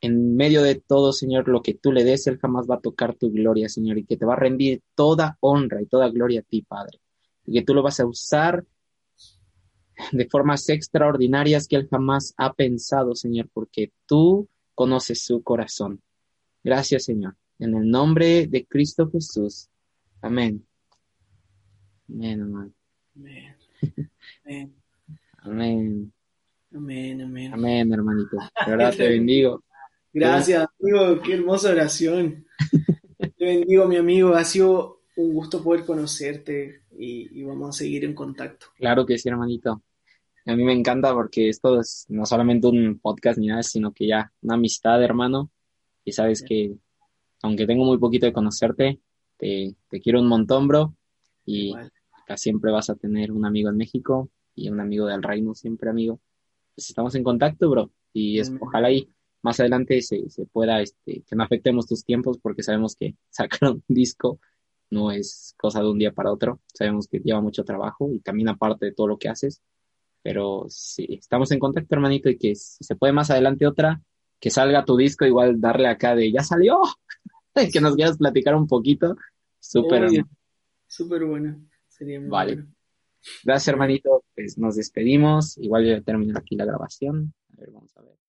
en 0.00 0.36
medio 0.36 0.62
de 0.62 0.74
todo, 0.74 1.12
Señor, 1.12 1.48
lo 1.48 1.62
que 1.62 1.74
tú 1.74 1.90
le 1.90 2.04
des, 2.04 2.26
Él 2.26 2.38
jamás 2.38 2.66
va 2.70 2.74
a 2.76 2.80
tocar 2.80 3.14
tu 3.14 3.30
gloria, 3.30 3.70
Señor, 3.70 3.96
y 3.96 4.04
que 4.04 4.18
te 4.18 4.26
va 4.26 4.34
a 4.34 4.38
rendir 4.38 4.82
toda 4.94 5.38
honra 5.40 5.80
y 5.80 5.86
toda 5.86 6.10
gloria 6.10 6.40
a 6.40 6.42
ti, 6.42 6.62
Padre. 6.62 7.00
Y 7.46 7.54
que 7.54 7.64
tú 7.64 7.72
lo 7.72 7.82
vas 7.82 8.00
a 8.00 8.06
usar 8.06 8.66
de 10.12 10.28
formas 10.28 10.68
extraordinarias 10.68 11.66
que 11.66 11.76
Él 11.76 11.88
jamás 11.88 12.34
ha 12.36 12.52
pensado, 12.52 13.14
Señor, 13.14 13.48
porque 13.52 13.92
tú 14.06 14.48
conoces 14.74 15.24
su 15.24 15.42
corazón. 15.42 16.02
Gracias, 16.62 17.04
Señor. 17.04 17.36
En 17.58 17.74
el 17.74 17.88
nombre 17.88 18.46
de 18.46 18.66
Cristo 18.66 19.08
Jesús. 19.10 19.70
Amén. 20.20 20.66
Amén, 22.08 22.42
amén. 22.42 22.74
Amén. 23.16 23.56
Amén. 25.38 26.12
Amén, 26.74 27.22
amén. 27.22 27.54
Amén, 27.54 27.92
hermanito. 27.92 28.36
De 28.66 28.70
verdad 28.72 28.94
te 28.96 29.08
bendigo. 29.08 29.62
Gracias, 30.12 30.66
amigo. 30.80 31.20
Qué 31.22 31.34
hermosa 31.34 31.70
oración. 31.70 32.46
te 33.38 33.44
bendigo, 33.44 33.86
mi 33.86 33.96
amigo. 33.96 34.34
Ha 34.34 34.44
sido 34.44 35.02
un 35.16 35.32
gusto 35.32 35.62
poder 35.62 35.84
conocerte 35.84 36.82
y, 36.98 37.42
vamos 37.44 37.76
a 37.76 37.78
seguir 37.78 38.04
en 38.04 38.14
contacto. 38.14 38.66
Claro 38.76 39.06
que 39.06 39.18
sí, 39.18 39.28
hermanito. 39.28 39.82
A 40.46 40.56
mí 40.56 40.64
me 40.64 40.72
encanta 40.72 41.14
porque 41.14 41.48
esto 41.48 41.80
es 41.80 42.06
no 42.08 42.26
solamente 42.26 42.66
un 42.66 42.98
podcast 42.98 43.38
ni 43.38 43.46
nada, 43.46 43.62
sino 43.62 43.92
que 43.92 44.08
ya 44.08 44.32
una 44.42 44.54
amistad, 44.54 45.02
hermano. 45.02 45.50
Y 46.04 46.12
sabes 46.12 46.42
que, 46.42 46.74
aunque 47.42 47.66
tengo 47.66 47.84
muy 47.84 47.98
poquito 47.98 48.26
de 48.26 48.32
conocerte, 48.32 49.00
te, 49.38 49.76
quiero 50.02 50.20
un 50.20 50.26
montón, 50.26 50.66
bro. 50.68 50.94
Y 51.46 51.74
acá 52.24 52.36
siempre 52.36 52.72
vas 52.72 52.90
a 52.90 52.96
tener 52.96 53.30
un 53.30 53.44
amigo 53.44 53.70
en 53.70 53.76
México 53.76 54.30
y 54.54 54.68
un 54.68 54.80
amigo 54.80 55.06
del 55.06 55.22
reino, 55.22 55.54
siempre 55.54 55.90
amigo. 55.90 56.20
Pues 56.74 56.88
estamos 56.88 57.14
en 57.14 57.22
contacto, 57.22 57.70
bro. 57.70 57.90
Y 58.12 58.38
es, 58.38 58.52
ojalá 58.60 58.90
y 58.90 59.08
más 59.42 59.60
adelante 59.60 60.00
se, 60.00 60.28
se 60.30 60.46
pueda, 60.46 60.80
este, 60.80 61.22
que 61.22 61.36
no 61.36 61.44
afectemos 61.44 61.86
tus 61.86 62.04
tiempos 62.04 62.38
porque 62.38 62.62
sabemos 62.62 62.96
que 62.96 63.14
sacar 63.30 63.70
un 63.70 63.84
disco 63.88 64.40
no 64.90 65.10
es 65.10 65.54
cosa 65.58 65.80
de 65.80 65.90
un 65.90 65.98
día 65.98 66.12
para 66.12 66.32
otro. 66.32 66.60
Sabemos 66.72 67.08
que 67.08 67.18
lleva 67.18 67.40
mucho 67.40 67.64
trabajo 67.64 68.10
y 68.12 68.20
también 68.20 68.48
aparte 68.48 68.86
de 68.86 68.92
todo 68.92 69.08
lo 69.08 69.18
que 69.18 69.28
haces. 69.28 69.62
Pero 70.22 70.66
sí, 70.68 71.06
estamos 71.10 71.50
en 71.50 71.58
contacto, 71.58 71.94
hermanito, 71.94 72.30
y 72.30 72.38
que 72.38 72.54
si 72.54 72.82
se 72.82 72.96
puede 72.96 73.12
más 73.12 73.30
adelante 73.30 73.66
otra, 73.66 74.00
que 74.40 74.50
salga 74.50 74.84
tu 74.84 74.96
disco, 74.96 75.26
igual 75.26 75.60
darle 75.60 75.88
acá 75.88 76.14
de 76.14 76.32
ya 76.32 76.42
salió, 76.42 76.80
que 77.72 77.80
nos 77.80 77.94
quieras 77.94 78.16
platicar 78.16 78.54
un 78.54 78.66
poquito. 78.66 79.16
Súper. 79.58 80.08
Súper 80.86 81.24
bueno. 81.24 81.60
Sería 81.96 82.20
muy 82.20 82.28
vale. 82.28 82.64
Gracias, 83.44 83.68
hermanito. 83.68 84.24
Pues 84.34 84.58
nos 84.58 84.74
despedimos. 84.76 85.56
Igual 85.58 85.86
ya 85.86 86.00
terminar 86.00 86.38
aquí 86.38 86.56
la 86.56 86.64
grabación. 86.64 87.32
A 87.52 87.60
ver, 87.60 87.70
vamos 87.70 87.96
a 87.96 88.02
ver. 88.02 88.23